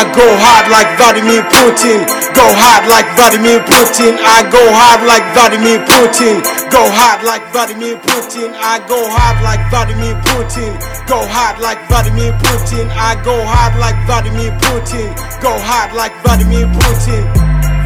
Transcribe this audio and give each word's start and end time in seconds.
I 0.00 0.08
go 0.16 0.24
hard 0.24 0.72
like 0.72 0.88
Vladimir 0.96 1.44
Putin. 1.52 2.08
Go 2.32 2.48
hard 2.56 2.88
like 2.88 3.04
Vladimir 3.20 3.60
Putin. 3.68 4.16
I 4.16 4.48
go 4.48 4.64
hard 4.72 5.04
like 5.04 5.20
Vladimir 5.36 5.76
Putin. 5.84 6.40
Go 6.72 6.88
hard 6.88 7.20
like 7.20 7.44
Vladimir 7.52 8.00
Putin. 8.08 8.48
I 8.56 8.80
go 8.88 8.96
hard 8.96 9.44
like 9.44 9.60
Vladimir 9.68 10.16
Putin. 10.24 10.72
Go 11.04 11.20
hard 11.28 11.60
like 11.60 11.84
Vladimir 11.92 12.32
Putin. 12.40 12.88
I 12.96 13.20
go 13.20 13.44
hard 13.44 13.76
like 13.76 14.00
Vladimir 14.08 14.56
Putin. 14.64 15.12
Go 15.44 15.52
hard 15.68 15.92
like 15.92 16.16
Vladimir 16.24 16.64
Putin. 16.80 17.20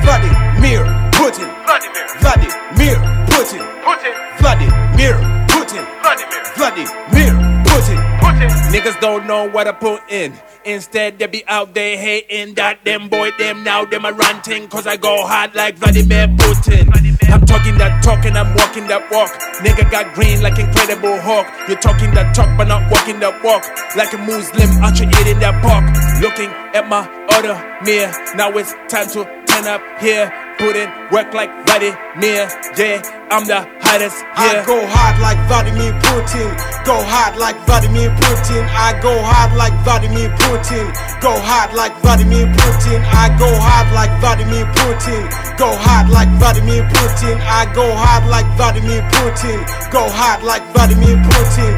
Vladimir 0.06 0.86
Putin. 1.18 1.50
Vladimir. 1.66 2.06
Vladimir 2.22 2.94
Putin. 3.26 3.62
Putin. 3.82 4.14
Vladimir 4.38 5.18
Putin. 5.50 5.82
Vladimir. 5.98 6.42
Vladimir 6.54 7.34
Putin. 7.66 7.98
Putin. 8.22 8.50
Niggas 8.70 9.00
don't 9.00 9.26
know 9.26 9.50
what 9.50 9.66
I 9.66 9.72
put 9.72 9.98
in. 10.08 10.38
Instead, 10.64 11.18
they 11.18 11.26
be 11.26 11.44
out 11.46 11.74
there 11.74 11.98
hating 11.98 12.54
that 12.54 12.84
them 12.84 13.08
boy, 13.08 13.30
them 13.38 13.62
now, 13.64 13.84
them 13.84 14.06
a 14.06 14.12
ranting. 14.12 14.66
Cause 14.68 14.86
I 14.86 14.96
go 14.96 15.26
hard 15.26 15.54
like 15.54 15.76
Vladimir 15.76 16.26
Putin. 16.28 16.88
I'm 17.28 17.44
talking 17.44 17.76
that 17.76 18.02
talk 18.02 18.24
and 18.24 18.38
I'm 18.38 18.54
walking 18.54 18.86
that 18.88 19.10
walk. 19.12 19.28
Nigga 19.60 19.90
got 19.90 20.14
green 20.14 20.40
like 20.40 20.58
Incredible 20.58 21.20
Hulk. 21.20 21.46
You're 21.68 21.80
talking 21.80 22.14
that 22.14 22.34
talk 22.34 22.48
but 22.56 22.68
not 22.68 22.90
walking 22.90 23.20
that 23.20 23.44
walk. 23.44 23.64
Like 23.94 24.12
a 24.14 24.18
Muslim 24.18 24.70
usher 24.82 25.04
eating 25.04 25.38
that 25.40 25.60
pork. 25.60 25.84
Looking 26.22 26.48
at 26.72 26.88
my 26.88 27.04
other 27.36 27.60
mirror. 27.84 28.12
Now 28.34 28.56
it's 28.56 28.72
time 28.88 29.08
to 29.12 29.43
turn 29.54 29.66
up 29.66 29.82
here. 30.00 30.32
Put 30.58 30.76
in 30.76 30.88
work 31.10 31.34
like 31.34 31.50
Vladimir. 31.66 32.46
Yeah, 32.78 33.02
I'm 33.30 33.42
the 33.46 33.66
hottest 33.82 34.22
I 34.38 34.62
here. 34.62 34.64
go 34.66 34.78
hard 34.86 35.18
like 35.18 35.38
Vladimir 35.50 35.90
Putin. 35.98 36.46
Go 36.86 36.94
hard 37.02 37.36
like 37.36 37.58
Vladimir 37.66 38.10
Putin. 38.22 38.62
I 38.70 38.94
go 39.02 39.10
hard 39.18 39.56
like 39.58 39.74
Vladimir 39.82 40.30
Putin. 40.38 40.86
Go 41.20 41.34
hard 41.42 41.74
like 41.74 41.94
Vladimir 42.02 42.46
Putin. 42.54 43.02
I 43.02 43.34
go 43.34 43.50
hard 43.50 43.90
like 43.90 44.14
Vladimir 44.22 44.64
Putin. 44.78 45.26
Go 45.58 45.74
hard 45.74 46.08
like 46.10 46.30
Vladimir 46.38 46.86
Putin. 46.86 47.34
I 47.42 47.66
go 47.74 47.90
hard 47.90 48.30
like 48.30 48.46
Vladimir 48.54 49.02
Putin. 49.10 49.58
Go 49.90 50.06
hard 50.06 50.44
like 50.44 50.62
Vladimir 50.72 51.18
Putin. 51.26 51.74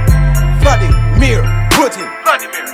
Vladimir 0.61 1.66
Putin. 1.77 2.09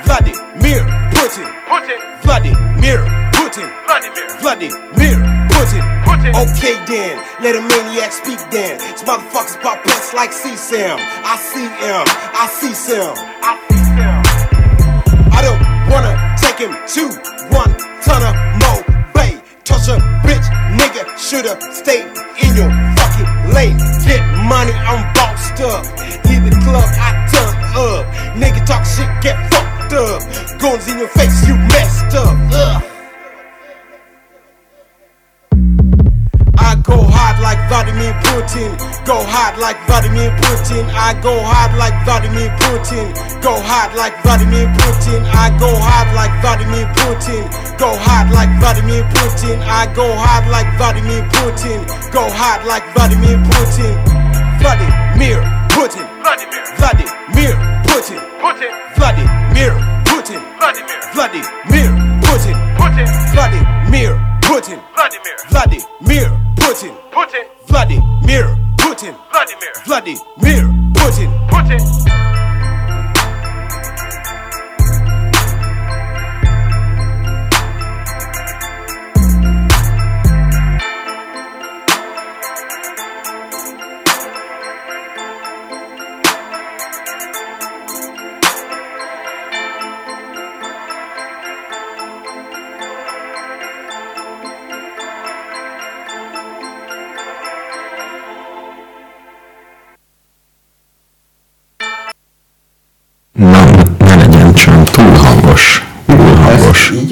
Vladimir. 0.04 0.80
Putin. 1.10 1.48
Putin. 1.68 1.98
Vladimir 2.22 3.22
Putin. 3.52 3.68
Vladimir. 4.40 5.18
Putin. 5.50 5.82
Putin. 6.04 6.32
Okay 6.32 6.74
then, 6.86 7.18
let 7.42 7.56
a 7.56 7.60
maniac 7.60 8.12
speak 8.12 8.38
then. 8.50 8.78
These 8.78 9.02
motherfuckers 9.02 9.60
pop 9.60 9.82
pets 9.84 10.14
like 10.14 10.32
C-Sam. 10.32 10.98
I 10.98 11.36
see 11.36 11.68
him, 11.82 12.04
I 12.32 12.46
see 12.48 12.72
Sam. 12.72 13.14
I 13.42 13.52
see 13.68 13.84
him. 13.98 14.22
I 15.32 15.40
don't 15.42 15.62
wanna 15.90 16.14
take 16.40 16.58
him 16.58 16.72
to 16.72 17.02
one 17.50 17.72
ton 18.02 18.22
of 18.24 18.34
Mo 18.62 18.72
Bay. 19.14 19.40
Touch 19.64 19.88
a 19.88 19.98
bitch, 20.24 20.46
nigga, 20.78 21.04
shoulda 21.18 21.58
stayed 21.74 22.06
in 22.42 22.56
your 22.56 22.70
fucking 22.96 23.28
lane. 23.54 23.78
Get 24.04 24.22
money, 24.48 24.72
I'm 24.72 25.02
bossed 25.14 25.60
up. 25.60 25.84
Hit 26.26 26.44
the 26.44 26.52
club, 26.64 26.88
I 26.98 27.10
turn 27.32 27.54
up. 27.76 28.04
Nigga 28.36 28.64
talk 28.66 28.84
shit, 28.84 29.08
get 29.22 29.36
fucked 29.50 29.92
up. 29.92 30.20
Guns 30.60 30.88
in 30.88 30.98
your 30.98 31.08
face, 31.08 31.46
you 31.46 31.56
messed 31.56 32.14
up. 32.14 32.36
Ugh. 32.52 33.01
I 36.58 36.76
go 36.84 37.00
hard 37.00 37.40
like 37.40 37.56
Vladimir 37.68 38.12
Putin. 38.28 38.76
Go 39.06 39.16
hard 39.24 39.56
like 39.58 39.80
Vladimir 39.88 40.28
Putin. 40.36 40.84
I 40.92 41.16
go 41.20 41.32
hard 41.40 41.72
like 41.80 41.96
Vladimir 42.04 42.52
Putin. 42.60 43.08
Go 43.40 43.56
hard 43.56 43.96
like 43.96 44.12
Vladimir 44.22 44.68
Putin. 44.76 45.24
I 45.32 45.48
go 45.56 45.72
hard 45.72 46.12
like 46.12 46.32
Vladimir 46.44 46.84
Putin. 47.00 47.48
Go 47.78 47.96
hard 47.96 48.30
like 48.36 48.52
Vladimir 48.60 49.02
Putin. 49.16 49.64
I 49.64 49.88
go 49.94 50.04
hard 50.12 50.44
like 50.52 50.68
Vladimir 50.76 51.24
Putin. 51.32 51.80
Go 52.12 52.28
hard 52.28 52.66
like 52.66 52.84
Vladimir 52.92 53.38
Putin. 53.48 53.96
Vladimir 54.60 55.40
Putin. 55.72 56.04
Vladimir. 56.20 56.64
Vladimir 56.76 57.54
Putin. 57.88 58.20
Putin. 58.44 58.72
Vladimir 58.96 59.72
Putin. 60.04 60.40
Vladimir. 60.60 60.92
Putin. 62.20 62.56
Vladimir 63.32 63.72
Putin. 63.88 64.31
Vladimir 64.42 64.80
Vladimir 65.50 66.30
Putin. 66.56 66.92
Putin. 67.12 67.44
Vladimir 67.68 68.44
Putin. 68.76 69.14
Vladimir. 69.32 69.72
Vladimir 69.86 70.64
Putin. 70.94 71.30
Putin. 71.48 72.41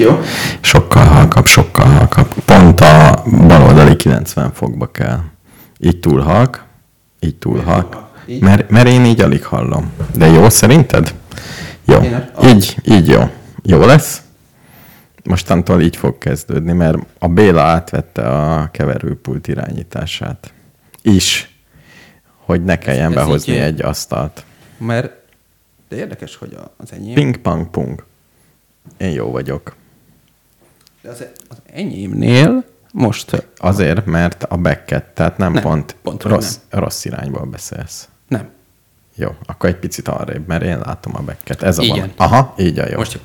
Jó? 0.01 0.19
Sokkal 0.61 1.05
halkabb, 1.05 1.45
sokkal 1.45 1.85
halkabb. 1.85 2.33
Pont 2.45 2.79
a 2.79 3.23
baloldali 3.47 3.95
90 3.95 4.51
fokba 4.53 4.91
kell. 4.91 5.19
Így 5.79 5.99
túl 5.99 6.21
halk, 6.21 6.63
így 7.19 7.35
túl 7.35 7.59
halk. 7.61 7.97
Mert, 8.39 8.69
mert 8.69 8.87
én 8.87 9.05
így 9.05 9.21
alig 9.21 9.45
hallom. 9.45 9.91
De 10.15 10.27
jó 10.27 10.49
szerinted? 10.49 11.13
Jó. 11.85 11.99
Így, 12.43 12.75
így 12.83 13.07
jó. 13.07 13.29
Jó 13.63 13.85
lesz? 13.85 14.21
Mostantól 15.23 15.81
így 15.81 15.95
fog 15.95 16.17
kezdődni, 16.17 16.71
mert 16.73 16.97
a 17.19 17.27
Béla 17.27 17.61
átvette 17.61 18.21
a 18.27 18.69
keverőpult 18.71 19.47
irányítását. 19.47 20.53
Is. 21.01 21.55
Hogy 22.45 22.63
ne 22.63 22.77
kelljen 22.77 23.09
ez 23.09 23.13
behozni 23.13 23.53
így- 23.53 23.59
egy 23.59 23.81
asztalt. 23.81 24.43
Mert 24.77 25.11
de 25.89 25.95
érdekes, 25.95 26.35
hogy 26.35 26.57
az 26.77 26.91
enyém... 26.91 27.13
Ping 27.13 27.37
pong 27.37 27.69
pung. 27.69 28.03
Én 28.97 29.11
jó 29.11 29.31
vagyok. 29.31 29.75
De 31.01 31.09
az, 31.09 31.25
az 31.49 31.57
enyémnél 31.73 32.63
most 32.93 33.47
Azért, 33.57 34.05
mert 34.05 34.43
a 34.43 34.57
backet, 34.57 35.03
tehát 35.03 35.37
nem, 35.37 35.53
Nem, 35.53 35.63
pont, 35.63 35.95
pont, 36.01 36.23
rossz, 36.23 36.57
rossz 36.69 37.05
irányból 37.05 37.45
beszélsz. 37.45 38.07
nem. 38.27 38.49
Jó, 39.15 39.35
akkor 39.45 39.69
egy 39.69 39.75
picit 39.75 40.07
arrébb, 40.07 40.47
mert 40.47 40.63
én 40.63 40.79
látom 40.79 41.15
a 41.15 41.21
backet. 41.21 41.61
Ez 41.61 41.77
a 41.77 41.83
Igen. 41.83 41.97
van. 41.97 42.11
Aha, 42.15 42.53
így 42.57 42.79
a 42.79 42.89
jó. 42.89 42.97
Most 42.97 43.13
jó. 43.13 43.19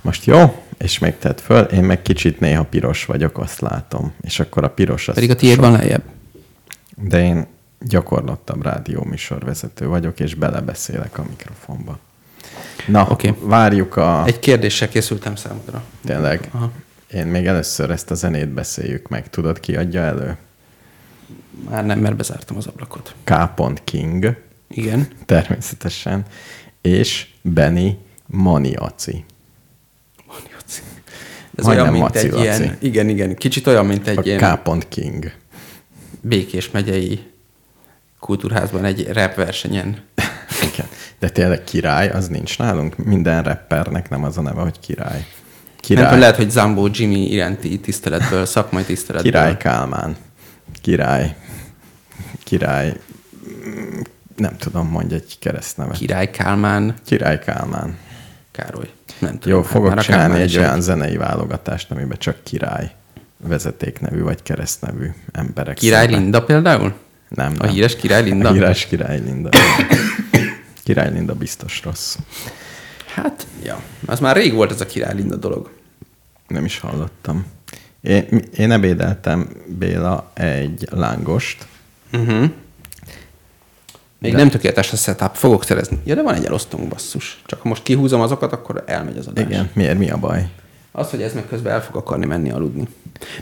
Most 0.00 0.24
jó, 0.24 0.62
és 0.78 0.98
még 0.98 1.18
tett 1.18 1.40
föl, 1.40 1.64
én 1.64 1.84
meg 1.84 2.02
kicsit 2.02 2.40
néha 2.40 2.64
piros 2.64 3.04
vagyok, 3.04 3.38
azt 3.38 3.60
látom. 3.60 4.12
És 4.20 4.40
akkor 4.40 4.64
a 4.64 4.70
piros 4.70 5.08
az... 5.08 5.14
Pedig 5.14 5.30
a 5.30 5.36
tiéd 5.36 5.58
van 5.58 5.72
lejjebb. 5.72 6.02
De 6.96 7.22
én 7.24 7.46
gyakorlottabb 7.80 8.62
rádióműsorvezető 8.62 9.86
vagyok, 9.86 10.20
és 10.20 10.34
belebeszélek 10.34 11.18
a 11.18 11.24
mikrofonba. 11.28 11.98
Na, 12.86 13.06
okay. 13.10 13.34
várjuk 13.40 13.96
a... 13.96 14.22
Egy 14.26 14.38
kérdéssel 14.38 14.88
készültem 14.88 15.36
számodra. 15.36 15.82
Tényleg, 16.04 16.48
Aha. 16.52 16.70
én 17.12 17.26
még 17.26 17.46
először 17.46 17.90
ezt 17.90 18.10
a 18.10 18.14
zenét 18.14 18.48
beszéljük 18.48 19.08
meg. 19.08 19.30
Tudod, 19.30 19.60
ki 19.60 19.76
adja 19.76 20.00
elő? 20.00 20.36
Már 21.70 21.86
nem, 21.86 21.98
mert 21.98 22.16
bezártam 22.16 22.56
az 22.56 22.66
ablakot. 22.66 23.14
K. 23.24 23.34
King, 23.84 24.36
Igen. 24.68 25.08
természetesen, 25.26 26.22
és 26.80 27.26
Benny 27.42 27.90
Maniaci. 28.26 29.24
Ez 31.56 31.64
Majdnem 31.64 31.86
olyan, 31.88 32.00
mint 32.00 32.14
Maci 32.14 32.26
egy 32.26 32.32
Laci. 32.32 32.62
ilyen... 32.62 32.76
Igen, 32.80 33.08
igen. 33.08 33.34
Kicsit 33.34 33.66
olyan, 33.66 33.86
mint 33.86 34.06
egy 34.06 34.18
A 34.18 34.22
ilyen 34.22 34.62
K. 34.62 34.88
King. 34.88 35.32
Békés 36.20 36.70
megyei 36.70 37.30
kultúrházban 38.20 38.84
egy 38.84 39.08
rap 39.12 39.34
versenyen. 39.34 40.02
Igen. 40.72 40.86
De 41.22 41.28
tényleg 41.28 41.64
király, 41.64 42.08
az 42.08 42.28
nincs 42.28 42.58
nálunk. 42.58 42.96
Minden 42.96 43.42
rappernek 43.42 44.08
nem 44.10 44.24
az 44.24 44.38
a 44.38 44.40
neve, 44.40 44.60
hogy 44.60 44.80
király. 44.80 45.26
Király. 45.80 46.10
Nem, 46.10 46.18
lehet, 46.18 46.36
hogy 46.36 46.50
Zambó 46.50 46.88
Jimmy 46.92 47.30
iránti 47.30 47.80
tiszteletből, 47.80 48.46
szakmai 48.46 48.82
tiszteletből. 48.82 49.32
király 49.32 49.56
Kálmán. 49.56 50.16
Király. 50.80 51.36
Király. 52.44 52.96
Nem 54.36 54.56
tudom, 54.56 54.88
mondj 54.88 55.14
egy 55.14 55.36
keresztnevet. 55.38 55.96
Király 55.96 56.30
Kálmán 56.30 56.94
Király 57.06 57.38
Kálmán. 57.38 57.96
Károly. 58.50 58.90
Nem 59.18 59.38
tudom. 59.38 59.56
Jó, 59.56 59.62
hát 59.62 59.72
fogok 59.72 59.96
a 59.96 60.02
csinálni 60.02 60.40
egy 60.40 60.58
olyan 60.58 60.80
zenei 60.80 61.16
válogatást, 61.16 61.90
amiben 61.90 62.18
csak 62.18 62.42
király 62.42 62.90
vezetéknevű 63.36 64.22
vagy 64.22 64.42
keresztnevű 64.42 65.06
emberek. 65.32 65.74
Király 65.74 66.00
szerepel. 66.00 66.20
Linda 66.20 66.44
például? 66.44 66.92
Nem, 67.28 67.52
A 67.58 67.64
nem. 67.64 67.72
híres 67.72 67.96
Király 67.96 68.22
Linda? 68.22 68.48
A 68.48 68.52
híres 68.52 68.86
Király 68.86 69.20
Linda. 69.20 69.48
Király 70.84 71.12
Linda 71.12 71.34
biztos 71.34 71.82
rossz. 71.84 72.16
Hát, 73.14 73.46
ja. 73.64 73.80
Az 74.06 74.20
már 74.20 74.36
rég 74.36 74.52
volt 74.54 74.70
ez 74.72 74.80
a 74.80 74.86
Király 74.86 75.14
Linda 75.14 75.36
dolog. 75.36 75.70
Nem 76.48 76.64
is 76.64 76.78
hallottam. 76.78 77.46
Én, 78.00 78.42
én 78.56 78.70
ebédeltem, 78.70 79.48
Béla, 79.66 80.30
egy 80.34 80.88
lángost. 80.90 81.66
Uh-huh. 82.12 82.50
Még 84.18 84.32
De- 84.32 84.38
nem 84.38 84.48
tökéletes 84.50 84.92
a 84.92 84.96
setup, 84.96 85.34
fogok 85.34 85.64
szerezni. 85.64 85.98
Ja, 86.04 86.14
de 86.14 86.22
van 86.22 86.34
egy 86.34 86.44
elosztónk 86.44 86.88
basszus. 86.88 87.42
Csak 87.46 87.60
ha 87.62 87.68
most 87.68 87.82
kihúzom 87.82 88.20
azokat, 88.20 88.52
akkor 88.52 88.82
elmegy 88.86 89.16
az 89.18 89.26
adás. 89.26 89.44
Igen, 89.44 89.70
miért? 89.74 89.98
Mi 89.98 90.10
a 90.10 90.16
baj? 90.16 90.48
Az, 90.92 91.10
hogy 91.10 91.22
ez 91.22 91.32
meg 91.34 91.46
közben 91.48 91.72
el 91.72 91.82
fog 91.82 91.96
akarni 91.96 92.26
menni 92.26 92.50
aludni. 92.50 92.88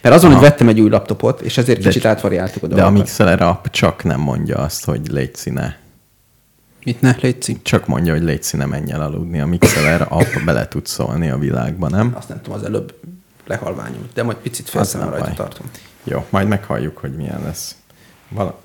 Mert 0.03 0.15
azon, 0.15 0.33
hogy 0.33 0.41
vettem 0.41 0.69
egy 0.69 0.81
új 0.81 0.89
laptopot, 0.91 1.41
és 1.41 1.59
ezért 1.59 1.79
De- 1.81 1.89
kicsit 1.89 2.05
átvariáltuk 2.05 2.63
a 2.63 2.67
De 2.67 2.75
a 2.75 2.77
dolgokat. 2.77 3.03
Mixeler 3.03 3.43
app 3.43 3.67
csak 3.67 4.05
nem 4.05 4.21
mondja 4.21 4.57
azt, 4.57 4.85
hogy 4.85 5.09
légy 5.09 5.35
színe. 5.35 5.79
Mit 6.85 7.01
ne, 7.01 7.17
légy 7.21 7.57
Csak 7.63 7.87
mondja, 7.87 8.13
hogy 8.13 8.23
légy 8.23 8.43
színe, 8.43 8.67
menj 8.67 8.93
el 8.93 9.03
aludni. 9.03 9.41
A 9.41 9.47
Mixeler 9.47 10.07
app 10.09 10.35
bele 10.45 10.69
tud 10.69 10.87
szólni 10.87 11.31
a 11.31 11.39
világba, 11.39 11.89
nem? 11.89 12.13
Azt 12.17 12.29
nem 12.29 12.41
tudom, 12.43 12.59
az 12.59 12.65
előbb 12.65 12.95
lehalványult. 13.47 14.13
De 14.13 14.23
majd 14.23 14.37
picit 14.37 14.65
Az 14.67 14.71
felszem 14.71 15.01
nem 15.01 15.11
rajta 15.11 15.25
baj. 15.25 15.35
tartom. 15.35 15.67
Jó, 16.05 16.27
majd 16.31 16.49
meghalljuk, 16.49 16.99
hogy 16.99 17.17
milyen 17.17 17.43
lesz. 17.43 17.77
Vala... 18.29 18.61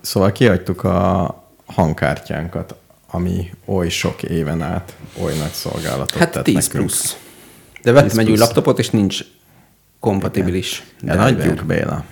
Szóval 0.00 0.32
kihagytuk 0.32 0.84
a 0.84 1.34
hangkártyánkat, 1.66 2.74
ami 3.10 3.50
oly 3.64 3.88
sok 3.88 4.22
éven 4.22 4.62
át 4.62 4.96
oly 5.22 5.34
nagy 5.38 5.52
szolgálatot 5.52 6.18
Hát 6.18 6.30
tett 6.32 6.44
10 6.44 6.54
nekünk. 6.54 6.72
plusz. 6.72 7.16
De 7.82 7.92
vettem 7.92 8.08
10 8.08 8.18
egy 8.18 8.30
új 8.30 8.36
laptopot, 8.36 8.78
és 8.78 8.90
nincs 8.90 9.20
kompatibilis. 10.00 10.84
Eladjuk, 11.06 11.64
Béla. 11.64 12.04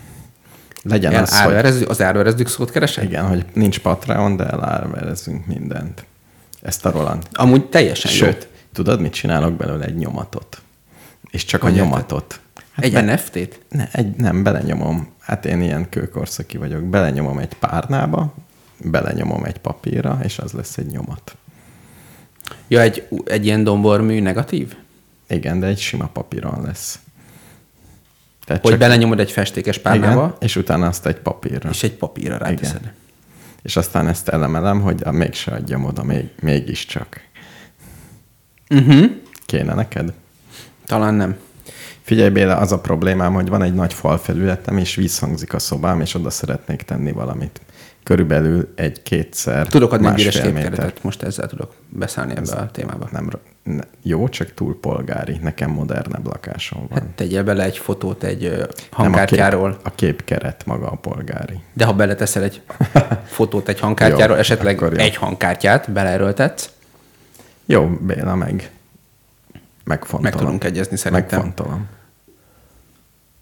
Legyen 0.88 1.12
El, 1.12 1.22
az, 1.22 1.30
hogy... 1.30 1.40
árverezzük, 1.40 1.88
az 1.88 2.02
árverezzük 2.02 2.48
szót 2.48 2.70
keresek? 2.70 3.04
Igen, 3.04 3.26
hogy 3.26 3.44
nincs 3.52 3.78
Patreon, 3.78 4.36
de 4.36 4.44
elárverezzünk 4.44 5.46
mindent. 5.46 6.04
Ezt 6.62 6.86
a 6.86 6.90
Roland. 6.90 7.26
Amúgy 7.32 7.64
teljesen 7.64 8.10
jó. 8.10 8.16
Sőt, 8.16 8.48
tudod, 8.72 9.00
mit 9.00 9.12
csinálok 9.12 9.52
belőle? 9.52 9.84
Egy 9.84 9.96
nyomatot. 9.96 10.60
És 11.30 11.44
csak 11.44 11.62
Hogy 11.62 11.72
a 11.72 11.74
nyomatot. 11.74 12.40
Egy 12.76 12.92
be- 12.92 13.00
NFT-t? 13.00 13.60
Ne, 13.68 13.88
egy, 13.92 14.16
nem, 14.16 14.42
belenyomom. 14.42 15.08
Hát 15.20 15.44
én 15.44 15.60
ilyen 15.60 15.88
kőkorszaki 15.88 16.56
vagyok. 16.56 16.82
Belenyomom 16.82 17.38
egy 17.38 17.54
párnába, 17.54 18.34
belenyomom 18.78 19.44
egy 19.44 19.58
papírra, 19.58 20.18
és 20.22 20.38
az 20.38 20.52
lesz 20.52 20.76
egy 20.76 20.86
nyomat. 20.86 21.36
Ja, 22.68 22.80
egy, 22.80 23.08
egy 23.24 23.44
ilyen 23.44 23.64
dombormű 23.64 24.20
negatív? 24.20 24.76
Igen, 25.28 25.60
de 25.60 25.66
egy 25.66 25.78
sima 25.78 26.06
papíron 26.06 26.62
lesz. 26.62 26.98
Tehát 28.46 28.62
Hogy 28.62 28.78
belenyomod 28.78 29.20
egy 29.20 29.30
festékes 29.30 29.78
párnába, 29.78 30.24
Igen, 30.24 30.36
és 30.38 30.56
utána 30.56 30.86
azt 30.86 31.06
egy 31.06 31.16
papírra. 31.18 31.70
és 31.70 31.82
egy 31.82 31.94
papírra 31.94 32.36
ráteszed. 32.36 32.80
Igen. 32.80 32.92
És 33.62 33.76
aztán 33.76 34.08
ezt 34.08 34.28
elemelem, 34.28 34.80
hogy 34.80 35.04
mégse 35.10 35.52
adjam 35.52 35.84
oda, 35.84 36.02
még, 36.02 36.24
mégiscsak. 36.40 37.20
Uh-huh. 38.70 39.04
Kéne 39.46 39.74
neked? 39.74 40.12
Talán 40.86 41.14
nem. 41.14 41.36
Figyelj 42.06 42.28
Béla, 42.28 42.56
az 42.56 42.72
a 42.72 42.78
problémám, 42.78 43.32
hogy 43.32 43.48
van 43.48 43.62
egy 43.62 43.74
nagy 43.74 43.94
falfelületem, 43.94 44.78
és 44.78 44.94
visszhangzik 44.94 45.54
a 45.54 45.58
szobám, 45.58 46.00
és 46.00 46.14
oda 46.14 46.30
szeretnék 46.30 46.82
tenni 46.82 47.12
valamit. 47.12 47.60
Körülbelül 48.02 48.72
egy 48.74 49.02
kétszer 49.02 49.66
Tudok 49.66 49.92
adni 49.92 50.06
egy 50.06 50.20
üres 50.20 50.40
képkeretet, 50.40 51.02
most 51.02 51.22
ezzel 51.22 51.46
tudok 51.46 51.74
beszállni 51.88 52.36
ebbe 52.36 52.52
a 52.52 52.70
témába. 52.70 53.08
Nem, 53.12 53.30
ne, 53.62 53.82
jó, 54.02 54.28
csak 54.28 54.54
túl 54.54 54.80
polgári. 54.80 55.38
Nekem 55.42 55.70
modernebb 55.70 56.26
lakásom 56.26 56.86
van. 56.88 56.98
Hát 56.98 57.08
tegyél 57.08 57.44
bele 57.44 57.64
egy 57.64 57.78
fotót 57.78 58.22
egy 58.22 58.44
ö, 58.44 58.56
Nem, 58.56 58.68
hangkártyáról, 58.90 59.70
A, 59.70 59.72
kép, 59.74 59.86
a 59.86 59.90
képkeret 59.94 60.66
maga 60.66 60.90
a 60.90 60.96
polgári. 60.96 61.60
de 61.72 61.84
ha 61.84 61.92
beleteszel 61.92 62.42
egy 62.42 62.60
fotót 63.24 63.68
egy 63.68 63.80
hangkártyáról, 63.80 64.34
Jó, 64.36 64.40
esetleg 64.40 64.82
egy 64.96 65.16
hangkártyát 65.16 65.90
beleerőltetsz, 65.90 66.70
Jó, 67.64 67.86
Béla, 67.86 68.34
meg 68.34 68.70
megfontolom. 69.84 70.22
meg 70.22 70.34
tudunk 70.34 70.64
egyezni 70.64 70.96
szerintem. 70.96 71.38
Megfontolom. 71.38 71.94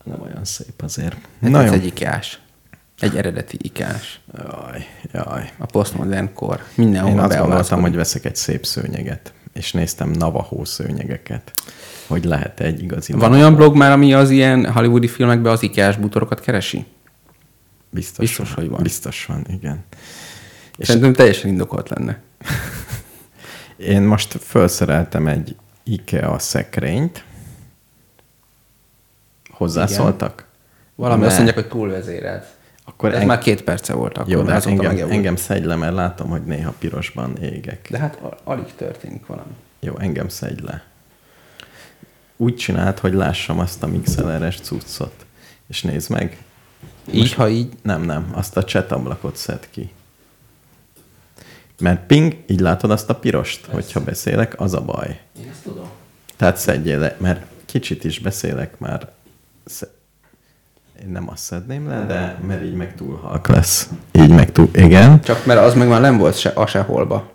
Nem 0.04 0.20
olyan 0.22 0.44
szép 0.44 0.82
azért. 0.82 1.16
Hát 1.40 1.50
Na 1.50 1.62
ez 1.62 1.68
jó. 1.70 1.76
egy 1.76 1.86
ikás. 1.86 2.38
Egy 2.98 3.16
eredeti 3.16 3.56
ikás. 3.62 4.20
Jaj, 4.36 4.86
jaj. 5.12 5.52
A 5.58 5.66
postmodern 5.66 6.32
kor. 6.34 6.62
Mindenhol 6.74 7.10
Én 7.10 7.18
azt 7.18 7.38
gondoltam, 7.38 7.80
hogy 7.80 7.94
veszek 7.94 8.24
egy 8.24 8.36
szép 8.36 8.66
szőnyeget, 8.66 9.32
és 9.52 9.72
néztem 9.72 10.10
Navajo 10.10 10.64
szőnyegeket, 10.64 11.52
hogy 12.06 12.24
lehet 12.24 12.60
egy 12.60 12.82
igazi 12.82 13.12
Van 13.12 13.20
Navajo. 13.20 13.40
olyan 13.40 13.54
blog 13.54 13.76
már, 13.76 13.92
ami 13.92 14.14
az 14.14 14.30
ilyen 14.30 14.72
hollywoodi 14.72 15.08
filmekben 15.08 15.52
az 15.52 15.62
ikás 15.62 15.96
bútorokat 15.96 16.40
keresi? 16.40 16.84
Biztos, 17.90 18.18
biztos, 18.18 18.54
hogy 18.54 18.68
van. 18.68 18.82
Biztos 18.82 19.26
van, 19.26 19.44
igen. 19.48 19.84
És 20.76 20.86
Szerintem 20.86 21.12
teljesen 21.12 21.50
indokolt 21.50 21.88
lenne. 21.88 22.20
én 23.76 24.02
most 24.02 24.36
felszereltem 24.40 25.26
egy 25.26 25.56
IKEA 25.82 26.38
szekrényt. 26.38 27.24
Hozzászóltak? 29.64 30.46
Valami 30.94 31.20
Ne. 31.20 31.26
azt 31.26 31.34
mondják, 31.36 31.56
hogy 31.58 31.68
túlvezérelt. 31.68 32.46
Akkor 32.84 33.08
Ez 33.08 33.14
eng- 33.16 33.26
már 33.26 33.38
két 33.38 33.62
perce 33.62 33.92
volt 33.94 34.18
akkor. 34.18 34.32
Jó, 34.32 34.42
de 34.42 34.54
azóta 34.54 34.70
engem, 34.70 34.86
megjavult. 34.86 35.16
engem 35.16 35.66
le, 35.66 35.74
mert 35.74 35.94
látom, 35.94 36.28
hogy 36.28 36.42
néha 36.44 36.74
pirosban 36.78 37.36
égek. 37.36 37.86
De 37.90 37.98
hát 37.98 38.18
alig 38.44 38.74
történik 38.76 39.26
valami. 39.26 39.52
Jó, 39.80 39.98
engem 39.98 40.28
szedj 40.28 40.62
le. 40.64 40.82
Úgy 42.36 42.56
csinált, 42.56 42.98
hogy 42.98 43.12
lássam 43.14 43.58
azt 43.58 43.82
a 43.82 43.86
mixeleres 43.86 44.60
cuccot. 44.60 45.26
És 45.68 45.82
nézd 45.82 46.10
meg. 46.10 46.38
Így, 47.12 47.32
ha 47.32 47.48
így. 47.48 47.72
Nem, 47.82 48.02
nem, 48.02 48.30
azt 48.32 48.56
a 48.56 48.64
chat 48.64 48.92
ablakot 48.92 49.36
szed 49.36 49.68
ki. 49.70 49.92
Mert 51.78 52.06
ping, 52.06 52.36
így 52.46 52.60
látod 52.60 52.90
azt 52.90 53.10
a 53.10 53.14
pirost, 53.14 53.66
hogyha 53.66 54.00
beszélek, 54.00 54.60
az 54.60 54.74
a 54.74 54.80
baj. 54.80 55.20
Én 55.40 55.48
ezt 55.50 55.62
tudom. 55.62 55.88
Tehát 56.36 56.56
szedjél 56.56 56.98
le, 56.98 57.16
mert 57.18 57.46
kicsit 57.64 58.04
is 58.04 58.18
beszélek 58.18 58.78
már. 58.78 59.12
Én 61.02 61.08
nem 61.08 61.28
azt 61.28 61.42
szedném 61.42 61.88
le, 61.88 62.06
de 62.06 62.38
mert 62.46 62.64
így 62.64 62.74
meg 62.74 62.94
túl 62.94 63.16
halk 63.16 63.48
lesz. 63.48 63.90
Így 64.12 64.30
meg 64.30 64.52
túl, 64.52 64.68
igen. 64.74 65.20
Csak 65.20 65.46
mert 65.46 65.60
az 65.60 65.74
meg 65.74 65.88
már 65.88 66.00
nem 66.00 66.18
volt 66.18 66.38
se, 66.38 66.48
a 66.48 66.66
seholba. 66.66 67.32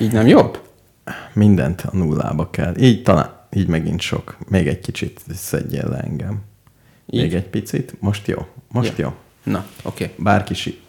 Így 0.00 0.12
nem 0.12 0.26
jobb? 0.26 0.60
Mindent 1.32 1.80
a 1.80 1.96
nullába 1.96 2.50
kell. 2.50 2.76
Így 2.76 3.02
talán, 3.02 3.46
így 3.52 3.66
megint 3.66 4.00
sok. 4.00 4.36
Még 4.48 4.66
egy 4.68 4.80
kicsit 4.80 5.20
szedjél 5.34 5.88
le 5.88 5.98
engem. 5.98 6.42
Így? 7.06 7.20
Még 7.20 7.34
egy 7.34 7.48
picit. 7.48 7.94
Most 8.00 8.26
jó. 8.26 8.46
Most 8.68 8.98
Ja. 8.98 9.04
jó. 9.04 9.14
Na, 9.52 9.64
oké. 9.82 10.04
Okay. 10.04 10.16
Bárki 10.18 10.54
si... 10.54 10.80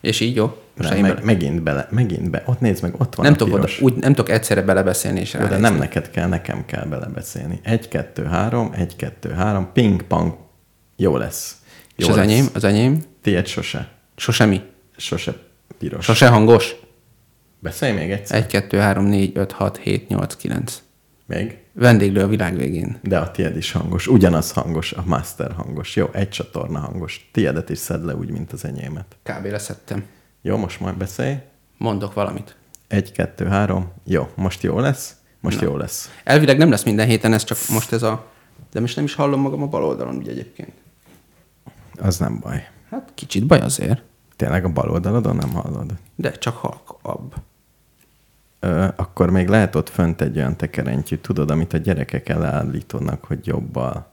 És 0.00 0.20
így 0.20 0.36
jó? 0.36 0.61
Most 0.76 0.88
Nem, 0.90 1.00
meg, 1.00 1.10
bele- 1.10 1.24
megint 1.24 1.62
bele, 1.62 1.88
megint 1.90 2.30
be. 2.30 2.42
Ott 2.46 2.60
nézd 2.60 2.82
meg, 2.82 2.94
ott 3.00 3.14
van 3.14 3.24
nem, 3.24 3.34
a 3.34 3.36
tudok 3.36 3.54
oda, 3.54 3.68
úgy, 3.80 3.94
nem 3.94 4.14
tudok 4.14 4.30
egyszerre 4.30 4.62
belebeszélni 4.62 5.20
és 5.20 5.32
Jó, 5.32 5.40
de 5.40 5.46
ránézni. 5.46 5.68
nem 5.68 5.78
neked 5.78 6.10
kell, 6.10 6.28
nekem 6.28 6.64
kell 6.64 6.84
belebeszélni. 6.84 7.60
Egy, 7.62 7.88
kettő, 7.88 8.24
három, 8.24 8.72
egy, 8.76 8.96
kettő, 8.96 9.30
három, 9.30 9.70
ping, 9.72 10.02
pang. 10.02 10.36
Jó 10.96 11.16
lesz. 11.16 11.56
És 11.96 12.04
Jó 12.04 12.10
az 12.10 12.16
lesz. 12.16 12.24
enyém? 12.26 12.46
Az 12.54 12.64
enyém? 12.64 13.02
Tiéd 13.22 13.46
sose. 13.46 13.88
Sose 14.16 14.44
mi? 14.44 14.60
Sose 14.96 15.34
piros. 15.78 16.04
Sose 16.04 16.28
hangos? 16.28 16.74
Beszélj 17.58 17.92
még 17.92 18.10
egyszer. 18.10 18.36
1, 18.38 18.46
2, 18.46 18.78
3, 18.78 19.04
4, 19.04 19.36
5, 19.36 19.52
6, 19.52 19.76
7, 19.76 20.08
8, 20.08 20.36
9. 20.36 20.82
Még. 21.26 21.58
Vendéglő 21.72 22.22
a 22.22 22.26
világ 22.26 22.56
végén. 22.56 22.98
De 23.02 23.18
a 23.18 23.30
tiéd 23.30 23.56
is 23.56 23.72
hangos. 23.72 24.06
Ugyanaz 24.06 24.50
hangos, 24.50 24.92
a 24.92 25.02
master 25.06 25.52
hangos. 25.52 25.96
Jó, 25.96 26.08
egy 26.12 26.28
csatorna 26.28 26.78
hangos. 26.78 27.28
Tiédet 27.32 27.70
is 27.70 27.78
szed 27.78 28.04
le 28.04 28.14
úgy, 28.14 28.30
mint 28.30 28.52
az 28.52 28.64
enyémet. 28.64 29.16
Kb. 29.22 29.46
leszettem. 29.46 30.04
Jó, 30.42 30.56
most 30.56 30.80
majd 30.80 30.96
beszélj. 30.96 31.36
Mondok 31.78 32.14
valamit. 32.14 32.56
Egy, 32.88 33.12
kettő, 33.12 33.46
három. 33.46 33.92
Jó, 34.04 34.28
most 34.34 34.62
jó 34.62 34.78
lesz? 34.78 35.16
Most 35.40 35.60
jó 35.60 35.76
lesz. 35.76 36.10
Elvileg 36.24 36.56
nem 36.58 36.70
lesz 36.70 36.84
minden 36.84 37.06
héten, 37.06 37.32
ez 37.32 37.44
csak 37.44 37.58
most 37.68 37.92
ez 37.92 38.02
a... 38.02 38.26
De 38.72 38.80
most 38.80 38.96
nem 38.96 39.04
is 39.04 39.14
hallom 39.14 39.40
magam 39.40 39.62
a 39.62 39.66
bal 39.66 39.84
oldalon, 39.84 40.16
ugye 40.16 40.30
egyébként. 40.30 40.72
Az 41.98 42.18
nem 42.18 42.38
baj. 42.40 42.68
Hát 42.90 43.10
kicsit 43.14 43.46
baj 43.46 43.60
azért, 43.60 44.02
Tényleg 44.36 44.64
a 44.64 44.68
bal 44.72 44.90
oldalodon 44.90 45.36
nem 45.36 45.52
hallod? 45.52 45.92
de 46.14 46.30
csak 46.30 46.56
halkabb. 46.56 47.34
Ö, 48.60 48.88
akkor 48.96 49.30
még 49.30 49.48
lehet 49.48 49.74
ott 49.74 49.88
fönt 49.88 50.20
egy 50.20 50.36
olyan 50.36 50.56
tekerentyű, 50.56 51.16
tudod, 51.16 51.50
amit 51.50 51.72
a 51.72 51.76
gyerekek 51.76 52.28
elállítanak, 52.28 53.24
hogy 53.24 53.46
jobbal 53.46 54.10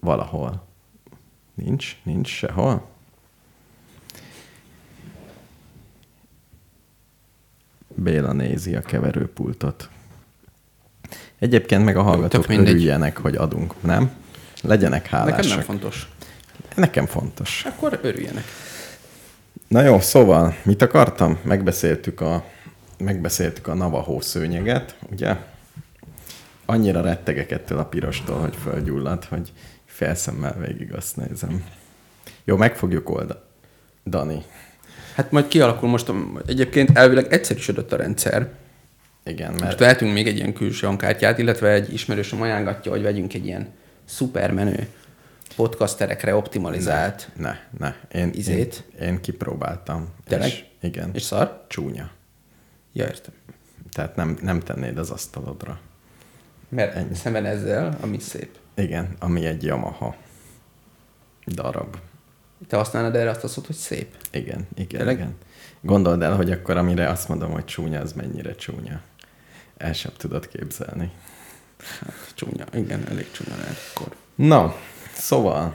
valahol. 0.00 0.66
Nincs? 1.54 1.96
Nincs 2.02 2.28
sehol? 2.28 2.90
Béla 7.94 8.32
nézi 8.32 8.74
a 8.74 8.80
keverőpultot. 8.80 9.88
Egyébként 11.38 11.84
meg 11.84 11.96
a 11.96 12.02
hallgatók 12.02 12.48
örüljenek, 12.48 13.16
hogy 13.16 13.36
adunk, 13.36 13.82
nem? 13.82 14.10
Legyenek 14.62 15.06
hálásak. 15.06 15.36
Nekem 15.36 15.56
nem 15.56 15.60
fontos. 15.66 16.08
Nekem 16.74 17.06
fontos. 17.06 17.64
Akkor 17.66 17.98
örüljenek. 18.02 18.44
Na 19.68 19.82
jó, 19.82 20.00
szóval 20.00 20.56
mit 20.62 20.82
akartam? 20.82 21.38
Megbeszéltük 21.42 22.20
a, 22.20 22.44
megbeszéltük 22.98 23.66
a 23.66 23.74
Navajo 23.74 24.20
szőnyeget, 24.20 24.96
ugye? 25.10 25.36
Annyira 26.66 27.00
rettegek 27.00 27.50
ettől 27.50 27.78
a 27.78 27.84
pirostól, 27.84 28.38
hogy 28.38 28.56
fölgyullad, 28.62 29.24
hogy 29.24 29.52
felszemmel 29.84 30.56
végig 30.66 30.94
azt 30.94 31.16
nézem. 31.16 31.64
Jó, 32.44 32.56
meg 32.56 32.76
fogjuk 32.76 33.10
oldani. 33.10 34.44
Hát 35.14 35.30
majd 35.30 35.48
kialakul 35.48 35.88
most, 35.88 36.12
egyébként 36.46 36.98
elvileg 36.98 37.32
egyszerűsödött 37.32 37.92
a 37.92 37.96
rendszer, 37.96 38.48
Igen, 39.24 39.50
Most 39.50 39.62
mert 39.62 39.78
vehetünk 39.78 40.12
még 40.12 40.26
egy 40.26 40.36
ilyen 40.36 40.52
külső 40.52 40.86
hangkártyát, 40.86 41.38
illetve 41.38 41.68
egy 41.68 41.92
ismerősöm 41.92 42.42
ajánlatja, 42.42 42.90
hogy 42.90 43.02
vegyünk 43.02 43.34
egy 43.34 43.46
ilyen 43.46 43.68
szupermenő 44.04 44.88
podcasterekre 45.56 46.34
optimalizált. 46.34 47.30
ne, 47.36 47.56
ne. 47.78 47.94
Én, 48.12 48.30
Izét? 48.34 48.84
Én, 49.00 49.06
én 49.08 49.20
kipróbáltam. 49.20 50.08
Tényleg? 50.26 50.48
És, 50.48 50.64
igen. 50.80 51.10
És 51.12 51.22
szar? 51.22 51.64
Csúnya. 51.68 52.10
Ja, 52.92 53.04
értem. 53.04 53.34
Tehát 53.92 54.16
nem, 54.16 54.38
nem 54.42 54.60
tennéd 54.60 54.98
az 54.98 55.10
asztalodra. 55.10 55.80
Mert 56.68 56.94
Ennyi. 56.94 57.14
szemben 57.14 57.44
ezzel, 57.44 57.96
ami 58.00 58.18
szép. 58.18 58.56
Igen, 58.74 59.16
ami 59.18 59.44
egy 59.44 59.64
Yamaha 59.64 60.16
darab. 61.46 61.96
Te 62.68 62.76
használnád 62.76 63.16
erre 63.16 63.30
azt 63.30 63.44
a 63.44 63.48
szót, 63.48 63.66
hogy 63.66 63.76
szép? 63.76 64.16
Igen, 64.30 64.66
igen, 64.74 64.86
Tényleg? 64.98 65.16
igen. 65.16 65.34
Gondold 65.80 66.22
el, 66.22 66.36
hogy 66.36 66.50
akkor 66.50 66.76
amire 66.76 67.08
azt 67.08 67.28
mondom, 67.28 67.50
hogy 67.50 67.64
csúnya, 67.64 68.00
az 68.00 68.12
mennyire 68.12 68.54
csúnya. 68.54 69.00
El 69.76 69.92
sem 69.92 70.12
tudod 70.16 70.48
képzelni. 70.48 71.10
Hát, 72.00 72.32
csúnya. 72.34 72.64
Igen, 72.72 73.04
elég 73.08 73.30
csúnya 73.30 73.56
lehet 73.56 73.76
akkor. 73.94 74.14
Na, 74.34 74.74
szóval 75.14 75.74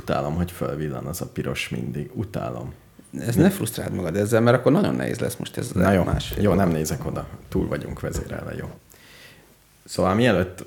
utálom, 0.00 0.34
hogy 0.34 0.50
fölvillan 0.50 1.06
az 1.06 1.20
a 1.20 1.26
piros 1.26 1.68
mindig. 1.68 2.10
Utálom. 2.14 2.74
Ez 3.20 3.34
ne 3.34 3.50
frusztráld 3.50 3.92
magad 3.92 4.16
ezzel, 4.16 4.40
mert 4.40 4.56
akkor 4.58 4.72
nagyon 4.72 4.94
nehéz 4.94 5.18
lesz 5.18 5.36
most 5.36 5.56
ez 5.56 5.70
Na 5.70 5.92
jó, 5.92 6.02
másfél. 6.02 6.42
jó, 6.42 6.52
nem 6.54 6.68
nézek 6.68 7.06
oda. 7.06 7.26
Túl 7.48 7.68
vagyunk 7.68 8.00
vezérelve, 8.00 8.54
jó. 8.54 8.70
Szóval 9.84 10.14
mielőtt 10.14 10.64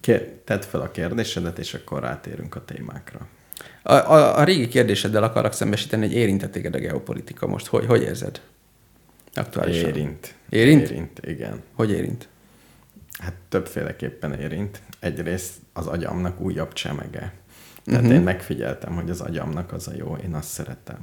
kér, 0.00 0.28
tedd 0.44 0.60
fel 0.60 0.80
a 0.80 0.90
kérdésedet, 0.90 1.58
és 1.58 1.74
akkor 1.74 2.00
rátérünk 2.02 2.54
a 2.54 2.64
témákra. 2.64 3.26
A, 3.82 3.92
a, 3.92 4.38
a 4.38 4.44
régi 4.44 4.68
kérdéseddel 4.68 5.22
akarok 5.22 5.52
szembesíteni, 5.52 6.06
hogy 6.06 6.14
érintett 6.14 6.52
téged 6.52 6.74
a 6.74 6.78
geopolitika 6.78 7.46
most. 7.46 7.66
Hogy, 7.66 7.86
hogy 7.86 8.02
érzed? 8.02 8.40
Aktuálisan. 9.34 9.88
Érint. 9.88 10.34
Érint? 10.48 10.88
Érint, 10.90 11.20
igen. 11.26 11.62
Hogy 11.74 11.90
érint? 11.90 12.28
Hát 13.18 13.34
többféleképpen 13.48 14.32
érint. 14.40 14.80
Egyrészt 15.00 15.52
az 15.72 15.86
agyamnak 15.86 16.40
újabb 16.40 16.72
csemege. 16.72 17.32
Tehát 17.84 18.02
Mhm. 18.02 18.12
én 18.12 18.20
megfigyeltem, 18.20 18.94
hogy 18.94 19.10
az 19.10 19.20
agyamnak 19.20 19.72
az 19.72 19.88
a 19.88 19.92
jó, 19.96 20.16
én 20.24 20.34
azt 20.34 20.48
szeretem 20.48 20.98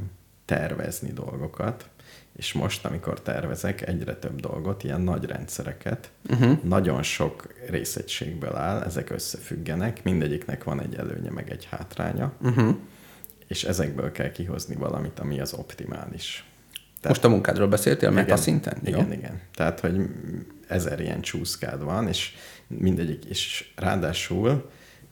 tervezni 0.45 1.11
dolgokat, 1.13 1.89
és 2.35 2.53
most, 2.53 2.85
amikor 2.85 3.21
tervezek 3.21 3.87
egyre 3.87 4.15
több 4.15 4.39
dolgot, 4.39 4.83
ilyen 4.83 5.01
nagy 5.01 5.25
rendszereket, 5.25 6.11
uh-huh. 6.29 6.63
nagyon 6.63 7.03
sok 7.03 7.53
részegységből 7.69 8.55
áll, 8.55 8.81
ezek 8.81 9.09
összefüggenek, 9.09 10.03
mindegyiknek 10.03 10.63
van 10.63 10.81
egy 10.81 10.95
előnye, 10.95 11.31
meg 11.31 11.49
egy 11.49 11.67
hátránya, 11.69 12.33
uh-huh. 12.41 12.75
és 13.47 13.63
ezekből 13.63 14.11
kell 14.11 14.31
kihozni 14.31 14.75
valamit, 14.75 15.19
ami 15.19 15.39
az 15.39 15.53
optimális. 15.53 16.45
Most 17.07 17.23
a 17.23 17.29
munkádról 17.29 17.67
beszéltél, 17.67 18.09
meta 18.09 18.25
Igen, 18.25 18.37
szinten? 18.37 18.77
Igen, 18.83 19.05
Jó? 19.07 19.13
igen. 19.13 19.41
Tehát, 19.55 19.79
hogy 19.79 20.09
ezer 20.67 20.99
ilyen 20.99 21.21
csúszkád 21.21 21.83
van, 21.83 22.07
és 22.07 22.33
mindegyik, 22.67 23.25
és 23.25 23.71
ráadásul 23.75 24.69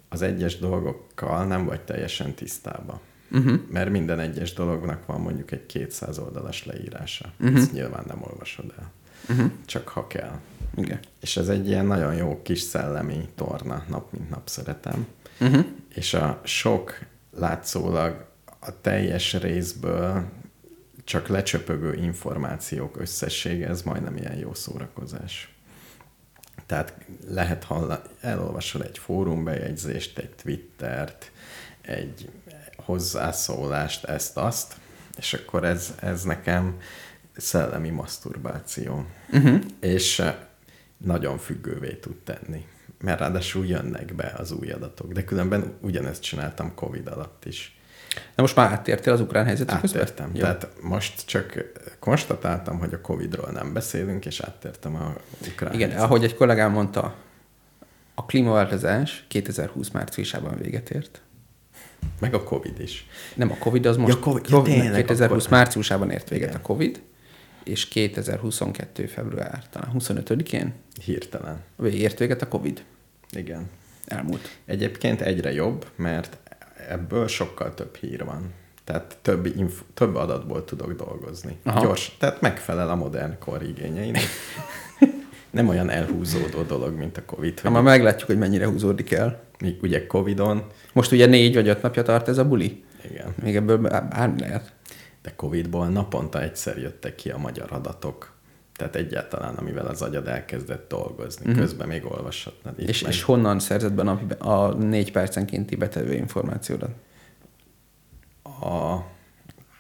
az 0.10 0.22
egyes 0.22 0.58
dolgokkal 0.58 1.46
nem 1.46 1.66
vagy 1.66 1.82
teljesen 1.82 2.34
tisztában. 2.34 3.00
Uh-huh. 3.32 3.60
Mert 3.70 3.90
minden 3.90 4.20
egyes 4.20 4.54
dolognak 4.54 5.06
van 5.06 5.22
mondjuk 5.22 5.52
egy 5.52 5.66
200 5.66 6.18
oldalas 6.18 6.66
leírása. 6.66 7.32
Uh-huh. 7.40 7.58
Ezt 7.58 7.72
nyilván 7.72 8.04
nem 8.08 8.22
olvasod 8.24 8.74
el. 8.80 8.92
Uh-huh. 9.30 9.52
Csak 9.66 9.88
ha 9.88 10.08
kell. 10.08 10.40
Igen. 10.76 11.00
És 11.22 11.38
ez 11.38 11.50
egy 11.50 11.68
ilyen 11.68 11.86
nagyon 11.86 12.16
jó 12.16 12.42
kis 12.42 12.60
szellemi 12.60 13.30
torna, 13.36 13.86
nap 13.90 14.12
mint 14.12 14.30
nap 14.30 14.48
szeretem. 14.48 15.08
Uh-huh. 15.40 15.66
És 15.94 16.14
a 16.14 16.42
sok 16.44 17.00
látszólag 17.38 18.26
a 18.60 18.82
teljes 18.82 19.34
részből 19.34 20.24
csak 21.04 21.28
lecsöpögő 21.28 21.94
információk 21.94 23.00
összessége, 23.00 23.68
ez 23.68 23.82
majdnem 23.82 24.18
ilyen 24.18 24.38
jó 24.38 24.54
szórakozás. 24.54 25.56
Tehát 26.66 26.94
lehet 27.28 27.64
hallani, 27.64 28.02
elolvasol 28.20 28.84
egy 28.84 28.98
fórumbejegyzést, 28.98 30.18
egy 30.18 30.30
Twittert, 30.30 31.32
egy 31.82 32.30
hozzászólást, 32.86 34.04
ezt-azt, 34.04 34.76
és 35.18 35.34
akkor 35.34 35.64
ez, 35.64 35.94
ez 36.00 36.24
nekem 36.24 36.76
szellemi 37.38 37.90
maszturbáció. 37.90 39.06
Uh-huh. 39.32 39.62
És 39.80 40.24
nagyon 40.98 41.38
függővé 41.38 41.94
tud 41.94 42.16
tenni. 42.16 42.66
Mert 43.02 43.20
ráadásul 43.20 43.66
jönnek 43.66 44.16
be 44.16 44.34
az 44.38 44.52
új 44.52 44.72
adatok. 44.72 45.12
De 45.12 45.24
különben 45.24 45.74
ugyanezt 45.82 46.22
csináltam 46.22 46.76
Covid 46.76 47.08
alatt 47.08 47.46
is. 47.46 47.76
De 48.36 48.42
most 48.42 48.56
már 48.56 48.72
áttértél 48.72 49.14
az 49.14 49.22
ukrán 49.22 49.46
helyzetre 49.46 49.80
közben? 49.80 50.02
Áttértem. 50.02 50.30
Jó. 50.34 50.42
Tehát 50.42 50.68
most 50.82 51.26
csak 51.26 51.72
konstatáltam, 52.00 52.80
hogy 52.80 52.94
a 52.94 53.02
Covidról 53.02 53.52
nem 53.52 53.74
beszélünk, 53.74 54.26
és 54.26 54.40
áttértem 54.40 54.96
a 54.96 55.16
ukrán 55.48 55.74
Igen, 55.74 55.90
helyzetre. 55.90 56.04
ahogy 56.04 56.24
egy 56.24 56.36
kollégám 56.36 56.72
mondta, 56.72 57.16
a 58.16 58.26
klímaváltozás 58.26 59.26
2020 59.28 59.90
márciusában 59.90 60.58
véget 60.58 60.90
ért. 60.90 61.22
Meg 62.20 62.34
a 62.34 62.44
Covid 62.44 62.80
is. 62.80 63.08
Nem 63.36 63.52
a 63.52 63.56
Covid, 63.60 63.86
az 63.86 63.98
most 63.98 64.14
Ja, 64.14 64.20
Covid- 64.20 64.50
ja, 64.50 64.62
tényleg, 64.62 64.92
2020 65.06 65.46
akkor- 65.46 65.58
márciusában 65.58 66.12
ért 66.12 66.30
véget 66.30 66.48
Igen. 66.50 66.60
a 66.60 66.64
Covid, 66.64 67.02
és 67.64 67.88
2022 67.88 69.06
február, 69.06 69.64
talán 69.70 69.92
25-én 69.94 70.74
Hirtelen. 71.06 71.60
ért 71.84 72.20
véget 72.20 72.42
a 72.42 72.48
Covid. 72.48 72.84
Igen. 73.32 73.70
Elmúlt. 74.06 74.58
Egyébként 74.66 75.22
egyre 75.22 75.54
jobb, 75.54 75.86
mert 75.96 76.38
ebből 76.90 77.28
sokkal 77.28 77.74
több 77.74 77.96
hír 77.96 78.26
van. 78.26 78.54
Tehát 78.84 79.18
több, 79.22 79.46
inf- 79.46 79.84
több 79.94 80.16
adatból 80.16 80.66
tudok 80.66 80.94
dolgozni. 80.94 81.58
Aha. 81.64 81.78
Aha. 81.78 81.86
Gyors, 81.88 82.16
tehát 82.20 82.42
megfelel 82.42 82.90
a 82.90 82.96
modern 82.96 83.36
kor 83.40 83.64
igényeinek. 83.64 84.22
Nem 85.52 85.68
olyan 85.68 85.90
elhúzódó 85.90 86.62
dolog, 86.62 86.94
mint 86.98 87.18
a 87.18 87.26
Covid. 87.26 87.60
Ha 87.60 87.70
már 87.70 87.84
meglátjuk, 87.84 88.28
hogy 88.28 88.38
mennyire 88.38 88.66
húzódik 88.68 89.12
el. 89.12 89.42
ugye 89.82 90.08
Covidon, 90.08 90.64
Most 90.94 91.12
ugye 91.12 91.26
négy 91.26 91.54
vagy 91.56 91.68
öt 91.68 91.82
napja 91.82 92.04
tart 92.04 92.28
ez 92.28 92.38
a 92.38 92.48
buli. 92.48 92.84
igen, 93.12 93.34
Még 93.44 93.56
ebből 93.56 93.78
bár- 93.78 94.10
bármi 94.10 94.40
lehet. 94.40 94.74
de 95.22 95.34
Covidból 95.36 95.88
naponta 95.88 96.42
egyszer 96.42 96.78
jöttek 96.78 97.16
ki 97.16 97.30
a 97.30 97.38
magyar 97.38 97.68
adatok. 97.72 98.32
Tehát 98.76 98.96
egyáltalán, 98.96 99.56
amivel 99.56 99.86
az 99.88 100.02
agyad 100.02 100.28
elkezdett 100.28 100.90
dolgozni. 100.90 101.46
Uh-huh. 101.46 101.60
Közben 101.62 101.88
még 101.88 102.06
olvashatnád. 102.06 102.80
Itt. 102.80 102.88
És, 102.90 103.02
meg- 103.02 103.12
és 103.12 103.22
honnan 103.24 103.60
szerzed 103.60 103.94
be 103.94 104.04
napi, 104.04 104.34
a 104.40 104.74
négy 104.74 105.12
percenkénti 105.12 105.76
betevő 105.76 106.14
információdat? 106.14 106.90
A, 108.44 108.98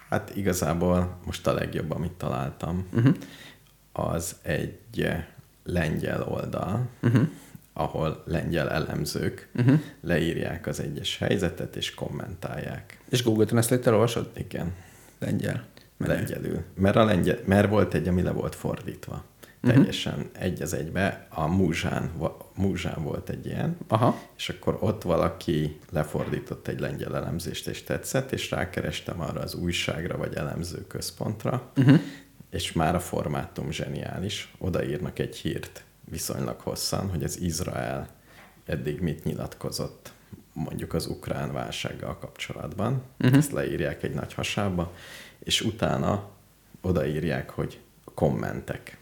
hát 0.09 0.35
igazából 0.35 1.17
most 1.25 1.47
a 1.47 1.53
legjobb, 1.53 1.91
amit 1.91 2.11
találtam, 2.11 2.87
uh-huh. 2.93 3.15
az 3.91 4.35
egy 4.41 4.79
lengyel 5.63 6.23
oldal, 6.23 6.87
uh-huh. 7.01 7.27
ahol 7.73 8.23
lengyel 8.25 8.69
elemzők 8.69 9.49
uh-huh. 9.55 9.79
leírják 10.01 10.67
az 10.67 10.79
egyes 10.79 11.17
helyzetet 11.17 11.75
és 11.75 11.93
kommentálják. 11.93 12.99
És 13.09 13.23
Google 13.23 13.45
Translate 13.45 13.87
elolvasod? 13.87 14.29
Igen, 14.33 14.73
Lengyel. 15.19 15.63
Menő. 15.97 16.13
lengyelül. 16.13 16.63
Mert, 16.75 16.95
a 16.95 17.05
lengyel, 17.05 17.37
mert 17.45 17.69
volt 17.69 17.93
egy, 17.93 18.07
ami 18.07 18.21
le 18.21 18.31
volt 18.31 18.55
fordítva. 18.55 19.23
Teljesen 19.61 20.29
egy 20.39 20.61
az 20.61 20.73
egybe. 20.73 21.27
A 21.29 21.47
Múzsán, 21.47 22.11
Múzsán 22.55 23.03
volt 23.03 23.29
egy 23.29 23.45
ilyen, 23.45 23.77
Aha. 23.87 24.19
és 24.37 24.49
akkor 24.49 24.77
ott 24.79 25.01
valaki 25.01 25.79
lefordított 25.91 26.67
egy 26.67 26.79
lengyel 26.79 27.15
elemzést, 27.15 27.67
és 27.67 27.83
tetszett, 27.83 28.31
és 28.31 28.51
rákerestem 28.51 29.21
arra 29.21 29.39
az 29.39 29.55
újságra, 29.55 30.17
vagy 30.17 30.35
elemző 30.35 30.87
központra, 30.87 31.71
uh-huh. 31.77 31.99
És 32.51 32.71
már 32.71 32.95
a 32.95 32.99
formátum 32.99 33.71
zseniális. 33.71 34.53
Odaírnak 34.57 35.19
egy 35.19 35.35
hírt 35.35 35.83
viszonylag 36.09 36.59
hosszan, 36.59 37.09
hogy 37.09 37.23
az 37.23 37.39
Izrael 37.39 38.09
eddig 38.65 38.99
mit 38.99 39.23
nyilatkozott 39.23 40.11
mondjuk 40.53 40.93
az 40.93 41.05
ukrán 41.07 41.53
válsággal 41.53 42.17
kapcsolatban. 42.17 43.01
Uh-huh. 43.19 43.37
Ezt 43.37 43.51
leírják 43.51 44.03
egy 44.03 44.13
nagy 44.13 44.33
hasába, 44.33 44.93
és 45.39 45.61
utána 45.61 46.29
odaírják, 46.81 47.49
hogy 47.49 47.79
kommentek. 48.13 48.97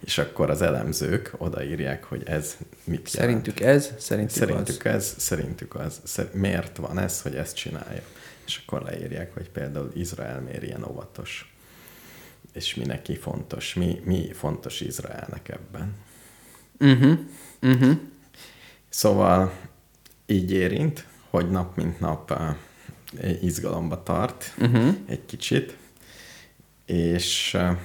És 0.00 0.18
akkor 0.18 0.50
az 0.50 0.62
elemzők 0.62 1.32
odaírják, 1.38 2.04
hogy 2.04 2.22
ez 2.26 2.56
mit 2.84 3.12
jelent. 3.12 3.44
Szerintük 3.44 3.60
ez, 3.60 3.92
szerintük, 3.98 4.36
Szerintük 4.36 4.84
az. 4.84 4.92
ez, 4.94 5.14
szerintük 5.18 5.74
az. 5.74 6.00
Szer- 6.04 6.34
miért 6.34 6.76
van 6.76 6.98
ez, 6.98 7.22
hogy 7.22 7.34
ezt 7.34 7.56
csinálja? 7.56 8.02
És 8.46 8.62
akkor 8.66 8.82
leírják, 8.82 9.34
hogy 9.34 9.50
például 9.50 9.90
Izrael 9.94 10.40
miért 10.40 10.62
ilyen 10.62 10.84
óvatos. 10.84 11.55
És 12.56 12.74
mi 12.74 12.84
neki 12.84 13.16
fontos, 13.16 13.74
mi, 13.74 14.00
mi 14.04 14.32
fontos 14.32 14.80
Izraelnek 14.80 15.48
ebben. 15.48 15.94
Uh-huh. 16.80 17.18
Uh-huh. 17.62 17.98
Szóval 18.88 19.52
így 20.26 20.52
érint, 20.52 21.06
hogy 21.30 21.50
nap 21.50 21.76
mint 21.76 22.00
nap 22.00 22.30
uh, 22.30 23.42
izgalomba 23.42 24.02
tart 24.02 24.54
uh-huh. 24.58 24.94
egy 25.06 25.26
kicsit, 25.26 25.76
és 26.86 27.54
uh, 27.54 27.76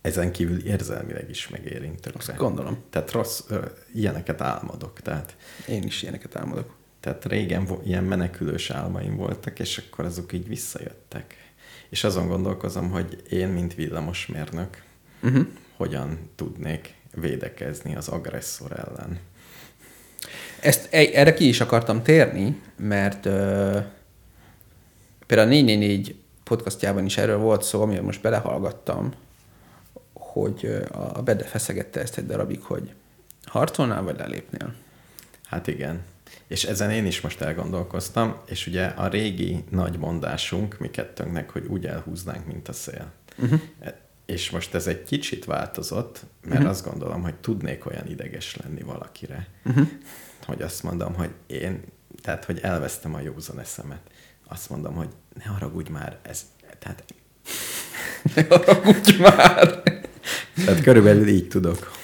ezen 0.00 0.32
kívül 0.32 0.66
érzelmileg 0.66 1.30
is 1.30 1.48
megérint 1.48 2.00
tökre. 2.00 2.18
Azt 2.18 2.36
gondolom. 2.36 2.82
Tehát 2.90 3.10
rossz, 3.10 3.40
uh, 3.50 3.64
ilyeneket 3.94 4.40
álmodok, 4.40 5.00
tehát 5.00 5.36
Én 5.68 5.82
is 5.82 6.02
ilyeneket 6.02 6.36
álmodok. 6.36 6.74
Tehát 7.00 7.24
régen 7.24 7.68
ilyen 7.84 8.04
menekülős 8.04 8.70
álmaim 8.70 9.16
voltak, 9.16 9.58
és 9.58 9.78
akkor 9.78 10.04
azok 10.04 10.32
így 10.32 10.48
visszajöttek. 10.48 11.41
És 11.92 12.04
azon 12.04 12.28
gondolkozom, 12.28 12.90
hogy 12.90 13.22
én, 13.28 13.48
mint 13.48 13.74
villamosmérnök, 13.74 14.82
uh-huh. 15.22 15.46
hogyan 15.76 16.18
tudnék 16.34 16.94
védekezni 17.14 17.96
az 17.96 18.08
agresszor 18.08 18.72
ellen. 18.72 19.18
Ezt, 20.60 20.92
erre 20.92 21.34
ki 21.34 21.48
is 21.48 21.60
akartam 21.60 22.02
térni, 22.02 22.60
mert 22.76 23.26
ö, 23.26 23.78
például 25.26 25.48
a 25.48 25.52
444 25.52 26.14
podcastjában 26.44 27.04
is 27.04 27.16
erről 27.16 27.38
volt 27.38 27.62
szó, 27.62 27.82
amire 27.82 28.02
most 28.02 28.22
belehallgattam, 28.22 29.12
hogy 30.12 30.82
a 31.14 31.22
Bede 31.22 31.44
feszegette 31.44 32.00
ezt 32.00 32.18
egy 32.18 32.26
darabig, 32.26 32.62
hogy 32.62 32.94
harcolnál, 33.44 34.02
vagy 34.02 34.18
lelépnél? 34.18 34.74
Hát 35.44 35.66
igen. 35.66 36.02
És 36.46 36.64
ezen 36.64 36.90
én 36.90 37.06
is 37.06 37.20
most 37.20 37.40
elgondolkoztam, 37.40 38.36
és 38.46 38.66
ugye 38.66 38.84
a 38.86 39.08
régi 39.08 39.64
nagy 39.70 39.98
mondásunk 39.98 40.78
mi 40.78 40.90
kettőnknek, 40.90 41.50
hogy 41.50 41.66
úgy 41.66 41.86
elhúznánk, 41.86 42.46
mint 42.46 42.68
a 42.68 42.72
szél. 42.72 43.12
Uh-huh. 43.38 43.60
És 44.26 44.50
most 44.50 44.74
ez 44.74 44.86
egy 44.86 45.02
kicsit 45.02 45.44
változott, 45.44 46.20
mert 46.40 46.54
uh-huh. 46.54 46.70
azt 46.70 46.84
gondolom, 46.84 47.22
hogy 47.22 47.34
tudnék 47.34 47.86
olyan 47.86 48.06
ideges 48.06 48.56
lenni 48.56 48.82
valakire, 48.82 49.46
uh-huh. 49.64 49.88
hogy 50.44 50.62
azt 50.62 50.82
mondom, 50.82 51.14
hogy 51.14 51.30
én, 51.46 51.82
tehát, 52.22 52.44
hogy 52.44 52.58
elvesztem 52.62 53.14
a 53.14 53.20
józan 53.20 53.60
eszemet. 53.60 54.00
Azt 54.48 54.70
mondom, 54.70 54.94
hogy 54.94 55.08
ne 55.34 55.44
haragudj 55.44 55.90
már, 55.90 56.18
ez, 56.22 56.42
tehát... 56.78 57.04
Ne 58.34 58.44
haragudj 58.48 59.16
már! 59.18 59.82
Tehát 60.64 60.82
körülbelül 60.82 61.28
így 61.28 61.48
tudok. 61.48 61.90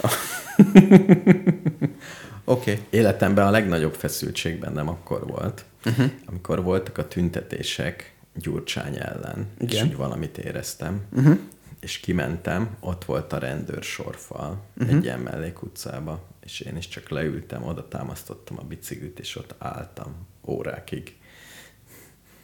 Oké. 2.48 2.72
Okay. 2.72 2.84
Életemben 2.90 3.46
a 3.46 3.50
legnagyobb 3.50 3.94
feszültség 3.94 4.58
bennem 4.58 4.88
akkor 4.88 5.26
volt, 5.26 5.64
uh-huh. 5.84 6.10
amikor 6.26 6.62
voltak 6.62 6.98
a 6.98 7.08
tüntetések 7.08 8.16
Gyurcsány 8.34 8.96
ellen, 8.96 9.46
Igen. 9.58 9.74
és 9.74 9.82
úgy 9.82 9.96
valamit 9.96 10.38
éreztem, 10.38 11.00
uh-huh. 11.12 11.38
és 11.80 11.98
kimentem, 11.98 12.76
ott 12.80 13.04
volt 13.04 13.32
a 13.32 13.38
rendőr 13.38 13.82
sorfal 13.82 14.62
uh-huh. 14.76 14.96
egy 14.96 15.04
ilyen 15.04 15.20
mellékutcába, 15.20 16.22
és 16.44 16.60
én 16.60 16.76
is 16.76 16.88
csak 16.88 17.08
leültem, 17.08 17.62
oda 17.62 17.88
támasztottam 17.88 18.58
a 18.58 18.62
biciklit, 18.62 19.18
és 19.18 19.36
ott 19.36 19.54
álltam 19.58 20.26
órákig. 20.46 21.16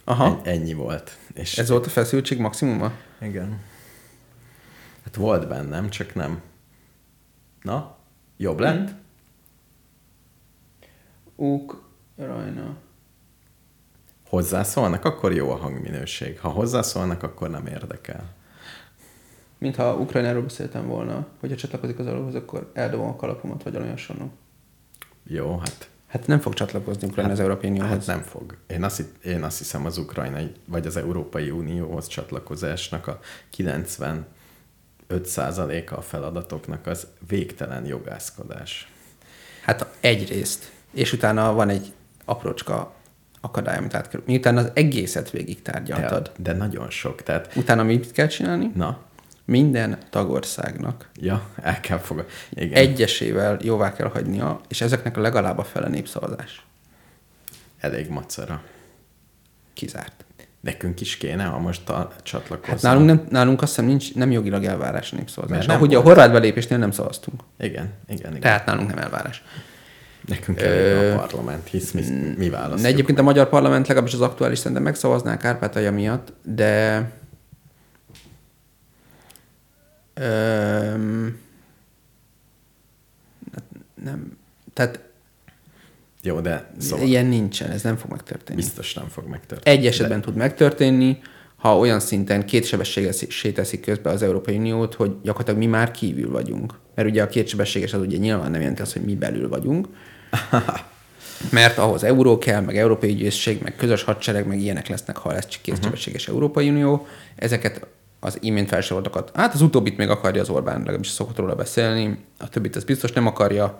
Aha. 0.03 0.25
En- 0.25 0.39
ennyi 0.43 0.73
volt. 0.73 1.17
És 1.33 1.57
Ez 1.57 1.69
volt 1.69 1.85
a 1.85 1.89
feszültség 1.89 2.37
maximuma? 2.37 2.91
Igen. 3.21 3.59
Hát 5.03 5.15
volt 5.15 5.47
bennem, 5.47 5.89
csak 5.89 6.13
nem. 6.13 6.41
Na, 7.61 7.97
jobb 8.37 8.59
lett? 8.59 8.91
Mm. 8.91 9.03
Ukrajna. 11.35 12.75
Hozzászólnak, 14.27 15.05
akkor 15.05 15.33
jó 15.33 15.51
a 15.51 15.55
hangminőség. 15.55 16.39
Ha 16.39 16.49
hozzászólnak, 16.49 17.23
akkor 17.23 17.49
nem 17.49 17.67
érdekel. 17.67 18.33
Mintha 19.57 19.95
Ukrajnáról 19.95 20.41
beszéltem 20.41 20.87
volna, 20.87 21.27
hogyha 21.39 21.55
csatlakozik 21.55 21.99
az 21.99 22.07
alaphoz, 22.07 22.35
akkor 22.35 22.71
eldobom 22.73 23.07
a 23.07 23.15
kalapomat, 23.15 23.63
vagy 23.63 23.73
valami 23.73 23.91
hasonló. 23.91 24.31
Jó, 25.23 25.57
hát 25.57 25.89
Hát 26.15 26.27
nem 26.27 26.39
fog 26.39 26.53
csatlakozni 26.53 27.07
Ukrajna 27.07 27.31
az 27.31 27.39
Európai 27.39 27.69
Unióhoz. 27.69 27.89
Hát 27.89 28.05
nem 28.05 28.21
fog. 28.21 28.57
Én 28.67 28.83
azt, 28.83 29.03
én 29.23 29.43
azt 29.43 29.57
hiszem 29.57 29.85
az 29.85 29.97
ukrajnai, 29.97 30.51
vagy 30.65 30.85
az 30.85 30.97
Európai 30.97 31.49
Unióhoz 31.49 32.07
csatlakozásnak 32.07 33.07
a 33.07 33.19
95 33.49 34.25
a 35.91 36.01
feladatoknak 36.01 36.87
az 36.87 37.07
végtelen 37.27 37.85
jogászkodás. 37.85 38.91
Hát 39.61 39.87
egyrészt, 39.99 40.71
és 40.95 41.13
utána 41.13 41.53
van 41.53 41.69
egy 41.69 41.93
aprócska 42.25 42.93
akadály, 43.41 43.77
amit 43.77 43.95
át 43.95 44.09
kell. 44.09 44.21
Miután 44.25 44.57
az 44.57 44.71
egészet 44.73 45.29
végig 45.29 45.61
De, 45.61 45.71
tárgyaltad, 45.71 46.31
de 46.37 46.53
nagyon 46.53 46.89
sok. 46.89 47.23
Tehát, 47.23 47.55
utána 47.55 47.83
mit 47.83 48.11
kell 48.11 48.27
csinálni? 48.27 48.71
na, 48.75 48.99
Minden 49.45 49.97
tagországnak 50.09 51.09
ja, 51.15 51.41
el 51.61 51.79
kell 51.79 51.97
fogadni. 51.97 52.31
Egyesével 52.55 53.57
jóvá 53.61 53.93
kell 53.93 54.09
hagynia, 54.09 54.61
és 54.67 54.81
ezeknek 54.81 55.17
a 55.17 55.21
legalább 55.21 55.57
a 55.57 55.63
fele 55.63 55.87
népszavazás. 55.87 56.65
Elég 57.79 58.09
macera. 58.09 58.61
Kizárt. 59.73 60.25
Nekünk 60.61 61.01
is 61.01 61.17
kéne, 61.17 61.43
ha 61.43 61.59
most 61.59 61.89
a 61.89 62.11
csatlakozni. 62.23 62.71
Hát 62.71 62.81
nálunk, 62.81 63.05
nem, 63.05 63.25
nálunk 63.29 63.61
azt 63.61 63.75
hiszem 63.75 63.89
nincs, 63.89 64.15
nem 64.15 64.31
jogilag 64.31 64.63
elvárás 64.63 65.11
népszavazás. 65.11 65.57
Mert 65.57 65.67
De 65.67 65.73
nem 65.73 65.81
ugye 65.81 65.97
a 65.97 66.01
horvát 66.01 66.31
belépésnél 66.31 66.77
nem 66.77 66.91
szavaztunk. 66.91 67.41
Igen, 67.59 67.93
igen, 68.07 68.29
igen. 68.29 68.39
Tehát 68.39 68.65
nálunk 68.65 68.89
nem 68.89 68.97
elvárás. 68.97 69.43
Nekünk 70.27 70.61
elég 70.61 71.13
a 71.13 71.19
parlament, 71.19 71.67
hisz 71.67 71.91
mi, 71.91 72.01
mi 72.37 72.49
választjuk. 72.49 72.81
De 72.81 72.87
egyébként 72.87 73.19
a 73.19 73.23
magyar 73.23 73.49
parlament 73.49 73.87
legalábbis 73.87 74.13
az 74.13 74.21
aktuális 74.21 74.57
szerintem 74.57 74.83
megszavazná 74.83 75.37
Kárpátalja 75.37 75.91
miatt, 75.91 76.33
de 76.43 77.09
Öm, 80.13 81.39
hát 83.53 83.63
nem, 84.03 84.37
tehát 84.73 84.99
Jó, 86.21 86.39
de 86.39 86.71
szóval. 86.77 87.07
ilyen 87.07 87.25
nincsen, 87.25 87.71
ez 87.71 87.81
nem 87.81 87.97
fog 87.97 88.11
megtörténni. 88.11 88.61
biztos 88.61 88.93
nem 88.93 89.07
fog 89.07 89.27
megtörténni. 89.27 89.77
Egy 89.77 89.85
esetben 89.85 90.21
tud 90.21 90.35
megtörténni, 90.35 91.19
ha 91.55 91.77
olyan 91.77 91.99
szinten 91.99 92.45
kétsebességesé 92.45 93.51
teszik 93.51 93.81
közbe 93.81 94.09
az 94.09 94.21
Európai 94.21 94.57
Uniót, 94.57 94.93
hogy 94.93 95.15
gyakorlatilag 95.23 95.59
mi 95.59 95.65
már 95.65 95.91
kívül 95.91 96.31
vagyunk. 96.31 96.73
Mert 96.95 97.09
ugye 97.09 97.23
a 97.23 97.27
kétsebességes 97.27 97.93
az 97.93 98.01
ugye 98.01 98.17
nyilván 98.17 98.51
nem 98.51 98.59
jelenti 98.59 98.81
azt, 98.81 98.93
hogy 98.93 99.05
mi 99.05 99.15
belül 99.15 99.49
vagyunk, 99.49 99.87
mert 101.51 101.77
ahhoz 101.77 102.03
euró 102.03 102.37
kell, 102.37 102.61
meg 102.61 102.77
európai 102.77 103.09
ügyészség, 103.09 103.61
meg 103.61 103.75
közös 103.75 104.03
hadsereg, 104.03 104.47
meg 104.47 104.59
ilyenek 104.59 104.87
lesznek, 104.87 105.17
ha 105.17 105.31
lesz 105.31 105.59
kétsebességes 105.61 106.21
uh-huh. 106.21 106.35
Európai 106.35 106.69
Unió. 106.69 107.07
Ezeket 107.35 107.87
az 108.19 108.37
imént 108.41 108.69
felsoroltakat, 108.69 109.31
hát 109.33 109.53
az 109.53 109.61
utóbbit 109.61 109.97
még 109.97 110.09
akarja 110.09 110.41
az 110.41 110.49
Orbán, 110.49 110.77
legalábbis 110.77 111.07
szokott 111.07 111.37
róla 111.37 111.55
beszélni, 111.55 112.17
a 112.37 112.49
többit 112.49 112.75
az 112.75 112.83
biztos 112.83 113.11
nem 113.11 113.27
akarja, 113.27 113.79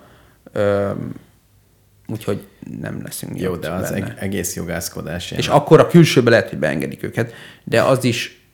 Öm, 0.52 1.13
úgyhogy 2.08 2.48
nem 2.80 3.02
leszünk 3.04 3.39
Jó, 3.39 3.56
de 3.56 3.70
az 3.70 3.89
benne. 3.89 4.06
eg- 4.06 4.18
egész 4.20 4.56
jogászkodás 4.56 5.32
És 5.32 5.48
akkor 5.48 5.80
a 5.80 5.88
külsőbe 5.88 6.30
lehet, 6.30 6.50
hogy 6.50 6.58
beengedik 6.58 7.04
őket, 7.04 7.34
de 7.63 7.82
az 7.82 8.04
is, 8.04 8.48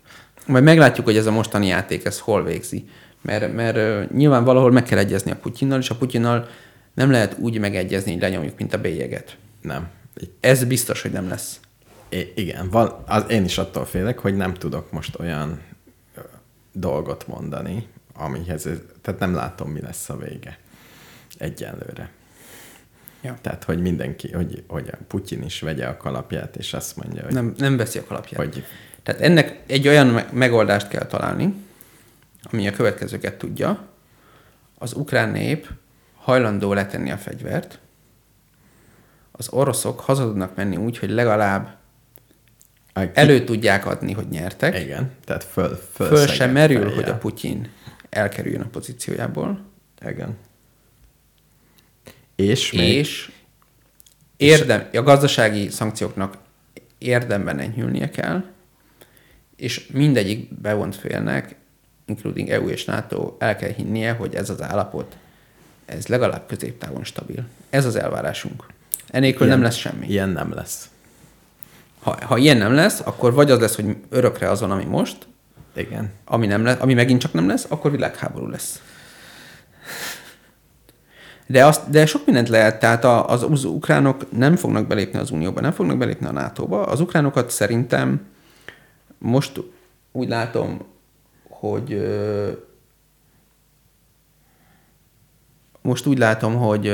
majd 0.48 0.64
meglátjuk, 0.64 1.06
hogy 1.06 1.18
ez 1.18 1.26
a 1.26 1.32
mostani 1.32 1.68
játék, 1.68 2.06
ez 2.06 2.20
hol 2.20 2.44
végzi. 2.44 2.90
Mert, 3.22 3.54
mert 3.54 4.12
nyilván 4.12 4.44
valahol 4.44 4.72
meg 4.72 4.84
kell 4.84 4.98
egyezni 4.98 5.32
a 5.32 5.36
Putyinnal, 5.36 5.80
és 5.80 5.90
a 5.90 5.96
Putyinnal 5.96 6.48
nem 6.94 7.12
lehet 7.12 7.38
úgy 7.40 7.60
megegyezni, 7.60 8.12
hogy 8.12 8.22
lenyomjuk, 8.22 8.58
mint 8.58 8.74
a 8.74 8.82
bélyeget. 8.82 9.38
nem. 9.62 9.90
Ez 10.40 10.64
biztos, 10.64 11.02
hogy 11.02 11.12
nem 11.12 11.28
lesz. 11.28 11.60
I- 12.10 12.32
igen, 12.36 12.70
val- 12.70 13.10
az, 13.10 13.24
én 13.30 13.44
is 13.44 13.58
attól 13.58 13.86
félek, 13.86 14.20
hogy 14.20 14.36
nem 14.36 14.54
tudok 14.54 14.92
most 14.92 15.20
olyan 15.20 15.62
dolgot 16.72 17.28
mondani, 17.28 17.88
amihez, 18.14 18.66
ez- 18.66 18.78
tehát 19.02 19.20
nem 19.20 19.34
látom, 19.34 19.70
mi 19.72 19.82
lesz 19.82 20.10
a 20.10 20.18
vége. 20.18 20.58
Egyenlőre. 21.38 22.10
Ja. 23.22 23.38
Tehát, 23.42 23.64
hogy 23.64 23.82
mindenki, 23.82 24.32
hogy, 24.32 24.64
hogy 24.68 24.88
a 24.92 24.98
Putyin 25.08 25.44
is 25.44 25.60
vegye 25.62 25.86
a 25.86 25.98
kalapját, 25.98 26.56
és 26.56 26.74
azt 26.74 26.96
mondja, 26.96 27.24
hogy, 27.24 27.34
Nem, 27.34 27.54
nem 27.58 27.78
veszi 27.78 28.00
a 28.00 28.04
kalapját. 28.04 28.40
hogy 28.42 28.64
Tehát 29.04 29.22
ennek 29.22 29.60
egy 29.68 29.88
olyan 29.88 30.08
me- 30.08 30.32
megoldást 30.32 30.88
kell 30.88 31.06
találni, 31.06 31.54
ami 32.44 32.68
a 32.68 32.72
következőket 32.72 33.38
tudja. 33.38 33.88
Az 34.78 34.94
ukrán 34.94 35.30
nép 35.30 35.68
hajlandó 36.22 36.74
letenni 36.74 37.12
a 37.12 37.18
fegyvert, 37.18 37.80
az 39.32 39.50
oroszok 39.50 40.00
haza 40.00 40.24
tudnak 40.24 40.56
menni 40.56 40.76
úgy, 40.76 40.98
hogy 40.98 41.10
legalább 41.10 41.76
a, 42.94 43.00
ki- 43.00 43.10
elő 43.14 43.44
tudják 43.44 43.86
adni, 43.86 44.12
hogy 44.14 44.28
nyertek. 44.30 44.80
Igen, 44.80 45.12
tehát 45.26 45.44
föl, 45.44 45.76
föl, 45.94 46.08
Föl 46.08 46.28
sem 46.28 46.52
merül, 46.52 46.78
fejjel. 46.80 46.96
hogy 46.96 47.10
a 47.10 47.18
Putyin 47.18 47.70
elkerüljön 48.10 48.62
a 48.62 48.68
pozíciójából, 48.68 49.62
Igen. 50.06 50.38
És 52.36 52.72
még, 52.72 52.96
és 52.96 53.32
érdem, 54.38 54.88
a 54.94 55.02
gazdasági 55.02 55.70
szankcióknak 55.70 56.38
érdemben 56.98 57.60
enyhülnie 57.60 58.10
kell, 58.10 58.44
és 59.56 59.88
mindegyik 59.88 60.54
bevont 60.62 60.96
félnek, 60.96 61.56
including 62.06 62.50
EU 62.50 62.70
és 62.70 62.86
NATO, 62.86 63.36
el 63.40 63.56
kell 63.56 63.70
hinnie, 63.72 64.12
hogy 64.12 64.36
ez 64.36 64.50
az 64.50 64.62
állapot, 64.62 65.18
ez 65.92 66.08
legalább 66.08 66.48
középtávon 66.48 67.04
stabil. 67.04 67.44
Ez 67.70 67.86
az 67.86 67.96
elvárásunk. 67.96 68.66
Enélkül 69.08 69.48
nem 69.48 69.62
lesz 69.62 69.76
semmi. 69.76 70.08
Ilyen 70.08 70.30
nem 70.30 70.54
lesz. 70.54 70.90
Ha, 72.02 72.18
ha 72.26 72.38
ilyen 72.38 72.58
nem 72.58 72.74
lesz, 72.74 73.00
akkor 73.00 73.34
vagy 73.34 73.52
az 73.52 73.60
lesz, 73.60 73.76
hogy 73.76 73.96
örökre 74.10 74.50
az 74.50 74.60
van, 74.60 74.72
ami 74.72 74.84
most, 74.86 75.28
Igen. 75.76 76.12
ami, 76.26 76.48
nem 76.48 76.64
lesz, 76.64 76.78
ami 76.82 76.94
megint 76.94 77.22
csak 77.22 77.34
nem 77.34 77.48
lesz, 77.48 77.66
akkor 77.70 77.92
világháború 77.92 78.48
lesz. 78.48 78.82
De, 81.48 81.66
azt, 81.66 81.90
de 81.90 82.06
sok 82.06 82.26
mindent 82.26 82.50
lehet, 82.50 82.80
tehát 82.80 83.04
a- 83.04 83.30
az, 83.30 83.44
az 83.44 83.64
ukránok 83.64 84.32
nem 84.38 84.56
fognak 84.56 84.88
belépni 84.88 85.20
az 85.20 85.32
Unióba, 85.32 85.62
nem 85.62 85.72
fognak 85.72 85.98
belépni 85.98 86.26
a 86.26 86.32
NATO-ba. 86.32 86.84
Az 86.84 87.00
ukránokat 87.00 87.50
szerintem 87.50 88.26
most 89.18 89.62
úgy 90.12 90.28
látom, 90.28 90.86
hogy 91.50 91.94
ö, 91.94 92.52
most 95.82 96.06
úgy 96.06 96.18
látom, 96.18 96.56
hogy 96.56 96.88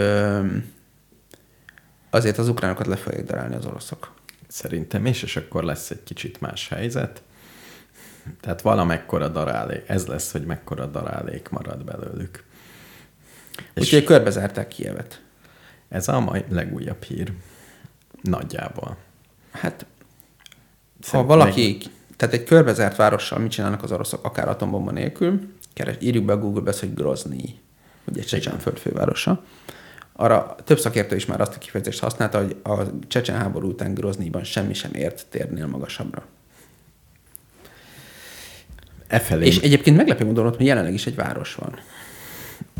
azért 2.09 2.37
az 2.37 2.47
ukránokat 2.47 2.87
le 2.87 2.95
fogják 2.95 3.25
darálni 3.25 3.55
az 3.55 3.65
oroszok. 3.65 4.13
Szerintem 4.47 5.05
is, 5.05 5.23
és 5.23 5.35
akkor 5.35 5.63
lesz 5.63 5.89
egy 5.89 6.03
kicsit 6.03 6.41
más 6.41 6.67
helyzet, 6.67 7.21
Tehát 8.39 8.61
valamekkora 8.61 9.27
darálék, 9.27 9.83
ez 9.87 10.05
lesz, 10.05 10.31
hogy 10.31 10.45
mekkora 10.45 10.85
darálék 10.85 11.49
marad 11.49 11.83
belőlük. 11.83 12.43
Úgyhogy 13.75 14.03
körbezárták 14.03 14.67
Kievet. 14.67 15.21
ez 15.89 16.07
a 16.07 16.19
mai 16.19 16.43
legújabb 16.49 17.03
hír. 17.03 17.33
Nagyjából. 18.21 18.97
Hát, 19.51 19.85
ha 21.01 21.07
Szerintem 21.07 21.37
valaki, 21.37 21.77
tehát 22.15 22.33
egy 22.33 22.43
körbezárt 22.43 22.95
várossal 22.95 23.39
mit 23.39 23.51
csinálnak 23.51 23.83
az 23.83 23.91
oroszok, 23.91 24.25
akár 24.25 24.49
atombomba 24.49 24.91
nélkül, 24.91 25.53
keres, 25.73 25.95
írjuk 25.99 26.25
be 26.25 26.33
a 26.33 26.37
Google-be, 26.37 26.73
hogy 26.79 26.93
Grozny, 26.93 27.59
ugye 28.07 28.21
Csecsen 28.21 28.59
föld 28.59 28.77
fővárosa. 28.77 29.43
Arra 30.13 30.55
több 30.63 30.79
szakértő 30.79 31.15
is 31.15 31.25
már 31.25 31.41
azt 31.41 31.55
a 31.55 31.57
kifejezést 31.57 31.99
használta, 31.99 32.37
hogy 32.37 32.55
a 32.63 32.75
Csecsen 33.07 33.37
háború 33.37 33.67
után 33.67 33.93
Groznyban 33.93 34.43
semmi 34.43 34.73
sem 34.73 34.93
ért 34.93 35.25
térnél 35.29 35.67
magasabbra. 35.67 36.23
E 39.07 39.19
felé, 39.19 39.45
És 39.45 39.57
egyébként 39.59 39.97
meglepő 39.97 40.25
módon 40.25 40.45
ott 40.45 40.61
jelenleg 40.61 40.93
is 40.93 41.05
egy 41.05 41.15
város 41.15 41.55
van. 41.55 41.79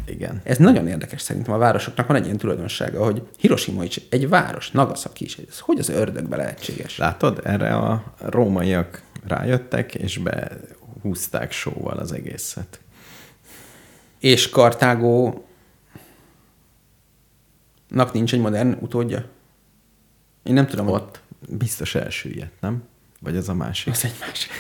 igen. 0.06 0.42
Ez 0.44 0.58
nagyon 0.58 0.88
érdekes 0.88 1.22
szerintem. 1.22 1.54
A 1.54 1.58
városoknak 1.58 2.08
van 2.08 2.16
egy 2.16 2.26
ilyen 2.26 2.38
tulajdonsága, 2.38 3.04
hogy 3.04 3.22
Hiroshima 3.38 3.84
is 3.84 4.02
egy 4.10 4.30
város, 4.30 4.72
Nagasaki 4.72 5.24
is. 5.26 5.38
Ez 5.50 5.60
hogy 5.60 5.80
az 5.80 5.90
ördögbe 5.90 6.36
lehetséges? 6.36 6.98
Látod, 6.98 7.42
erre 7.44 7.76
a 7.76 8.14
rómaiak 8.20 9.02
rájöttek, 9.28 9.96
és 9.96 10.18
behúzták 10.18 11.52
sóval 11.52 11.98
az 11.98 12.12
egészet. 12.12 12.80
És 14.28 14.50
Kartágónak 14.50 15.42
nincs 18.14 18.34
egy 18.34 18.40
modern 18.40 18.78
utódja? 18.80 19.26
Én 20.44 20.54
nem 20.54 20.68
tudom, 20.68 20.88
ott. 20.88 20.94
Ott 20.94 21.22
biztos 21.58 21.96
elsüllyedt, 21.96 22.62
nem? 22.62 22.84
Vagy 23.20 23.38
az 23.38 23.50
a 23.50 23.54
másik? 23.54 23.94
Az 23.94 24.04
egy 24.06 24.16
másik. 24.20 24.52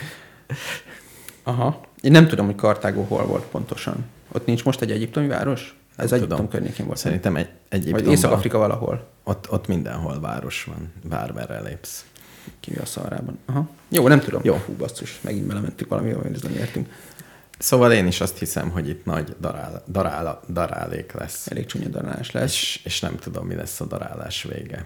Aha. 1.43 1.81
Én 2.01 2.11
nem 2.11 2.27
tudom, 2.27 2.45
hogy 2.45 2.55
Kartágó 2.55 3.03
hol 3.03 3.25
volt 3.25 3.43
pontosan. 3.43 4.05
Ott 4.31 4.45
nincs 4.45 4.63
most 4.63 4.81
egy 4.81 4.91
egyiptomi 4.91 5.27
város? 5.27 5.75
Ez 5.95 6.09
Nem 6.09 6.19
Egyiptom 6.19 6.37
tudom. 6.37 6.51
környékén 6.51 6.85
volt. 6.85 6.97
Szerintem 6.97 7.35
egy, 7.35 7.45
Vagy 7.45 7.79
Egyiptomban, 7.79 8.11
Észak-Afrika 8.11 8.57
valahol. 8.57 9.07
ott, 9.23 9.51
ott 9.51 9.67
mindenhol 9.67 10.19
város 10.19 10.63
van, 10.63 10.93
bármerre 11.03 11.61
lépsz. 11.61 12.05
Ki 12.59 12.75
a 12.75 12.85
szarában. 12.85 13.39
Aha. 13.45 13.69
Jó, 13.89 14.07
nem 14.07 14.19
tudom. 14.19 14.41
Jó. 14.43 14.55
Hú, 14.65 14.73
basszus. 14.73 15.19
Megint 15.21 15.45
belementünk 15.45 15.89
valami, 15.89 16.11
hogy 16.11 16.33
ez 16.33 16.41
nem 16.41 16.51
értünk. 16.53 16.89
Szóval 17.57 17.91
én 17.91 18.07
is 18.07 18.21
azt 18.21 18.37
hiszem, 18.37 18.69
hogy 18.69 18.89
itt 18.89 19.05
nagy 19.05 19.35
darál, 19.39 19.83
darál, 19.91 20.39
darálék 20.49 21.11
lesz. 21.11 21.47
Elég 21.47 21.65
csúnya 21.65 21.87
darálás 21.87 22.31
lesz. 22.31 22.51
És, 22.51 22.81
és 22.83 22.99
nem 22.99 23.17
tudom, 23.17 23.45
mi 23.47 23.55
lesz 23.55 23.81
a 23.81 23.85
darálás 23.85 24.43
vége. 24.43 24.85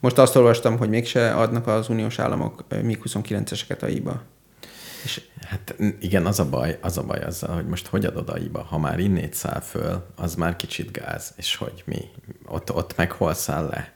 Most 0.00 0.18
azt 0.18 0.36
olvastam, 0.36 0.78
hogy 0.78 0.88
mégse 0.88 1.34
adnak 1.34 1.66
az 1.66 1.88
uniós 1.88 2.18
államok 2.18 2.64
ö, 2.68 2.82
MiG-29-eseket 2.82 3.82
a 3.82 3.86
IBA. 3.86 4.22
És 5.04 5.20
Hát 5.48 5.74
igen, 6.00 6.26
az 6.26 6.40
a 6.40 6.48
baj, 6.48 6.78
az 6.80 6.98
a 6.98 7.02
baj 7.02 7.20
azzal, 7.20 7.54
hogy 7.54 7.66
most 7.66 7.86
hogy 7.86 8.04
adod 8.04 8.28
aiba, 8.28 8.62
ha 8.62 8.78
már 8.78 8.98
innét 8.98 9.34
száll 9.34 9.60
föl, 9.60 10.06
az 10.16 10.34
már 10.34 10.56
kicsit 10.56 10.92
gáz, 10.92 11.32
és 11.36 11.56
hogy 11.56 11.82
mi, 11.86 12.00
ott, 12.46 12.74
ott 12.74 12.96
meg 12.96 13.12
hol 13.12 13.34
száll 13.34 13.66
le? 13.66 13.92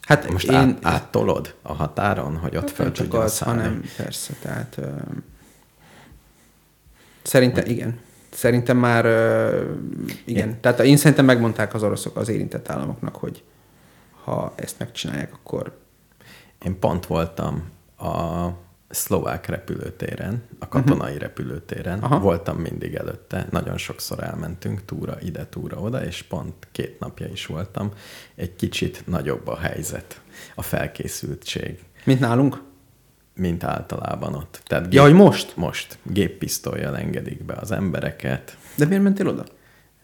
hát 0.00 0.30
Most 0.30 0.48
én, 0.48 0.54
át, 0.54 0.78
áttolod 0.82 1.54
a 1.62 1.72
határon, 1.72 2.36
hogy 2.36 2.56
ott 2.56 2.70
föl 2.70 2.84
nem 2.84 2.94
csak 2.94 3.04
tudjon 3.04 3.24
az, 3.24 3.32
szállni? 3.32 3.62
hanem 3.62 3.82
persze, 3.96 4.34
tehát 4.42 4.74
ö, 4.78 4.90
szerintem, 7.24 7.64
igen. 7.66 7.98
Szerintem 8.30 8.76
már, 8.76 9.04
ö, 9.04 9.62
igen. 10.24 10.48
Én- 10.48 10.60
Tehát 10.60 10.80
én 10.80 10.96
szerintem 10.96 11.24
megmondták 11.24 11.74
az 11.74 11.82
oroszok 11.82 12.16
az 12.16 12.28
érintett 12.28 12.68
államoknak, 12.68 13.16
hogy 13.16 13.42
ha 14.24 14.52
ezt 14.56 14.78
megcsinálják, 14.78 15.34
akkor 15.34 15.72
Én 16.64 16.78
pont 16.78 17.06
voltam 17.06 17.70
a 17.98 18.46
szlovák 18.88 19.46
repülőtéren, 19.46 20.42
a 20.58 20.68
katonai 20.68 21.06
uh-huh. 21.06 21.20
repülőtéren. 21.20 21.96
Mhm. 21.96 22.04
Aha. 22.04 22.20
Voltam 22.20 22.56
mindig 22.56 22.94
előtte, 22.94 23.46
nagyon 23.50 23.78
sokszor 23.78 24.22
elmentünk 24.22 24.84
túra 24.84 25.16
ide, 25.20 25.46
túra 25.46 25.80
oda, 25.80 26.04
és 26.04 26.22
pont 26.22 26.54
két 26.72 26.98
napja 26.98 27.26
is 27.26 27.46
voltam. 27.46 27.92
Egy 28.34 28.56
kicsit 28.56 29.02
nagyobb 29.06 29.46
a 29.46 29.56
helyzet, 29.58 30.20
a 30.54 30.62
felkészültség, 30.62 31.78
mint 32.04 32.20
nálunk. 32.20 32.62
Mint 33.34 33.64
általában 33.64 34.34
ott. 34.34 34.60
Tehát 34.66 34.92
Ja, 34.92 35.02
hogy 35.02 35.12
most? 35.12 35.56
Most. 35.56 35.98
Géppisztolyjal 36.02 36.96
engedik 36.96 37.44
be 37.44 37.54
az 37.54 37.70
embereket. 37.70 38.56
De 38.76 38.84
miért 38.86 39.02
mentél 39.02 39.28
oda? 39.28 39.44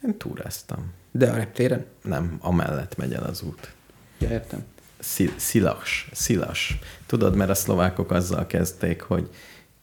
Én 0.05 0.17
túráztam. 0.17 0.91
De 1.11 1.31
a 1.31 1.35
reptéren? 1.35 1.85
Nem, 2.03 2.37
amellett 2.39 2.95
megy 2.97 3.13
el 3.13 3.23
az 3.23 3.41
út. 3.41 3.73
Ja, 4.17 4.29
értem. 4.29 4.63
Szil- 4.99 5.39
Szilas, 5.39 6.09
szilas. 6.11 6.79
Tudod, 7.05 7.35
mert 7.35 7.49
a 7.49 7.53
szlovákok 7.55 8.11
azzal 8.11 8.47
kezdték, 8.47 9.01
hogy 9.01 9.29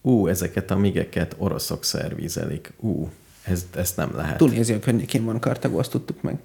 ú, 0.01 0.27
ezeket 0.27 0.71
a 0.71 0.77
migeket 0.77 1.35
oroszok 1.39 1.85
szervizelik. 1.85 2.73
Ú, 2.77 3.11
ez, 3.43 3.67
ezt 3.75 3.97
nem 3.97 4.17
lehet. 4.17 4.37
Tunézia 4.37 4.79
környékén 4.79 5.25
van 5.25 5.41
Kartagó, 5.41 5.79
azt 5.79 5.91
tudtuk 5.91 6.23
meg. 6.23 6.39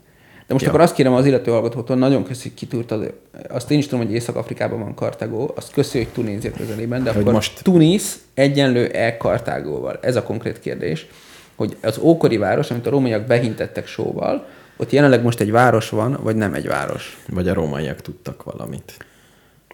De 0.54 0.60
most 0.60 0.72
Ja. 0.72 0.72
akkor 0.72 0.82
azt 0.82 0.94
kérem 0.96 1.14
az 1.14 1.26
illető 1.26 1.52
hallgatótól, 1.52 1.96
nagyon 1.96 2.24
köszi, 2.24 2.42
hogy 2.42 2.54
kitúrtad. 2.54 3.14
Azt 3.50 3.72
én 3.72 3.78
is 3.78 3.88
tudom, 3.88 4.06
hogy 4.06 4.14
Észak-Afrikában 4.14 4.80
van 4.80 4.94
Kartagó, 4.94 5.52
azt 5.56 5.72
köszi, 5.72 5.98
hogy 5.98 6.08
Tunézia 6.08 6.52
közelében, 6.52 7.04
de 7.04 7.12
Hogy 7.12 7.22
akkor 7.22 7.34
most... 7.34 7.64
Tunis 7.64 8.04
egyenlő-e 8.34 9.18
Kartágóval? 9.18 10.00
Ez 10.02 10.16
a 10.16 10.24
konkrét 10.24 10.60
kérdés, 10.60 11.08
hogy 11.56 11.78
az 11.82 11.98
ókori 11.98 12.38
város, 12.38 12.72
amit 12.72 12.88
a 12.88 12.90
rómaiak 12.90 13.26
behintettek 13.26 13.88
sóval, 13.88 14.46
ott 14.78 14.92
jelenleg 14.92 15.24
most 15.24 15.40
egy 15.40 15.52
város 15.52 15.90
van, 15.90 16.20
vagy 16.24 16.36
nem 16.36 16.54
egy 16.54 16.68
város? 16.68 17.18
Vagy 17.30 17.48
a 17.48 17.54
rómaiak 17.54 18.02
tudtak 18.02 18.44
valamit. 18.44 18.98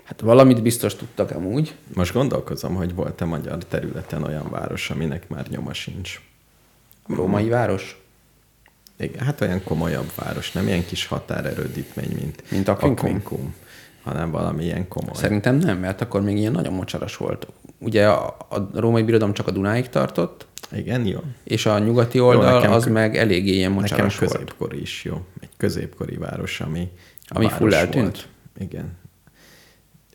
Hát 0.04 0.22
valamit 0.22 0.62
biztos 0.62 0.96
tudtak 0.96 1.32
amúgy. 1.32 1.76
Most 1.94 2.14
gondolkozom, 2.14 2.76
hogy 2.76 2.96
volt-e 2.96 3.26
magyar 3.26 3.58
területen 3.58 4.24
olyan 4.24 4.50
város, 4.50 4.90
aminek 4.90 5.30
már 5.30 5.46
nyoma 5.50 5.74
sincs. 5.74 6.22
Római 7.08 7.50
város? 7.50 7.99
Hát 9.20 9.42
olyan 9.42 9.64
komolyabb 9.64 10.12
város, 10.16 10.52
nem 10.52 10.68
ilyen 10.68 10.86
kis 10.86 11.06
határerődítmény, 11.06 12.12
mint, 12.20 12.52
Mint 12.52 12.68
Aquincum? 12.68 13.06
Aquincum, 13.06 13.56
hanem 14.04 14.32
valami 14.32 14.64
ilyen 14.64 14.88
komoly. 14.88 15.14
Szerintem 15.16 15.56
nem, 15.56 15.78
mert 15.80 16.02
akkor 16.02 16.22
még 16.22 16.38
ilyen 16.38 16.52
nagyon 16.52 16.74
mocsaras 16.74 17.18
volt. 17.18 17.48
Ugye 17.78 18.08
a, 18.10 18.38
a 18.50 18.70
római 18.80 19.04
birodalom 19.04 19.34
csak 19.34 19.48
a 19.48 19.52
Dunáig 19.52 19.90
tartott, 19.90 20.46
Igen, 20.72 21.06
jó. 21.06 21.20
és 21.44 21.66
a 21.66 21.80
nyugati 21.80 22.20
oldal 22.20 22.54
nekem 22.54 22.72
az 22.72 22.86
meg 22.86 23.18
eléggé 23.18 23.54
ilyen 23.54 23.72
Nekem 23.72 23.82
mocsaras 23.84 24.18
volt. 24.18 24.32
középkori 24.32 24.82
is 24.82 25.04
jó. 25.04 25.26
Egy 25.40 25.50
középkori 25.58 26.16
város, 26.18 26.62
ami, 26.62 26.92
Ami 27.28 27.44
város 27.46 27.60
full 27.60 27.74
eltűnt? 27.74 28.04
Volt. 28.04 28.28
Igen. 28.70 28.98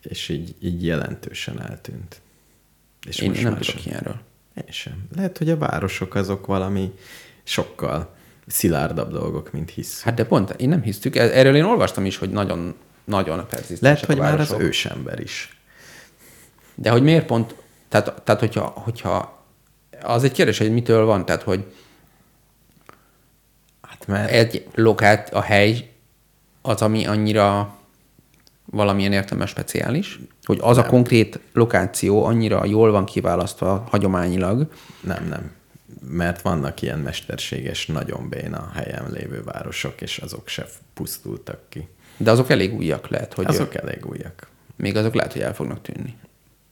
És 0.01 0.29
így, 0.29 0.55
így 0.59 0.85
jelentősen 0.85 1.61
eltűnt. 1.61 2.21
És 3.07 3.17
Én, 3.19 3.33
én 3.33 3.41
nem 3.43 3.51
tudok 3.51 3.63
sem. 3.67 3.81
ilyenről. 3.85 4.17
Én 4.55 4.71
sem. 4.71 5.07
Lehet, 5.15 5.37
hogy 5.37 5.49
a 5.49 5.57
városok 5.57 6.15
azok 6.15 6.45
valami 6.45 6.91
sokkal 7.43 8.14
szilárdabb 8.47 9.11
dolgok, 9.11 9.51
mint 9.51 9.69
hisz. 9.69 10.01
Hát 10.01 10.13
de 10.13 10.25
pont, 10.25 10.49
én 10.49 10.69
nem 10.69 10.81
hisztük. 10.81 11.15
E- 11.15 11.37
Erről 11.37 11.55
én 11.55 11.63
olvastam 11.63 12.05
is, 12.05 12.17
hogy 12.17 12.29
nagyon, 12.29 12.75
nagyon 13.03 13.45
perzisztensek 13.49 13.81
Lehet, 13.81 14.05
hogy 14.05 14.17
már 14.17 14.39
az 14.39 14.55
ősember 14.59 15.19
is. 15.19 15.59
De 16.75 16.89
hogy 16.89 17.03
miért 17.03 17.25
pont, 17.25 17.55
tehát, 17.89 18.21
tehát 18.23 18.41
hogyha, 18.41 18.65
hogyha, 18.65 19.43
az 20.01 20.23
egy 20.23 20.31
kérdés, 20.31 20.57
hogy 20.57 20.73
mitől 20.73 21.05
van, 21.05 21.25
tehát 21.25 21.43
hogy 21.43 21.65
Hát 23.95 24.07
mert 24.07 24.31
egy 24.31 24.67
lokát, 24.73 25.33
a 25.33 25.41
hely 25.41 25.91
az, 26.61 26.81
ami 26.81 27.05
annyira 27.05 27.77
valamilyen 28.65 29.13
értelme 29.13 29.45
speciális, 29.45 30.19
hogy 30.43 30.59
az 30.61 30.77
a 30.77 30.85
konkrét 30.85 31.39
lokáció 31.53 32.25
annyira 32.25 32.65
jól 32.65 32.91
van 32.91 33.05
kiválasztva 33.05 33.87
hagyományilag, 33.89 34.67
nem, 35.01 35.27
nem. 35.29 35.51
Mert 36.09 36.41
vannak 36.41 36.81
ilyen 36.81 36.99
mesterséges, 36.99 37.85
nagyon 37.87 38.29
béna 38.29 38.71
helyen 38.73 39.11
lévő 39.11 39.43
városok, 39.43 40.01
és 40.01 40.17
azok 40.17 40.47
se 40.47 40.65
pusztultak 40.93 41.59
ki. 41.69 41.87
de 42.17 42.31
azok 42.31 42.49
elég 42.49 42.73
újak 42.73 43.07
lehet, 43.07 43.33
hogy 43.33 43.45
Azok 43.45 43.75
elég 43.75 44.05
újak. 44.05 44.47
még 44.75 44.95
azok 44.95 45.13
lehet, 45.13 45.33
hogy 45.33 45.41
el 45.41 45.53
fognak 45.53 45.81
tűnni. 45.81 46.15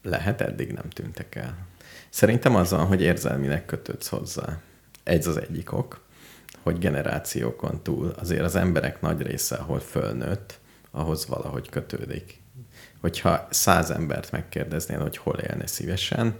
Lehet, 0.03 0.41
eddig 0.41 0.71
nem 0.71 0.89
tűntek 0.89 1.35
el. 1.35 1.57
Szerintem 2.09 2.55
az 2.55 2.71
van, 2.71 2.85
hogy 2.85 3.01
érzelmileg 3.01 3.65
kötődsz 3.65 4.07
hozzá. 4.07 4.57
Ez 5.03 5.27
az 5.27 5.37
egyik 5.37 5.71
ok, 5.73 6.01
hogy 6.61 6.77
generációkon 6.77 7.83
túl 7.83 8.13
azért 8.19 8.41
az 8.43 8.55
emberek 8.55 9.01
nagy 9.01 9.21
része, 9.21 9.55
ahol 9.55 9.79
fölnőtt, 9.79 10.59
ahhoz 10.91 11.27
valahogy 11.27 11.69
kötődik. 11.69 12.41
Hogyha 13.01 13.47
száz 13.49 13.89
embert 13.89 14.31
megkérdeznél, 14.31 14.99
hogy 15.01 15.17
hol 15.17 15.37
élne 15.37 15.67
szívesen, 15.67 16.35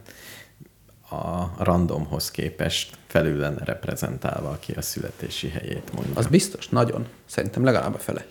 a 1.13 1.54
randomhoz 1.58 2.32
képest 2.32 2.97
felül 3.08 3.39
lenne 3.39 3.63
reprezentálva, 3.63 4.49
aki 4.49 4.71
a 4.71 4.82
születési 4.82 5.49
helyét 5.49 5.93
mondja. 5.93 6.13
Az 6.15 6.28
biztos, 6.28 6.69
nagyon. 6.69 7.08
Szerintem 7.26 7.63
legalább 7.63 7.93
a 7.93 7.97
fele. 7.97 8.26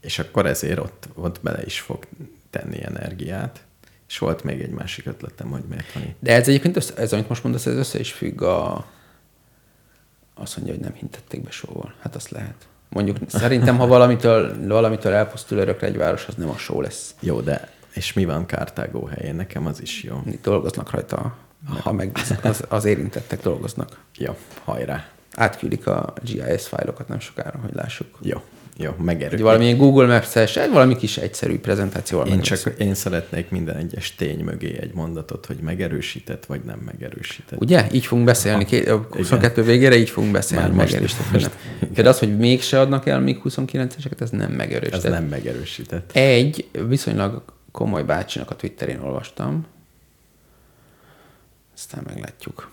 És 0.00 0.18
akkor 0.18 0.46
ezért 0.46 0.78
ott, 0.78 1.08
ott 1.14 1.40
bele 1.42 1.64
is 1.64 1.80
fog 1.80 2.06
tenni 2.50 2.84
energiát. 2.84 3.64
És 4.08 4.18
volt 4.18 4.44
még 4.44 4.60
egy 4.60 4.70
másik 4.70 5.06
ötletem, 5.06 5.50
hogy 5.50 5.62
miért 5.68 5.92
van 5.92 6.02
itt. 6.02 6.16
De 6.18 6.32
ez 6.34 6.48
egyébként, 6.48 6.76
össze, 6.76 6.94
ez 6.94 7.12
amit 7.12 7.28
most 7.28 7.42
mondasz, 7.42 7.66
ez 7.66 7.74
össze 7.74 7.98
is 7.98 8.12
függ 8.12 8.42
a... 8.42 8.86
Azt 10.34 10.56
mondja, 10.56 10.74
hogy 10.74 10.82
nem 10.82 10.92
hintették 10.94 11.42
be 11.42 11.50
sóval. 11.50 11.94
Hát 12.00 12.14
azt 12.14 12.30
lehet. 12.30 12.68
Mondjuk 12.88 13.16
szerintem, 13.26 13.78
ha 13.78 13.86
valamitől, 13.86 14.66
valamitől 14.66 15.12
elpusztul 15.12 15.58
örökre 15.58 15.86
egy 15.86 15.96
város, 15.96 16.26
az 16.26 16.34
nem 16.34 16.48
a 16.48 16.56
só 16.56 16.80
lesz. 16.80 17.14
Jó, 17.20 17.40
de 17.40 17.70
és 17.94 18.12
mi 18.12 18.24
van 18.24 18.46
Kártágó 18.46 19.04
helyén? 19.04 19.34
Nekem 19.34 19.66
az 19.66 19.80
is 19.80 20.02
jó. 20.02 20.22
Itt 20.26 20.42
dolgoznak 20.42 20.90
rajta 20.90 21.36
meg, 21.84 21.92
meg 21.94 22.16
az, 22.42 22.62
az 22.68 22.84
érintettek 22.84 23.42
dolgoznak. 23.42 23.98
Jó, 24.18 24.36
hajrá. 24.64 25.04
Átküldik 25.34 25.86
a 25.86 26.12
GIS 26.24 26.66
fájlokat 26.68 27.08
nem 27.08 27.20
sokára, 27.20 27.58
hogy 27.62 27.74
lássuk. 27.74 28.06
Jó, 28.22 28.40
jó, 28.76 28.90
Egy 28.98 29.04
megerő. 29.04 29.42
valamilyen 29.42 29.76
Google 29.76 30.06
Maps-es, 30.06 30.56
egy 30.56 30.70
valami 30.70 30.96
kis 30.96 31.16
egyszerű 31.16 31.58
prezentációval 31.58 32.26
Én 32.26 32.40
csak 32.40 32.74
én 32.78 32.94
szeretnék 32.94 33.50
minden 33.50 33.76
egyes 33.76 34.14
tény 34.14 34.44
mögé 34.44 34.78
egy 34.80 34.94
mondatot, 34.94 35.46
hogy 35.46 35.56
megerősített 35.56 36.46
vagy 36.46 36.60
nem 36.64 36.78
megerősített. 36.78 37.60
Ugye? 37.60 37.86
Így 37.92 38.06
fogunk 38.06 38.26
beszélni. 38.26 38.64
Két, 38.64 38.88
a 38.88 39.06
22 39.10 39.62
végére 39.62 39.96
így 39.96 40.10
fogunk 40.10 40.32
beszélni. 40.32 40.64
Már 40.64 40.72
megerősített. 40.76 41.30
most- 41.32 41.44
Most, 41.44 41.56
Például 41.94 42.08
az, 42.08 42.18
hogy 42.18 42.36
mégse 42.36 42.80
adnak 42.80 43.06
el 43.06 43.20
még 43.20 43.40
29-eseket, 43.44 44.20
ez 44.20 44.30
nem 44.30 44.50
Ez 44.50 44.56
megerősített. 44.56 45.12
nem 45.12 45.24
megerősített. 45.24 46.10
Egy 46.16 46.68
viszonylag 46.88 47.42
komoly 47.72 48.02
bácsinak 48.02 48.50
a 48.50 48.56
Twitterén 48.56 49.00
olvastam. 49.00 49.66
Aztán 51.76 52.04
meglátjuk. 52.06 52.70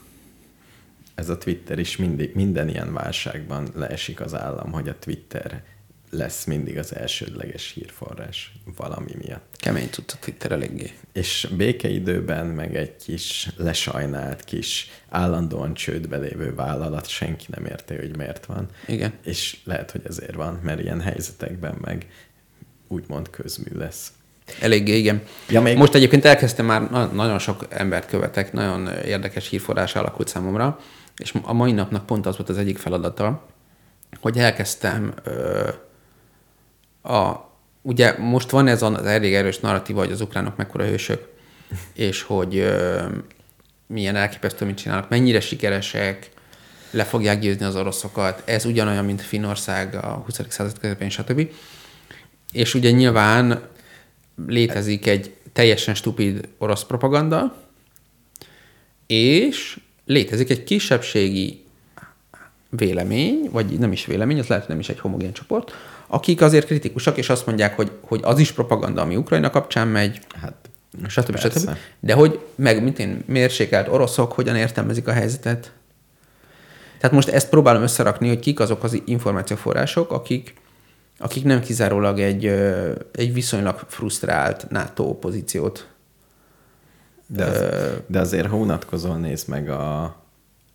Ez 1.15 1.29
a 1.29 1.37
Twitter 1.37 1.79
is 1.79 1.97
mindig, 1.97 2.35
minden 2.35 2.69
ilyen 2.69 2.93
válságban 2.93 3.69
leesik 3.75 4.19
az 4.19 4.33
állam, 4.33 4.71
hogy 4.71 4.89
a 4.89 4.99
Twitter 4.99 5.63
lesz 6.09 6.45
mindig 6.45 6.77
az 6.77 6.95
elsődleges 6.95 7.71
hírforrás 7.71 8.53
valami 8.75 9.11
miatt. 9.17 9.55
Kemény 9.57 9.89
tudta 9.89 10.15
Twitter 10.19 10.51
eléggé. 10.51 10.91
És 11.13 11.47
békeidőben 11.57 12.45
meg 12.45 12.75
egy 12.75 12.95
kis 12.95 13.49
lesajnált, 13.57 14.43
kis 14.43 14.89
állandóan 15.09 15.73
csődbe 15.73 16.17
lévő 16.17 16.55
vállalat, 16.55 17.07
senki 17.07 17.45
nem 17.49 17.65
érti, 17.65 17.95
hogy 17.95 18.17
miért 18.17 18.45
van. 18.45 18.69
Igen. 18.87 19.13
És 19.23 19.57
lehet, 19.63 19.91
hogy 19.91 20.01
ezért 20.05 20.35
van, 20.35 20.59
mert 20.63 20.79
ilyen 20.79 21.01
helyzetekben 21.01 21.77
meg 21.81 22.07
úgymond 22.87 23.29
közmű 23.29 23.77
lesz. 23.77 24.11
Eléggé, 24.59 24.97
igen. 24.97 25.21
Ja, 25.49 25.61
még- 25.61 25.77
Most 25.77 25.93
egyébként 25.93 26.25
elkezdtem 26.25 26.65
már, 26.65 26.89
na- 26.89 27.05
nagyon 27.05 27.39
sok 27.39 27.65
embert 27.69 28.07
követek, 28.09 28.53
nagyon 28.53 28.87
érdekes 29.05 29.49
hírforrás 29.49 29.95
alakult 29.95 30.27
számomra, 30.27 30.79
és 31.17 31.33
a 31.41 31.53
mai 31.53 31.71
napnak 31.71 32.05
pont 32.05 32.25
az 32.25 32.37
volt 32.37 32.49
az 32.49 32.57
egyik 32.57 32.77
feladata, 32.77 33.45
hogy 34.21 34.37
elkezdtem 34.37 35.13
ö, 35.23 35.69
a, 37.13 37.49
ugye 37.81 38.17
most 38.17 38.49
van 38.49 38.67
ez 38.67 38.81
az 38.81 39.05
elég 39.05 39.33
erős 39.33 39.59
narratíva, 39.59 39.99
hogy 39.99 40.11
az 40.11 40.21
ukránok 40.21 40.55
mekkora 40.55 40.85
hősök, 40.85 41.27
és 41.93 42.21
hogy 42.21 42.57
ö, 42.57 43.01
milyen 43.87 44.15
elképesztő, 44.15 44.65
mit 44.65 44.77
csinálnak, 44.77 45.09
mennyire 45.09 45.39
sikeresek, 45.39 46.29
le 46.91 47.03
fogják 47.03 47.39
győzni 47.39 47.65
az 47.65 47.75
oroszokat. 47.75 48.41
Ez 48.45 48.65
ugyanolyan, 48.65 49.05
mint 49.05 49.21
Finnország 49.21 49.95
a 49.95 50.07
20. 50.25 50.39
század 50.47 50.79
közepén, 50.79 51.09
stb. 51.09 51.49
És 52.51 52.73
ugye 52.73 52.91
nyilván 52.91 53.61
létezik 54.47 55.07
egy 55.07 55.35
teljesen 55.53 55.95
stupid 55.95 56.47
orosz 56.57 56.83
propaganda, 56.83 57.55
és 59.07 59.79
létezik 60.05 60.49
egy 60.49 60.63
kisebbségi 60.63 61.63
vélemény, 62.69 63.49
vagy 63.51 63.79
nem 63.79 63.91
is 63.91 64.05
vélemény, 64.05 64.39
az 64.39 64.47
lehet, 64.47 64.63
hogy 64.65 64.73
nem 64.73 64.83
is 64.83 64.89
egy 64.89 64.99
homogén 64.99 65.33
csoport, 65.33 65.71
akik 66.07 66.41
azért 66.41 66.65
kritikusak, 66.65 67.17
és 67.17 67.29
azt 67.29 67.45
mondják, 67.45 67.75
hogy, 67.75 67.91
hogy 68.01 68.19
az 68.23 68.39
is 68.39 68.51
propaganda, 68.51 69.01
ami 69.01 69.15
Ukrajna 69.15 69.49
kapcsán 69.49 69.87
megy, 69.87 70.19
Hát, 70.41 70.69
stb. 71.07 71.31
persze. 71.31 71.59
stb. 71.59 71.77
De 71.99 72.13
hogy 72.13 72.39
meg, 72.55 72.83
mint 72.83 72.99
én, 72.99 73.23
mérsékelt 73.25 73.87
oroszok 73.87 74.31
hogyan 74.31 74.55
értelmezik 74.55 75.07
a 75.07 75.11
helyzetet. 75.11 75.71
Tehát 76.97 77.15
most 77.15 77.27
ezt 77.27 77.49
próbálom 77.49 77.81
összerakni, 77.81 78.27
hogy 78.27 78.39
kik 78.39 78.59
azok 78.59 78.83
az 78.83 79.01
információforrások, 79.05 80.11
akik, 80.11 80.53
akik 81.17 81.43
nem 81.43 81.59
kizárólag 81.59 82.19
egy, 82.19 82.45
egy 83.11 83.33
viszonylag 83.33 83.85
frusztrált 83.87 84.69
NATO 84.69 85.13
pozíciót. 85.13 85.87
De, 87.27 87.45
az, 87.45 87.59
de 88.07 88.19
azért, 88.19 88.47
ha 88.47 88.57
unatkozol, 88.57 89.17
nézd 89.17 89.47
meg 89.47 89.69
a, 89.69 90.15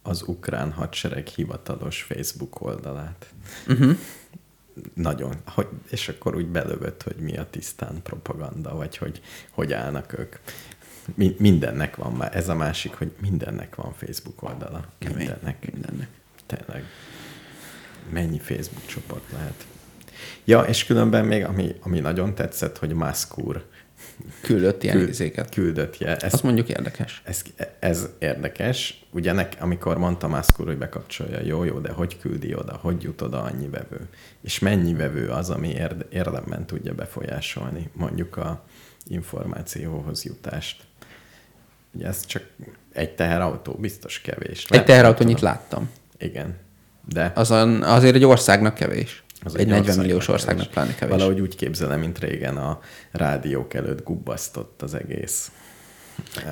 az 0.02 0.22
ukrán 0.26 0.72
hadsereg 0.72 1.26
hivatalos 1.26 2.02
Facebook 2.02 2.60
oldalát. 2.60 3.26
Uh-huh. 3.68 3.96
Nagyon. 4.94 5.34
Hogy, 5.46 5.68
és 5.90 6.08
akkor 6.08 6.36
úgy 6.36 6.46
belövött, 6.46 7.02
hogy 7.02 7.16
mi 7.16 7.36
a 7.36 7.46
tisztán 7.50 8.02
propaganda, 8.02 8.74
vagy 8.74 8.96
hogy 8.96 9.20
hogy 9.50 9.72
állnak 9.72 10.18
ők. 10.18 10.36
Mi, 11.14 11.36
mindennek 11.38 11.96
van 11.96 12.12
már. 12.12 12.36
Ez 12.36 12.48
a 12.48 12.54
másik, 12.54 12.94
hogy 12.94 13.12
mindennek 13.20 13.74
van 13.74 13.92
Facebook 13.92 14.42
oldala. 14.42 14.84
Kemény. 14.98 15.16
Mindennek. 15.16 15.72
Mindennek. 15.72 16.08
Tényleg. 16.46 16.84
Mennyi 18.10 18.38
Facebook 18.38 18.86
csoport 18.86 19.32
lehet? 19.32 19.66
Ja, 20.44 20.60
és 20.60 20.84
különben 20.84 21.24
még, 21.24 21.44
ami, 21.44 21.74
ami 21.80 22.00
nagyon 22.00 22.34
tetszett, 22.34 22.78
hogy 22.78 22.92
Musk 22.92 23.38
úr 23.38 23.64
Küldött 24.40 24.82
ilyen 24.82 24.96
küld, 24.96 25.08
izéket. 25.08 25.50
küldött. 25.50 25.98
Ja, 25.98 26.08
ezt 26.08 26.34
Azt 26.34 26.42
mondjuk 26.42 26.68
érdekes. 26.68 27.22
ez, 27.24 27.42
ez 27.78 28.08
érdekes. 28.18 29.04
Ugye 29.10 29.32
nek, 29.32 29.56
amikor 29.60 29.98
mondta 29.98 30.28
Musk 30.28 30.60
úr, 30.60 30.66
hogy 30.66 30.78
bekapcsolja, 30.78 31.40
jó, 31.42 31.64
jó, 31.64 31.78
de 31.78 31.92
hogy 31.92 32.18
küldi 32.18 32.54
oda, 32.54 32.76
hogy 32.82 33.02
jut 33.02 33.20
oda 33.20 33.42
annyi 33.42 33.68
vevő? 33.68 34.08
És 34.40 34.58
mennyi 34.58 34.94
vevő 34.94 35.28
az, 35.28 35.50
ami 35.50 35.68
érd, 35.68 36.06
érdemben 36.10 36.66
tudja 36.66 36.94
befolyásolni 36.94 37.90
mondjuk 37.92 38.36
a 38.36 38.64
információhoz 39.06 40.24
jutást? 40.24 40.82
Ugye 41.92 42.06
ez 42.06 42.26
csak 42.26 42.42
egy 42.92 43.14
teherautó, 43.14 43.72
biztos 43.72 44.20
kevés. 44.20 44.64
Egy 44.68 44.84
teherautónyit 44.84 45.40
láttam. 45.40 45.90
Igen. 46.18 46.56
De 47.08 47.32
Azon, 47.34 47.82
azért 47.82 48.14
egy 48.14 48.24
országnak 48.24 48.74
kevés. 48.74 49.22
Az 49.44 49.56
egy 49.56 49.66
40 49.66 49.78
országnak 49.78 50.04
milliós 50.04 50.26
kevés. 50.26 50.40
országnak 50.40 50.70
pláne 50.70 50.94
kevés. 50.94 51.14
Valahogy 51.14 51.40
úgy 51.40 51.56
képzelem, 51.56 52.00
mint 52.00 52.18
régen 52.18 52.56
a 52.56 52.80
rádiók 53.10 53.74
előtt 53.74 54.04
gubbasztott 54.04 54.82
az 54.82 54.94
egész. 54.94 55.50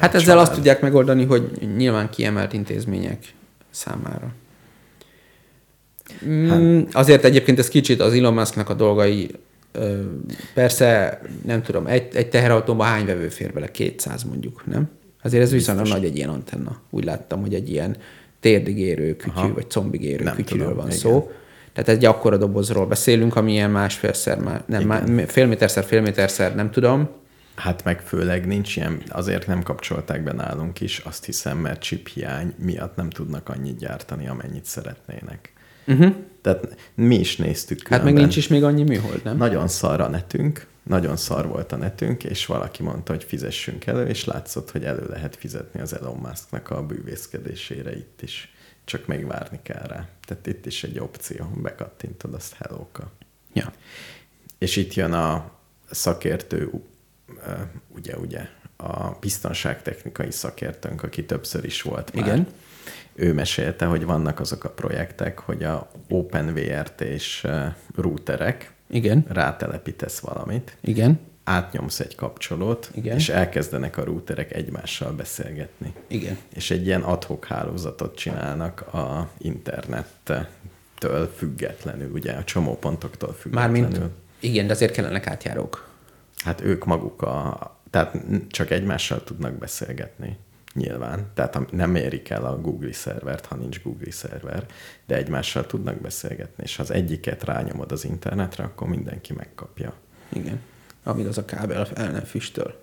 Hát 0.00 0.14
ezzel 0.14 0.20
család. 0.20 0.42
azt 0.42 0.52
tudják 0.52 0.80
megoldani, 0.80 1.24
hogy 1.24 1.50
nyilván 1.76 2.10
kiemelt 2.10 2.52
intézmények 2.52 3.34
számára. 3.70 4.32
Mm, 6.26 6.82
azért 6.92 7.24
egyébként 7.24 7.58
ez 7.58 7.68
kicsit 7.68 8.00
az 8.00 8.12
Elon 8.12 8.34
Musknak 8.34 8.68
a 8.68 8.74
dolgai, 8.74 9.30
persze 10.54 11.20
nem 11.44 11.62
tudom, 11.62 11.86
egy, 11.86 12.16
egy 12.16 12.28
teherautóban 12.28 12.86
hány 12.86 13.06
vevő 13.06 13.28
fér 13.28 13.52
bele? 13.52 13.70
200 13.70 14.22
mondjuk, 14.22 14.66
nem? 14.66 14.88
Azért 15.22 15.42
ez 15.42 15.50
viszonylag 15.50 15.86
nagy 15.86 16.04
egy 16.04 16.16
ilyen 16.16 16.28
antenna. 16.28 16.80
Úgy 16.90 17.04
láttam, 17.04 17.40
hogy 17.40 17.54
egy 17.54 17.70
ilyen 17.70 17.96
térdig 18.40 18.78
érő 18.78 19.16
kütyű, 19.16 19.34
Aha. 19.34 19.52
vagy 19.52 19.70
combig 19.70 20.02
érő 20.02 20.24
Nem 20.24 20.34
kütyűről 20.34 20.66
tudom, 20.66 20.78
van 20.78 20.86
igen. 20.86 20.98
szó. 20.98 21.30
Tehát 21.76 21.88
egy 22.00 22.04
akkora 22.04 22.36
dobozról 22.36 22.86
beszélünk, 22.86 23.36
ami 23.36 23.52
ilyen 23.52 23.70
másfélszer, 23.70 24.38
má- 24.38 24.68
nem, 24.68 24.82
má, 24.82 25.02
fél 25.26 25.46
méterszer, 25.46 25.84
fél 25.84 26.00
méterszer, 26.00 26.54
nem 26.54 26.70
tudom. 26.70 27.08
Hát 27.54 27.84
meg 27.84 28.00
főleg 28.00 28.46
nincs 28.46 28.76
ilyen, 28.76 29.02
azért 29.08 29.46
nem 29.46 29.62
kapcsolták 29.62 30.22
be 30.22 30.32
nálunk 30.32 30.80
is, 30.80 30.98
azt 30.98 31.24
hiszem, 31.24 31.58
mert 31.58 31.82
chip 31.82 32.08
hiány 32.08 32.54
miatt 32.58 32.96
nem 32.96 33.10
tudnak 33.10 33.48
annyit 33.48 33.78
gyártani, 33.78 34.28
amennyit 34.28 34.64
szeretnének. 34.64 35.52
Uh-huh. 35.86 36.14
Tehát 36.42 36.76
mi 36.94 37.14
is 37.18 37.36
néztük 37.36 37.78
Hát 37.78 37.88
meg 37.88 37.98
különben. 37.98 38.22
nincs 38.22 38.36
is 38.36 38.48
még 38.48 38.64
annyi 38.64 38.82
műhold, 38.82 39.20
nem? 39.24 39.36
Nagyon 39.36 39.68
szar 39.68 40.00
a 40.00 40.08
netünk, 40.08 40.66
nagyon 40.82 41.16
szar 41.16 41.46
volt 41.46 41.72
a 41.72 41.76
netünk, 41.76 42.24
és 42.24 42.46
valaki 42.46 42.82
mondta, 42.82 43.12
hogy 43.12 43.24
fizessünk 43.24 43.86
elő, 43.86 44.06
és 44.06 44.24
látszott, 44.24 44.70
hogy 44.70 44.84
elő 44.84 45.06
lehet 45.08 45.36
fizetni 45.36 45.80
az 45.80 45.96
Elon 46.00 46.16
Musknak 46.16 46.70
a 46.70 46.86
bűvészkedésére 46.86 47.96
itt 47.96 48.22
is. 48.22 48.50
Csak 48.86 49.06
még 49.06 49.26
várni 49.26 49.58
kell 49.62 49.86
rá. 49.86 50.08
Tehát 50.26 50.46
itt 50.46 50.66
is 50.66 50.84
egy 50.84 50.98
opció, 50.98 51.50
bekattintod 51.62 52.34
azt 52.34 52.54
hellóka. 52.54 53.10
Ja. 53.52 53.72
És 54.58 54.76
itt 54.76 54.94
jön 54.94 55.12
a 55.12 55.50
szakértő, 55.90 56.70
ugye, 57.88 58.16
ugye, 58.18 58.48
a 58.76 59.10
biztonságtechnikai 59.20 60.30
szakértőnk, 60.30 61.02
aki 61.02 61.24
többször 61.24 61.64
is 61.64 61.82
volt 61.82 62.14
már. 62.14 62.26
Igen. 62.26 62.46
Ő 63.14 63.32
mesélte, 63.32 63.84
hogy 63.84 64.04
vannak 64.04 64.40
azok 64.40 64.64
a 64.64 64.70
projektek, 64.70 65.38
hogy 65.38 65.62
a 65.62 65.90
OpenVRT 66.08 67.00
és 67.00 67.46
routerek, 67.94 68.72
Igen. 68.90 69.24
rátelepítesz 69.28 70.18
valamit, 70.18 70.76
Igen. 70.80 71.20
Átnyomsz 71.46 72.00
egy 72.00 72.14
kapcsolót, 72.14 72.90
Igen. 72.94 73.16
és 73.16 73.28
elkezdenek 73.28 73.96
a 73.96 74.04
routerek 74.04 74.52
egymással 74.52 75.12
beszélgetni. 75.12 75.92
Igen. 76.06 76.38
És 76.54 76.70
egy 76.70 76.86
ilyen 76.86 77.02
adhok 77.02 77.44
hálózatot 77.44 78.16
csinálnak 78.16 78.80
a 78.80 79.30
internettől 79.38 80.46
függetlenül, 81.36 82.10
ugye 82.10 82.32
a 82.32 82.44
csomópontoktól 82.44 83.32
függetlenül. 83.32 83.80
Mármint, 83.80 84.10
igen, 84.40 84.66
de 84.66 84.72
azért 84.72 84.92
kellenek 84.92 85.26
átjárók. 85.26 85.88
Hát 86.44 86.60
ők 86.60 86.84
maguk 86.84 87.22
a... 87.22 87.70
Tehát 87.90 88.16
csak 88.48 88.70
egymással 88.70 89.24
tudnak 89.24 89.52
beszélgetni, 89.52 90.38
nyilván. 90.72 91.30
Tehát 91.34 91.72
nem 91.72 91.94
érik 91.94 92.30
el 92.30 92.44
a 92.44 92.60
Google 92.60 92.92
szervert, 92.92 93.46
ha 93.46 93.54
nincs 93.54 93.82
Google 93.82 94.10
szerver, 94.10 94.66
de 95.06 95.16
egymással 95.16 95.66
tudnak 95.66 96.00
beszélgetni, 96.00 96.62
és 96.64 96.76
ha 96.76 96.82
az 96.82 96.90
egyiket 96.90 97.44
rányomod 97.44 97.92
az 97.92 98.04
internetre, 98.04 98.64
akkor 98.64 98.88
mindenki 98.88 99.32
megkapja. 99.32 99.94
Igen. 100.28 100.60
Amíg 101.06 101.26
az 101.26 101.38
a 101.38 101.44
kábel 101.44 101.88
el 101.94 102.10
nem 102.10 102.24
füstöl. 102.24 102.74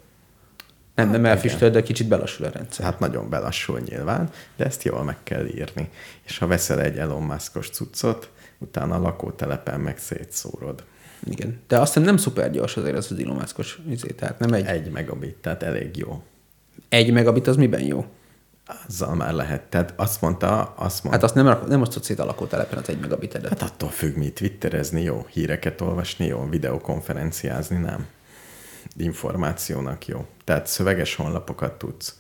Nem, 0.96 1.10
nem 1.10 1.26
elfüstöl, 1.26 1.70
de 1.70 1.84
kicsit 1.84 2.08
belassul 2.08 2.46
a 2.46 2.50
rendszer. 2.50 2.86
Hát 2.86 3.00
nagyon 3.00 3.30
belassul 3.30 3.80
nyilván, 3.80 4.30
de 4.56 4.66
ezt 4.66 4.84
jól 4.84 5.04
meg 5.04 5.18
kell 5.24 5.46
írni. 5.46 5.90
És 6.24 6.38
ha 6.38 6.48
veszel 6.48 6.82
egy 6.82 6.98
Elon 6.98 7.24
Muskos 7.24 7.70
cuccot, 7.70 8.30
utána 8.58 8.96
a 8.96 9.00
lakótelepen 9.00 9.80
meg 9.80 9.98
szétszórod. 9.98 10.84
Igen. 11.24 11.60
De 11.68 11.80
azt 11.80 11.94
hiszem 11.94 12.08
nem 12.08 12.18
szuper 12.18 12.52
gyors 12.52 12.78
azért 12.78 12.98
az 12.98 13.12
az 13.12 13.20
Elon 13.20 13.36
Musk-os 13.36 13.80
izé, 13.90 14.08
tehát 14.08 14.40
nem 14.40 14.54
egy. 14.54 14.66
Egy 14.66 14.92
megabit, 14.92 15.36
tehát 15.36 15.64
elég 15.64 15.98
jó. 15.98 16.24
egy 16.90 17.12
megabit 17.12 17.48
az 17.48 17.56
miben 17.56 17.82
jó? 17.82 18.06
Azzal 18.66 19.16
már 19.16 19.34
lehet. 19.34 19.62
Tehát 19.62 19.94
azt 19.96 20.22
mondta, 20.22 20.74
azt 20.76 21.04
mondta, 21.04 21.10
Hát 21.10 21.24
azt 21.24 21.36
nem, 21.36 21.68
nem 21.68 21.82
osztott 21.82 22.04
szét 22.04 22.20
a 22.20 22.26
lakótelepen 22.26 22.78
az 22.78 22.90
egy 22.90 23.00
megabitedet. 23.00 23.50
Hát 23.50 23.62
attól 23.62 23.90
függ, 23.90 24.16
mit 24.16 24.34
twitterezni 24.34 25.02
jó, 25.02 25.26
híreket 25.30 25.82
olvasni 25.82 26.26
jó, 26.26 26.50
videokonferenciázni 26.50 27.78
nem. 27.78 28.08
Információnak 28.98 30.08
jó. 30.08 30.26
Tehát 30.44 30.68
szöveges 30.68 31.16
honlapokat 31.16 31.74
tudsz 31.74 32.16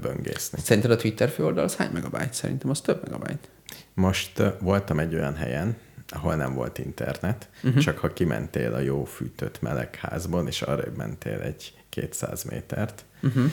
böngészni. 0.00 0.58
Szerinted 0.62 0.90
a 0.90 0.96
Twitter 0.96 1.28
főoldal 1.28 1.64
az 1.64 1.76
hány 1.76 1.90
megabyte? 1.92 2.32
Szerintem 2.32 2.70
az 2.70 2.80
több 2.80 3.02
megabyte. 3.02 3.48
Most 3.94 4.42
voltam 4.60 4.98
egy 4.98 5.14
olyan 5.14 5.36
helyen, 5.36 5.76
ahol 6.08 6.34
nem 6.34 6.54
volt 6.54 6.78
internet, 6.78 7.48
uh-huh. 7.62 7.82
csak 7.82 7.98
ha 7.98 8.12
kimentél 8.12 8.74
a 8.74 8.78
jó 8.78 9.04
fűtött 9.04 9.60
melegházban, 9.60 10.46
és 10.46 10.62
arra 10.62 10.90
mentél 10.96 11.40
egy 11.40 11.74
200 11.88 12.44
métert, 12.44 13.04
uh-huh. 13.22 13.50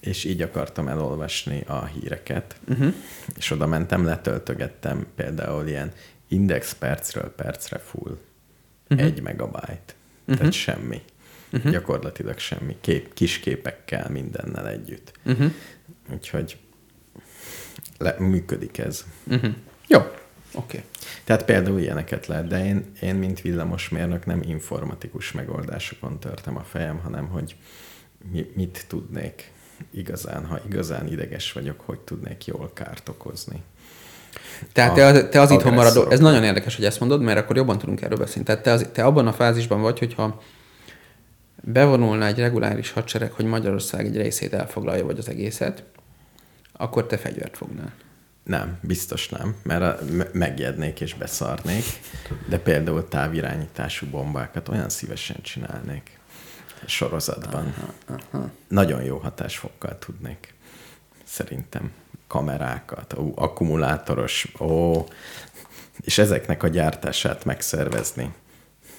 És 0.00 0.24
így 0.24 0.42
akartam 0.42 0.88
elolvasni 0.88 1.60
a 1.66 1.84
híreket, 1.84 2.56
uh-huh. 2.68 2.94
és 3.36 3.50
oda 3.50 3.66
mentem, 3.66 4.04
letöltögettem 4.04 5.06
például 5.14 5.66
ilyen 5.66 5.92
index 6.28 6.74
percről 6.74 7.34
percre 7.34 7.78
full, 7.78 8.18
uh-huh. 8.88 9.06
egy 9.06 9.22
megabyte, 9.22 9.94
uh-huh. 10.20 10.36
tehát 10.36 10.52
semmi. 10.52 11.02
Uh-huh. 11.52 11.72
Gyakorlatilag 11.72 12.38
semmi. 12.38 12.76
Kép, 12.80 13.14
kis 13.14 13.38
képekkel, 13.38 14.10
mindennel 14.10 14.68
együtt. 14.68 15.12
Uh-huh. 15.24 15.52
Úgyhogy 16.12 16.58
le, 17.98 18.16
működik 18.18 18.78
ez. 18.78 19.04
Uh-huh. 19.24 19.54
Jó, 19.86 19.98
oké. 19.98 20.16
Okay. 20.52 20.82
Tehát 21.24 21.44
például 21.44 21.80
ilyeneket 21.80 22.26
lehet, 22.26 22.46
de 22.46 22.64
én, 22.64 22.92
én, 23.00 23.14
mint 23.14 23.40
villamosmérnök 23.40 24.26
nem 24.26 24.42
informatikus 24.42 25.32
megoldásokon 25.32 26.20
törtem 26.20 26.56
a 26.56 26.62
fejem, 26.62 26.98
hanem 26.98 27.26
hogy 27.26 27.56
mi, 28.30 28.50
mit 28.54 28.84
tudnék 28.88 29.52
igazán, 29.90 30.46
ha 30.46 30.60
igazán 30.68 31.06
ideges 31.06 31.52
vagyok, 31.52 31.80
hogy 31.80 31.98
tudnék 31.98 32.44
jól 32.46 32.70
kárt 32.74 33.08
okozni. 33.08 33.62
Tehát 34.72 34.94
te, 34.94 35.06
az- 35.06 35.26
te 35.30 35.40
az 35.40 35.50
itthon 35.50 35.72
maradó, 35.74 36.10
ez 36.10 36.18
nagyon 36.20 36.44
érdekes, 36.44 36.76
hogy 36.76 36.84
ezt 36.84 37.00
mondod, 37.00 37.22
mert 37.22 37.38
akkor 37.38 37.56
jobban 37.56 37.78
tudunk 37.78 38.02
erről 38.02 38.18
beszélni. 38.18 38.44
Tehát 38.44 38.62
te, 38.62 38.72
az, 38.72 38.86
te 38.92 39.04
abban 39.04 39.26
a 39.26 39.32
fázisban 39.32 39.80
vagy, 39.80 39.98
hogyha 39.98 40.40
bevonulna 41.62 42.26
egy 42.26 42.38
reguláris 42.38 42.90
hadsereg, 42.90 43.32
hogy 43.32 43.44
Magyarország 43.44 44.06
egy 44.06 44.16
részét 44.16 44.52
elfoglalja, 44.52 45.04
vagy 45.04 45.18
az 45.18 45.28
egészet, 45.28 45.82
akkor 46.72 47.06
te 47.06 47.16
fegyvert 47.16 47.56
fognál. 47.56 47.92
Nem, 48.44 48.78
biztos 48.82 49.28
nem, 49.28 49.56
mert 49.62 49.82
a, 49.82 49.98
me- 50.12 50.32
megjednék 50.32 51.00
és 51.00 51.14
beszarnék, 51.14 51.84
de 52.48 52.58
például 52.58 53.08
távirányítású 53.08 54.06
bombákat 54.06 54.68
olyan 54.68 54.88
szívesen 54.88 55.36
csinálnék 55.42 56.18
sorozatban. 56.86 57.74
Aha, 58.06 58.18
aha. 58.30 58.50
Nagyon 58.68 59.02
jó 59.02 59.16
hatásfokkal 59.16 59.98
tudnék, 59.98 60.54
szerintem. 61.24 61.90
Kamerákat, 62.26 63.14
ó, 63.18 63.32
akkumulátoros, 63.34 64.52
ó, 64.60 65.04
és 66.00 66.18
ezeknek 66.18 66.62
a 66.62 66.68
gyártását 66.68 67.44
megszervezni. 67.44 68.34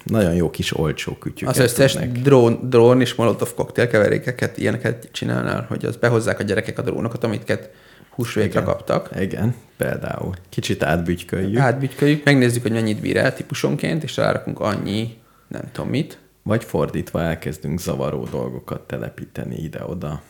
Nagyon 0.03 0.33
jó 0.33 0.49
kis 0.49 0.77
olcsó 0.77 1.13
kütyüket 1.17 1.55
Az 1.55 1.59
összes 1.59 1.91
tudnék. 1.91 2.11
drón, 2.23 2.69
drón 2.69 3.01
és 3.01 3.15
molotov 3.15 3.53
koktélkeverékeket, 3.53 4.57
ilyeneket 4.57 5.09
csinálnál, 5.11 5.65
hogy 5.69 5.85
az 5.85 5.95
behozzák 5.95 6.39
a 6.39 6.43
gyerekek 6.43 6.79
a 6.79 6.81
drónokat, 6.81 7.23
amiket 7.23 7.69
húsvétra 8.09 8.63
kaptak. 8.63 9.09
Igen, 9.19 9.55
például. 9.77 10.33
Kicsit 10.49 10.83
átbügyköljük. 10.83 11.59
Átbügyköljük, 11.59 12.23
megnézzük, 12.23 12.61
hogy 12.61 12.71
mennyit 12.71 13.01
bír 13.01 13.17
el 13.17 13.33
típusonként, 13.33 14.03
és 14.03 14.17
rárakunk 14.17 14.59
annyi, 14.59 15.17
nem 15.47 15.61
tudom 15.71 15.89
mit. 15.89 16.17
Vagy 16.43 16.63
fordítva 16.63 17.21
elkezdünk 17.21 17.79
zavaró 17.79 18.23
dolgokat 18.25 18.87
telepíteni 18.87 19.55
ide-oda. 19.55 20.21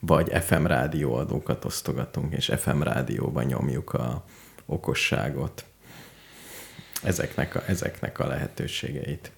Vagy 0.00 0.32
FM 0.44 0.64
rádióadókat 0.64 1.64
osztogatunk, 1.64 2.32
és 2.32 2.52
FM 2.56 2.80
rádióban 2.80 3.44
nyomjuk 3.44 3.92
a 3.92 4.24
okosságot. 4.66 5.64
Ezeknek 7.02 7.54
a, 7.54 7.62
ezeknek 7.66 8.18
a 8.18 8.26
lehetőségeit. 8.26 9.30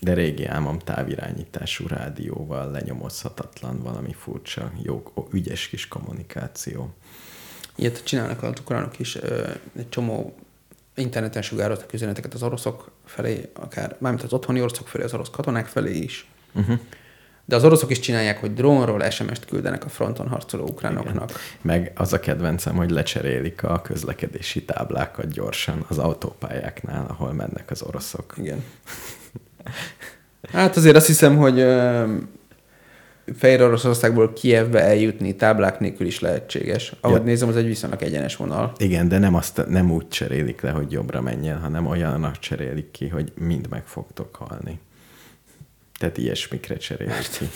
De 0.00 0.14
régi 0.14 0.44
álmom 0.44 0.78
távirányítású 0.78 1.86
rádióval 1.86 2.70
lenyomozhatatlan, 2.70 3.80
valami 3.82 4.12
furcsa, 4.12 4.72
jó, 4.82 5.12
ügyes 5.32 5.68
kis 5.68 5.88
kommunikáció. 5.88 6.94
Ilyet 7.76 8.04
csinálnak 8.04 8.42
az 8.42 8.60
ukránok 8.60 8.98
is, 8.98 9.14
egy 9.76 9.88
csomó 9.88 10.34
interneten 10.94 11.42
sugároztak 11.42 11.92
üzeneteket 11.92 12.34
az 12.34 12.42
oroszok 12.42 12.90
felé, 13.04 13.50
akár, 13.54 13.96
mármint 13.98 14.24
az 14.24 14.32
otthoni 14.32 14.60
oroszok 14.60 14.88
felé, 14.88 15.04
az 15.04 15.14
orosz 15.14 15.30
katonák 15.30 15.66
felé 15.66 15.96
is. 15.96 16.26
Uh-huh. 16.52 16.78
De 17.44 17.56
az 17.56 17.64
oroszok 17.64 17.90
is 17.90 18.00
csinálják, 18.00 18.40
hogy 18.40 18.54
drónról 18.54 19.10
SMS-t 19.10 19.44
küldenek 19.44 19.84
a 19.84 19.88
fronton 19.88 20.28
harcoló 20.28 20.64
ukránoknak. 20.64 21.30
Igen. 21.30 21.40
Meg 21.60 21.92
az 21.94 22.12
a 22.12 22.20
kedvencem, 22.20 22.76
hogy 22.76 22.90
lecserélik 22.90 23.62
a 23.62 23.80
közlekedési 23.80 24.64
táblákat 24.64 25.32
gyorsan 25.32 25.84
az 25.88 25.98
autópályáknál, 25.98 27.06
ahol 27.08 27.32
mennek 27.32 27.70
az 27.70 27.82
oroszok. 27.82 28.34
Igen. 28.36 28.64
Hát 30.52 30.76
azért 30.76 30.96
azt 30.96 31.06
hiszem, 31.06 31.36
hogy 31.36 31.66
Fehér 33.36 33.62
Oroszországból 33.62 34.32
Kievbe 34.32 34.80
eljutni 34.80 35.36
táblák 35.36 35.80
nélkül 35.80 36.06
is 36.06 36.20
lehetséges. 36.20 36.92
Ahogy 37.00 37.16
Ja. 37.18 37.22
nézem, 37.22 37.48
az 37.48 37.56
egy 37.56 37.66
viszonylag 37.66 38.02
egyenes 38.02 38.36
vonal. 38.36 38.72
Igen, 38.76 39.08
de 39.08 39.18
nem, 39.18 39.34
azt, 39.34 39.66
nem 39.68 39.90
úgy 39.90 40.08
cserélik 40.08 40.60
le, 40.60 40.70
hogy 40.70 40.92
jobbra 40.92 41.20
menjen, 41.20 41.60
hanem 41.60 41.86
olyannak 41.86 42.38
cserélik 42.38 42.90
ki, 42.90 43.08
hogy 43.08 43.32
mind 43.34 43.68
meg 43.68 43.86
fogtok 43.86 44.34
halni. 44.34 44.80
Tehát 45.98 46.18
ilyesmikre 46.18 46.76
cserélik 46.76 47.28
ki. 47.38 47.48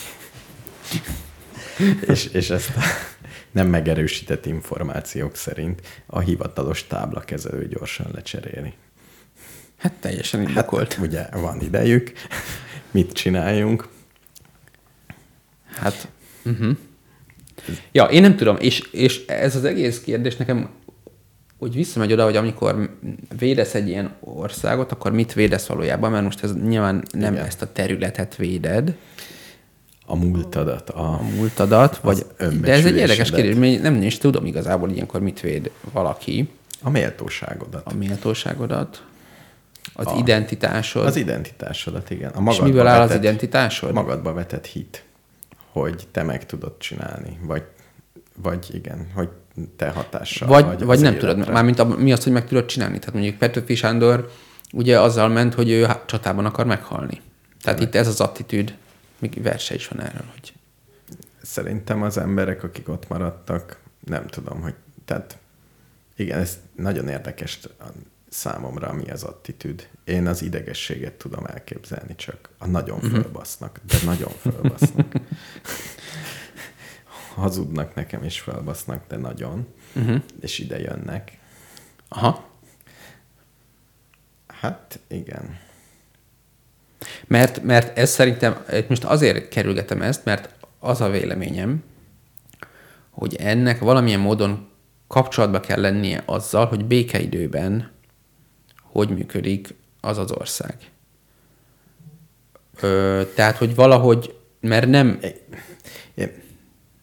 és, 2.12 2.26
és 2.26 2.50
ezt 2.50 2.72
nem 3.50 3.68
megerősített 3.68 4.46
információk 4.46 5.36
szerint 5.36 5.80
a 6.06 6.18
hivatalos 6.18 6.86
táblakezelő 6.86 7.68
gyorsan 7.68 8.06
lecseréli. 8.14 8.72
Hát 9.76 9.92
teljesen 9.92 10.42
indokolt. 10.42 10.92
Hát, 10.92 11.06
ugye 11.06 11.28
van 11.32 11.60
idejük, 11.60 12.12
mit 12.90 13.12
csináljunk? 13.12 13.88
Hát, 15.76 16.08
uh-huh. 16.44 16.76
Ja, 17.92 18.04
én 18.04 18.20
nem 18.20 18.36
tudom, 18.36 18.56
és, 18.58 18.78
és 18.92 19.26
ez 19.26 19.56
az 19.56 19.64
egész 19.64 20.00
kérdés 20.00 20.36
nekem 20.36 20.68
úgy 21.58 21.74
visszamegy 21.74 22.12
oda, 22.12 22.24
hogy 22.24 22.36
amikor 22.36 22.96
védesz 23.38 23.74
egy 23.74 23.88
ilyen 23.88 24.10
országot, 24.20 24.92
akkor 24.92 25.12
mit 25.12 25.32
védesz 25.32 25.66
valójában, 25.66 26.10
mert 26.10 26.24
most 26.24 26.42
ez 26.44 26.52
nyilván 26.54 27.02
nem 27.12 27.32
Igen. 27.32 27.44
Ezt 27.46 27.62
a 27.62 27.72
területet 27.72 28.36
véded, 28.36 28.96
A 30.06 30.16
múltadat, 30.16 30.90
a, 30.90 31.00
a 31.12 31.22
múltadat, 31.22 31.98
vagy, 31.98 32.26
de 32.60 32.72
ez 32.72 32.84
egy 32.84 32.96
érdekes 32.96 33.30
kérdés, 33.30 33.54
mert 33.54 33.82
nem 33.82 34.02
is 34.02 34.18
tudom 34.18 34.46
igazából 34.46 34.90
ilyenkor 34.90 35.20
mit 35.20 35.40
véd 35.40 35.70
valaki, 35.92 36.48
a 36.82 36.90
méltóságodat. 36.90 37.82
a 37.86 37.94
méltóságodat, 37.94 39.04
az 39.94 40.06
A- 40.06 40.18
identitásod, 40.18 41.06
Az 41.06 41.16
identitásodat, 41.16 42.10
igen. 42.10 42.30
A 42.30 42.38
és 42.38 42.40
magadba 42.44 42.64
miből 42.66 42.86
áll 42.86 43.00
az 43.00 43.08
vetett- 43.08 43.22
identitásod? 43.24 43.92
Magadba 43.92 44.32
vetett 44.32 44.66
hit, 44.66 45.04
hogy 45.80 46.08
te 46.10 46.22
meg 46.22 46.46
tudod 46.46 46.78
csinálni, 46.78 47.38
vagy, 47.42 47.62
vagy 48.36 48.68
igen, 48.72 49.10
hogy 49.14 49.28
te 49.76 49.90
hatással 49.90 50.48
Vagy, 50.48 50.64
vagy, 50.64 50.84
vagy 50.84 51.00
nem 51.00 51.12
életre. 51.12 51.32
tudod, 51.32 51.48
mármint 51.52 51.78
a, 51.78 51.84
mi 51.84 52.12
az, 52.12 52.22
hogy 52.24 52.32
meg 52.32 52.46
tudod 52.46 52.66
csinálni. 52.66 52.98
Tehát 52.98 53.14
mondjuk 53.14 53.36
Petőfi 53.36 53.74
Sándor 53.74 54.30
ugye 54.72 55.00
azzal 55.00 55.28
ment, 55.28 55.54
hogy 55.54 55.70
ő 55.70 55.86
csatában 56.06 56.44
akar 56.44 56.66
meghalni. 56.66 57.20
Tehát 57.62 57.80
itt 57.80 57.94
ez 57.94 58.08
az 58.08 58.20
attitűd, 58.20 58.76
még 59.18 59.42
verse 59.42 59.74
is 59.74 59.88
van 59.88 60.00
erről, 60.00 60.24
hogy 60.32 60.52
Szerintem 61.42 62.02
az 62.02 62.18
emberek, 62.18 62.62
akik 62.62 62.88
ott 62.88 63.08
maradtak, 63.08 63.80
nem 64.04 64.26
tudom, 64.26 64.60
hogy, 64.60 64.74
tehát 65.04 65.38
igen, 66.16 66.38
ez 66.38 66.58
nagyon 66.76 67.08
érdekes 67.08 67.60
számomra, 68.36 68.92
mi 68.92 69.10
az 69.10 69.22
attitűd. 69.22 69.88
Én 70.04 70.26
az 70.26 70.42
idegességet 70.42 71.12
tudom 71.12 71.44
elképzelni, 71.46 72.14
csak 72.16 72.48
a 72.58 72.66
nagyon 72.66 72.98
Mhm. 73.02 73.14
fölbasznak, 73.14 73.80
de 73.88 73.96
nagyon 74.04 74.32
fölbasznak. 74.40 75.14
Hazudnak 77.34 77.94
nekem 77.94 78.24
is 78.24 78.40
fölbasznak, 78.40 79.02
de 79.08 79.16
nagyon. 79.16 79.66
Uh-huh. 79.94 80.20
És 80.40 80.58
ide 80.58 80.78
jönnek. 80.80 81.38
aha, 82.08 82.48
Hát 84.46 84.98
igen. 85.08 85.58
Mert, 87.26 87.62
mert 87.62 87.98
ez 87.98 88.10
szerintem, 88.10 88.64
most 88.88 89.04
azért 89.04 89.48
kerülgetem 89.48 90.02
ezt, 90.02 90.24
mert 90.24 90.54
az 90.78 91.00
a 91.00 91.08
véleményem, 91.10 91.82
hogy 93.10 93.34
ennek 93.34 93.78
valamilyen 93.78 94.20
módon 94.20 94.68
kapcsolatba 95.06 95.60
kell 95.60 95.80
lennie 95.80 96.22
azzal, 96.26 96.66
hogy 96.66 96.84
békeidőben 96.84 97.90
hogy 98.96 99.08
működik 99.08 99.74
az 100.00 100.18
az 100.18 100.32
ország. 100.32 100.74
Ö, 102.80 103.22
tehát, 103.34 103.56
hogy 103.56 103.74
valahogy, 103.74 104.34
mert 104.60 104.86
nem, 104.88 105.20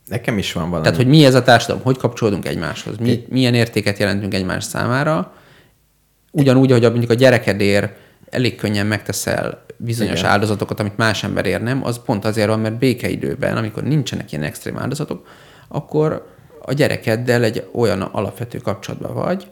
nekem 0.08 0.38
is 0.38 0.54
van 0.54 0.64
valami. 0.64 0.84
tehát, 0.84 0.98
hogy 0.98 1.08
mi 1.08 1.26
ez 1.26 1.36
a 1.36 1.44
társadalom, 1.44 1.84
hogy 1.84 1.98
kapcsolódunk 1.98 2.46
egymáshoz, 2.46 2.98
mi, 2.98 3.26
milyen 3.30 3.54
értéket 3.54 3.98
jelentünk 3.98 4.34
egymás 4.34 4.64
számára, 4.64 5.34
ugyanúgy, 6.32 6.72
ahogy 6.72 6.84
mondjuk 6.84 7.12
a 7.12 7.14
gyerekedér 7.14 7.94
elég 8.30 8.56
könnyen 8.56 8.86
megteszel 8.86 9.66
bizonyos. 9.78 10.20
Igen. 10.20 10.32
áldozatokat, 10.32 10.80
amit 10.80 10.98
más 10.98 11.24
ember 11.24 11.46
ér 11.46 11.62
nem, 11.62 11.86
az 11.86 12.02
pont 12.06 12.26
azért 12.26 12.48
van, 12.48 12.60
mert 12.60 12.78
békeidőben, 12.78 13.58
amikor 13.58 13.84
nincsenek 13.84 14.32
ilyen 14.32 14.44
extrém 14.44 14.78
áldozatok, 14.78 15.28
akkor 15.68 16.32
a 16.62 16.74
gyerekeddel 16.74 17.44
egy 17.44 17.68
olyan 17.72 18.02
alapvető 18.02 18.58
kapcsolatban 18.58 19.14
vagy, 19.14 19.48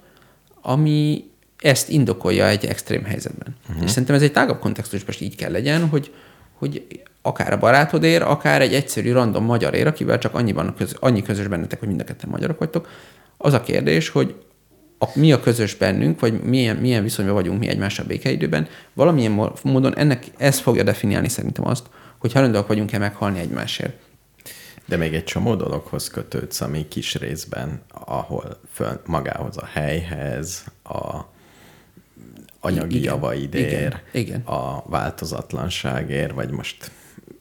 ami 0.62 1.31
ezt 1.62 1.90
indokolja 1.90 2.48
egy 2.48 2.66
extrém 2.66 3.04
helyzetben. 3.04 3.56
Uh-huh. 3.70 3.84
És 3.84 3.90
szerintem 3.90 4.16
ez 4.16 4.22
egy 4.22 4.32
tágabb 4.32 4.60
kontextusban 4.60 5.10
is 5.10 5.22
így 5.22 5.36
kell 5.36 5.52
legyen, 5.52 5.88
hogy, 5.88 6.14
hogy 6.54 7.02
akár 7.22 7.54
a 7.54 7.58
barátod 7.58 8.04
ér, 8.04 8.22
akár 8.22 8.62
egy 8.62 8.74
egyszerű 8.74 9.12
random 9.12 9.46
magyar 9.46 9.74
ér, 9.74 9.88
akivel 9.88 10.18
csak 10.18 10.34
annyi, 10.34 10.52
van 10.52 10.76
köz, 10.78 10.96
annyi 11.00 11.22
közös 11.22 11.48
bennetek, 11.48 11.80
hogy 11.80 11.88
mind 11.88 12.02
a 12.02 12.04
ketten 12.04 12.30
magyarok 12.30 12.60
vagytok. 12.60 12.90
Az 13.38 13.54
a 13.54 13.62
kérdés, 13.62 14.10
hogy 14.10 14.36
a, 14.98 15.06
mi 15.14 15.32
a 15.32 15.40
közös 15.40 15.76
bennünk, 15.76 16.20
vagy 16.20 16.42
milyen, 16.42 16.76
milyen 16.76 17.04
viszonyban 17.04 17.36
vagyunk 17.36 17.60
mi 17.60 17.68
egymással 17.68 18.06
békeidőben, 18.06 18.68
valamilyen 18.94 19.52
módon 19.64 19.98
ennek 19.98 20.26
ez 20.38 20.60
fogja 20.60 20.84
definiálni 20.84 21.30
szerintem 21.30 21.68
azt, 21.68 21.86
hogy 22.18 22.34
hajlandóak 22.34 22.68
vagyunk-e 22.68 22.98
meghalni 22.98 23.40
egymásért. 23.40 23.94
De 24.86 24.98
még 24.98 25.14
egy 25.14 25.24
csomó 25.24 25.56
dologhoz 25.56 26.10
kötődsz, 26.10 26.62
ami 26.62 26.88
kis 26.88 27.16
részben, 27.16 27.82
ahol 28.06 28.60
föl, 28.74 29.02
magához 29.06 29.58
a 29.58 29.66
helyhez, 29.66 30.64
a 30.84 31.26
anyagi 32.62 32.98
Igen, 32.98 33.14
javaidér, 33.14 33.72
igen, 33.72 34.00
igen. 34.12 34.42
a 34.42 34.84
változatlanságért, 34.90 36.32
vagy 36.32 36.50
most, 36.52 36.92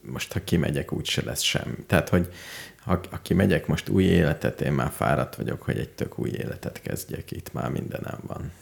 most 0.03 0.33
ha 0.33 0.45
kimegyek, 0.45 0.93
úgyse 0.93 1.23
lesz 1.25 1.43
sem. 1.43 1.77
Tehát, 1.87 2.09
hogy 2.09 2.33
ha, 2.85 3.01
ha 3.11 3.19
kimegyek 3.23 3.67
most 3.67 3.89
új 3.89 4.05
életet, 4.05 4.61
én 4.61 4.73
már 4.73 4.91
fáradt 4.91 5.35
vagyok, 5.37 5.63
hogy 5.63 5.79
egy 5.79 5.89
tök 5.89 6.19
új 6.19 6.31
életet 6.31 6.81
kezdjek, 6.83 7.31
itt 7.31 7.53
már 7.53 7.71
mindenem 7.71 8.19
van. 8.27 8.53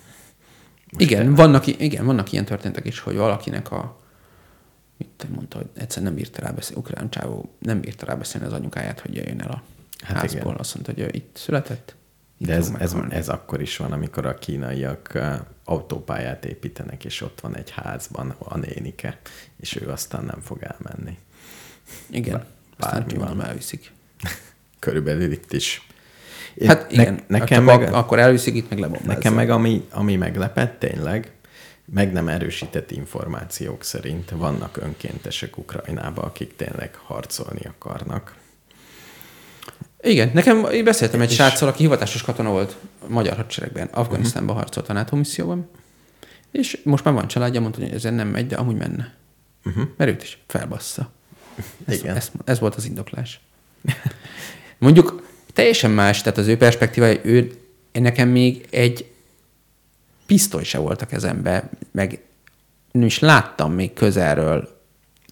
Most 0.93 1.11
igen, 1.11 1.35
vannak, 1.35 1.67
igen, 1.67 2.05
vannak 2.05 2.33
ilyen 2.33 2.45
történetek 2.45 2.87
is, 2.87 3.01
hogy 3.01 3.17
valakinek 3.17 3.71
a 3.71 3.99
mit 4.97 5.27
mondta, 5.35 5.57
hogy 5.57 5.67
egyszer 5.75 6.03
nem 6.03 6.15
bírta 6.15 6.41
rá 6.41 6.51
beszélni, 6.51 6.81
ukrán 6.81 7.11
csávó 7.11 7.55
nem 7.59 7.81
bírta 7.81 8.07
rá 8.07 8.15
beszélni 8.15 8.47
az 8.47 8.53
anyukáját, 8.53 9.01
hogy 9.01 9.15
jöjjön 9.15 9.41
el 9.41 9.51
a 9.51 9.63
Hát 9.99 10.17
hát 10.17 10.21
házból. 10.21 10.43
igen. 10.43 10.57
Azt 10.57 10.75
mondta, 10.75 10.93
hogy 10.93 11.03
ő 11.03 11.09
itt 11.13 11.37
született. 11.37 11.97
De 12.39 12.55
ez, 12.55 12.73
ez, 12.79 12.97
ez 13.09 13.29
akkor 13.29 13.61
is 13.61 13.77
van, 13.77 13.93
amikor 13.93 14.27
a 14.27 14.35
kínaiak 14.35 15.19
autópályát 15.65 16.45
építenek, 16.45 17.05
és 17.05 17.21
ott 17.21 17.41
van 17.41 17.57
egy 17.57 17.71
házban 17.71 18.35
a 18.39 18.57
nénike, 18.59 19.19
és 19.61 19.77
ő 19.77 19.89
aztán 19.89 20.25
nem 20.25 20.41
fog 20.41 20.59
elmenni. 20.63 21.19
Igen, 22.07 22.45
bármi 22.79 23.15
van. 23.15 23.45
elviszik. 23.45 23.93
Körülbelül 24.79 25.33
itt 25.33 25.53
is. 25.53 25.87
Hát 26.67 26.93
igen, 26.93 27.15
ne, 27.15 27.21
nekem 27.27 27.27
nekem 27.27 27.65
meg, 27.65 27.83
ak- 27.83 27.95
akkor 27.95 28.19
elviszik, 28.19 28.55
itt 28.55 28.71
meg 28.71 28.79
lebombázzák. 28.79 29.17
nekem 29.17 29.35
meg 29.35 29.51
ami, 29.51 29.87
ami 29.91 30.17
meglepett 30.17 30.79
tényleg, 30.79 31.33
meg 31.85 32.13
nem 32.13 32.29
erősített 32.29 32.91
információk 32.91 33.85
szerint 33.85 34.31
vannak 34.31 34.77
önkéntesek 34.77 35.59
Ukrajnába, 35.59 36.23
akik 36.23 36.57
tényleg 36.57 36.95
harcolni 36.95 37.61
akarnak. 37.65 38.37
Igen, 40.09 40.31
nekem 40.35 40.65
én 40.65 40.85
beszéltem 40.85 41.21
egy 41.21 41.31
sráccal, 41.31 41.69
aki 41.69 41.83
hivatásos 41.83 42.23
katona 42.23 42.51
volt 42.51 42.77
a 43.01 43.05
magyar 43.09 43.37
hadseregben, 43.37 43.87
Afganisztánban 43.87 44.57
uh-huh. 44.57 44.63
harcolt 44.63 44.89
a 44.89 44.93
NATO 44.93 45.17
misszióban, 45.17 45.69
és 46.51 46.81
most 46.85 47.05
már 47.05 47.15
van 47.15 47.29
családja, 47.29 47.61
mondta, 47.61 47.81
hogy 47.81 47.93
ezen 47.93 48.15
nem 48.15 48.29
megy, 48.29 48.47
de 48.47 48.57
amúgy 48.57 48.77
menne. 48.77 49.15
Uh-huh. 49.65 49.85
Mert 49.97 50.11
őt 50.11 50.23
is 50.23 50.39
felbassza. 50.47 51.11
Ez, 51.85 51.99
Igen. 51.99 52.17
Ez, 52.17 52.31
ez 52.45 52.59
volt 52.59 52.75
az 52.75 52.85
indoklás. 52.85 53.41
Mondjuk 54.79 55.27
teljesen 55.53 55.91
más, 55.91 56.23
tehát 56.23 56.39
az 56.39 56.47
ő 56.47 56.57
perspektívája, 56.57 57.21
ő, 57.23 57.53
nekem 57.93 58.29
még 58.29 58.67
egy 58.71 59.11
pisztoly 60.27 60.65
se 60.65 60.79
volt 60.79 61.03
a 61.03 61.07
kezembe, 61.07 61.71
meg 61.93 62.23
nem 62.93 63.07
is 63.07 63.19
láttam 63.19 63.73
még 63.73 63.93
közelről 63.93 64.77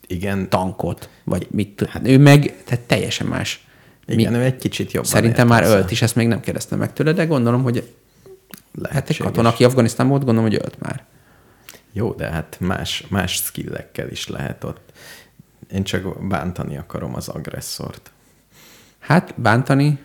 Igen, 0.07 0.49
tankot, 0.49 1.09
vagy 1.25 1.47
mit 1.51 1.87
hát, 1.89 2.09
ő 2.09 2.19
meg, 2.19 2.63
tehát 2.65 2.85
teljesen 2.85 3.27
más. 3.27 3.66
Igen 4.07 4.35
ő 4.35 4.43
egy 4.43 4.57
kicsit 4.57 4.93
jobban 4.93 5.11
Szerintem 5.11 5.47
már 5.47 5.63
ölt 5.63 5.91
is, 5.91 6.03
ezt 6.03 6.15
még 6.15 6.27
nem 6.27 6.41
kérdeztem 6.41 6.79
meg 6.79 6.93
tőle, 6.93 7.13
de 7.13 7.25
gondolom, 7.25 7.63
hogy 7.63 7.77
hát 7.77 7.85
egy 7.85 8.83
Lehetséges. 8.83 9.17
katona, 9.27 9.49
aki 9.49 9.65
Afganisztánban 9.65 10.17
volt, 10.17 10.27
gondolom, 10.29 10.51
hogy 10.51 10.61
ölt 10.65 10.81
már. 10.81 11.05
Jó, 11.93 12.13
de 12.13 12.31
hát 12.31 12.57
más, 12.61 13.07
más 13.09 13.33
skillekkel 13.35 14.11
is 14.11 14.29
lehet 14.29 14.65
ott. 14.65 14.93
Én 15.73 15.85
csak 15.85 16.27
bántani 16.29 16.77
akarom 16.77 17.15
az 17.15 17.29
agresszort. 17.29 18.11
Hát 18.99 19.41
bántani, 19.41 19.99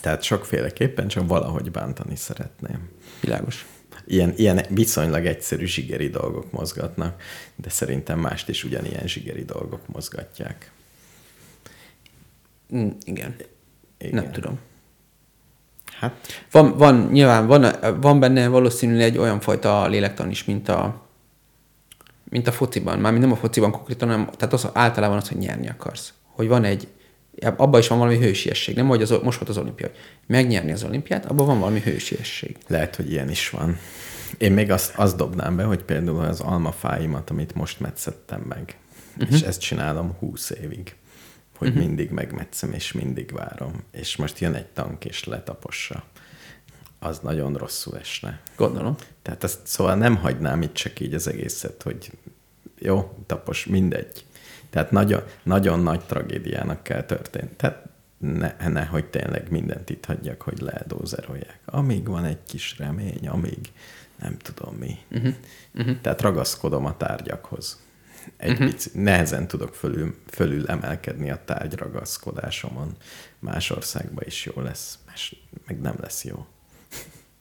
Tehát 0.00 0.22
sokféleképpen 0.22 1.08
csak 1.08 1.28
valahogy 1.28 1.70
bántani 1.70 2.16
szeretném. 2.16 2.88
világos. 3.20 3.66
Ilyen, 4.06 4.32
ilyen 4.36 4.64
viszonylag 4.68 5.26
egyszerű 5.26 5.64
zsigeri 5.66 6.08
dolgok 6.08 6.52
mozgatnak, 6.52 7.22
de 7.56 7.68
szerintem 7.68 8.18
mást 8.18 8.48
is 8.48 8.64
ugyanilyen 8.64 9.06
zsigeri 9.08 9.44
dolgok 9.44 9.88
mozgatják. 9.88 10.70
Mm, 12.74 12.88
igen. 13.04 13.34
Igen. 13.98 14.14
Nem 14.14 14.32
tudom. 14.32 14.58
Hát 16.00 16.44
Van, 16.50 16.76
van 16.76 17.08
nyilván 17.12 17.46
van, 17.46 17.66
van 18.00 18.20
benne 18.20 18.48
valószínűleg 18.48 19.02
egy 19.02 19.18
olyan 19.18 19.40
fajta 19.40 19.86
lélektan 19.86 20.30
is, 20.30 20.44
mint 20.44 20.68
a, 20.68 21.06
mint 22.24 22.46
a 22.46 22.52
fociban. 22.52 22.98
Mármint 22.98 23.24
nem 23.24 23.32
a 23.32 23.36
fociban 23.36 23.70
konkrétan, 23.70 24.08
hanem 24.08 24.28
tehát 24.36 24.54
az 24.54 24.68
általában 24.72 25.16
az, 25.16 25.28
hogy 25.28 25.38
nyerni 25.38 25.68
akarsz. 25.68 26.12
Hogy 26.22 26.48
van 26.48 26.64
egy, 26.64 26.88
abban 27.56 27.80
is 27.80 27.88
van 27.88 27.98
valami 27.98 28.18
hősiesség. 28.18 28.76
Nem, 28.76 28.86
hogy 28.86 29.02
az, 29.02 29.10
most 29.22 29.38
volt 29.38 29.48
az 29.50 29.58
olimpia, 29.58 29.86
hogy 29.86 29.96
megnyerni 30.26 30.72
az 30.72 30.84
olimpiát, 30.84 31.26
abban 31.26 31.46
van 31.46 31.58
valami 31.58 31.80
hősiesség. 31.80 32.56
lehet, 32.66 32.96
hogy 32.96 33.10
ilyen 33.10 33.30
is 33.30 33.50
van. 33.50 33.78
Én 34.38 34.52
még 34.52 34.70
azt, 34.70 34.92
azt 34.96 35.16
dobnám 35.16 35.56
be, 35.56 35.62
hogy 35.62 35.82
például 35.82 36.20
az 36.20 36.40
almafáimat, 36.40 37.30
amit 37.30 37.54
most 37.54 37.80
metszettem 37.80 38.40
meg, 38.40 38.76
uh-huh. 39.18 39.34
és 39.36 39.42
ezt 39.42 39.60
csinálom 39.60 40.16
húsz 40.18 40.50
évig, 40.50 40.94
hogy 41.56 41.68
uh-huh. 41.68 41.84
mindig 41.84 42.10
megmetszem, 42.10 42.72
és 42.72 42.92
mindig 42.92 43.32
várom. 43.32 43.82
És 43.90 44.16
most 44.16 44.38
jön 44.38 44.54
egy 44.54 44.66
tank, 44.66 45.04
és 45.04 45.24
letapossa. 45.24 46.04
Az 46.98 47.18
nagyon 47.18 47.54
rosszul 47.54 47.98
esne. 47.98 48.40
Gondolom. 48.56 48.94
Tehát 49.22 49.44
ezt 49.44 49.66
szóval 49.66 49.94
nem 49.94 50.16
hagynám 50.16 50.62
itt 50.62 50.74
csak 50.74 51.00
így 51.00 51.14
az 51.14 51.28
egészet, 51.28 51.82
hogy 51.82 52.10
jó, 52.78 53.18
tapos, 53.26 53.66
mindegy. 53.66 54.24
Tehát 54.70 54.90
nagyon, 54.90 55.22
nagyon 55.42 55.80
nagy 55.80 56.00
tragédiának 56.00 56.82
kell 56.82 57.02
történni. 57.02 57.50
Tehát 57.56 57.86
ne, 58.18 58.68
ne, 58.68 58.84
hogy 58.84 59.04
tényleg 59.04 59.50
mindent 59.50 59.90
itt 59.90 60.04
hagyjak, 60.04 60.42
hogy 60.42 60.60
leeldózerolják. 60.60 61.60
Amíg 61.64 62.08
van 62.08 62.24
egy 62.24 62.42
kis 62.46 62.78
remény, 62.78 63.28
amíg 63.28 63.72
nem 64.18 64.36
tudom 64.38 64.74
mi. 64.74 64.98
Uh-huh. 65.10 65.34
Uh-huh. 65.74 66.00
Tehát 66.00 66.20
ragaszkodom 66.20 66.84
a 66.84 66.96
tárgyakhoz. 66.96 67.84
Egy 68.36 68.50
uh-huh. 68.50 68.70
pici, 68.70 68.90
nehezen 68.94 69.46
tudok 69.46 69.74
fölül, 69.74 70.14
fölül 70.30 70.66
emelkedni 70.66 71.30
a 71.30 71.42
tárgy 71.44 71.74
ragaszkodásomon. 71.74 72.96
Más 73.38 73.70
országban 73.70 74.24
is 74.26 74.44
jó 74.44 74.62
lesz, 74.62 74.98
más 75.06 75.44
meg 75.66 75.80
nem 75.80 75.94
lesz 76.00 76.24
jó 76.24 76.46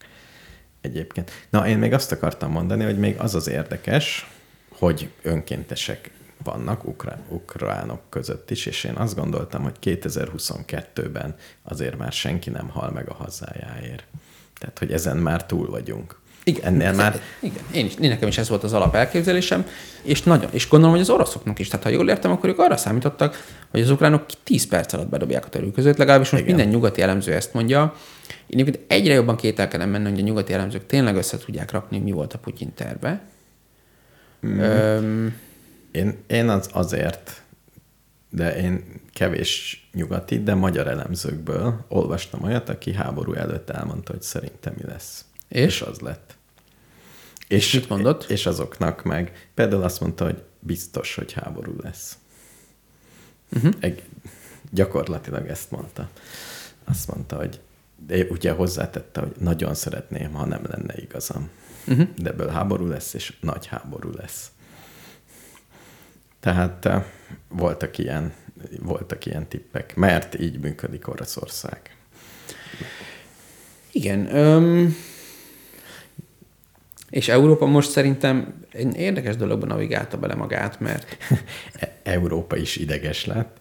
egyébként. 0.82 1.32
Na, 1.50 1.68
én 1.68 1.78
még 1.78 1.94
azt 1.94 2.12
akartam 2.12 2.52
mondani, 2.52 2.84
hogy 2.84 3.00
még 3.00 3.20
az 3.20 3.36
az 3.36 3.48
érdekes, 3.48 4.30
hogy 4.70 5.10
önkéntesek 5.22 6.12
vannak 6.44 6.88
ukrán, 6.88 7.24
ukránok 7.30 8.02
között 8.10 8.52
is, 8.52 8.66
és 8.66 8.84
én 8.84 8.96
azt 8.96 9.16
gondoltam, 9.16 9.64
hogy 9.64 9.76
2022-ben 9.82 11.36
azért 11.64 11.98
már 11.98 12.12
senki 12.12 12.50
nem 12.50 12.70
hal 12.70 12.92
meg 12.92 13.10
a 13.10 13.14
hazájáért. 13.14 14.08
Tehát, 14.60 14.80
hogy 14.80 14.92
ezen 14.92 15.18
már 15.18 15.46
túl 15.46 15.70
vagyunk. 15.70 16.20
Igen, 16.48 16.64
Ennél 16.64 16.94
már 16.94 17.22
Igen, 17.40 17.64
én, 17.72 17.86
is, 17.86 17.94
én 18.02 18.10
nekem 18.10 18.28
is 18.28 18.38
ez 18.38 18.50
volt 18.50 18.64
az 18.64 18.74
alap 18.74 18.96
elképzelésem, 18.96 19.66
és 20.02 20.24
nagyon, 20.24 20.50
és 20.54 20.70
gondolom, 20.70 20.94
hogy 20.96 21.04
az 21.04 21.10
oroszoknak 21.10 21.60
is. 21.60 21.68
Tehát 21.68 21.86
ha 21.86 21.92
jól 21.92 22.10
értem, 22.10 22.32
akkor 22.32 22.50
ők 22.50 22.60
arra 22.60 22.78
számítottak, 22.78 23.46
hogy 23.72 23.82
az 23.82 23.90
ukránok 23.90 24.26
10 24.44 24.68
perc 24.68 24.94
alatt 24.94 25.10
bedobják 25.10 25.46
a 25.46 25.50
törülközőt, 25.50 25.98
legalábbis 25.98 26.30
most 26.30 26.44
Igen. 26.44 26.56
minden 26.56 26.74
nyugati 26.74 27.02
elemző 27.02 27.34
ezt 27.34 27.54
mondja. 27.54 27.96
Én 28.48 28.60
egyébként 28.60 28.92
egyre 28.92 29.14
jobban 29.14 29.36
kételkedem 29.36 29.92
benne, 29.92 30.10
hogy 30.10 30.20
a 30.20 30.24
nyugati 30.24 30.54
elemzők 30.54 30.86
tényleg 30.86 31.16
össze 31.16 31.38
tudják 31.38 31.72
rakni, 31.72 31.98
mi 31.98 32.12
volt 32.12 32.34
a 32.34 32.38
Putyin 32.38 32.74
terve. 32.74 33.22
Mm. 34.48 34.60
Öm, 34.60 35.36
én, 35.92 36.18
én 36.28 36.50
az 36.50 36.70
azért, 36.72 37.42
de 38.30 38.56
én 38.56 38.84
kevés 39.14 39.88
nyugati, 39.94 40.44
de 40.44 40.54
magyar 40.54 40.88
elemzőkből 40.88 41.86
olvastam 41.88 42.44
olyat, 42.44 42.70
aki 42.70 42.94
háború 42.94 43.34
előtt 43.34 43.70
elmondta, 43.70 44.12
hogy 44.12 44.22
szerintem 44.22 44.74
mi 44.78 44.84
lesz. 44.88 45.26
És? 45.48 45.62
és 45.62 45.82
az 45.82 46.00
lett. 46.00 46.35
És 47.48 47.74
mit 47.74 47.90
mondott? 47.90 48.24
És 48.24 48.46
azoknak 48.46 49.04
meg. 49.04 49.50
Például 49.54 49.84
azt 49.84 50.00
mondta, 50.00 50.26
hogy 50.26 50.44
biztos, 50.60 51.16
hogy 51.16 51.34
háború 51.34 51.76
lesz. 51.82 52.18
Uh-huh. 53.56 53.74
Egy, 53.80 54.04
gyakorlatilag 54.72 55.48
ezt 55.48 55.72
mondta. 55.72 56.10
Azt 56.84 57.08
mondta, 57.08 57.36
hogy 57.36 57.60
de 58.08 58.26
ugye 58.30 58.52
hozzátette, 58.52 59.20
hogy 59.20 59.34
nagyon 59.40 59.74
szeretném, 59.74 60.34
ha 60.34 60.46
nem 60.46 60.62
lenne 60.68 60.94
igazam. 60.98 61.50
Uh-huh. 61.88 62.08
De 62.18 62.30
ebből 62.30 62.48
háború 62.48 62.88
lesz, 62.88 63.14
és 63.14 63.38
nagy 63.40 63.66
háború 63.66 64.10
lesz. 64.12 64.52
Tehát 66.40 66.86
eh, 66.86 67.04
voltak 67.48 67.98
ilyen, 67.98 68.34
voltak 68.80 69.26
ilyen 69.26 69.48
tippek, 69.48 69.96
mert 69.96 70.40
így 70.40 70.60
működik 70.60 71.08
Oroszország. 71.08 71.96
igen. 73.92 74.36
Öm, 74.36 74.96
és 77.10 77.28
Európa 77.28 77.66
most 77.66 77.90
szerintem 77.90 78.54
egy 78.72 78.96
érdekes 78.96 79.36
dologban 79.36 79.68
navigálta 79.68 80.18
bele 80.18 80.36
magát, 80.36 80.80
mert 80.80 81.18
Európa 82.04 82.56
is 82.56 82.76
ideges 82.76 83.26
lett. 83.26 83.60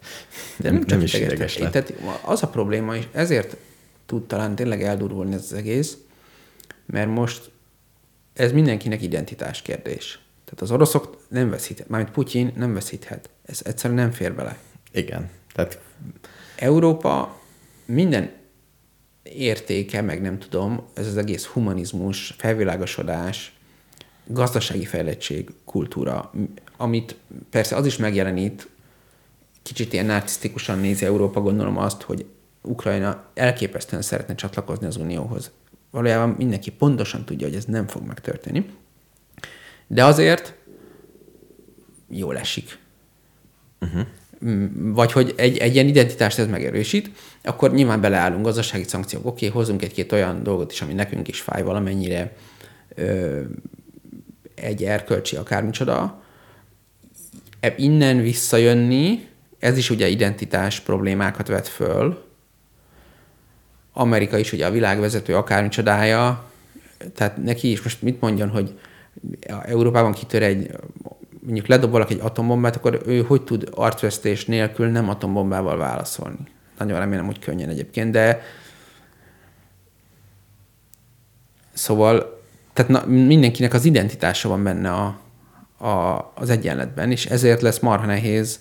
De 0.56 0.70
nem, 0.70 0.78
csak 0.80 0.88
nem 0.88 1.00
is 1.00 1.14
ideges, 1.14 1.32
ideges 1.32 1.58
lett. 1.58 1.72
Tehát 1.72 2.20
az 2.24 2.42
a 2.42 2.48
probléma, 2.48 2.96
és 2.96 3.04
ezért 3.12 3.56
tud 4.06 4.26
talán 4.26 4.54
tényleg 4.54 4.82
eldurulni 4.82 5.34
ez 5.34 5.42
az 5.42 5.52
egész, 5.52 5.96
mert 6.86 7.08
most 7.10 7.50
ez 8.32 8.52
mindenkinek 8.52 9.02
identitás 9.02 9.62
kérdés. 9.62 10.18
Tehát 10.44 10.60
az 10.60 10.70
oroszok 10.70 11.24
nem 11.28 11.50
veszíthet, 11.50 11.88
mármint 11.88 12.12
Putyin 12.12 12.52
nem 12.56 12.74
veszíthet. 12.74 13.28
Ez 13.46 13.60
egyszerűen 13.64 13.98
nem 13.98 14.10
fér 14.10 14.34
bele. 14.34 14.58
Igen. 14.92 15.30
Tehát 15.54 15.80
Európa 16.56 17.40
minden 17.84 18.32
értéke, 19.24 20.00
meg 20.00 20.20
nem 20.20 20.38
tudom, 20.38 20.84
ez 20.94 21.06
az 21.06 21.16
egész 21.16 21.44
humanizmus, 21.44 22.34
felvilágosodás, 22.38 23.52
gazdasági 24.26 24.84
fejlettség, 24.84 25.50
kultúra, 25.64 26.32
amit 26.76 27.16
persze 27.50 27.76
az 27.76 27.86
is 27.86 27.96
megjelenít, 27.96 28.68
kicsit 29.62 29.92
ilyen 29.92 30.06
narcisztikusan 30.06 30.78
nézi 30.78 31.04
Európa, 31.04 31.40
gondolom 31.40 31.78
azt, 31.78 32.02
hogy 32.02 32.26
Ukrajna 32.62 33.24
elképesztően 33.34 34.02
szeretne 34.02 34.34
csatlakozni 34.34 34.86
az 34.86 34.96
Unióhoz. 34.96 35.50
Valójában 35.90 36.28
mindenki 36.28 36.70
pontosan 36.70 37.24
tudja, 37.24 37.46
hogy 37.46 37.56
ez 37.56 37.64
nem 37.64 37.86
fog 37.86 38.06
megtörténni. 38.06 38.66
De 39.86 40.04
azért 40.04 40.54
jól 42.08 42.38
esik. 42.38 42.78
Uh-huh. 43.80 44.06
Vagy 44.74 45.12
hogy 45.12 45.34
egy, 45.36 45.56
egy 45.58 45.74
ilyen 45.74 45.86
identitást 45.86 46.38
ez 46.38 46.46
megerősít, 46.46 47.10
akkor 47.42 47.72
nyilván 47.72 48.00
beleállunk 48.00 48.44
gazdasági 48.44 48.82
szankciók. 48.82 49.26
Oké, 49.26 49.46
hozunk 49.46 49.82
egy-két 49.82 50.12
olyan 50.12 50.42
dolgot 50.42 50.72
is, 50.72 50.82
ami 50.82 50.92
nekünk 50.92 51.28
is 51.28 51.40
fáj 51.40 51.62
valamennyire, 51.62 52.32
ö, 52.94 53.40
egy 54.54 54.84
erkölcsi 54.84 55.36
akármicsoda. 55.36 56.22
E- 57.60 57.74
Innen 57.76 58.22
visszajönni, 58.22 59.28
ez 59.58 59.76
is 59.76 59.90
ugye 59.90 60.08
identitás 60.08 60.80
problémákat 60.80 61.48
vet 61.48 61.68
föl. 61.68 62.24
Amerika 63.92 64.38
is 64.38 64.52
ugye 64.52 64.66
a 64.66 64.70
világvezető 64.70 65.36
akármicsodája, 65.36 66.44
tehát 67.14 67.36
neki 67.36 67.70
is 67.70 67.82
most 67.82 68.02
mit 68.02 68.20
mondjon, 68.20 68.48
hogy 68.48 68.78
Európában 69.62 70.12
kitör 70.12 70.42
egy, 70.42 70.70
mondjuk 71.44 71.66
ledob 71.66 71.90
valaki 71.90 72.14
egy 72.14 72.20
atombombát, 72.20 72.76
akkor 72.76 73.00
ő 73.06 73.22
hogy 73.22 73.42
tud 73.42 73.68
arcvesztés 73.74 74.44
nélkül 74.44 74.88
nem 74.88 75.08
atombombával 75.08 75.76
válaszolni? 75.76 76.38
Nagyon 76.78 76.98
remélem, 76.98 77.26
hogy 77.26 77.38
könnyen 77.38 77.68
egyébként, 77.68 78.10
de 78.10 78.42
szóval 81.72 82.42
tehát 82.72 82.90
na, 82.90 83.04
mindenkinek 83.06 83.74
az 83.74 83.84
identitása 83.84 84.48
van 84.48 84.62
benne 84.62 84.90
a, 84.90 85.20
a, 85.86 86.32
az 86.34 86.50
egyenletben, 86.50 87.10
és 87.10 87.26
ezért 87.26 87.60
lesz 87.60 87.78
marha 87.78 88.06
nehéz 88.06 88.60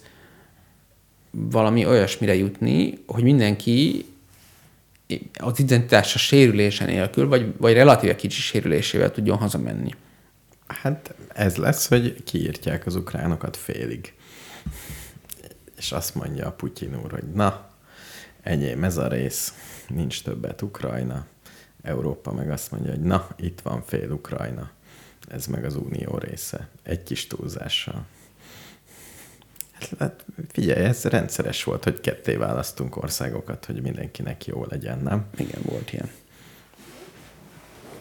valami 1.32 1.86
olyasmire 1.86 2.36
jutni, 2.36 3.04
hogy 3.08 3.24
mindenki 3.24 4.06
az 5.40 5.60
identitása 5.60 6.18
sérülése 6.18 6.86
nélkül, 6.86 7.28
vagy, 7.28 7.54
vagy 7.58 7.74
relatíve 7.74 8.16
kicsi 8.16 8.42
sérülésével 8.42 9.12
tudjon 9.12 9.38
hazamenni. 9.38 9.96
Hát 10.68 11.14
ez 11.28 11.56
lesz, 11.56 11.88
hogy 11.88 12.24
kiírtják 12.24 12.86
az 12.86 12.96
ukránokat 12.96 13.58
félig. 13.58 14.14
És 15.78 15.92
azt 15.92 16.16
mondja 16.16 16.48
a 16.48 16.52
Putyin 16.52 17.00
úr, 17.04 17.12
hogy 17.12 17.32
na, 17.32 17.70
enyém 18.42 18.84
ez 18.84 18.98
a 18.98 19.08
rész, 19.08 19.54
nincs 19.88 20.24
többet 20.24 20.62
Ukrajna. 20.62 21.26
Európa 21.82 22.32
meg 22.32 22.52
azt 22.52 22.72
mondja, 22.72 22.92
hogy 22.92 23.02
na, 23.02 23.28
itt 23.36 23.62
van 23.62 23.84
fél 23.86 24.12
Ukrajna. 24.12 24.72
Ez 25.28 25.46
meg 25.46 25.66
az 25.66 25.76
unió 25.76 26.18
része. 26.18 26.68
Egy 26.84 27.04
kis 27.04 27.28
túlzással. 27.28 28.06
Hát 30.00 30.26
figyelj, 30.52 30.86
ez 30.86 31.04
rendszeres 31.04 31.64
volt, 31.64 31.84
hogy 31.84 32.00
ketté 32.00 32.36
választunk 32.36 32.98
országokat, 32.98 33.66
hogy 33.66 33.82
mindenkinek 33.82 34.46
jó 34.46 34.66
legyen, 34.70 35.00
nem? 35.00 35.26
Igen, 35.38 35.62
volt 35.64 35.94
ilyen. 35.94 36.10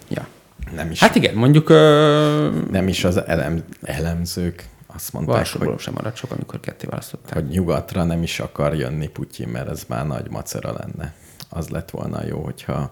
Ja. 0.09 0.29
Nem 0.75 0.91
is, 0.91 1.01
Hát 1.01 1.15
igen, 1.15 1.35
mondjuk 1.35 1.69
ö, 1.69 2.61
nem 2.71 2.89
is 2.89 3.05
az 3.05 3.27
elem, 3.27 3.65
elemzők 3.83 4.69
azt 4.87 5.13
mondták, 5.13 5.37
Varsóból 5.37 5.69
hogy, 5.73 5.81
sem 5.81 5.93
maradt 5.95 6.17
sok, 6.17 6.31
amikor 6.31 6.61
ketté 6.61 6.87
választották. 6.87 7.33
hogy 7.35 7.49
nyugatra 7.49 8.05
nem 8.05 8.23
is 8.23 8.41
akar 8.41 8.75
jönni 8.75 9.09
Putyin, 9.09 9.49
mert 9.49 9.69
ez 9.69 9.85
már 9.89 10.07
nagy 10.07 10.31
macera 10.31 10.73
lenne. 10.73 11.15
Az 11.49 11.69
lett 11.69 11.91
volna 11.91 12.25
jó, 12.25 12.43
hogyha 12.43 12.91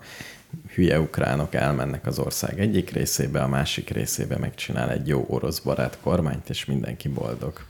hülye 0.75 1.01
ukránok 1.01 1.55
elmennek 1.55 2.07
az 2.07 2.19
ország 2.19 2.61
egyik 2.61 2.91
részébe, 2.91 3.43
a 3.43 3.49
másik 3.49 3.91
részébe 3.91 4.37
megcsinál 4.39 4.91
egy 4.91 5.09
jó 5.09 5.25
orosz 5.29 5.59
barát 5.59 5.99
kormányt, 6.03 6.49
és 6.51 6.65
mindenki 6.65 7.09
boldog. 7.09 7.61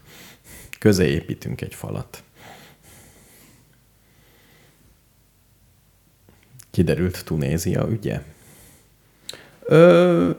Közé 0.79 1.07
építünk 1.07 1.61
egy 1.61 1.75
falat. 1.75 2.23
Kiderült 6.71 7.25
Tunézia 7.25 7.89
ügye? 7.91 8.23
Ö, 9.71 10.31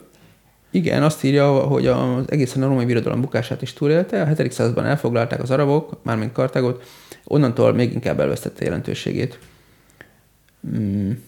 igen, 0.70 1.02
azt 1.02 1.24
írja, 1.24 1.52
hogy 1.52 1.86
az 1.86 2.30
egészen 2.30 2.62
a 2.62 2.66
római 2.66 2.84
birodalom 2.84 3.20
bukását 3.20 3.62
is 3.62 3.72
túlélte. 3.72 4.22
A 4.22 4.26
7. 4.26 4.52
században 4.52 4.84
elfoglalták 4.84 5.42
az 5.42 5.50
arabok, 5.50 6.00
mármint 6.02 6.32
Kartágot, 6.32 6.84
onnantól 7.24 7.72
még 7.72 7.92
inkább 7.92 8.20
elvesztette 8.20 8.64
jelentőségét. 8.64 9.38
Hmm. 10.60 11.22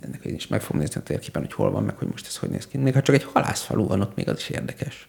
Ennek 0.00 0.24
én 0.24 0.34
is 0.34 0.46
meg 0.46 0.60
fogom 0.60 0.80
nézni 0.80 1.00
a 1.00 1.04
térképen, 1.04 1.42
hogy 1.42 1.52
hol 1.52 1.70
van, 1.70 1.84
meg 1.84 1.96
hogy 1.96 2.08
most 2.08 2.26
ez 2.26 2.36
hogy 2.36 2.50
néz 2.50 2.66
ki. 2.66 2.78
Még 2.78 2.94
ha 2.94 3.02
csak 3.02 3.14
egy 3.14 3.24
halászfalu 3.32 3.86
van 3.86 4.00
ott, 4.00 4.16
még 4.16 4.28
az 4.28 4.38
is 4.38 4.48
érdekes. 4.48 5.08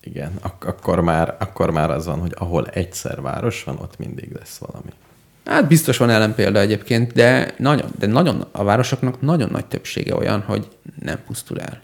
Igen, 0.00 0.32
ak- 0.42 0.64
akkor 0.64 1.00
már, 1.00 1.36
akkor 1.38 1.70
már 1.70 1.90
az 1.90 2.06
van, 2.06 2.18
hogy 2.18 2.32
ahol 2.38 2.66
egyszer 2.66 3.20
város 3.20 3.64
van, 3.64 3.78
ott 3.78 3.98
mindig 3.98 4.32
lesz 4.32 4.56
valami. 4.56 4.90
Hát 5.44 5.68
biztos 5.68 5.96
van 5.96 6.10
ellenpélda 6.10 6.60
egyébként, 6.60 7.12
de 7.12 7.54
nagyon, 7.58 7.90
de 7.98 8.06
nagyon, 8.06 8.46
a 8.50 8.64
városoknak 8.64 9.20
nagyon 9.20 9.48
nagy 9.50 9.66
többsége 9.66 10.14
olyan, 10.14 10.40
hogy 10.40 10.68
nem 11.00 11.18
pusztul 11.26 11.60
el. 11.60 11.82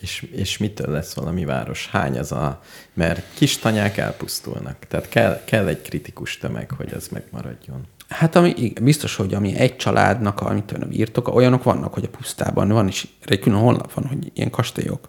És, 0.00 0.26
és 0.32 0.58
mitől 0.58 0.90
lesz 0.90 1.14
valami 1.14 1.44
város? 1.44 1.88
Hány 1.88 2.18
az 2.18 2.32
a... 2.32 2.62
Mert 2.94 3.22
kis 3.34 3.58
tanyák 3.58 3.96
elpusztulnak. 3.96 4.76
Tehát 4.88 5.08
kell, 5.08 5.40
kell 5.44 5.66
egy 5.66 5.82
kritikus 5.82 6.38
tömeg, 6.38 6.70
hogy 6.70 6.92
ez 6.92 7.08
megmaradjon. 7.08 7.86
Hát 8.08 8.36
ami, 8.36 8.72
biztos, 8.82 9.16
hogy 9.16 9.34
ami 9.34 9.56
egy 9.56 9.76
családnak, 9.76 10.40
amit 10.40 10.72
ön 10.72 10.88
írtok, 10.92 11.34
olyanok 11.34 11.62
vannak, 11.62 11.94
hogy 11.94 12.04
a 12.04 12.16
pusztában 12.16 12.68
van, 12.68 12.86
és 12.86 13.06
egy 13.24 13.40
külön 13.40 13.58
honlap 13.58 13.92
van, 13.92 14.06
hogy 14.06 14.30
ilyen 14.34 14.50
kastélyok 14.50 15.08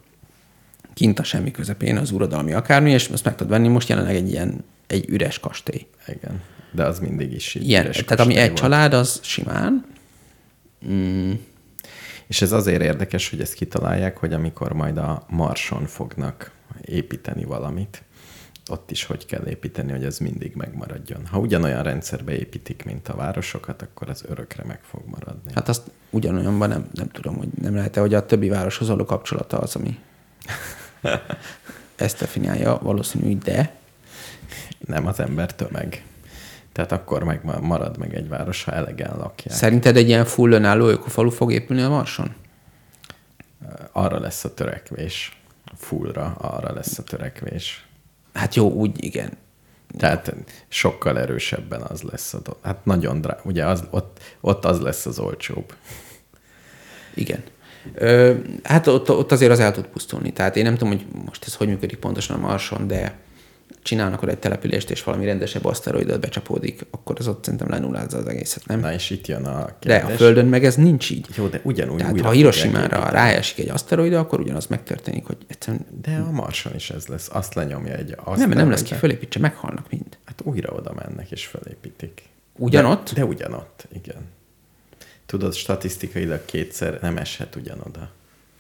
kint 0.94 1.20
a 1.20 1.24
semmi 1.24 1.52
közepén, 1.52 1.98
az 1.98 2.12
uradalmi 2.12 2.54
akármi, 2.54 2.92
és 2.92 3.10
ezt 3.10 3.24
meg 3.24 3.36
tudod 3.36 3.52
venni, 3.52 3.68
most 3.68 3.90
jelenleg 3.90 4.16
egy 4.16 4.30
ilyen, 4.30 4.64
egy 4.88 5.10
üres 5.10 5.40
kastély. 5.40 5.88
Igen. 6.08 6.42
De 6.72 6.84
az 6.86 7.00
mindig 7.00 7.34
is 7.34 7.56
így. 7.56 7.68
Ilyen, 7.68 7.92
tehát 7.92 8.20
ami 8.20 8.36
egy 8.36 8.48
volt. 8.48 8.60
család, 8.60 8.94
az 8.94 9.20
simán. 9.24 9.86
Mm, 10.88 11.32
És 12.28 12.42
ez 12.42 12.52
azért 12.52 12.82
érdekes, 12.82 13.30
hogy 13.30 13.42
ezt 13.42 13.54
kitalálják, 13.54 14.18
hogy 14.18 14.34
amikor 14.34 14.74
majd 14.74 14.98
a 14.98 15.26
Marson 15.30 15.86
fognak 15.86 16.52
építeni 16.82 17.44
valamit, 17.44 18.02
ott 18.70 18.92
is 18.92 19.04
hogy 19.04 19.26
kell 19.26 19.48
építeni, 19.48 19.92
hogy 19.92 20.04
ez 20.04 20.18
mindig 20.18 20.56
megmaradjon. 20.56 21.26
Ha 21.26 21.40
ugyanolyan 21.40 21.84
rendszerbe 21.84 22.32
építik, 22.32 22.84
mint 22.86 23.08
a 23.08 23.16
városokat, 23.16 23.82
akkor 23.82 24.10
az 24.10 24.24
örökre 24.28 24.64
meg 24.64 24.80
fog 24.84 25.02
maradni. 25.06 25.52
hát 25.54 25.70
azt 25.70 25.92
ugyanolyanban 26.10 26.70
nem, 26.70 26.90
nem 26.94 27.10
tudom, 27.10 27.36
hogy 27.38 27.48
nem 27.62 27.76
lehet-e, 27.76 28.00
hogy 28.00 28.14
a 28.14 28.26
többi 28.26 28.50
városhoz 28.50 28.88
való 28.88 29.06
kapcsolata 29.06 29.58
az, 29.58 29.76
ami 29.76 30.00
ezt 31.96 32.20
definiálja, 32.20 32.80
valószínű, 32.82 33.38
de 33.38 33.76
Nem 34.86 35.08
az 35.08 35.20
ember 35.20 35.56
tömeg. 35.56 36.04
Tehát 36.78 36.92
akkor 36.92 37.24
meg 37.24 37.40
ma- 37.44 37.60
marad 37.60 37.98
meg 37.98 38.16
egy 38.16 38.28
város, 38.28 38.64
ha 38.64 38.72
elegen 38.72 39.18
lakják. 39.18 39.56
szerinted 39.56 39.98
egy 39.98 40.08
ilyen 40.08 40.26
full 40.26 40.52
önálló 40.52 40.88
ökofalu 40.88 41.30
fog 41.30 41.52
épülni 41.52 41.82
a 41.82 41.90
Marson? 41.90 42.34
Arra 43.92 44.20
lesz 44.20 44.44
a 44.44 44.54
törekvés. 44.54 45.42
Fullra 45.78 46.26
arra 46.38 46.74
lesz 46.74 46.98
a 46.98 47.04
törekvés. 47.04 47.88
Hát 48.34 48.56
jó, 48.56 48.72
úgy 48.72 49.04
igen. 49.04 49.32
Tehát 49.98 50.36
sokkal 50.68 51.20
erősebben 51.20 51.82
az 51.82 52.02
lesz 52.02 52.34
a 52.34 52.40
dolog. 52.40 52.60
Hát 52.64 52.86
nagyon 52.86 53.22
drá... 53.22 53.38
Ugye 53.44 53.66
az, 53.66 53.84
ott, 53.90 54.20
ott 54.42 54.66
az 54.66 54.80
lesz 54.80 55.06
az 55.06 55.20
olcsóbb. 55.20 55.74
Igen. 57.14 57.44
Ö, 57.94 58.34
hát 58.64 58.88
ott, 58.88 59.10
ott 59.10 59.32
azért 59.32 59.52
az 59.52 59.60
el 59.60 59.72
tud 59.72 59.86
pusztulni. 59.86 60.34
Tehát 60.34 60.56
én 60.56 60.64
nem 60.64 60.76
tudom, 60.76 60.94
hogy 60.94 61.06
most 61.26 61.46
ez 61.46 61.56
hogy 61.56 61.68
működik 61.68 62.00
pontosan 62.00 62.36
a 62.44 62.48
Marson, 62.48 62.88
de 62.88 63.26
csinálnak 63.88 64.22
oda 64.22 64.32
egy 64.32 64.38
települést, 64.38 64.90
és 64.90 65.04
valami 65.04 65.26
rendesebb 65.26 65.66
aszteroidot 65.66 66.20
becsapódik, 66.20 66.86
akkor 66.92 67.16
az 67.20 67.28
ott 67.28 67.44
szerintem 67.44 67.70
lenullázza 67.70 68.18
az 68.18 68.28
egészet, 68.28 68.66
nem? 68.66 68.80
Na 68.80 68.94
és 68.94 69.10
itt 69.10 69.28
jön 69.28 69.46
a 69.46 69.66
de 69.80 70.00
kérdés. 70.00 70.16
a 70.16 70.18
Földön 70.18 70.46
meg 70.46 70.66
ez 70.66 70.76
nincs 70.76 71.10
így. 71.10 71.28
Jó, 71.36 71.48
de 71.48 71.62
ugyanúgy 71.64 71.98
Tehát 71.98 72.22
ha 72.22 72.32
Hiroshima-ra 72.32 73.10
ráesik 73.10 73.60
egy 73.60 73.70
aszteroida, 73.70 74.20
akkor 74.20 74.40
ugyanaz 74.40 74.68
megtörténik, 74.68 75.26
hogy 75.26 75.38
egyszerűen 75.48 75.86
De 76.02 76.18
a 76.28 76.32
Marson 76.32 76.76
is 76.76 76.90
ez 76.90 77.08
lesz. 77.08 77.30
Azt 77.32 77.54
lenyomja 77.54 77.94
egy 77.94 78.16
azt 78.24 78.40
nem, 78.40 78.50
nem 78.50 78.70
lesz 78.70 78.84
ki, 78.84 78.94
fölépítse, 78.94 79.40
meghalnak 79.40 79.86
mind. 79.90 80.18
Hát 80.26 80.42
újra 80.44 80.74
oda 80.74 80.94
mennek 80.94 81.32
és 81.32 81.46
felépítik. 81.46 82.22
Ugyanott? 82.56 83.14
De, 83.14 83.20
de 83.20 83.26
ugyanott, 83.26 83.88
igen. 83.94 84.22
Tudod, 85.26 85.54
statisztikailag 85.54 86.46
kétszer 86.46 87.00
nem 87.02 87.18
eshet 87.18 87.56
ugyanoda. 87.56 88.10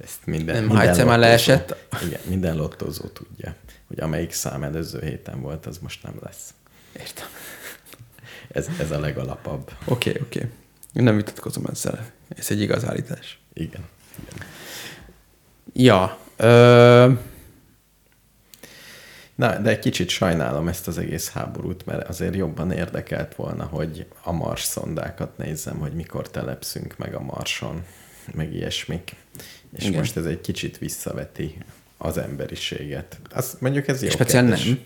Ezt 0.03 0.25
minden, 0.25 0.55
Nem, 0.55 0.63
minden 0.63 0.77
ha 0.77 0.89
egyszer 0.89 1.05
már 1.05 1.19
leesett. 1.19 1.75
Igen, 2.05 2.19
minden 2.27 2.55
lottózó 2.55 3.05
tudja, 3.05 3.55
hogy 3.87 3.99
amelyik 3.99 4.31
szám 4.31 4.63
előző 4.63 5.01
héten 5.01 5.41
volt, 5.41 5.65
az 5.65 5.77
most 5.77 6.03
nem 6.03 6.15
lesz. 6.21 6.53
Értem. 6.99 7.27
Ez, 8.51 8.67
ez 8.79 8.91
a 8.91 8.99
legalapabb. 8.99 9.71
Oké, 9.85 10.09
okay, 10.09 10.21
oké. 10.21 10.39
Okay. 10.39 11.03
Nem 11.03 11.15
vitatkozom 11.15 11.65
ezzel. 11.65 12.11
Ez 12.27 12.51
egy 12.51 12.61
igaz 12.61 12.85
állítás. 12.85 13.39
Igen. 13.53 13.85
Ja. 15.73 16.17
Ö, 16.35 17.11
Na, 19.37 19.57
de 19.57 19.69
egy 19.69 19.79
kicsit 19.79 20.09
sajnálom 20.09 20.67
ezt 20.67 20.87
az 20.87 20.97
egész 20.97 21.29
háborút, 21.29 21.85
mert 21.85 22.07
azért 22.07 22.35
jobban 22.35 22.71
érdekelt 22.71 23.35
volna, 23.35 23.65
hogy 23.65 24.07
a 24.23 24.31
Mars 24.31 24.63
szondákat 24.63 25.37
nézzem, 25.37 25.77
hogy 25.77 25.93
mikor 25.93 26.29
telepszünk 26.29 26.97
meg 26.97 27.13
a 27.13 27.19
Marson, 27.19 27.83
meg 28.33 28.53
ilyesmik. 28.53 29.15
És 29.35 29.43
Igen. 29.71 29.87
Igen. 29.87 29.99
most 29.99 30.17
ez 30.17 30.25
egy 30.25 30.41
kicsit 30.41 30.77
visszaveti 30.77 31.57
az 31.97 32.17
emberiséget. 32.17 33.19
Azt 33.29 33.61
mondjuk 33.61 33.87
ez 33.87 34.03
jó 34.03 34.09
speciál 34.09 34.45
kérdés. 34.45 34.65
nem. 34.65 34.79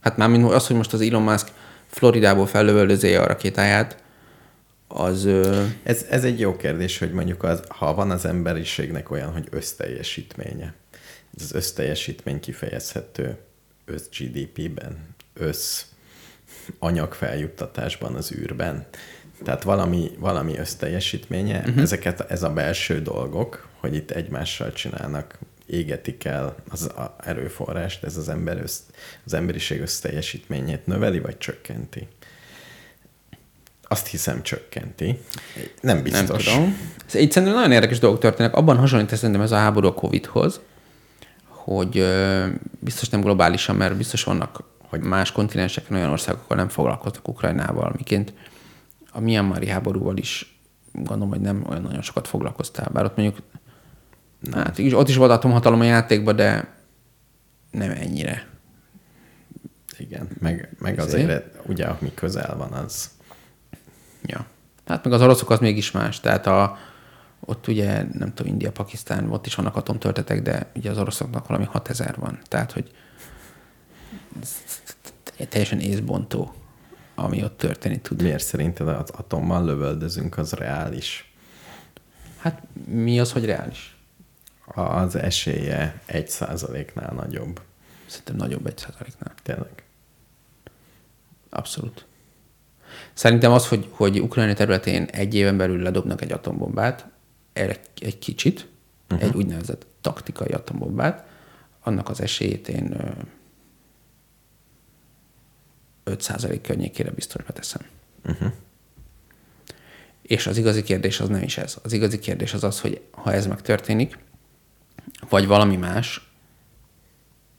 Hát 0.00 0.16
mármint 0.16 0.52
az, 0.52 0.66
hogy 0.66 0.76
most 0.76 0.92
az 0.92 1.00
Elon 1.00 1.22
Musk 1.22 1.48
Floridából 1.86 2.46
fellövöldözi 2.46 3.14
a 3.14 3.26
rakétáját, 3.26 4.02
az... 4.88 5.28
Ez, 5.82 6.06
ez 6.10 6.24
egy 6.24 6.40
jó 6.40 6.56
kérdés, 6.56 6.98
hogy 6.98 7.12
mondjuk 7.12 7.42
az, 7.42 7.62
ha 7.68 7.94
van 7.94 8.10
az 8.10 8.24
emberiségnek 8.24 9.10
olyan, 9.10 9.32
hogy 9.32 9.46
összteljesítménye, 9.50 10.74
ez 11.36 11.42
az 11.42 11.52
összteljesítmény 11.52 12.40
kifejezhető 12.40 13.38
össz 13.84 14.06
GDP-ben, 14.18 14.98
össz 15.34 15.82
anyagfeljuttatásban 16.78 18.14
az 18.14 18.32
űrben. 18.32 18.86
Tehát 19.44 19.62
valami, 19.62 20.10
valami 20.18 20.58
összteljesítménye, 20.58 21.58
uh-huh. 21.58 21.82
ezeket, 21.82 22.20
ez 22.20 22.42
a 22.42 22.50
belső 22.50 23.02
dolgok, 23.02 23.68
hogy 23.80 23.94
itt 23.94 24.10
egymással 24.10 24.72
csinálnak, 24.72 25.38
égetik 25.70 26.24
el 26.24 26.56
az 26.70 26.90
erőforrást, 27.24 28.04
ez 28.04 28.16
az, 28.16 28.28
ember 28.28 28.60
össz, 28.62 28.80
az 29.24 29.34
emberiség 29.34 29.80
összteljesítményét 29.80 30.86
növeli, 30.86 31.18
vagy 31.18 31.38
csökkenti? 31.38 32.08
Azt 33.82 34.06
hiszem 34.06 34.42
csökkenti. 34.42 35.18
Nem 35.80 36.02
biztos. 36.02 36.46
nem 36.46 36.54
tudom. 36.54 36.76
Így 37.22 37.30
szerintem 37.30 37.56
nagyon 37.56 37.72
érdekes 37.72 37.98
dolgok 37.98 38.20
történnek. 38.20 38.56
Abban 38.56 38.76
hasonlít 38.76 39.16
szerintem 39.16 39.40
ez 39.40 39.52
a 39.52 39.56
háború 39.56 39.86
a 39.86 39.94
Covid-hoz, 39.94 40.60
hogy 41.46 41.98
ö, 41.98 42.46
biztos 42.78 43.08
nem 43.08 43.20
globálisan, 43.20 43.76
mert 43.76 43.96
biztos 43.96 44.24
vannak 44.24 44.68
hogy 44.90 45.00
más 45.00 45.32
kontinenseken 45.32 45.96
olyan 45.96 46.10
országok, 46.10 46.42
ahol 46.44 46.56
nem 46.56 46.68
foglalkoznak 46.68 47.28
Ukrajnával, 47.28 47.92
miként 47.96 48.32
a 49.12 49.20
Myanmari 49.20 49.68
háborúval 49.68 50.16
is 50.16 50.60
gondolom, 50.92 51.28
hogy 51.28 51.40
nem 51.40 51.64
olyan 51.68 51.82
nagyon 51.82 52.02
sokat 52.02 52.28
foglalkoztál, 52.28 52.90
bár 52.92 53.04
ott 53.04 53.16
mondjuk 53.16 53.38
hát, 54.52 54.78
ott 54.78 55.08
is 55.08 55.16
volt 55.16 55.30
atomhatalom 55.30 55.80
a 55.80 55.84
játékban, 55.84 56.36
de 56.36 56.68
nem 57.70 57.90
ennyire. 57.90 58.48
Igen, 59.98 60.28
meg, 60.38 60.76
meg 60.78 60.98
Ezért? 60.98 61.14
azért, 61.22 61.58
ugye, 61.66 61.86
ami 61.86 62.14
közel 62.14 62.56
van, 62.56 62.72
az 62.72 63.10
Ja. 64.22 64.46
Hát 64.86 65.04
meg 65.04 65.12
az 65.12 65.22
oroszok 65.22 65.50
az 65.50 65.58
mégis 65.58 65.90
más. 65.90 66.20
Tehát 66.20 66.46
a, 66.46 66.78
ott 67.40 67.68
ugye, 67.68 68.04
nem 68.12 68.34
tudom, 68.34 68.52
India, 68.52 68.72
Pakisztán, 68.72 69.30
ott 69.30 69.46
is 69.46 69.54
vannak 69.54 69.76
atomtörtetek, 69.76 70.42
de 70.42 70.70
ugye 70.74 70.90
az 70.90 70.98
oroszoknak 70.98 71.46
valami 71.46 71.66
6000 71.66 72.16
van. 72.18 72.38
Tehát, 72.48 72.72
hogy 72.72 72.90
teljesen 75.48 75.80
észbontó, 75.80 76.54
ami 77.14 77.44
ott 77.44 77.58
történni 77.58 78.00
tud. 78.00 78.22
miért 78.22 78.44
szerinted 78.44 78.88
az 78.88 79.10
atommal 79.10 79.64
lövöldözünk, 79.64 80.38
az 80.38 80.52
reális? 80.52 81.32
Hát 82.38 82.62
mi 82.86 83.20
az, 83.20 83.32
hogy 83.32 83.44
reális? 83.44 83.96
Az 84.74 85.14
esélye 85.14 86.00
egy 86.06 86.28
százaléknál 86.28 87.12
nagyobb. 87.12 87.60
Szerintem 88.06 88.36
nagyobb 88.36 88.66
egy 88.66 88.78
százaléknál. 88.78 89.34
Tényleg. 89.42 89.84
Abszolút. 91.50 92.06
Szerintem 93.12 93.52
az, 93.52 93.68
hogy, 93.68 93.88
hogy 93.90 94.20
Ukrajna 94.20 94.54
területén 94.54 95.04
egy 95.04 95.34
éven 95.34 95.56
belül 95.56 95.82
ledobnak 95.82 96.22
egy 96.22 96.32
atombombát, 96.32 97.06
erre 97.52 97.80
egy 97.98 98.18
kicsit, 98.18 98.68
uh-huh. 99.10 99.28
egy 99.28 99.34
úgynevezett 99.34 99.86
taktikai 100.00 100.48
atombombát, 100.48 101.28
annak 101.82 102.08
az 102.08 102.20
esélyét 102.20 102.68
én 102.68 102.92
ö, 102.92 103.10
5% 106.14 106.58
környékére 106.62 107.10
biztos 107.10 107.44
beteszem. 107.44 107.82
Uh-huh. 108.24 108.52
És 110.22 110.46
az 110.46 110.56
igazi 110.56 110.82
kérdés 110.82 111.20
az 111.20 111.28
nem 111.28 111.42
is 111.42 111.58
ez. 111.58 111.76
Az 111.82 111.92
igazi 111.92 112.18
kérdés 112.18 112.54
az 112.54 112.64
az, 112.64 112.80
hogy 112.80 113.00
ha 113.10 113.32
ez 113.32 113.46
megtörténik, 113.46 114.18
vagy 115.28 115.46
valami 115.46 115.76
más, 115.76 116.28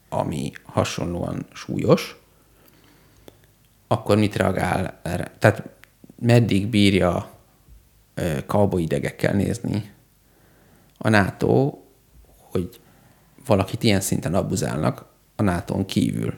ami 0.10 0.52
hasonlóan 0.64 1.46
súlyos, 1.54 2.16
akkor 3.88 4.18
mit 4.18 4.36
reagál 4.36 5.00
erre? 5.02 5.32
Tehát 5.40 5.64
meddig 6.20 6.68
bírja 6.68 7.30
cowboy 8.46 8.82
idegekkel 8.82 9.34
nézni 9.34 9.92
a 10.98 11.10
NATO, 11.10 11.78
hogy 12.38 12.80
valakit 13.46 13.84
ilyen 13.84 14.02
szinten 14.02 14.36
abuzálnak 14.36 15.06
a 15.36 15.44
NATO-n 15.44 15.86
kívül. 15.86 16.34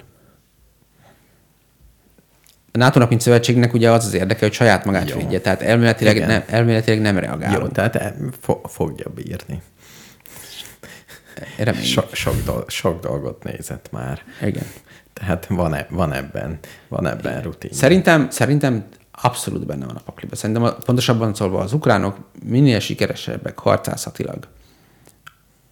A 2.72 2.78
NATO-nak, 2.78 3.10
mint 3.10 3.22
szövetségnek 3.22 3.74
ugye 3.74 3.92
az 3.92 4.06
az 4.06 4.14
érdeke, 4.14 4.40
hogy 4.46 4.54
saját 4.54 4.86
magát 4.86 5.10
Jó. 5.10 5.18
védje, 5.18 5.42
tehát 5.42 5.62
elméletileg 5.62 6.16
Igen. 6.16 6.28
nem, 6.28 6.44
elméletileg 6.48 7.02
nem 7.02 7.16
Jó, 7.16 7.22
reagálunk. 7.22 7.72
tehát 7.72 7.96
e- 7.96 8.16
fo- 8.40 8.72
fogja 8.72 9.10
bírni. 9.10 9.62
Reméljük. 11.58 11.88
So, 11.88 12.02
sok, 12.12 12.70
sok 12.70 13.02
dolgot 13.02 13.44
nézett 13.44 13.92
már. 13.92 14.22
Igen. 14.42 14.64
Tehát 15.14 15.46
van, 15.46 15.74
e- 15.74 15.88
van 15.90 16.14
ebben, 16.14 16.60
van 16.88 17.08
ebben 17.08 17.42
rutin. 17.42 17.72
Szerintem, 17.74 18.30
szerintem 18.30 18.86
abszolút 19.12 19.66
benne 19.66 19.86
van 19.86 19.96
a 19.96 20.02
pakliba. 20.06 20.36
Szerintem 20.36 20.64
a, 20.64 20.72
pontosabban 20.72 21.34
szólva 21.34 21.60
az 21.60 21.74
ukránok 21.74 22.18
minél 22.44 22.80
sikeresebbek 22.80 23.60
harcászatilag, 23.60 24.48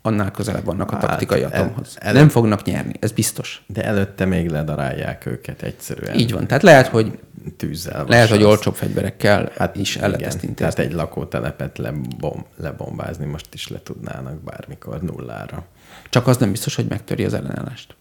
annál 0.01 0.31
közelebb 0.31 0.63
vannak 0.65 0.91
a 0.91 0.95
Hát, 0.95 1.05
taktikai 1.05 1.41
el- 1.41 1.51
atomhoz. 1.51 1.95
el- 1.99 2.13
Nem 2.13 2.29
fognak 2.29 2.63
nyerni, 2.63 2.93
ez 2.99 3.11
biztos. 3.11 3.63
De 3.67 3.83
előtte 3.83 4.25
még 4.25 4.49
ledarálják 4.49 5.25
őket 5.25 5.61
egyszerűen. 5.61 6.19
Így 6.19 6.31
van. 6.31 6.47
Tehát 6.47 6.63
lehet, 6.63 6.87
hogy 6.87 7.19
Tűzzel. 7.57 8.05
lehet, 8.07 8.29
hogy 8.29 8.43
olcsóbb 8.43 8.75
fegyverekkel 8.75 9.51
hát 9.57 9.75
is 9.75 9.95
el 9.97 10.09
lehet 10.09 10.25
ezt 10.25 10.35
Tehát 10.39 10.49
intézni. 10.49 10.83
egy 10.83 10.91
lakótelepet 10.93 11.77
lebom, 11.77 12.45
lebombázni 12.57 13.25
most 13.25 13.53
is 13.53 13.67
le 13.67 13.79
tudnának 13.83 14.41
bármikor 14.41 15.01
nullára. 15.01 15.65
Csak 16.09 16.27
az 16.27 16.37
nem 16.37 16.51
biztos, 16.51 16.75
hogy 16.75 16.85
megtöri 16.89 17.25
az 17.25 17.33
ellenállást. 17.33 17.95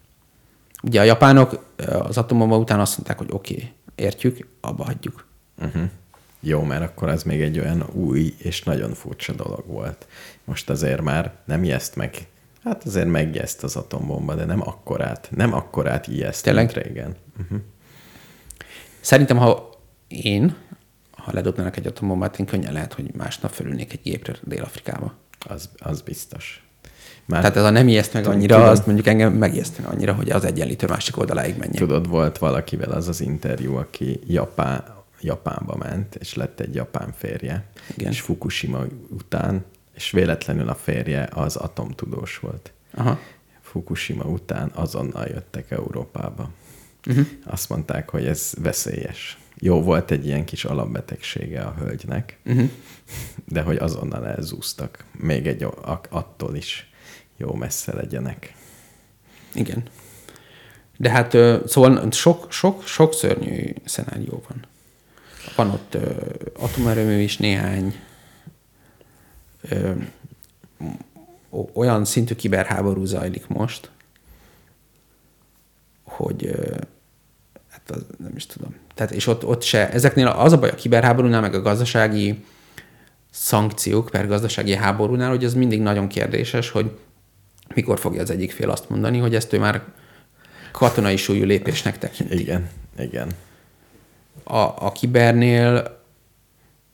Ugye 0.83 1.01
a 1.01 1.05
japánok 1.05 1.65
az 2.03 2.19
atombomba 2.19 2.57
után 2.59 2.81
azt 2.81 2.97
mondták, 2.97 3.19
hogy 3.19 3.29
oké, 3.31 3.55
okay, 3.55 3.73
értjük, 3.95 4.47
abba 4.61 4.85
hagyjuk. 4.85 5.27
Uh-huh. 5.63 5.83
Jó, 6.41 6.63
mert 6.63 6.83
akkor 6.83 7.09
ez 7.09 7.23
még 7.23 7.41
egy 7.41 7.59
olyan 7.59 7.85
új 7.93 8.35
és 8.39 8.63
nagyon 8.63 8.95
furcsa 8.95 9.33
dolog 9.33 9.65
volt. 9.67 10.07
Most 10.51 10.71
azért 10.71 11.01
már 11.01 11.33
nem 11.45 11.65
ijeszt 11.65 11.97
meg, 11.97 12.27
hát 12.65 12.85
azért 12.85 13.09
megijeszt 13.09 13.63
az 13.63 13.77
atombomba, 13.77 14.35
de 14.35 14.45
nem 14.45 14.61
akkorát, 14.61 15.29
nem 15.37 15.55
akkorát 15.55 16.07
ijeszt, 16.07 16.45
Tényleg? 16.45 16.75
mint 16.75 16.87
régen. 16.87 17.17
Uh-huh. 17.41 17.59
Szerintem, 19.01 19.37
ha 19.37 19.71
én, 20.09 20.57
ha 21.11 21.33
ledobnának 21.33 21.77
egy 21.77 21.87
atombombát, 21.87 22.39
én 22.39 22.47
könnyen 22.47 22.73
lehet, 22.73 22.93
hogy 22.93 23.15
másnap 23.15 23.51
fölülnék 23.51 23.93
egy 23.93 24.01
gépre 24.03 24.35
Dél-Afrikába. 24.43 25.15
Az, 25.49 25.69
az 25.79 26.01
biztos. 26.01 26.65
Már 27.25 27.41
Tehát 27.41 27.57
ez 27.57 27.65
a 27.65 27.71
nem 27.71 27.89
ijeszt 27.89 28.13
meg 28.13 28.27
annyira, 28.27 28.55
tudom. 28.57 28.71
azt 28.71 28.87
mondjuk 28.87 29.07
engem 29.07 29.33
megijeszteni 29.33 29.89
annyira, 29.89 30.13
hogy 30.13 30.31
az 30.31 30.45
egyenlítő 30.45 30.87
másik 30.87 31.17
oldaláig 31.17 31.57
menjen. 31.57 31.77
Tudod, 31.77 32.09
volt 32.09 32.39
valakivel 32.39 32.91
az 32.91 33.09
az 33.09 33.21
interjú, 33.21 33.77
aki 33.77 34.21
Japán, 34.27 34.85
Japánba 35.21 35.77
ment, 35.77 36.15
és 36.15 36.35
lett 36.35 36.61
egy 36.61 36.75
japán 36.75 37.13
férje, 37.17 37.65
Igen. 37.97 38.11
és 38.11 38.21
Fukushima 38.21 38.85
után, 39.11 39.65
és 40.01 40.11
véletlenül 40.11 40.69
a 40.69 40.75
férje 40.75 41.29
az 41.33 41.57
atomtudós 41.57 42.39
volt. 42.39 42.73
Aha. 42.95 43.19
Fukushima 43.61 44.25
után 44.25 44.71
azonnal 44.75 45.27
jöttek 45.27 45.71
Európába. 45.71 46.51
Uh-huh. 47.07 47.27
Azt 47.45 47.69
mondták, 47.69 48.09
hogy 48.09 48.27
ez 48.27 48.53
veszélyes. 48.59 49.39
Jó, 49.59 49.83
volt 49.83 50.11
egy 50.11 50.27
ilyen 50.27 50.45
kis 50.45 50.65
alapbetegsége 50.65 51.61
a 51.61 51.75
hölgynek, 51.79 52.39
uh-huh. 52.45 52.71
de 53.45 53.63
hogy 53.63 53.77
azonnal 53.77 54.27
elzúztak. 54.27 55.05
Még 55.13 55.47
egy 55.47 55.67
attól 56.11 56.57
is 56.57 56.91
jó 57.37 57.55
messze 57.55 57.95
legyenek. 57.95 58.55
Igen. 59.55 59.83
De 60.97 61.11
hát 61.11 61.33
szóval 61.67 62.11
sok, 62.11 62.53
sok, 62.53 62.87
sok 62.87 63.15
szörnyű 63.15 63.75
szenárió 63.85 64.43
van. 64.49 64.67
Van 65.57 65.71
ott 65.71 65.97
atomerőmű 66.59 67.21
is 67.21 67.37
néhány, 67.37 67.95
ö, 69.69 69.93
olyan 71.73 72.05
szintű 72.05 72.35
kiberháború 72.35 73.05
zajlik 73.05 73.47
most, 73.47 73.91
hogy 76.03 76.47
ö, 76.47 76.77
hát 77.71 77.91
az, 77.91 78.07
nem 78.19 78.33
is 78.37 78.47
tudom. 78.47 78.75
Tehát, 78.95 79.13
és 79.13 79.27
ott, 79.27 79.45
ott 79.45 79.63
se, 79.63 79.91
ezeknél 79.91 80.27
az 80.27 80.53
a 80.53 80.59
baj 80.59 80.71
a 80.71 80.75
kiberháborúnál, 80.75 81.41
meg 81.41 81.55
a 81.55 81.63
gazdasági 81.63 82.45
szankciók 83.31 84.09
per 84.11 84.27
gazdasági 84.27 84.75
háborúnál, 84.75 85.29
hogy 85.29 85.45
az 85.45 85.55
mindig 85.55 85.81
nagyon 85.81 86.09
kérdéses, 86.09 86.71
hogy 86.71 86.99
mikor 87.75 87.99
fogja 87.99 88.23
az 88.23 88.31
egyik 88.31 88.53
fél 88.53 88.71
azt 88.71 88.89
mondani, 88.89 89.19
hogy 89.19 89.35
ezt 89.35 89.53
ő 89.53 89.59
már 89.59 89.83
katonai 90.73 91.17
súlyú 91.17 91.45
lépésnek 91.45 91.99
tekinti. 91.99 92.41
Igen, 92.41 92.69
igen. 92.99 93.29
A, 94.45 94.59
a 94.59 94.93
kibernél 94.93 96.01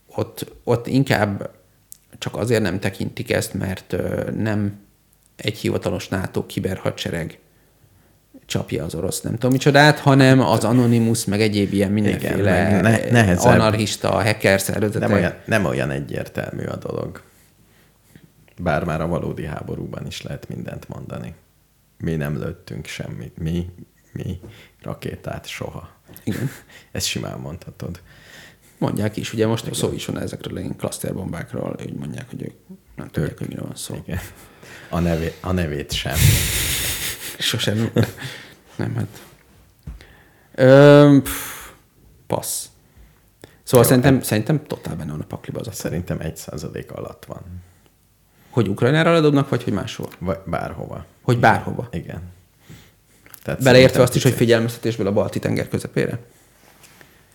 ott, 0.06 0.52
ott 0.64 0.86
inkább 0.86 1.50
csak 2.18 2.36
azért 2.36 2.62
nem 2.62 2.80
tekintik 2.80 3.30
ezt, 3.30 3.54
mert 3.54 3.96
nem 4.36 4.78
egy 5.36 5.58
hivatalos 5.58 6.08
NATO 6.08 6.46
kiberhadsereg 6.46 7.38
csapja 8.46 8.84
az 8.84 8.94
orosz 8.94 9.20
nem 9.20 9.32
tudom 9.32 9.50
micsodát, 9.50 9.98
hanem 9.98 10.40
az 10.40 10.64
Anonymous, 10.64 11.24
meg 11.24 11.40
egyéb 11.40 11.72
ilyen 11.72 11.92
mindenféle 11.92 12.70
meg 12.70 12.82
ne- 12.82 13.10
nehezebb. 13.10 13.52
anarchista, 13.52 14.10
hacker 14.10 14.60
szervezetek. 14.60 15.08
Nem 15.08 15.18
olyan, 15.18 15.34
nem 15.44 15.64
olyan 15.64 15.90
egyértelmű 15.90 16.64
a 16.64 16.76
dolog. 16.76 17.22
Bár 18.58 18.84
már 18.84 19.00
a 19.00 19.06
valódi 19.06 19.44
háborúban 19.44 20.06
is 20.06 20.22
lehet 20.22 20.48
mindent 20.48 20.88
mondani. 20.88 21.34
Mi 21.98 22.14
nem 22.14 22.38
lőttünk 22.38 22.86
semmit. 22.86 23.38
Mi, 23.38 23.68
mi 24.12 24.40
rakétát 24.82 25.46
soha. 25.46 25.88
Igen. 26.24 26.50
Ezt 26.92 27.06
simán 27.06 27.38
mondhatod. 27.38 28.00
Mondják 28.78 29.16
is, 29.16 29.32
ugye 29.32 29.46
most 29.46 29.74
szó 29.74 29.92
is 29.92 30.06
van 30.06 30.18
ezekről 30.18 30.58
ilyen 30.58 30.76
klaszterbombákról, 30.76 31.76
úgy 31.80 31.94
mondják, 31.94 32.30
hogy 32.30 32.42
ők 32.42 32.54
nem 32.96 33.08
tudják, 33.10 33.38
hogy 33.38 33.48
miről 33.48 33.64
van 33.64 33.76
szó. 33.76 34.02
Igen. 34.06 34.18
A, 34.88 34.98
nevé, 34.98 35.32
a 35.40 35.52
nevét 35.52 35.92
sem. 35.92 36.16
Sosem. 37.38 37.90
nem, 38.76 38.94
hát. 38.94 39.22
Ö, 40.54 41.18
pff, 41.22 41.68
passz. 42.26 42.68
Szóval 43.62 43.86
Jó, 43.86 43.92
szerintem, 43.92 44.22
szerintem 44.22 44.66
totál 44.66 44.96
benne 44.96 45.10
van 45.10 45.20
a 45.20 45.24
pakliba 45.24 45.60
az 45.60 45.66
a 45.66 45.72
Szerintem 45.72 46.20
egy 46.20 46.36
százalék 46.36 46.92
alatt 46.92 47.24
van. 47.24 47.42
Hogy 48.50 48.68
Ukrajnára 48.68 49.12
ledobnak, 49.12 49.48
vagy 49.48 49.62
hogy 49.62 49.72
máshol? 49.72 50.08
Vagy 50.18 50.38
bárhova. 50.46 51.04
Hogy 51.22 51.38
bárhova. 51.38 51.88
Igen. 51.90 52.22
Tehát 53.42 53.62
Beleértve 53.62 54.02
azt 54.02 54.14
is, 54.14 54.22
hogy 54.22 54.32
figyelmeztetésből 54.32 55.06
a 55.06 55.12
balti 55.12 55.38
tenger 55.38 55.68
közepére? 55.68 56.18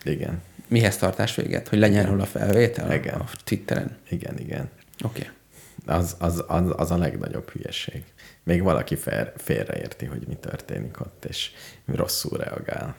Igen, 0.03 0.41
Mihez 0.71 0.97
tartás 0.97 1.35
véget? 1.35 1.67
Hogy 1.67 1.79
legyen 1.79 2.19
a 2.19 2.25
felvétel 2.25 2.93
Igen. 2.93 3.19
a 3.19 3.29
Twitteren? 3.43 3.97
igen, 4.09 4.39
igen. 4.39 4.69
Oké. 5.03 5.21
Okay. 5.21 5.97
Az, 5.97 6.15
az, 6.19 6.43
az, 6.47 6.73
az 6.75 6.91
a 6.91 6.97
legnagyobb 6.97 7.49
hülyeség. 7.49 8.03
Még 8.43 8.61
valaki 8.63 8.95
fél, 8.95 9.33
félreérti, 9.37 10.05
hogy 10.05 10.23
mi 10.27 10.35
történik 10.35 10.99
ott, 10.99 11.25
és 11.25 11.51
rosszul 11.85 12.37
reagál. 12.37 12.95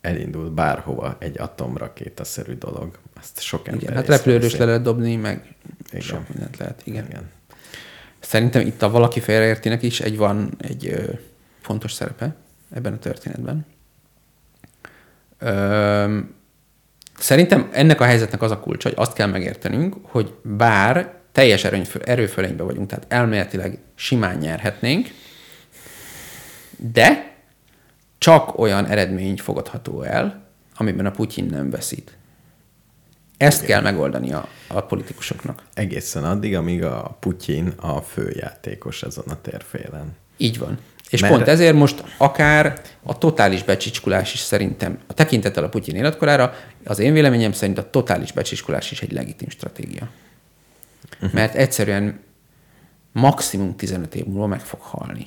Elindul 0.00 0.50
bárhova 0.50 1.16
egy 1.18 1.38
atomrakétaszerű 1.38 2.54
dolog. 2.54 2.98
Azt 3.20 3.40
sok 3.40 3.68
ember 3.68 3.82
Igen, 3.82 3.94
hát 3.94 4.06
repülőrös 4.06 4.56
le 4.56 4.64
lehet 4.64 4.82
dobni, 4.82 5.16
meg 5.16 5.54
Igen. 5.88 6.00
sok 6.00 6.28
mindent 6.28 6.56
lehet. 6.56 6.80
Igen. 6.84 7.06
Igen. 7.06 7.30
Szerintem 8.20 8.66
itt 8.66 8.82
a 8.82 8.90
valaki 8.90 9.20
félreértinek 9.20 9.82
is 9.82 10.00
egy 10.00 10.16
van 10.16 10.54
egy 10.58 10.86
ö, 10.86 11.12
fontos 11.60 11.92
szerepe 11.92 12.34
ebben 12.74 12.92
a 12.92 12.98
történetben. 12.98 13.66
Szerintem 17.18 17.68
ennek 17.72 18.00
a 18.00 18.04
helyzetnek 18.04 18.42
az 18.42 18.50
a 18.50 18.60
kulcsa, 18.60 18.88
hogy 18.88 18.98
azt 18.98 19.12
kell 19.12 19.26
megértenünk, 19.26 19.96
hogy 20.02 20.34
bár 20.42 21.14
teljes 21.32 21.64
erőfölényben 22.04 22.66
vagyunk, 22.66 22.88
tehát 22.88 23.06
elméletileg 23.08 23.78
simán 23.94 24.36
nyerhetnénk, 24.38 25.08
de 26.76 27.34
csak 28.18 28.58
olyan 28.58 28.86
eredmény 28.86 29.36
fogadható 29.36 30.02
el, 30.02 30.42
amiben 30.76 31.06
a 31.06 31.10
Putyin 31.10 31.44
nem 31.44 31.70
veszít. 31.70 32.16
Ezt 33.36 33.64
kell 33.64 33.80
megoldani 33.80 34.32
a, 34.32 34.48
a 34.68 34.80
politikusoknak. 34.80 35.62
Egészen 35.74 36.24
addig, 36.24 36.56
amíg 36.56 36.84
a 36.84 37.16
Putyin 37.20 37.72
a 37.76 38.00
főjátékos 38.00 39.02
ezen 39.02 39.24
a 39.28 39.40
térfélen. 39.40 40.16
Így 40.36 40.58
van. 40.58 40.78
És 41.12 41.20
Mert- 41.20 41.34
pont 41.34 41.48
ezért 41.48 41.74
most 41.74 42.04
akár 42.16 42.80
a 43.02 43.18
totális 43.18 43.62
becsicskulás 43.62 44.34
is 44.34 44.40
szerintem, 44.40 44.98
a 45.06 45.12
tekintettel 45.12 45.64
a 45.64 45.68
Putyin 45.68 45.96
életkorára, 45.96 46.54
az 46.84 46.98
én 46.98 47.12
véleményem 47.12 47.52
szerint 47.52 47.78
a 47.78 47.90
totális 47.90 48.32
becsicskulás 48.32 48.90
is 48.90 49.02
egy 49.02 49.12
legitim 49.12 49.48
stratégia. 49.48 50.08
Uh-huh. 51.14 51.32
Mert 51.32 51.54
egyszerűen 51.54 52.20
maximum 53.12 53.76
15 53.76 54.14
év 54.14 54.24
múlva 54.24 54.46
meg 54.46 54.60
fog 54.60 54.80
halni. 54.80 55.26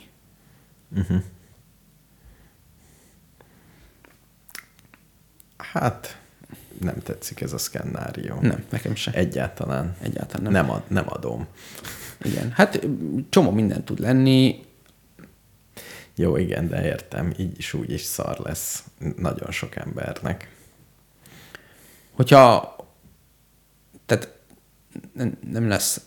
Hát, 5.57 6.17
nem 6.81 6.95
tetszik 7.03 7.41
ez 7.41 7.53
a 7.53 7.57
szkennárió. 7.57 8.37
Nem, 8.41 8.63
nekem 8.69 8.95
se. 8.95 9.11
Egyáltalán. 9.11 9.95
Egyáltalán 10.01 10.51
nem. 10.51 10.51
Nem, 10.51 10.71
ad, 10.71 10.83
nem 10.87 11.05
adom. 11.07 11.47
Igen. 12.21 12.51
Hát 12.51 12.87
csomó 13.29 13.51
minden 13.51 13.83
tud 13.83 13.99
lenni. 13.99 14.65
Jó, 16.15 16.37
igen, 16.37 16.67
de 16.67 16.85
értem, 16.85 17.33
így 17.37 17.57
is 17.57 17.73
úgy 17.73 17.91
is 17.91 18.01
szar 18.01 18.39
lesz 18.39 18.83
nagyon 19.17 19.51
sok 19.51 19.75
embernek. 19.75 20.53
Hogyha 22.11 22.75
tehát 24.05 24.29
nem, 25.13 25.37
nem 25.51 25.67
lesz 25.67 26.01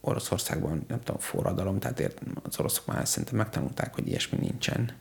Oroszországban, 0.00 0.84
nem 0.88 1.02
tudom, 1.02 1.20
forradalom, 1.20 1.78
tehát 1.78 2.00
ért, 2.00 2.20
az 2.42 2.58
oroszok 2.58 2.86
már 2.86 3.08
szerintem 3.08 3.36
megtanulták, 3.36 3.94
hogy 3.94 4.06
ilyesmi 4.06 4.38
nincsen, 4.38 4.92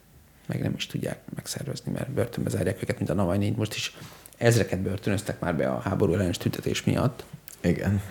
meg 0.46 0.62
nem 0.62 0.74
is 0.76 0.86
tudják 0.86 1.20
megszervezni, 1.36 1.92
mert 1.92 2.12
börtönbe 2.12 2.50
zárják 2.50 2.84
őket, 2.84 2.98
mint 2.98 3.10
a 3.10 3.14
Navalnyi. 3.14 3.50
Most 3.50 3.76
is 3.76 3.98
ezreket 4.38 4.80
börtönöztek 4.80 5.40
már 5.40 5.56
be 5.56 5.70
a 5.70 5.80
háború 5.80 6.14
ellenes 6.14 6.38
tüntetés 6.38 6.84
miatt. 6.84 7.24
Igen. 7.62 8.02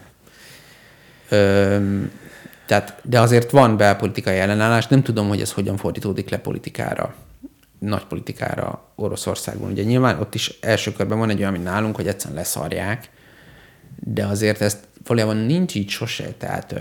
Öm, 1.29 2.11
tehát, 2.67 3.01
de 3.03 3.21
azért 3.21 3.51
van 3.51 3.77
belpolitikai 3.77 4.39
ellenállás, 4.39 4.87
nem 4.87 5.03
tudom, 5.03 5.29
hogy 5.29 5.41
ez 5.41 5.53
hogyan 5.53 5.77
fordítódik 5.77 6.29
le 6.31 6.39
politikára, 6.39 7.15
nagy 7.79 8.05
politikára 8.05 8.89
Oroszországban. 8.95 9.71
Ugye 9.71 9.83
nyilván 9.83 10.21
ott 10.21 10.35
is 10.35 10.59
első 10.61 10.93
körben 10.93 11.19
van 11.19 11.31
egy 11.31 11.39
olyan, 11.39 11.53
mint 11.53 11.65
nálunk, 11.65 11.97
hogy 11.97 12.07
egyszerűen 12.07 12.39
leszarják, 12.39 13.11
de 13.97 14.27
azért 14.27 14.61
ezt 14.61 14.79
valójában 15.07 15.37
nincs 15.37 15.75
így 15.75 15.89
sose, 15.89 16.33
tehát 16.39 16.75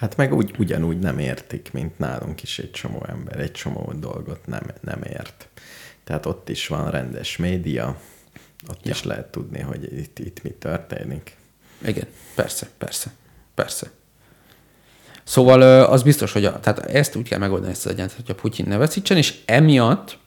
Hát 0.00 0.16
meg 0.16 0.34
úgy, 0.34 0.54
ugyanúgy 0.58 0.98
nem 0.98 1.18
értik, 1.18 1.72
mint 1.72 1.98
nálunk 1.98 2.42
is 2.42 2.58
egy 2.58 2.70
csomó 2.70 3.04
ember, 3.08 3.40
egy 3.40 3.52
csomó 3.52 3.92
dolgot 3.96 4.46
nem, 4.46 4.62
nem 4.80 5.02
ért. 5.02 5.48
Tehát 6.04 6.26
ott 6.26 6.48
is 6.48 6.66
van 6.66 6.90
rendes 6.90 7.36
média, 7.36 8.00
ott 8.68 8.86
ja. 8.86 8.90
is 8.90 9.02
lehet 9.02 9.26
tudni, 9.26 9.60
hogy 9.60 9.98
itt, 9.98 10.18
itt 10.18 10.42
mi 10.42 10.50
történik. 10.50 11.36
igen, 11.86 12.06
persze, 12.34 12.68
persze, 12.78 13.10
persze. 13.54 13.90
Szóval 15.30 15.62
az 15.82 16.02
biztos, 16.02 16.32
hogy 16.32 16.44
a, 16.44 16.60
tehát 16.60 16.78
ezt 16.78 17.16
úgy 17.16 17.28
kell 17.28 17.38
megoldani 17.38 17.72
ezt 17.72 17.86
az 17.86 17.92
egyenlet, 17.92 18.14
hogy 18.14 18.24
a 18.28 18.34
Putyin 18.34 18.66
ne 18.68 18.76
veszítsen, 18.76 19.16
és 19.16 19.40
emiatt 19.44 20.18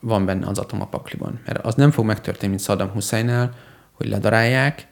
van 0.00 0.24
benne 0.24 0.46
az 0.46 0.58
atom 0.58 0.80
a 0.80 0.86
pakliban. 0.86 1.40
Mert 1.44 1.64
az 1.64 1.74
nem 1.74 1.90
fog 1.90 2.04
megtörténni, 2.04 2.48
mint 2.48 2.62
Saddam 2.62 2.88
Husseinnál, 2.88 3.54
hogy 3.92 4.08
ledarálják, 4.08 4.86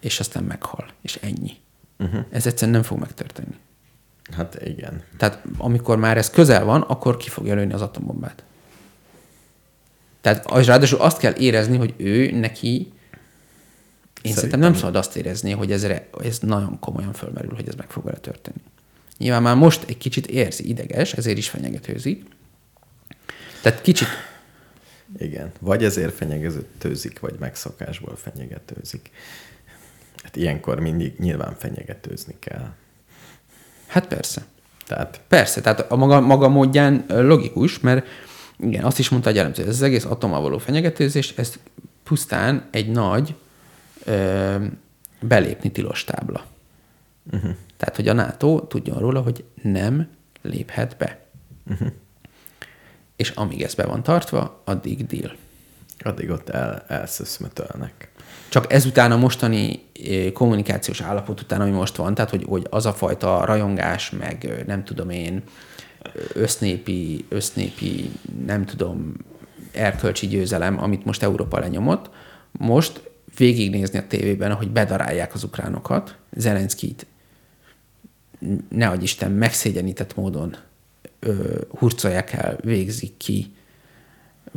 és 0.00 0.20
aztán 0.20 0.42
meghal. 0.42 0.86
És 1.02 1.18
ennyi. 1.22 1.52
Uh-huh. 1.98 2.24
Ez 2.30 2.46
egyszerűen 2.46 2.76
nem 2.76 2.82
fog 2.82 2.98
megtörténni. 2.98 3.54
Hát 4.36 4.58
igen. 4.64 5.02
Tehát 5.16 5.42
amikor 5.58 5.98
már 5.98 6.16
ez 6.16 6.30
közel 6.30 6.64
van, 6.64 6.80
akkor 6.80 7.16
ki 7.16 7.28
fogja 7.28 7.54
lőni 7.54 7.72
az 7.72 7.82
atombombát. 7.82 8.42
Tehát 10.20 10.50
és 10.58 10.66
ráadásul 10.66 11.00
azt 11.00 11.18
kell 11.18 11.34
érezni, 11.34 11.76
hogy 11.76 11.94
ő 11.96 12.30
neki, 12.30 12.74
én 12.74 12.90
szerintem, 14.32 14.34
szerintem 14.34 14.60
nem 14.60 14.74
szabad 14.74 14.96
azt 14.96 15.16
érezni, 15.16 15.50
hogy 15.50 15.72
ez, 15.72 15.86
re- 15.86 16.08
ez 16.24 16.38
nagyon 16.38 16.78
komolyan 16.78 17.12
fölmerül, 17.12 17.54
hogy 17.54 17.68
ez 17.68 17.74
meg 17.74 17.90
fog 17.90 18.04
vele 18.04 18.18
történni. 18.18 18.62
Nyilván 19.20 19.42
már 19.42 19.56
most 19.56 19.84
egy 19.88 19.98
kicsit 19.98 20.26
érzi 20.26 20.68
ideges, 20.68 21.12
ezért 21.12 21.38
is 21.38 21.48
fenyegetőzik. 21.48 22.24
Tehát 23.62 23.80
kicsit, 23.80 24.08
Igen. 25.18 25.52
Vagy 25.58 25.84
ezért 25.84 26.14
fenyegetőzik, 26.14 27.20
vagy 27.20 27.34
megszokásból 27.38 28.16
fenyegetőzik. 28.16 29.10
Hát 30.22 30.36
ilyenkor 30.36 30.80
mindig 30.80 31.14
nyilván 31.18 31.54
fenyegetőzni 31.58 32.36
kell. 32.38 32.72
hát 33.86 34.06
persze. 34.06 34.44
Tehát 34.86 35.20
Persze, 35.28 35.60
tehát 35.60 35.90
a 35.90 35.96
maga, 35.96 36.20
maga 36.20 36.48
módján 36.48 37.04
logikus, 37.08 37.80
mert 37.80 38.06
igen, 38.58 38.84
azt 38.84 38.98
is 38.98 39.08
mondta 39.08 39.28
egy 39.30 39.38
elemző, 39.38 39.62
ez 39.62 39.68
az 39.68 39.82
egész 39.82 40.04
atommal 40.04 40.40
való 40.40 40.58
fenyegetőzés, 40.58 41.34
ez 41.36 41.54
pusztán 42.02 42.68
egy 42.70 42.90
nagy 42.90 43.34
ö, 44.04 44.56
belépni 45.20 45.70
tilos 45.70 46.04
tábla. 46.04 46.44
Uh-huh. 47.32 47.50
Tehát, 47.76 47.96
hogy 47.96 48.08
a 48.08 48.12
NATO 48.12 48.60
tudjon 48.60 48.98
róla, 48.98 49.20
hogy 49.20 49.44
nem 49.62 50.08
léphet 50.42 50.96
be. 50.96 51.18
Uh-huh. 51.70 51.88
És 53.16 53.30
amíg 53.30 53.62
ez 53.62 53.74
be 53.74 53.86
van 53.86 54.02
tartva, 54.02 54.62
addig 54.64 55.06
deal. 55.06 55.32
addig 55.98 56.30
ott 56.30 56.48
el, 56.48 56.84
elszöszmötölnek. 56.88 58.10
Csak 58.48 58.72
ezután 58.72 59.12
a 59.12 59.16
mostani 59.16 59.82
ö, 60.08 60.32
kommunikációs 60.32 61.00
állapot 61.00 61.40
után, 61.40 61.60
ami 61.60 61.70
most 61.70 61.96
van, 61.96 62.14
tehát 62.14 62.30
hogy, 62.30 62.44
hogy 62.48 62.66
az 62.70 62.86
a 62.86 62.92
fajta 62.92 63.44
rajongás, 63.44 64.10
meg 64.10 64.44
ö, 64.44 64.62
nem 64.66 64.84
tudom 64.84 65.10
én, 65.10 65.42
össznépi, 66.32 67.24
össznépi, 67.28 68.10
nem 68.46 68.64
tudom, 68.64 69.12
erkölcsi 69.72 70.26
győzelem, 70.26 70.82
amit 70.82 71.04
most 71.04 71.22
Európa 71.22 71.58
lenyomott, 71.58 72.10
most 72.52 73.10
végignézni 73.36 73.98
a 73.98 74.06
tévében, 74.06 74.50
ahogy 74.50 74.70
bedarálják 74.70 75.34
az 75.34 75.44
ukránokat, 75.44 76.16
Zelenszkit 76.36 77.06
ne 78.68 78.88
adj 78.88 79.02
Isten, 79.02 79.30
megszégyenített 79.30 80.16
módon 80.16 80.56
ö, 81.20 81.60
hurcolják 81.68 82.32
el, 82.32 82.56
végzik 82.62 83.16
ki, 83.16 83.52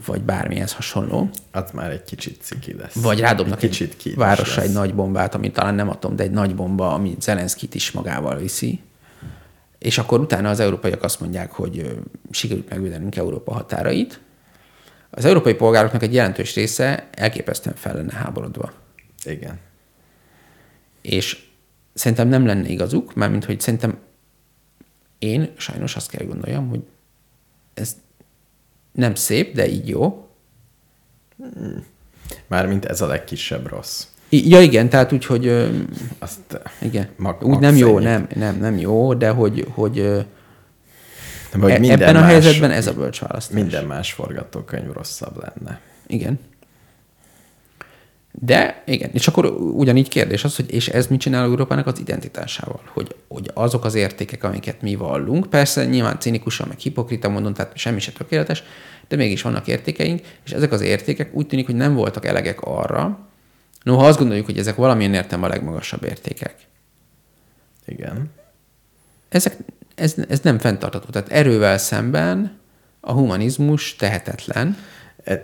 vagy 0.05 0.21
bármihez 0.21 0.73
hasonló. 0.73 1.29
Az 1.51 1.71
már 1.71 1.91
egy 1.91 2.03
kicsit 2.03 2.41
ciki 2.41 2.73
lesz. 2.73 2.95
Vagy 2.95 3.19
rádobnak 3.19 3.59
kicsit 3.59 3.95
egy 4.05 4.15
városra 4.15 4.55
lesz. 4.55 4.69
egy 4.69 4.73
nagy 4.73 4.95
bombát, 4.95 5.35
ami 5.35 5.51
talán 5.51 5.75
nem 5.75 5.89
atom, 5.89 6.15
de 6.15 6.23
egy 6.23 6.31
nagy 6.31 6.55
bomba, 6.55 6.93
ami 6.93 7.15
Zelenszkit 7.19 7.75
is 7.75 7.91
magával 7.91 8.37
viszi. 8.37 8.81
És 9.77 9.97
akkor 9.97 10.19
utána 10.19 10.49
az 10.49 10.59
európaiak 10.59 11.03
azt 11.03 11.19
mondják, 11.19 11.51
hogy 11.51 12.03
sikerült 12.31 12.69
megvédenünk 12.69 13.15
Európa 13.15 13.53
határait. 13.53 14.19
Az 15.09 15.25
európai 15.25 15.53
polgároknak 15.53 16.03
egy 16.03 16.13
jelentős 16.13 16.55
része 16.55 17.07
elképesztően 17.11 17.75
fel 17.75 17.95
lenne 17.95 18.13
háborodva. 18.13 18.71
Igen. 19.25 19.59
És 21.01 21.43
szerintem 21.93 22.27
nem 22.27 22.45
lenne 22.45 22.67
igazuk, 22.67 23.13
mármint, 23.15 23.45
hogy 23.45 23.59
szerintem 23.59 23.97
én 25.19 25.51
sajnos 25.57 25.95
azt 25.95 26.09
kell 26.09 26.25
gondoljam, 26.25 26.69
hogy 26.69 26.83
ez 27.73 27.95
nem 28.91 29.15
szép, 29.15 29.55
de 29.55 29.67
így 29.67 29.89
jó. 29.89 30.27
Mármint 32.47 32.85
ez 32.85 33.01
a 33.01 33.07
legkisebb 33.07 33.67
rossz. 33.67 34.05
Ja 34.29 34.61
igen, 34.61 34.89
tehát 34.89 35.11
úgy, 35.11 35.25
hogy 35.25 35.47
ö, 35.47 35.77
Azt, 36.19 36.61
igen, 36.81 37.07
Mag- 37.15 37.43
úgy 37.43 37.59
nem 37.59 37.75
jó, 37.75 37.99
nem, 37.99 38.27
nem, 38.35 38.57
nem 38.57 38.77
jó, 38.77 39.13
de 39.13 39.29
hogy, 39.29 39.67
hogy, 39.69 39.93
de 39.93 40.25
hogy 41.59 41.71
e- 41.71 41.91
ebben 41.91 42.15
a 42.15 42.19
más, 42.19 42.31
helyzetben 42.31 42.71
ez 42.71 42.87
a 42.87 42.93
bölcs 42.93 43.19
választás. 43.19 43.55
Minden 43.55 43.85
más 43.85 44.13
forgatókönyv 44.13 44.91
rosszabb 44.91 45.37
lenne. 45.41 45.79
Igen. 46.07 46.39
De 48.39 48.83
igen, 48.85 49.09
és 49.13 49.27
akkor 49.27 49.45
ugyanígy 49.55 50.07
kérdés 50.07 50.43
az, 50.43 50.55
hogy 50.55 50.73
és 50.73 50.87
ez 50.87 51.07
mit 51.07 51.19
csinál 51.19 51.43
Európának 51.43 51.87
az 51.87 51.99
identitásával? 51.99 52.81
Hogy, 52.85 53.15
hogy 53.27 53.51
azok 53.53 53.85
az 53.85 53.95
értékek, 53.95 54.43
amiket 54.43 54.81
mi 54.81 54.95
vallunk, 54.95 55.49
persze 55.49 55.85
nyilván 55.85 56.19
cinikusan, 56.19 56.67
meg 56.67 56.77
hipokrita 56.77 57.29
módon, 57.29 57.53
tehát 57.53 57.77
semmi 57.77 57.99
se 57.99 58.11
tökéletes, 58.11 58.63
de 59.07 59.15
mégis 59.15 59.41
vannak 59.41 59.67
értékeink, 59.67 60.21
és 60.45 60.51
ezek 60.51 60.71
az 60.71 60.81
értékek 60.81 61.33
úgy 61.33 61.47
tűnik, 61.47 61.65
hogy 61.65 61.75
nem 61.75 61.93
voltak 61.93 62.25
elegek 62.25 62.61
arra, 62.61 63.19
noha 63.83 64.07
azt 64.07 64.17
gondoljuk, 64.17 64.45
hogy 64.45 64.57
ezek 64.57 64.75
valamilyen 64.75 65.13
értem 65.13 65.43
a 65.43 65.47
legmagasabb 65.47 66.03
értékek. 66.03 66.55
Igen. 67.85 68.31
Ezek, 69.29 69.57
ez, 69.95 70.15
ez 70.29 70.39
nem 70.39 70.59
fenntartható. 70.59 71.09
Tehát 71.09 71.29
erővel 71.29 71.77
szemben 71.77 72.59
a 72.99 73.11
humanizmus 73.11 73.95
tehetetlen, 73.95 74.77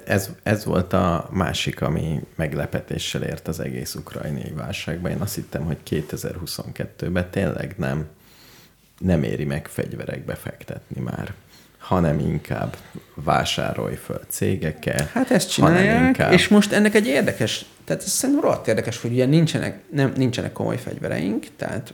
Ez, 0.06 0.30
ez 0.44 0.66
volt 0.66 0.94
a 0.94 1.30
másik, 1.32 1.82
ami 1.82 2.20
meglepetéssel 2.36 3.24
ért 3.24 3.48
az 3.48 3.60
egész 3.60 3.96
ukrajnai 3.96 4.52
válságban. 4.56 5.12
Én 5.12 5.22
azt 5.22 5.36
hittem, 5.36 5.64
hogy 5.64 5.78
2022-ben 5.90 7.30
tényleg 7.30 7.74
nem, 7.78 8.08
nem 9.00 9.24
éri 9.24 9.46
meg 9.46 9.68
fegyverekbe 9.68 10.36
fektetni 10.36 11.02
már, 11.02 11.34
hanem 11.78 12.20
inkább 12.20 12.78
vásárolj 13.14 13.96
föl 13.96 14.22
cégeket. 14.28 15.10
Hát 15.10 15.32
ezt 15.32 15.52
csinálják, 15.52 16.06
inkább- 16.06 16.34
és 16.34 16.48
most 16.48 16.72
ennek 16.72 16.96
egy 16.96 17.08
érdekes, 17.08 17.66
tehát 17.86 18.02
ez 18.04 18.10
szerintem 18.10 18.44
rohadt 18.44 18.68
érdekes, 18.68 19.02
hogy 19.02 19.12
ugye 19.12 19.26
nincsenek, 19.26 19.80
nem, 19.92 20.14
nincsenek 20.16 20.52
komoly 20.52 20.78
fegyvereink, 20.78 21.46
tehát 21.58 21.94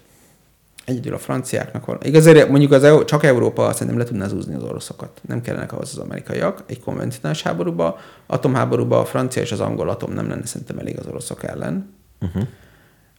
egyedül 0.86 1.14
a 1.14 1.18
franciáknak 1.18 1.86
van. 1.86 1.98
Igazán 2.02 2.50
mondjuk 2.50 2.72
az, 2.72 2.84
EU- 2.84 3.06
csak 3.06 3.24
Európa 3.24 3.72
szerintem 3.72 3.98
le 3.98 4.04
tudná 4.04 4.28
zúzni 4.28 4.56
az 4.56 4.64
oroszokat. 4.64 5.22
Nem 5.28 5.42
kellenek 5.42 5.72
ahhoz 5.72 5.90
az 5.92 5.98
amerikaiak 5.98 6.64
egy 6.66 6.80
konvencionális 6.80 7.42
háborúba. 7.42 8.00
Atomháborúba 8.26 9.00
a 9.00 9.06
francia 9.06 9.42
és 9.42 9.52
az 9.52 9.60
angol 9.60 9.90
atom 9.90 10.14
nem 10.14 10.30
lenne 10.30 10.46
szerintem 10.46 10.78
elég 10.78 11.00
az 11.00 11.06
oroszok 11.06 11.44
ellen. 11.44 11.94
Uh-huh. 12.22 12.44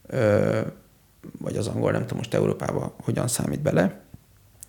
Ö, 0.07 0.59
vagy 1.39 1.57
az 1.57 1.67
angol, 1.67 1.91
nem 1.91 2.01
tudom 2.01 2.17
most 2.17 2.33
Európába 2.33 2.95
hogyan 3.03 3.27
számít 3.27 3.61
bele. 3.61 3.99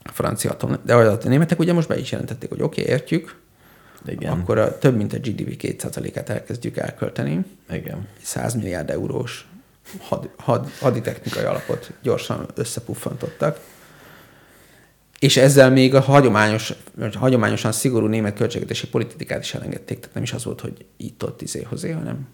A 0.02 0.12
francia 0.12 0.50
atom, 0.50 0.76
de 0.82 0.94
a 0.94 1.18
németek 1.24 1.58
ugye 1.58 1.72
most 1.72 1.88
be 1.88 1.98
is 1.98 2.10
jelentették, 2.10 2.48
hogy 2.48 2.62
oké, 2.62 2.80
okay, 2.80 2.92
értjük, 2.92 3.40
Igen. 4.06 4.32
akkor 4.32 4.58
a, 4.58 4.78
több 4.78 4.96
mint 4.96 5.12
a 5.12 5.16
GDP 5.16 5.62
2%-át 5.62 6.28
elkezdjük 6.28 6.76
elkölteni. 6.76 7.44
Igen. 7.70 8.06
100 8.22 8.54
milliárd 8.54 8.90
eurós 8.90 9.48
had, 10.00 10.30
had, 10.36 10.70
haditechnikai 10.80 11.44
alapot 11.44 11.92
gyorsan 12.02 12.46
összepuffantottak. 12.54 13.60
És 15.18 15.36
ezzel 15.36 15.70
még 15.70 15.94
a 15.94 16.00
hagyományos, 16.00 16.72
hagyományosan 17.14 17.72
szigorú 17.72 18.06
német 18.06 18.36
költségvetési 18.36 18.88
politikát 18.88 19.42
is 19.42 19.54
elengedték. 19.54 19.98
Tehát 19.98 20.14
nem 20.14 20.22
is 20.22 20.32
az 20.32 20.44
volt, 20.44 20.60
hogy 20.60 20.86
itt-ott 20.96 21.42
izé 21.42 21.62
hozé, 21.62 21.90
hanem 21.90 22.28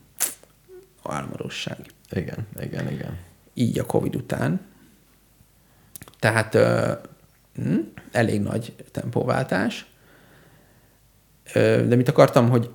álmodosság. 1.03 1.79
Igen, 2.11 2.47
igen, 2.61 2.91
igen. 2.91 3.19
Így 3.55 3.79
a 3.79 3.87
Covid 3.87 4.17
után. 4.17 4.61
Tehát 6.19 6.55
ö, 6.55 6.93
hm, 7.55 7.79
elég 8.13 8.41
nagy 8.41 8.75
tempóváltás. 8.91 9.87
Ö, 11.53 11.87
de 11.87 11.97
mit 11.97 12.09
akartam, 12.09 12.51
hogy 12.51 12.71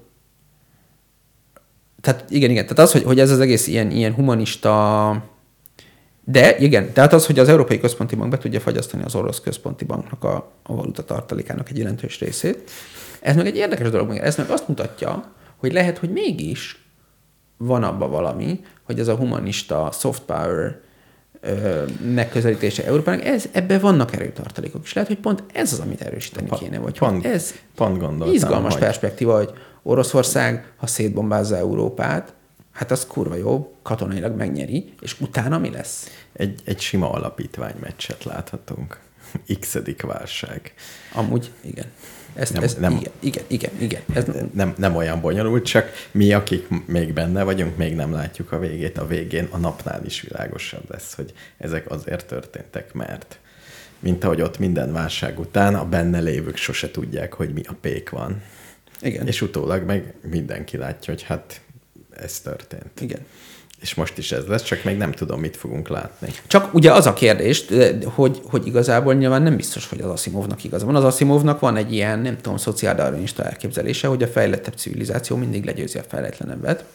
tehát 2.01 2.25
igen, 2.29 2.49
igen, 2.49 2.63
tehát 2.63 2.79
az, 2.79 2.91
hogy, 2.91 3.03
hogy 3.03 3.19
ez 3.19 3.31
az 3.31 3.39
egész 3.39 3.67
ilyen, 3.67 3.91
ilyen 3.91 4.13
humanista, 4.13 5.23
de 6.23 6.57
igen, 6.57 6.93
tehát 6.93 7.13
az, 7.13 7.25
hogy 7.25 7.39
az 7.39 7.49
Európai 7.49 7.79
Központi 7.79 8.15
Bank 8.15 8.29
be 8.31 8.37
tudja 8.37 8.59
fagyasztani 8.59 9.03
az 9.03 9.15
orosz 9.15 9.39
központi 9.39 9.85
banknak 9.85 10.23
a, 10.23 10.51
a 10.63 10.75
valuta 10.75 11.03
tartalékának 11.03 11.69
egy 11.69 11.77
jelentős 11.77 12.19
részét, 12.19 12.71
ez 13.21 13.35
meg 13.35 13.45
egy 13.45 13.55
érdekes 13.55 13.89
dolog, 13.89 14.15
ez 14.15 14.35
meg 14.35 14.49
azt 14.49 14.67
mutatja, 14.67 15.33
hogy 15.57 15.73
lehet, 15.73 15.97
hogy 15.97 16.09
mégis 16.11 16.83
van 17.57 17.83
abba 17.83 18.07
valami, 18.07 18.59
hogy 18.83 18.99
ez 18.99 19.07
a 19.07 19.15
humanista 19.15 19.89
soft 19.93 20.21
power 20.21 20.79
ö, 21.41 21.83
megközelítése 22.13 22.85
Európának, 22.85 23.25
ez, 23.25 23.45
ebben 23.51 23.79
vannak 23.79 24.13
erőtartalékok, 24.15 24.81
és 24.83 24.93
lehet, 24.93 25.09
hogy 25.09 25.19
pont 25.19 25.43
ez 25.53 25.73
az, 25.73 25.79
amit 25.79 26.01
erősíteni 26.01 26.49
kéne, 26.59 26.79
vagy 26.79 26.97
pont, 26.97 27.25
ez 27.25 27.53
pont 27.75 28.25
izgalmas 28.33 28.73
hogy- 28.73 28.81
perspektíva, 28.81 29.37
hogy 29.37 29.53
Oroszország, 29.83 30.71
ha 30.77 30.87
szétbombázza 30.87 31.57
Európát, 31.57 32.33
hát 32.71 32.91
az 32.91 33.05
kurva 33.05 33.35
jó, 33.35 33.75
katonailag 33.81 34.35
megnyeri, 34.35 34.93
és 35.01 35.19
utána 35.19 35.57
mi 35.57 35.69
lesz? 35.69 36.07
Egy, 36.33 36.61
egy 36.65 36.79
sima 36.79 37.11
alapítványmeccset 37.11 38.23
láthatunk. 38.23 38.99
x 39.59 39.77
válság. 40.01 40.73
Amúgy, 41.13 41.51
igen. 41.61 41.85
Ezt, 42.33 42.53
Nem- 42.53 42.63
ezt, 42.63 42.79
nem, 42.79 42.91
igen, 42.91 43.11
igen, 43.19 43.43
igen, 43.47 43.71
igen. 43.77 44.01
Ez, 44.13 44.25
Nem, 44.53 44.73
nem 44.77 44.95
olyan 44.95 45.21
bonyolult, 45.21 45.65
csak 45.65 45.91
mi, 46.11 46.33
akik 46.33 46.67
még 46.85 47.13
benne 47.13 47.43
vagyunk, 47.43 47.77
még 47.77 47.95
nem 47.95 48.11
látjuk 48.11 48.51
a 48.51 48.59
végét. 48.59 48.97
A 48.97 49.07
végén 49.07 49.47
a 49.51 49.57
napnál 49.57 50.05
is 50.05 50.21
világosabb 50.21 50.89
lesz, 50.89 51.13
hogy 51.13 51.33
ezek 51.57 51.91
azért 51.91 52.25
történtek, 52.25 52.93
mert 52.93 53.39
mint 53.99 54.23
ahogy 54.23 54.41
ott 54.41 54.59
minden 54.59 54.93
válság 54.93 55.39
után, 55.39 55.75
a 55.75 55.85
benne 55.85 56.19
lévők 56.19 56.55
sose 56.55 56.91
tudják, 56.91 57.33
hogy 57.33 57.53
mi 57.53 57.61
a 57.67 57.73
pék 57.81 58.09
van. 58.09 58.41
Igen, 59.01 59.27
És 59.27 59.41
utólag 59.41 59.83
meg 59.83 60.13
mindenki 60.21 60.77
látja, 60.77 61.13
hogy 61.13 61.23
hát 61.23 61.61
ez 62.15 62.39
történt. 62.39 63.01
igen. 63.01 63.19
És 63.81 63.95
most 63.95 64.17
is 64.17 64.31
ez 64.31 64.45
lesz, 64.47 64.63
csak 64.63 64.83
még 64.83 64.97
nem 64.97 65.11
tudom, 65.11 65.39
mit 65.39 65.57
fogunk 65.57 65.87
látni. 65.87 66.33
Csak 66.47 66.73
ugye 66.73 66.91
az 66.91 67.05
a 67.05 67.13
kérdés, 67.13 67.65
hogy, 68.03 68.41
hogy 68.43 68.67
igazából 68.67 69.13
nyilván 69.13 69.41
nem 69.41 69.55
biztos, 69.55 69.87
hogy 69.87 70.01
az 70.01 70.09
Asimovnak 70.09 70.63
igaza 70.63 70.85
van. 70.85 70.95
Az 70.95 71.03
Asimovnak 71.03 71.59
van 71.59 71.75
egy 71.75 71.93
ilyen, 71.93 72.19
nem 72.19 72.35
tudom, 72.35 72.57
szociáldarwinista 72.57 73.43
elképzelése, 73.43 74.07
hogy 74.07 74.23
a 74.23 74.27
fejlettebb 74.27 74.73
civilizáció 74.73 75.35
mindig 75.35 75.65
legyőzi 75.65 75.97
a 75.97 76.03
fejletlenebbet, 76.07 76.85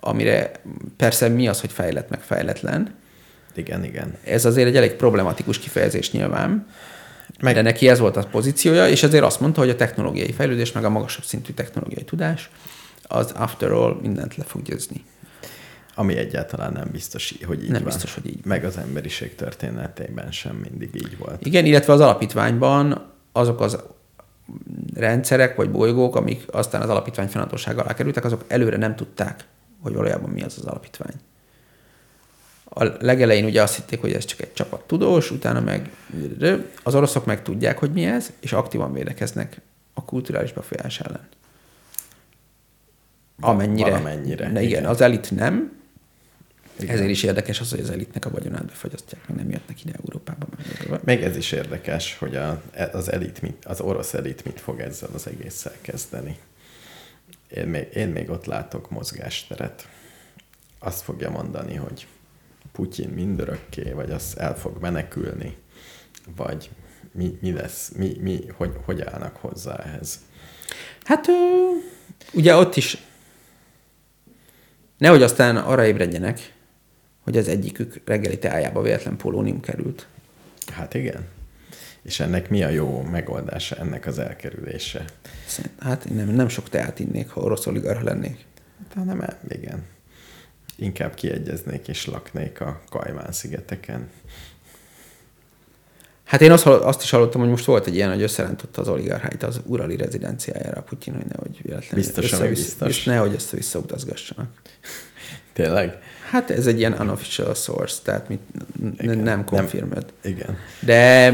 amire 0.00 0.50
persze 0.96 1.28
mi 1.28 1.48
az, 1.48 1.60
hogy 1.60 1.72
fejlett 1.72 2.08
meg 2.08 2.20
fejletlen. 2.20 2.94
Igen, 3.54 3.84
igen. 3.84 4.14
Ez 4.24 4.44
azért 4.44 4.68
egy 4.68 4.76
elég 4.76 4.92
problematikus 4.92 5.58
kifejezés 5.58 6.10
nyilván, 6.10 6.66
meg... 7.40 7.54
de 7.54 7.62
neki 7.62 7.88
ez 7.88 7.98
volt 7.98 8.16
a 8.16 8.26
pozíciója, 8.30 8.88
és 8.88 9.02
ezért 9.02 9.24
azt 9.24 9.40
mondta, 9.40 9.60
hogy 9.60 9.70
a 9.70 9.76
technológiai 9.76 10.32
fejlődés, 10.32 10.72
meg 10.72 10.84
a 10.84 10.90
magasabb 10.90 11.24
szintű 11.24 11.52
technológiai 11.52 12.04
tudás, 12.04 12.50
az 13.02 13.32
after 13.36 13.70
all 13.72 13.98
mindent 14.02 14.36
le 14.36 14.44
fog 14.44 14.62
győzni. 14.62 15.04
Ami 15.94 16.16
egyáltalán 16.16 16.72
nem 16.72 16.88
biztos, 16.92 17.34
hogy 17.46 17.62
így 17.62 17.70
Nem 17.70 17.82
van. 17.82 17.92
biztos, 17.92 18.14
hogy 18.14 18.26
így. 18.26 18.44
Meg 18.44 18.64
az 18.64 18.76
emberiség 18.76 19.34
történetében 19.34 20.32
sem 20.32 20.56
mindig 20.56 20.90
így 20.94 21.18
volt. 21.18 21.46
Igen, 21.46 21.64
illetve 21.64 21.92
az 21.92 22.00
alapítványban 22.00 23.12
azok 23.32 23.60
az 23.60 23.78
rendszerek 24.94 25.56
vagy 25.56 25.70
bolygók, 25.70 26.16
amik 26.16 26.44
aztán 26.50 26.82
az 26.82 26.88
alapítvány 26.88 27.28
fennhatóság 27.28 27.78
alá 27.78 27.94
kerültek, 27.94 28.24
azok 28.24 28.44
előre 28.48 28.76
nem 28.76 28.96
tudták, 28.96 29.44
hogy 29.82 29.94
valójában 29.94 30.30
mi 30.30 30.42
az 30.42 30.58
az 30.58 30.64
alapítvány. 30.64 31.14
A 32.72 32.84
legelején 32.84 33.44
ugye 33.44 33.62
azt 33.62 33.74
hitték, 33.74 34.00
hogy 34.00 34.12
ez 34.12 34.24
csak 34.24 34.40
egy 34.40 34.52
csapat 34.52 34.80
tudós, 34.80 35.30
utána 35.30 35.60
meg 35.60 35.90
az 36.82 36.94
oroszok 36.94 37.24
meg 37.24 37.42
tudják, 37.42 37.78
hogy 37.78 37.92
mi 37.92 38.04
ez, 38.04 38.32
és 38.40 38.52
aktívan 38.52 38.92
védekeznek 38.92 39.60
a 39.94 40.04
kulturális 40.04 40.52
befolyás 40.52 41.00
ellen. 41.00 41.28
Amennyire. 43.40 43.90
Valamennyire, 43.90 44.48
igen, 44.48 44.62
igen. 44.62 44.84
az 44.84 45.00
elit 45.00 45.30
nem, 45.30 45.80
Igen. 46.82 46.94
ezért 46.94 47.10
is 47.10 47.22
érdekes 47.22 47.60
az, 47.60 47.70
hogy 47.70 47.80
az 47.80 47.90
elitnek 47.90 48.24
a 48.24 48.30
vagyonát 48.30 48.64
befagyasztják, 48.64 49.28
meg 49.28 49.36
nem 49.36 49.50
jöttnek 49.50 49.84
ide 49.84 49.92
Európába. 50.04 50.46
Meg 51.04 51.22
ez 51.22 51.36
is 51.36 51.52
érdekes, 51.52 52.16
hogy 52.18 52.36
a, 52.36 52.62
az, 52.92 53.12
elit 53.12 53.42
mit, 53.42 53.64
az 53.64 53.80
orosz 53.80 54.14
elit 54.14 54.44
mit 54.44 54.60
fog 54.60 54.80
ezzel 54.80 55.08
az 55.14 55.26
egésszel 55.26 55.74
kezdeni. 55.80 56.38
Én 57.54 57.66
még, 57.66 57.88
én 57.94 58.08
még 58.08 58.30
ott 58.30 58.44
látok 58.44 58.90
mozgásteret. 58.90 59.88
azt 60.78 61.02
fogja 61.02 61.30
mondani, 61.30 61.74
hogy 61.74 62.06
Putyin 62.72 63.08
mindörökké, 63.08 63.92
vagy 63.92 64.10
az 64.10 64.34
el 64.38 64.56
fog 64.56 64.80
menekülni, 64.80 65.56
vagy 66.36 66.70
mi, 67.12 67.38
mi 67.40 67.52
lesz, 67.52 67.92
mi, 67.96 68.16
mi, 68.20 68.44
hogy, 68.56 68.72
hogy 68.84 69.00
állnak 69.00 69.36
hozzá 69.36 69.74
ehhez. 69.74 70.20
Hát 71.04 71.26
ugye 72.32 72.56
ott 72.56 72.76
is 72.76 72.96
nehogy 74.98 75.22
aztán 75.22 75.56
arra 75.56 75.86
ébredjenek, 75.86 76.54
hogy 77.20 77.36
az 77.36 77.48
egyikük 77.48 78.00
reggeli 78.04 78.38
teájába 78.38 78.82
véletlen 78.82 79.16
polónium 79.16 79.60
került. 79.60 80.06
Hát 80.72 80.94
igen. 80.94 81.26
És 82.02 82.20
ennek 82.20 82.50
mi 82.50 82.62
a 82.62 82.68
jó 82.68 83.02
megoldása 83.02 83.76
ennek 83.76 84.06
az 84.06 84.18
elkerülése? 84.18 85.04
Hát 85.78 86.08
nem, 86.08 86.28
nem 86.28 86.48
sok 86.48 86.68
teát 86.68 86.98
innék, 86.98 87.28
ha 87.28 87.40
orosz 87.40 87.66
oligarha 87.66 88.02
lennék. 88.02 88.44
De 88.94 89.04
nem, 89.04 89.24
igen. 89.48 89.84
Inkább 90.80 91.14
kiegyeznék 91.14 91.88
és 91.88 92.06
laknék 92.06 92.60
a 92.60 92.80
Kajmán 92.90 93.32
szigeteken. 93.32 94.08
Hát 96.24 96.40
én 96.40 96.50
azt, 96.52 96.66
azt 96.66 97.02
is 97.02 97.10
hallottam, 97.10 97.40
hogy 97.40 97.50
most 97.50 97.64
volt 97.64 97.86
egy 97.86 97.94
ilyen, 97.94 98.10
hogy 98.12 98.22
összerántotta 98.22 98.80
az 98.80 98.88
oligarcháit 98.88 99.42
az 99.42 99.60
urali 99.66 99.96
rezidenciájára 99.96 100.78
a 100.78 100.82
Putyin, 100.82 101.14
hogy 101.14 101.26
nehogy 101.26 101.60
véletlenül 101.62 102.04
Biztos, 102.04 102.32
ami 102.32 102.42
össze-vissza- 102.42 102.64
biztos. 102.64 102.88
és 102.88 103.04
nehogy 103.04 103.32
össze-vissza 103.34 103.78
utazgassanak. 103.78 104.48
Tényleg? 105.52 105.98
Hát 106.30 106.50
ez 106.50 106.66
egy 106.66 106.78
ilyen 106.78 106.92
unofficial 106.92 107.54
source, 107.54 107.96
tehát 108.02 108.28
mit, 108.28 108.40
Igen. 108.98 109.18
nem 109.18 109.44
confirmed. 109.44 110.04
Igen. 110.22 110.56
De 110.80 111.30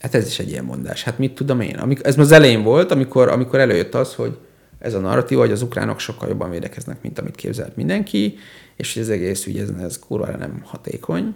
hát 0.00 0.14
ez 0.14 0.26
is 0.26 0.38
egy 0.38 0.50
ilyen 0.50 0.64
mondás. 0.64 1.02
Hát 1.02 1.18
mit 1.18 1.34
tudom 1.34 1.60
én? 1.60 1.76
Amik, 1.76 2.00
ez 2.06 2.18
az 2.18 2.32
elején 2.32 2.62
volt, 2.62 2.90
amikor, 2.90 3.28
amikor 3.28 3.60
előjött 3.60 3.94
az, 3.94 4.14
hogy 4.14 4.38
ez 4.78 4.94
a 4.94 4.98
narratíva, 4.98 5.40
hogy 5.40 5.52
az 5.52 5.62
ukránok 5.62 5.98
sokkal 5.98 6.28
jobban 6.28 6.50
védekeznek, 6.50 7.02
mint 7.02 7.18
amit 7.18 7.34
képzelt 7.36 7.76
mindenki, 7.76 8.38
és 8.76 8.92
hogy 8.94 9.02
az 9.02 9.08
egész 9.08 9.46
ügy 9.46 9.58
ez, 9.58 9.68
ez 9.82 9.98
kurvára 9.98 10.36
nem 10.36 10.62
hatékony. 10.64 11.34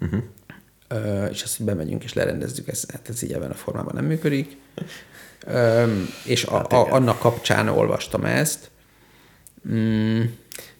Uh-huh. 0.00 0.22
Ö, 0.88 1.24
és 1.24 1.42
azt, 1.42 1.56
hogy 1.56 1.66
bemegyünk 1.66 2.04
és 2.04 2.12
lerendezzük, 2.12 2.68
ez, 2.68 2.84
hát 2.92 3.08
ez 3.08 3.22
így 3.22 3.32
ebben 3.32 3.50
a 3.50 3.54
formában 3.54 3.94
nem 3.94 4.04
működik. 4.04 4.56
Ö, 5.46 5.92
és 6.24 6.44
a, 6.44 6.56
Hát 6.56 6.72
a, 6.72 6.92
annak 6.92 7.18
kapcsán 7.18 7.68
olvastam 7.68 8.24
ezt. 8.24 8.70
Mm, 9.68 10.22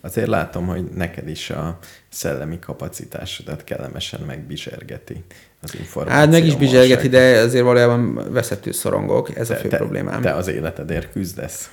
Azért 0.00 0.26
látom, 0.26 0.66
hogy 0.66 0.84
neked 0.84 1.28
is 1.28 1.50
a 1.50 1.78
szellemi 2.08 2.58
kapacitásodat 2.58 3.64
kellemesen 3.64 4.20
megbizsergeti 4.20 5.24
az 5.60 5.74
információ. 5.74 6.18
hát 6.20 6.30
meg 6.30 6.46
is 6.46 6.56
bizselgeti, 6.56 7.08
morság. 7.08 7.32
de 7.34 7.38
azért 7.40 7.64
valójában 7.64 8.32
veszettül 8.32 8.72
szorongok, 8.72 9.36
ez 9.36 9.50
a 9.50 9.54
fő 9.54 9.68
te, 9.68 9.76
problémám. 9.76 10.20
Te 10.20 10.34
az 10.34 10.48
életedért 10.48 11.12
küzdesz. 11.12 11.70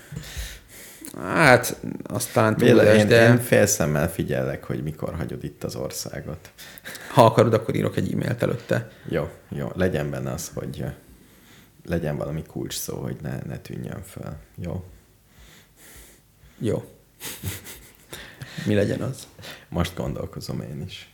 Hát, 1.22 1.80
azt 2.03 2.34
talán 2.34 2.55
Véle, 2.55 2.84
túlzás, 2.84 3.01
én, 3.01 3.07
de 3.07 3.28
én 3.28 3.39
félszemmel 3.39 4.11
figyellek, 4.11 4.63
hogy 4.63 4.84
mikor 4.84 5.16
hagyod 5.16 5.43
itt 5.43 5.63
az 5.63 5.76
országot. 5.76 6.51
ha 7.13 7.26
akarod, 7.26 7.53
akkor 7.53 7.76
írok 7.76 7.97
egy 7.97 8.13
e-mailt 8.13 8.43
előtte. 8.43 8.91
Jó, 9.09 9.30
jó, 9.49 9.72
legyen 9.74 10.09
benne 10.09 10.32
az, 10.32 10.51
hogy 10.53 10.86
legyen 11.86 12.18
valami 12.18 12.43
kulcs 12.43 12.78
szó, 12.78 12.95
hogy 12.97 13.16
ne, 13.22 13.39
ne 13.45 13.57
tűnjön 13.57 14.03
fel. 14.03 14.39
Jó? 14.55 14.84
Jó. 16.57 16.84
Mi 18.66 18.74
legyen 18.74 19.01
az? 19.01 19.28
Most 19.70 19.95
gondolkozom 19.95 20.61
én 20.61 20.82
is. 20.82 21.09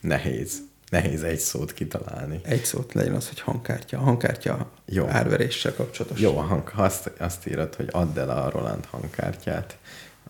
Nehéz. 0.00 0.70
Nehéz 0.92 1.22
egy 1.22 1.38
szót 1.38 1.72
kitalálni. 1.72 2.40
Egy 2.42 2.64
szót 2.64 2.92
legyen 2.92 3.14
az, 3.14 3.28
hogy 3.28 3.40
hangkártya. 3.40 3.98
A 3.98 4.00
hangkártya 4.00 4.70
Jó. 4.86 5.06
árveréssel 5.06 5.74
kapcsolatos. 5.74 6.20
Jó, 6.20 6.38
a 6.38 6.42
hang, 6.42 6.68
ha 6.68 6.82
azt, 6.82 7.12
azt 7.18 7.46
írod, 7.46 7.74
hogy 7.74 7.88
add 7.90 8.18
el 8.18 8.30
a 8.30 8.50
Roland 8.50 8.84
hangkártyát, 8.84 9.76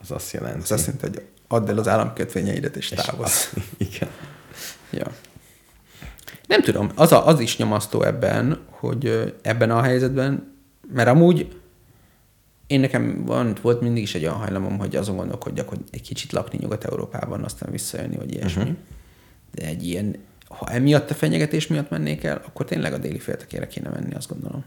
az 0.01 0.11
azt 0.11 0.33
jelenti. 0.33 0.61
Az 0.63 0.73
azt 0.73 0.87
jelenti, 0.87 1.09
hogy 1.09 1.27
add 1.49 1.69
el 1.69 1.79
az 1.79 1.89
államkötvényeidet 1.89 2.77
és 2.77 2.91
és 2.91 2.99
távozz. 3.01 3.47
Igen. 3.89 4.09
Ja. 4.91 5.07
Nem 6.47 6.63
tudom, 6.63 6.91
az, 6.95 7.13
a, 7.13 7.27
az 7.27 7.41
is 7.41 7.57
nyomasztó 7.57 8.03
ebben, 8.03 8.61
hogy 8.71 9.35
ebben 9.43 9.71
a 9.71 9.83
helyzetben, 9.83 10.57
mert 10.93 11.09
amúgy 11.09 11.61
én 12.67 12.81
nekem 12.81 13.25
van, 13.25 13.57
volt 13.63 13.81
mindig 13.81 14.03
is 14.03 14.15
egy 14.15 14.23
olyan 14.23 14.37
hajlamom, 14.37 14.79
hogy 14.79 14.97
azon 14.97 15.17
gondolkodjak, 15.17 15.69
hogy 15.69 15.81
egy 15.91 16.03
kicsit 16.03 16.33
lakni 16.33 16.59
Nyugat-Európában, 16.61 17.45
aztán 17.45 17.71
visszajönni, 17.71 18.17
vagy 18.17 18.33
ilyesmi. 18.33 18.63
Uh-huh. 18.63 18.77
De 19.55 19.67
egy 19.67 19.87
ilyen, 19.87 20.17
ha 20.59 20.67
emiatt 20.71 21.11
a 21.11 21.15
fenyegetés 21.15 21.67
miatt 21.67 21.91
mennék 21.91 22.25
el, 22.25 22.43
akkor 22.47 22.67
tényleg 22.67 22.93
a 22.93 22.99
déli 22.99 23.19
féltekére 23.19 23.67
kéne 23.67 23.89
menni, 23.89 24.15
azt 24.15 24.29
gondolom. 24.29 24.65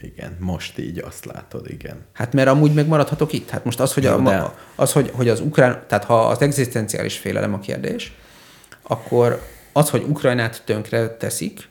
Igen, 0.00 0.36
most 0.40 0.78
így 0.78 0.98
azt 0.98 1.24
látod, 1.24 1.70
igen. 1.70 1.96
Hát 2.12 2.32
mert 2.32 2.48
amúgy 2.48 2.74
megmaradhatok 2.74 3.32
itt. 3.32 3.50
Hát 3.50 3.64
most 3.64 3.80
az, 3.80 3.94
hogy, 3.94 4.06
a, 4.06 4.20
de- 4.20 4.54
az, 4.74 4.92
hogy, 4.92 5.10
hogy 5.14 5.28
az 5.28 5.40
ukrán, 5.40 5.82
tehát 5.86 6.04
ha 6.04 6.26
az 6.26 6.40
egzisztenciális 6.40 7.18
félelem 7.18 7.54
a 7.54 7.58
kérdés, 7.58 8.12
akkor 8.82 9.42
az, 9.72 9.90
hogy 9.90 10.02
Ukrajnát 10.08 10.62
tönkre 10.64 11.16
teszik, 11.16 11.68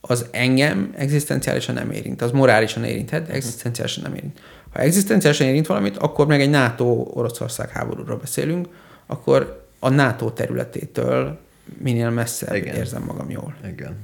az 0.00 0.26
engem 0.30 0.94
egzisztenciálisan 0.96 1.74
nem 1.74 1.90
érint. 1.90 2.22
Az 2.22 2.30
morálisan 2.30 2.84
érinthet, 2.84 3.26
de 3.26 3.32
egzisztenciálisan 3.32 4.02
nem 4.02 4.14
érint. 4.14 4.40
Ha 4.72 4.78
egzisztenciálisan 4.78 5.46
érint 5.46 5.66
valamit, 5.66 5.96
akkor 5.96 6.26
meg 6.26 6.40
egy 6.40 6.50
NATO-Oroszország 6.50 7.70
háborúról 7.70 8.16
beszélünk, 8.16 8.68
akkor 9.06 9.65
a 9.78 9.88
NATO 9.88 10.30
területétől 10.30 11.38
minél 11.78 12.10
messzebb 12.10 12.54
Igen. 12.54 12.74
érzem 12.74 13.02
magam 13.02 13.30
jól. 13.30 13.56
Igen. 13.66 13.96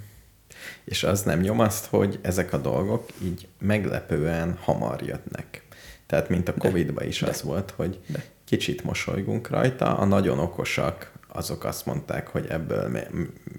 És 0.85 1.05
az 1.05 1.23
nem 1.23 1.41
nyomaszt, 1.41 1.87
hogy 1.87 2.19
ezek 2.23 2.53
a 2.53 2.59
dolgok 2.59 3.09
így 3.23 3.49
meglepően 3.59 4.57
hamar 4.61 5.01
jönnek. 5.03 5.63
Tehát, 6.07 6.29
mint 6.29 6.49
a 6.49 6.55
Covid-ban 6.55 7.07
is 7.07 7.23
az 7.23 7.43
volt, 7.43 7.71
hogy 7.77 8.01
De. 8.07 8.25
kicsit 8.45 8.85
mosolygunk 8.85 9.49
rajta, 9.49 9.97
a 9.99 10.05
nagyon 10.05 10.39
okosak 10.39 11.13
azok 11.29 11.65
azt 11.65 11.87
mondták, 11.87 12.29
hogy 12.29 12.47
ebből 12.47 12.99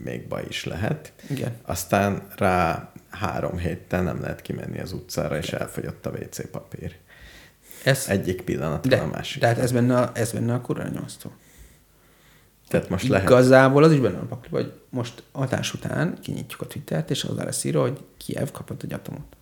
még, 0.04 0.28
baj 0.28 0.46
is 0.50 0.66
lehet. 0.66 1.14
Igen. 1.30 1.56
Aztán 1.62 2.28
rá 2.36 2.92
három 3.10 3.58
héttel 3.58 4.04
nem 4.04 4.22
lehet 4.22 4.42
kimenni 4.42 4.80
az 4.80 4.92
utcára, 4.92 5.38
és 5.38 5.54
elfogyott 5.54 6.06
a 6.06 6.10
WC 6.10 6.50
papír. 6.52 6.96
Ez, 7.84 8.06
Egyik 8.08 8.42
pillanatra 8.42 8.90
de, 8.90 8.98
a 8.98 9.08
másik. 9.08 9.42
de 9.42 9.48
hát 9.48 9.58
ez 9.58 9.72
benne 9.72 9.98
a, 10.00 10.12
ez 10.14 10.32
benne 10.32 10.54
a 10.54 10.62
kurva 10.62 10.84
nyomasztó. 10.84 11.32
Tehát 12.74 12.90
most 12.90 13.08
lehet... 13.08 13.30
Igazából 13.30 13.84
az 13.84 13.92
is 13.92 14.00
benne 14.00 14.18
a 14.18 14.26
pakli, 14.26 14.50
hogy 14.50 14.74
most 14.90 15.24
adás 15.32 15.74
után 15.74 16.20
kinyitjuk 16.22 16.62
a 16.62 16.68
Twittert, 16.68 17.10
és 17.10 17.24
az 17.24 17.36
lesz 17.36 17.64
írva, 17.64 17.82
hogy 17.82 18.04
Kiev 18.18 18.52
kapott 18.52 18.84
egy 18.84 18.94
atomot. 18.94 19.36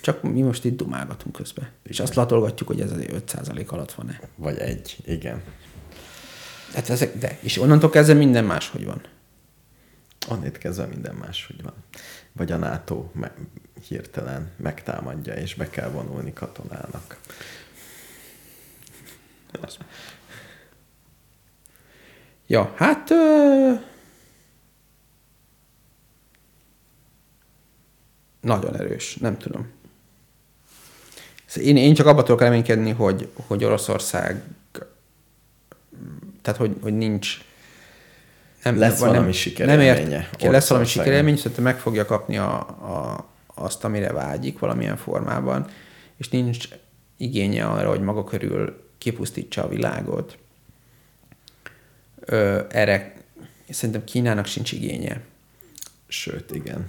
Csak 0.00 0.22
mi 0.22 0.42
most 0.42 0.64
itt 0.64 0.76
dumálgatunk 0.76 1.36
közben. 1.36 1.68
És 1.82 2.00
azt 2.00 2.14
latolgatjuk, 2.14 2.68
hogy 2.68 2.80
ez 2.80 2.90
azért 2.92 3.32
5% 3.32 3.66
alatt 3.66 3.92
van-e. 3.92 4.20
Vagy 4.36 4.58
egy, 4.58 4.96
igen. 5.04 5.42
Hát 6.74 6.88
ezek, 6.88 7.18
de, 7.18 7.38
és 7.40 7.58
onnantól 7.58 7.90
kezdve 7.90 8.14
minden 8.14 8.44
máshogy 8.44 8.84
van. 8.84 9.00
Onnét 10.28 10.58
kezdve 10.58 10.86
minden 10.86 11.14
máshogy 11.14 11.62
van. 11.62 11.74
Vagy 12.32 12.52
a 12.52 12.56
NATO 12.56 13.10
me- 13.12 13.36
hirtelen 13.88 14.50
megtámadja, 14.56 15.34
és 15.34 15.54
be 15.54 15.70
kell 15.70 15.88
vonulni 15.88 16.32
katonának. 16.32 17.18
Ja, 22.50 22.72
hát... 22.76 23.10
Ö... 23.10 23.72
Nagyon 28.40 28.76
erős, 28.76 29.16
nem 29.16 29.38
tudom. 29.38 29.66
Én, 31.54 31.76
én 31.76 31.94
csak 31.94 32.06
abban 32.06 32.24
tudok 32.24 32.40
reménykedni, 32.40 32.90
hogy, 32.90 33.28
hogy 33.46 33.64
Oroszország, 33.64 34.42
tehát 36.42 36.60
hogy, 36.60 36.76
hogy 36.82 36.96
nincs... 36.96 37.44
Nem, 38.62 38.78
Lesz 38.78 38.98
vagy 38.98 39.08
valami 39.08 39.24
nem, 39.24 39.32
sikerélménye 39.32 39.92
Nem 39.92 40.10
ért, 40.38 40.52
lesz 40.52 40.68
valami 40.68 40.86
sikerélmény, 40.86 41.36
szerintem 41.36 41.64
meg 41.64 41.78
fogja 41.78 42.04
kapni 42.04 42.38
a, 42.38 42.58
a, 42.58 43.26
azt, 43.54 43.84
amire 43.84 44.12
vágyik 44.12 44.58
valamilyen 44.58 44.96
formában, 44.96 45.66
és 46.16 46.28
nincs 46.28 46.68
igénye 47.16 47.66
arra, 47.66 47.88
hogy 47.88 48.00
maga 48.00 48.24
körül 48.24 48.88
kipusztítsa 48.98 49.64
a 49.64 49.68
világot. 49.68 50.38
Ö, 52.30 52.60
erre 52.68 53.14
szerintem 53.68 54.04
Kínának 54.04 54.46
sincs 54.46 54.72
igénye. 54.72 55.20
Sőt, 56.08 56.50
igen. 56.50 56.88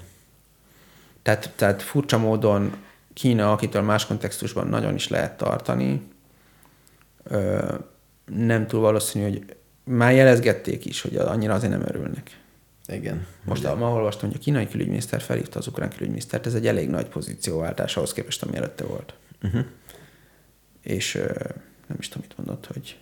Tehát, 1.21 1.53
tehát 1.55 1.81
furcsa 1.81 2.17
módon 2.17 2.75
Kína, 3.13 3.51
akitől 3.51 3.81
más 3.81 4.05
kontextusban 4.05 4.67
nagyon 4.67 4.95
is 4.95 5.07
lehet 5.07 5.37
tartani, 5.37 6.01
ö, 7.23 7.75
nem 8.25 8.67
túl 8.67 8.81
valószínű, 8.81 9.23
hogy 9.23 9.55
már 9.83 10.13
jelezgették 10.13 10.85
is, 10.85 11.01
hogy 11.01 11.15
annyira 11.15 11.53
azért 11.53 11.71
nem 11.71 11.85
örülnek. 11.87 12.39
Igen. 12.87 13.25
Most 13.43 13.63
Ugye? 13.63 13.73
ma 13.73 13.93
olvastam, 13.93 14.29
hogy 14.29 14.37
a 14.39 14.43
kínai 14.43 14.67
külügyminiszter 14.67 15.21
felhívta 15.21 15.59
az 15.59 15.67
ukrán 15.67 15.89
külügyminisztert, 15.89 16.45
ez 16.45 16.53
egy 16.53 16.67
elég 16.67 16.89
nagy 16.89 17.07
pozícióváltás 17.07 17.97
ahhoz 17.97 18.13
képest, 18.13 18.43
ami 18.43 18.55
előtte 18.57 18.83
volt. 18.83 19.13
Uh-huh. 19.43 19.65
És 20.81 21.13
nem 21.87 21.97
is 21.99 22.07
tudom, 22.07 22.27
mit 22.27 22.37
mondott, 22.37 22.65
hogy 22.65 22.97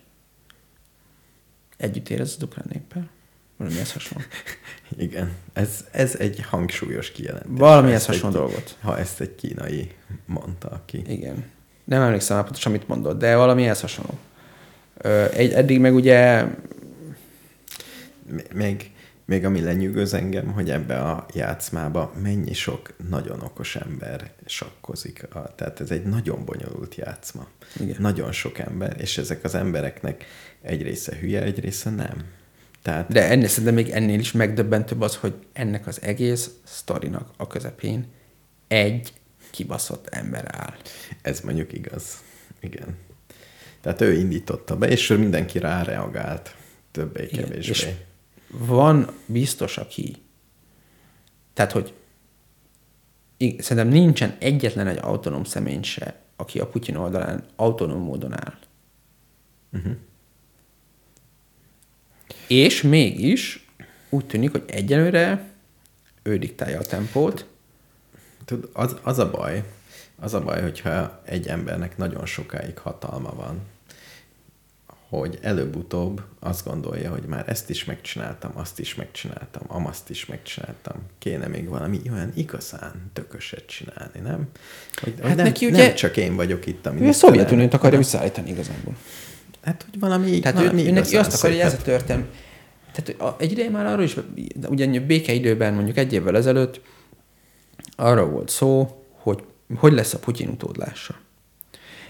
együtt 1.79 2.09
érez 2.09 2.33
az 2.37 2.43
ukrán 2.43 2.65
néppel? 2.73 3.09
Valami 3.57 3.79
ez 3.79 3.93
hasonló. 3.93 4.23
Igen. 4.97 5.31
Ez, 5.53 5.85
ez 5.91 6.15
egy 6.19 6.45
hangsúlyos 6.49 7.11
kijelentés. 7.11 7.51
Valami 7.57 7.87
ez 7.89 7.93
ezt 7.95 8.09
egy- 8.09 8.15
hasonló 8.15 8.37
dolgot. 8.37 8.77
Ha 8.81 8.97
ezt 8.97 9.21
egy 9.21 9.35
kínai 9.35 9.91
mondta 10.25 10.81
ki. 10.85 11.01
Igen. 11.07 11.45
Nem 11.83 12.01
emlékszem 12.01 12.35
már 12.35 12.45
pontosan, 12.45 12.71
mit 12.71 12.87
mondott, 12.87 13.19
de 13.19 13.35
valami 13.35 13.63
ehhez 13.63 13.81
hasonló. 13.81 14.17
Ö, 14.97 15.25
egy, 15.33 15.51
eddig 15.51 15.79
meg 15.79 15.93
ugye 15.95 16.43
M- 18.31 18.53
Még, 18.53 18.91
még 19.29 19.45
ami 19.45 19.61
lenyűgöz 19.61 20.13
engem, 20.13 20.47
hogy 20.51 20.69
ebbe 20.69 21.01
a 21.01 21.25
játszmába 21.33 22.13
mennyi 22.21 22.53
sok 22.53 22.93
nagyon 23.09 23.41
okos 23.41 23.75
ember 23.75 24.31
sakkozik. 24.45 25.35
A, 25.35 25.55
tehát 25.55 25.79
ez 25.79 25.91
egy 25.91 26.03
nagyon 26.03 26.45
bonyolult 26.45 26.95
játszma. 26.95 27.47
Igen. 27.79 27.95
Nagyon 27.99 28.31
sok 28.31 28.57
ember, 28.57 28.95
és 28.99 29.17
ezek 29.17 29.43
az 29.43 29.55
embereknek 29.55 30.25
egy 30.61 30.81
része 30.81 31.15
hülye, 31.15 31.41
egy 31.41 31.59
része 31.59 31.89
nem. 31.89 32.23
Tehát 32.81 33.11
De 33.11 33.29
ennél 33.29 33.47
szerintem 33.47 33.73
még 33.73 33.89
ennél 33.89 34.19
is 34.19 34.31
megdöbbentőbb 34.31 35.01
az, 35.01 35.15
hogy 35.15 35.33
ennek 35.53 35.87
az 35.87 36.01
egész 36.01 36.49
sztorinak 36.63 37.29
a 37.37 37.47
közepén 37.47 38.05
egy 38.67 39.13
kibaszott 39.49 40.07
ember 40.07 40.45
áll. 40.47 40.73
ez 41.21 41.39
mondjuk 41.39 41.73
igaz. 41.73 42.23
Igen. 42.59 42.95
Tehát 43.81 44.01
ő 44.01 44.13
indította 44.13 44.77
be, 44.77 44.87
és 44.87 45.09
ő 45.09 45.17
mindenki 45.17 45.59
ráreagált. 45.59 46.55
Többé-kevésbé. 46.91 47.69
És 47.69 47.87
van 48.51 49.11
biztos, 49.25 49.77
aki... 49.77 50.15
Tehát, 51.53 51.71
hogy 51.71 51.93
szerintem 53.37 53.87
nincsen 53.87 54.35
egyetlen 54.39 54.87
egy 54.87 54.97
autonóm 55.01 55.43
személy 55.43 55.81
se, 55.81 56.21
aki 56.35 56.59
a 56.59 56.67
Putyin 56.67 56.95
oldalán 56.95 57.43
autonóm 57.55 58.01
módon 58.01 58.33
áll. 58.33 58.57
Uh-huh. 59.71 59.95
És 62.47 62.81
mégis 62.81 63.67
úgy 64.09 64.25
tűnik, 64.25 64.51
hogy 64.51 64.63
egyelőre 64.67 65.49
ő 66.23 66.37
diktálja 66.37 66.79
a 66.79 66.85
tempót. 66.85 67.45
Tud, 68.45 68.69
az, 68.73 68.95
az 69.03 69.19
a 69.19 69.31
baj, 69.31 69.63
az 70.15 70.33
a 70.33 70.41
baj, 70.41 70.61
hogyha 70.61 71.21
egy 71.25 71.47
embernek 71.47 71.97
nagyon 71.97 72.25
sokáig 72.25 72.77
hatalma 72.77 73.33
van, 73.35 73.59
hogy 75.09 75.39
előbb-utóbb 75.41 76.21
azt 76.39 76.65
gondolja, 76.65 77.11
hogy 77.11 77.23
már 77.23 77.43
ezt 77.47 77.69
is 77.69 77.85
megcsináltam, 77.85 78.51
azt 78.55 78.79
is 78.79 78.95
megcsináltam, 78.95 79.61
amazt 79.67 80.09
is 80.09 80.25
megcsináltam. 80.25 80.95
Kéne 81.19 81.47
még 81.47 81.67
valami 81.69 82.01
olyan 82.11 82.31
igazán 82.35 83.09
tököset 83.13 83.65
csinálni, 83.65 84.19
nem? 84.23 84.47
Hogy, 85.01 85.13
hogy 85.13 85.27
Hát 85.27 85.35
nem, 85.35 85.45
neki 85.45 85.65
ugye- 85.65 85.85
nem 85.85 85.95
csak 85.95 86.17
én 86.17 86.35
vagyok 86.35 86.65
itt 86.65 86.85
a 86.85 86.93
Ő 86.99 87.07
a 87.07 87.11
Szovjetuniót 87.11 87.73
akarja 87.73 87.97
visszaállítani 87.97 88.49
igazából. 88.49 88.95
Hát, 89.61 89.85
hogy 89.89 89.99
valami, 89.99 90.39
Tehát 90.39 90.57
ő, 90.57 90.61
valami 90.61 90.83
ő 90.83 90.87
igazán 90.87 91.19
azt 91.25 91.37
akarja, 91.37 91.55
hogy 91.63 91.73
ez 91.73 91.79
a 91.79 91.83
történelm. 91.83 92.27
Tehát 92.91 93.41
egy 93.41 93.51
ideje 93.51 93.69
már 93.69 93.85
arról 93.85 94.03
is, 94.03 94.15
ugye 94.69 94.99
békeidőben, 94.99 95.73
mondjuk 95.73 95.97
egy 95.97 96.13
évvel 96.13 96.35
ezelőtt, 96.35 96.81
arra 97.95 98.29
volt 98.29 98.49
szó, 98.49 99.03
hogy 99.11 99.43
hogy 99.75 99.93
lesz 99.93 100.13
a 100.13 100.19
Putyin 100.19 100.47
utódlása. 100.49 101.15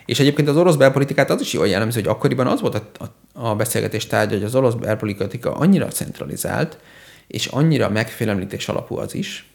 És 0.09 0.19
egyébként 0.19 0.47
az 0.47 0.57
orosz 0.57 0.75
belpolitikát 0.75 1.29
az 1.29 1.41
is 1.41 1.53
jól 1.53 1.67
jellemző, 1.67 1.99
hogy 1.99 2.09
akkoriban 2.09 2.47
az 2.47 2.61
volt 2.61 2.75
a, 2.75 3.03
a, 3.33 3.47
a 3.47 3.55
beszélgetés 3.55 4.07
tárgya, 4.07 4.33
hogy 4.33 4.43
az 4.43 4.55
orosz 4.55 4.73
belpolitika 4.73 5.51
annyira 5.51 5.87
centralizált, 5.87 6.79
és 7.27 7.45
annyira 7.45 7.89
megfélemlítés 7.89 8.67
alapú 8.67 8.97
az 8.97 9.15
is, 9.15 9.49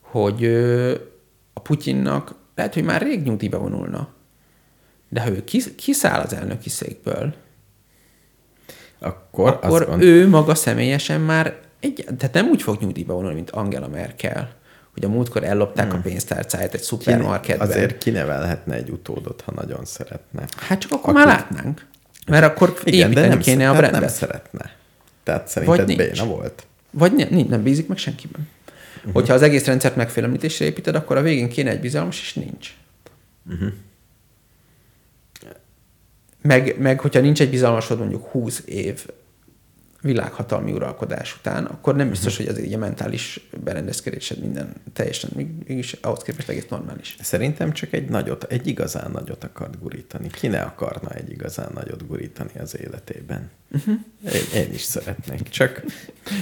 hogy 0.00 0.44
a 1.52 1.60
Putyinnak 1.60 2.34
lehet, 2.54 2.74
hogy 2.74 2.84
már 2.84 3.02
rég 3.02 3.22
nyugdíjba 3.22 3.58
vonulna. 3.58 4.08
De 5.08 5.20
ha 5.20 5.30
ő 5.30 5.44
kis, 5.44 5.74
kiszáll 5.76 6.20
az 6.20 6.32
elnöki 6.32 6.68
székből, 6.68 7.34
Akkor, 8.98 9.58
akkor 9.62 9.96
ő 9.98 10.28
maga 10.28 10.54
személyesen 10.54 11.20
már 11.20 11.60
egy, 11.80 12.04
tehát 12.18 12.34
nem 12.34 12.48
úgy 12.48 12.62
fog 12.62 12.80
nyugdíjba 12.80 13.14
vonulni, 13.14 13.34
mint 13.34 13.50
Angela 13.50 13.88
Merkel, 13.88 14.59
hogy 15.00 15.10
a 15.10 15.14
múltkor 15.14 15.44
ellopták 15.44 15.88
hmm. 15.88 15.98
a 15.98 16.00
pénztárcáját 16.00 16.74
egy 16.74 16.82
szupermarketben. 16.82 17.68
Azért 17.68 17.98
kinevelhetne 17.98 18.74
egy 18.74 18.90
utódot, 18.90 19.40
ha 19.40 19.52
nagyon 19.52 19.84
szeretne. 19.84 20.44
Hát 20.56 20.78
csak 20.78 20.92
akkor 20.92 21.14
Aki- 21.14 21.18
már 21.18 21.26
látnánk. 21.26 21.86
Mert 22.26 22.44
akkor 22.44 22.78
Igen, 22.84 23.10
de 23.10 23.28
nem, 23.28 23.38
kéne 23.38 23.70
a 23.70 23.74
brandet. 23.76 24.00
nem 24.00 24.08
szeretne. 24.08 24.72
Tehát 25.22 25.48
szerinted 25.48 25.86
Vagy 25.86 25.96
nincs. 25.96 26.10
béna 26.10 26.26
volt? 26.26 26.66
Vagy 26.90 27.12
ne, 27.12 27.24
nincs, 27.24 27.48
nem 27.48 27.62
bízik 27.62 27.88
meg 27.88 27.98
senkiben. 27.98 28.48
Uh-huh. 28.96 29.12
Hogyha 29.12 29.34
az 29.34 29.42
egész 29.42 29.64
rendszert 29.64 29.96
megfélemlítésre 29.96 30.64
építed, 30.64 30.94
akkor 30.94 31.16
a 31.16 31.22
végén 31.22 31.48
kéne 31.48 31.70
egy 31.70 31.80
bizalmas, 31.80 32.20
és 32.20 32.34
nincs. 32.34 32.74
Uh-huh. 33.50 33.68
Meg, 36.42 36.76
meg, 36.78 37.00
hogyha 37.00 37.20
nincs 37.20 37.40
egy 37.40 37.50
bizalmasod 37.50 37.98
mondjuk 37.98 38.26
20 38.26 38.62
év 38.66 39.06
világhatalmi 40.00 40.72
uralkodás 40.72 41.36
után, 41.38 41.64
akkor 41.64 41.96
nem 41.96 42.08
biztos, 42.10 42.36
hogy 42.36 42.46
azért 42.46 42.66
így 42.66 42.72
a 42.72 42.78
mentális 42.78 43.48
berendezkedésed 43.64 44.38
minden 44.38 44.72
teljesen, 44.92 45.30
mégis 45.66 45.92
ahhoz 45.92 46.22
képest 46.22 46.48
egész 46.48 46.66
normális. 46.68 47.16
Szerintem 47.20 47.72
csak 47.72 47.92
egy 47.92 48.08
nagyot, 48.08 48.44
egy 48.44 48.66
igazán 48.66 49.10
nagyot 49.10 49.44
akart 49.44 49.80
gurítani. 49.80 50.28
Ki 50.28 50.46
ne 50.46 50.60
akarna 50.60 51.10
egy 51.10 51.30
igazán 51.30 51.70
nagyot 51.74 52.06
gurítani 52.06 52.50
az 52.60 52.78
életében? 52.78 53.50
Uh-huh. 53.72 53.94
Én, 54.34 54.62
én 54.62 54.72
is 54.72 54.82
szeretnék. 54.82 55.48
Csak, 55.48 55.84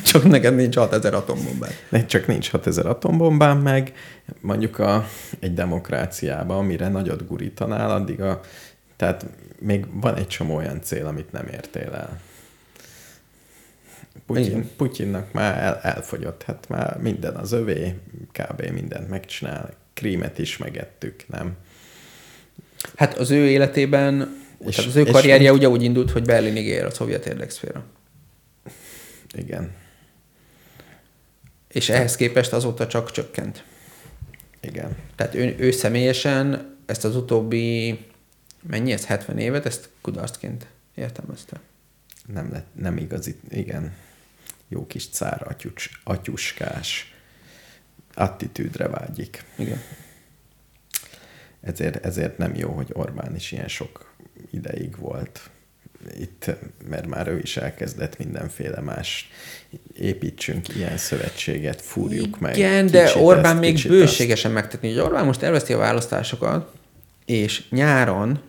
Csak 0.05 0.25
neked 0.25 0.55
nincs 0.55 0.77
6000 0.77 1.15
atombombád. 1.15 1.73
ne- 1.89 2.07
csak 2.07 2.27
nincs 2.27 2.51
6000 2.51 2.87
atombombám 2.87 3.59
meg, 3.59 3.93
mondjuk 4.41 4.79
a, 4.79 5.09
egy 5.39 5.55
demokráciában, 5.55 6.59
amire 6.59 6.89
nagyot 6.89 7.27
gurítanál, 7.27 7.91
addig 7.91 8.21
a, 8.21 8.41
tehát 8.97 9.27
még 9.59 9.87
van 10.01 10.17
egy 10.17 10.27
csomó 10.27 10.55
olyan 10.57 10.83
cél, 10.83 11.07
amit 11.07 11.33
nem 11.33 11.47
értél 11.47 11.95
el. 11.95 12.21
Putyin. 14.27 14.71
Putyinnak 14.77 15.33
már 15.33 15.59
el, 15.63 15.79
elfogyott, 15.83 16.43
hát 16.43 16.69
már 16.69 16.99
minden 17.01 17.35
az 17.35 17.53
övé, 17.53 17.95
kb. 18.33 18.63
mindent 18.73 19.09
megcsinál. 19.09 19.75
Krímet 19.95 20.39
is 20.39 20.57
megettük, 20.57 21.25
nem? 21.29 21.57
Hát 22.97 23.15
az 23.19 23.31
ő 23.31 23.49
életében, 23.49 24.37
És- 24.67 24.75
tehát 24.75 24.91
az 24.91 24.97
ő 24.97 25.05
karrierje 25.05 25.53
ugye 25.53 25.69
úgy 25.69 25.83
indult, 25.83 26.11
hogy 26.11 26.25
Berlinig 26.25 26.67
ér 26.67 26.85
a 26.85 26.91
szovjet 26.91 27.27
érdekszféra. 27.27 27.85
Igen, 29.33 29.71
És 31.69 31.89
ehhez 31.89 32.17
képest 32.17 32.53
azóta 32.53 32.87
csak 32.87 33.11
csökkent. 33.11 33.65
igen. 34.61 34.97
Tehát 35.17 35.35
ő, 35.35 35.55
ő 35.59 35.71
személyesen 35.71 36.77
ezt 36.87 37.05
az 37.05 37.17
utóbbi, 37.17 37.99
mennyi 38.63 38.93
ez, 38.93 39.05
70 39.07 39.39
évet, 39.39 39.67
ezt 39.67 39.89
kudarcként 40.01 40.67
értelmezte. 40.95 41.61
Nem, 42.33 42.53
lett, 42.53 42.67
nem 42.75 42.97
igazi, 42.97 43.37
igen. 43.51 43.93
Jó 44.69 44.87
kis 44.87 45.09
cár 45.09 45.47
atyucs, 45.49 45.89
atyuskás 46.05 47.15
attitűdre 48.15 48.89
vágyik. 48.89 49.45
Igen. 49.57 49.81
Ezért, 51.61 52.05
ezért 52.05 52.39
nem 52.39 52.55
jó, 52.55 52.71
hogy 52.71 52.91
Orbán 52.93 53.35
is 53.35 53.53
ilyen 53.53 53.69
sok 53.69 54.15
ideig 54.51 54.97
volt 54.97 55.51
itt, 56.19 56.51
mert 56.89 57.07
már 57.07 57.29
ő 57.29 57.39
is 57.39 57.57
elkezdett 57.57 58.19
mindenféle 58.19 58.81
más 58.81 59.31
építsünk 59.95 60.75
ilyen 60.75 60.97
szövetséget, 60.97 61.83
fúrjuk 61.83 62.41
meg. 62.41 62.57
Igen, 62.57 62.87
de 62.87 63.05
kicsit 63.05 63.23
Orbán 63.23 63.53
ezt, 63.53 63.61
még 63.61 63.75
kicsit 63.75 63.91
bőségesen 63.91 64.51
megtetni. 64.51 64.89
Hogy 64.89 64.99
Orbán 64.99 65.25
most 65.25 65.43
elveszti 65.43 65.73
a 65.73 65.79
választásokat, 65.79 66.73
és 67.25 67.69
nyáron 67.71 68.43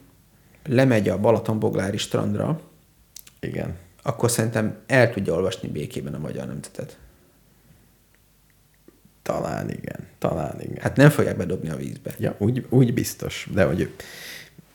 lemegy 0.66 1.10
a 1.10 1.18
Balatonboglári 1.18 1.98
strandra, 1.98 2.48
Azt. 2.48 2.60
Igen. 3.40 3.78
Akkor 4.02 4.32
szerintem 4.32 4.78
el 4.88 5.12
tudja 5.12 5.34
olvasni 5.34 5.68
békében 5.68 6.14
a 6.14 6.20
magyar 6.20 6.48
nemzetet. 6.48 6.98
Talán 9.22 9.70
igen, 9.70 10.08
talán 10.18 10.62
igen. 10.62 10.82
Hát 10.82 10.96
nem 10.96 11.10
fogják 11.10 11.38
bedobni 11.38 11.70
a 11.70 11.76
vízbe. 11.76 12.14
Ja, 12.18 12.36
úgy, 12.38 12.66
úgy 12.70 12.94
biztos, 12.94 13.48
de 13.54 13.64
hogy 13.64 13.90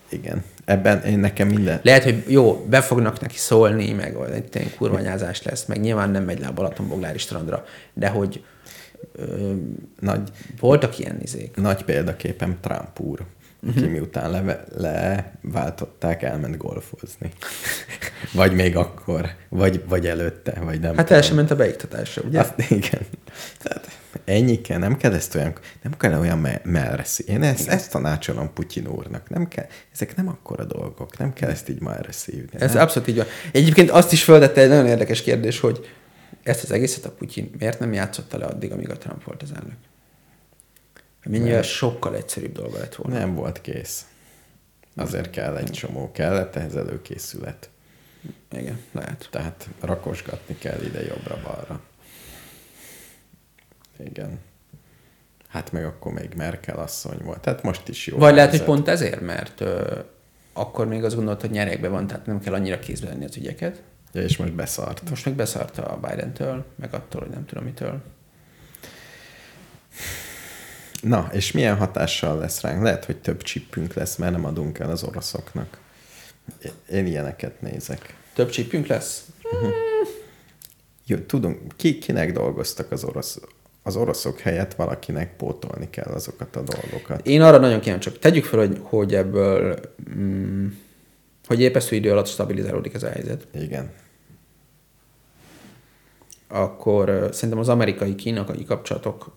igen, 0.08 0.44
ebben 0.64 1.02
én 1.02 1.18
nekem 1.18 1.48
minden... 1.48 1.80
Lehet, 1.82 2.04
hogy 2.04 2.24
jó, 2.28 2.66
be 2.68 2.80
fognak 2.80 3.20
neki 3.20 3.36
szólni, 3.38 3.92
meg 3.92 4.16
egy 4.32 4.44
tényleg 4.44 4.74
kurvanyázás 4.74 5.42
lesz, 5.42 5.64
meg 5.64 5.80
nyilván 5.80 6.10
nem 6.10 6.24
megy 6.24 6.40
le 6.40 6.46
a 6.46 6.52
Balatonboglári 6.52 7.18
strandra, 7.18 7.64
de 7.92 8.08
hogy 8.08 8.44
ö, 9.12 9.52
Nagy, 10.00 10.30
voltak 10.60 10.98
ilyen 10.98 11.20
izék. 11.22 11.56
nagy 11.56 11.84
példaképpen 11.84 12.58
Trump 12.60 13.00
úr, 13.00 13.24
aki 13.68 13.78
uh-huh. 13.78 13.90
miután 13.92 14.30
leve, 14.30 14.64
leváltották, 14.76 16.22
elment 16.22 16.56
golfozni. 16.56 17.30
vagy 18.32 18.52
még 18.52 18.76
akkor, 18.76 19.30
vagy, 19.48 19.82
vagy 19.88 20.06
előtte, 20.06 20.60
vagy 20.64 20.80
nem 20.80 20.96
Hát 20.96 21.10
el 21.10 21.22
sem 21.22 21.36
ment 21.36 21.50
a 21.50 21.56
beiktatásra, 21.56 22.22
ugye? 22.22 22.40
Azt, 22.40 22.54
igen. 22.70 23.00
Tehát 23.62 23.88
ennyi 24.24 24.60
kell, 24.60 24.78
nem 24.78 24.96
kell 24.96 25.12
ezt 25.12 25.34
olyan, 25.34 25.52
nem 25.82 25.96
kell 25.96 26.18
olyan 26.20 26.38
me- 26.38 26.64
melreszi. 26.64 27.24
Én 27.26 27.42
ezt, 27.42 27.68
ezt 27.68 27.90
tanácsolom 27.90 28.52
Putyin 28.52 28.86
úrnak. 28.86 29.30
Nem 29.30 29.48
kell, 29.48 29.66
ezek 29.92 30.16
nem 30.16 30.28
akkora 30.28 30.64
dolgok, 30.64 31.18
nem 31.18 31.32
kell 31.32 31.50
ezt 31.50 31.68
így 31.68 31.80
melre 31.80 32.12
szívni. 32.12 32.60
Ez 32.60 32.72
nem? 32.72 32.82
abszolút 32.82 33.08
így 33.08 33.16
van. 33.16 33.26
Egyébként 33.52 33.90
azt 33.90 34.12
is 34.12 34.24
földette 34.24 34.60
egy 34.60 34.68
nagyon 34.68 34.86
érdekes 34.86 35.22
kérdés, 35.22 35.60
hogy 35.60 35.86
ezt 36.42 36.62
az 36.62 36.70
egészet 36.70 37.04
a 37.04 37.10
Putyin 37.10 37.50
miért 37.58 37.78
nem 37.78 37.92
játszotta 37.92 38.38
le 38.38 38.44
addig, 38.44 38.72
amíg 38.72 38.90
a 38.90 38.98
Trump 38.98 39.24
volt 39.24 39.42
az 39.42 39.52
elnök? 39.56 39.76
Mennyivel 41.24 41.62
sokkal 41.62 42.16
egyszerűbb 42.16 42.52
dolga 42.52 42.78
lett 42.78 42.94
volna. 42.94 43.18
Nem 43.18 43.34
volt 43.34 43.60
kész. 43.60 44.06
Azért 44.96 45.30
kell 45.30 45.56
egy 45.56 45.70
csomó, 45.70 46.12
kellett 46.12 46.56
ehhez 46.56 46.76
előkészület. 46.76 47.70
Igen, 48.52 48.80
lehet. 48.92 49.28
Tehát 49.30 49.68
rakosgatni 49.80 50.58
kell 50.58 50.80
ide 50.82 51.00
jobbra-balra. 51.00 51.80
Igen. 54.04 54.38
Hát 55.48 55.72
meg 55.72 55.84
akkor 55.84 56.12
még 56.12 56.34
Merkel 56.36 56.78
asszony 56.78 57.18
volt. 57.22 57.40
Tehát 57.40 57.62
most 57.62 57.88
is 57.88 58.06
jó. 58.06 58.18
Vagy 58.18 58.34
lehet, 58.34 58.50
hogy 58.50 58.58
helyzet. 58.58 58.74
pont 58.74 58.88
ezért, 58.88 59.20
mert 59.20 59.60
ö, 59.60 59.98
akkor 60.52 60.86
még 60.86 61.04
azt 61.04 61.14
gondolt, 61.14 61.40
hogy 61.40 61.50
nyerekbe 61.50 61.88
van, 61.88 62.06
tehát 62.06 62.26
nem 62.26 62.40
kell 62.40 62.54
annyira 62.54 62.78
kézbe 62.78 63.06
venni 63.06 63.24
az 63.24 63.36
ügyeket. 63.36 63.82
Ja, 64.12 64.22
és 64.22 64.36
most 64.36 64.52
beszart. 64.52 65.10
Most 65.10 65.24
meg 65.24 65.34
beszarta 65.34 65.82
a 65.82 65.96
Biden-től, 65.96 66.64
meg 66.76 66.94
attól, 66.94 67.20
hogy 67.20 67.30
nem 67.30 67.44
tudom 67.46 67.64
mitől. 67.64 68.02
Na, 71.04 71.28
és 71.32 71.52
milyen 71.52 71.76
hatással 71.76 72.38
lesz 72.38 72.60
ránk? 72.60 72.82
Lehet, 72.82 73.04
hogy 73.04 73.16
több 73.16 73.42
csippünk 73.42 73.94
lesz, 73.94 74.16
mert 74.16 74.32
nem 74.32 74.44
adunk 74.44 74.78
el 74.78 74.90
az 74.90 75.02
oroszoknak. 75.02 75.78
Én 76.90 77.06
ilyeneket 77.06 77.60
nézek. 77.60 78.16
Több 78.34 78.50
csípünk 78.50 78.86
lesz? 78.86 79.26
Jó, 81.06 81.16
tudunk, 81.18 81.60
ki, 81.76 81.98
kinek 81.98 82.32
dolgoztak 82.32 82.92
az 82.92 83.04
orosz, 83.04 83.40
az 83.82 83.96
oroszok 83.96 84.38
helyett 84.38 84.74
valakinek 84.74 85.36
pótolni 85.36 85.90
kell 85.90 86.12
azokat 86.12 86.56
a 86.56 86.62
dolgokat. 86.62 87.26
Én 87.26 87.42
arra 87.42 87.58
nagyon 87.58 87.80
kíváncsi 87.80 88.10
csak 88.10 88.18
Tegyük 88.18 88.44
fel, 88.44 88.58
hogy, 88.58 88.80
hogy 88.82 89.14
ebből, 89.14 89.78
mm, 90.16 90.66
hogy 91.46 91.60
épesztő 91.60 91.96
idő 91.96 92.10
alatt 92.10 92.26
stabilizálódik 92.26 92.94
ez 92.94 93.02
a 93.02 93.10
helyzet. 93.10 93.46
Igen. 93.54 93.92
Akkor 96.48 97.28
szerintem 97.32 97.58
az 97.58 97.68
amerikai-kínai 97.68 98.64
kapcsolatok 98.64 99.32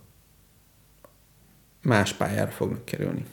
más 1.81 2.13
pályára 2.13 2.51
fognak 2.51 2.85
kerülni. 2.85 3.25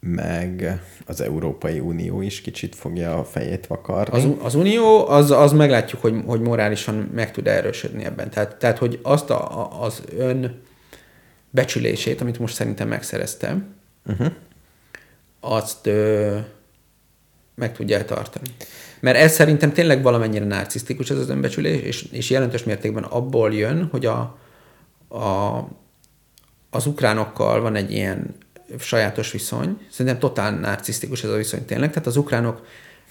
Meg 0.00 0.80
az 1.06 1.20
Európai 1.20 1.80
Unió 1.80 2.20
is 2.20 2.40
kicsit 2.40 2.74
fogja 2.74 3.18
a 3.18 3.24
fejét 3.24 3.66
vakarni. 3.66 4.18
Az, 4.18 4.44
az 4.44 4.54
Unió, 4.54 5.08
az, 5.08 5.30
az 5.30 5.52
meglátjuk, 5.52 6.00
hogy, 6.00 6.22
hogy 6.26 6.40
morálisan 6.40 6.94
meg 6.94 7.30
tud 7.30 7.46
erősödni 7.46 8.04
ebben. 8.04 8.30
Tehát, 8.30 8.56
tehát 8.56 8.78
hogy 8.78 8.98
azt 9.02 9.30
a, 9.30 9.82
az 9.82 10.02
ön 10.18 10.62
becsülését, 11.50 12.20
amit 12.20 12.38
most 12.38 12.54
szerintem 12.54 12.88
megszereztem, 12.88 13.74
uh-huh. 14.06 14.32
azt 15.40 15.86
ö, 15.86 16.38
meg 17.54 17.72
tudja 17.72 18.04
tartani. 18.04 18.46
Mert 19.00 19.16
ez 19.16 19.32
szerintem 19.32 19.72
tényleg 19.72 20.02
valamennyire 20.02 20.44
narcisztikus 20.44 21.10
ez 21.10 21.18
az 21.18 21.28
önbecsülés, 21.28 21.80
és, 21.80 22.02
és 22.02 22.30
jelentős 22.30 22.64
mértékben 22.64 23.04
abból 23.04 23.54
jön, 23.54 23.88
hogy 23.90 24.06
a, 24.06 24.38
a, 25.08 25.58
az 26.74 26.86
ukránokkal 26.86 27.60
van 27.60 27.74
egy 27.74 27.92
ilyen 27.92 28.34
sajátos 28.78 29.32
viszony. 29.32 29.78
Szerintem 29.90 30.20
totál 30.20 30.58
narcisztikus 30.58 31.24
ez 31.24 31.30
a 31.30 31.36
viszony 31.36 31.64
tényleg. 31.64 31.88
Tehát 31.88 32.06
az 32.06 32.16
ukránok 32.16 32.66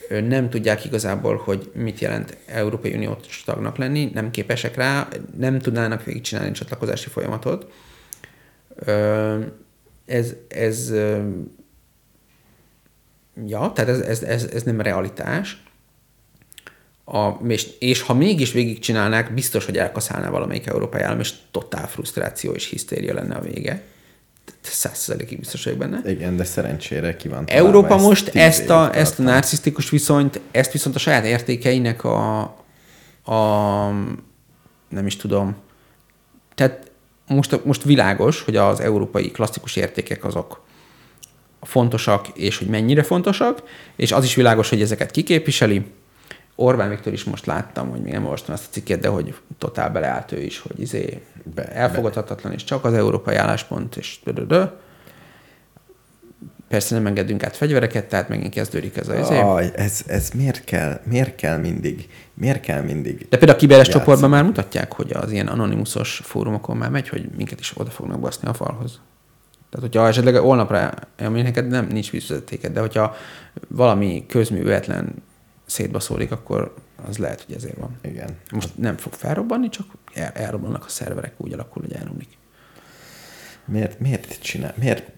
nem 0.09 0.49
tudják 0.49 0.85
igazából, 0.85 1.37
hogy 1.37 1.71
mit 1.73 1.99
jelent 1.99 2.37
Európai 2.45 2.93
Uniós 2.93 3.43
tagnak 3.45 3.77
lenni, 3.77 4.11
nem 4.13 4.31
képesek 4.31 4.75
rá, 4.75 5.07
nem 5.37 5.59
tudnának 5.59 6.03
végigcsinálni 6.03 6.49
a 6.49 6.53
csatlakozási 6.53 7.09
folyamatot. 7.09 7.71
Ez, 10.05 10.33
ez 10.47 10.93
ja, 13.45 13.71
tehát 13.75 13.89
ez, 13.89 13.99
ez, 13.99 14.23
ez, 14.23 14.43
ez 14.43 14.63
nem 14.63 14.81
realitás. 14.81 15.63
A, 17.05 17.29
és, 17.47 17.67
és 17.79 18.01
ha 18.01 18.13
mégis 18.13 18.51
végigcsinálnák, 18.51 19.33
biztos, 19.33 19.65
hogy 19.65 19.77
elkaszálná 19.77 20.29
valamelyik 20.29 20.67
európai 20.67 21.01
állam, 21.01 21.19
és 21.19 21.33
totál 21.51 21.87
frusztráció 21.87 22.51
és 22.51 22.69
hisztéria 22.69 23.13
lenne 23.13 23.35
a 23.35 23.41
vége. 23.41 23.83
Százszerzelékig 24.61 25.39
biztos 25.39 25.63
vagyok 25.63 25.79
benne. 25.79 26.01
Igen, 26.05 26.37
de 26.37 26.43
szerencsére 26.43 27.15
ki 27.15 27.27
van 27.27 27.43
Európa 27.47 27.95
ez 27.95 28.01
most 28.01 28.27
ezt 28.27 28.69
a, 28.69 28.95
ezt 28.95 29.11
a 29.11 29.15
tartani. 29.15 29.29
narcisztikus 29.29 29.89
viszonyt, 29.89 30.39
ezt 30.51 30.71
viszont 30.71 30.95
a 30.95 30.99
saját 30.99 31.25
értékeinek 31.25 32.03
a, 32.03 32.41
a 33.25 33.37
nem 34.89 35.05
is 35.05 35.15
tudom, 35.15 35.55
tehát 36.55 36.91
most, 37.27 37.65
most 37.65 37.83
világos, 37.83 38.41
hogy 38.41 38.55
az 38.55 38.79
európai 38.79 39.31
klasszikus 39.31 39.75
értékek 39.75 40.23
azok 40.23 40.61
fontosak, 41.61 42.27
és 42.33 42.57
hogy 42.57 42.67
mennyire 42.67 43.03
fontosak, 43.03 43.63
és 43.95 44.11
az 44.11 44.23
is 44.23 44.35
világos, 44.35 44.69
hogy 44.69 44.81
ezeket 44.81 45.11
kiképviseli. 45.11 45.85
Orbán 46.55 46.89
Viktor 46.89 47.13
is 47.13 47.23
most 47.23 47.45
láttam, 47.45 47.89
hogy 47.89 48.01
még 48.01 48.13
nem 48.13 48.23
olvastam 48.23 48.53
ezt 48.53 48.65
a 48.67 48.71
cikket, 48.71 48.99
de 48.99 49.07
hogy 49.07 49.35
totál 49.57 49.89
beleállt 49.89 50.31
ő 50.31 50.41
is, 50.41 50.59
hogy 50.59 50.79
izé 50.79 51.21
Be- 51.55 51.67
elfogadhatatlan, 51.67 52.53
és 52.53 52.63
csak 52.63 52.85
az 52.85 52.93
európai 52.93 53.35
álláspont, 53.35 53.95
és 53.95 54.19
dödödö. 54.23 54.63
Persze 56.67 56.95
nem 56.95 57.05
engedünk 57.05 57.43
át 57.43 57.55
fegyvereket, 57.55 58.05
tehát 58.05 58.29
megint 58.29 58.53
kezdődik 58.53 58.97
ez 58.97 59.07
a 59.07 59.19
izé. 59.19 59.39
Aj, 59.39 59.71
ez, 59.75 60.03
ez 60.07 60.29
miért 60.29 60.63
kell, 60.63 60.99
miért 61.03 61.35
kell 61.35 61.57
mindig, 61.57 62.09
miért 62.33 62.61
kell 62.61 62.81
mindig 62.81 63.17
De 63.17 63.37
például 63.37 63.51
a 63.51 63.55
kiberes 63.55 63.85
játszani? 63.85 64.03
csoportban 64.03 64.29
már 64.29 64.43
mutatják, 64.43 64.93
hogy 64.93 65.11
az 65.13 65.31
ilyen 65.31 65.47
anonimusos 65.47 66.21
fórumokon 66.23 66.77
már 66.77 66.89
megy, 66.89 67.09
hogy 67.09 67.29
minket 67.37 67.59
is 67.59 67.73
oda 67.75 67.89
fognak 67.89 68.19
baszni 68.19 68.47
a 68.47 68.53
falhoz. 68.53 68.99
Tehát, 69.69 69.87
hogyha 69.89 70.07
esetleg 70.07 70.35
holnapra, 70.35 70.91
ami 71.17 71.41
neked 71.41 71.67
nem 71.67 71.87
nincs 71.87 72.11
vízvezetéked, 72.11 72.73
de 72.73 72.79
hogyha 72.79 73.15
valami 73.67 74.25
közművetlen 74.27 75.13
szétbaszólik, 75.73 76.31
akkor 76.31 76.73
az 77.07 77.17
lehet, 77.17 77.43
hogy 77.45 77.55
ezért 77.55 77.77
van. 77.77 77.97
Igen. 78.01 78.29
Most 78.51 78.77
nem 78.77 78.97
fog 78.97 79.13
felrobbanni, 79.13 79.69
csak 79.69 79.85
el, 80.13 80.31
elrobbannak 80.33 80.85
a 80.85 80.89
szerverek, 80.89 81.33
úgy 81.37 81.53
alakul, 81.53 81.81
hogy 81.81 81.93
elromlik. 81.93 82.37
Miért, 83.65 83.99
miért 83.99 84.41
csinál, 84.41 84.73
miért, 84.77 85.11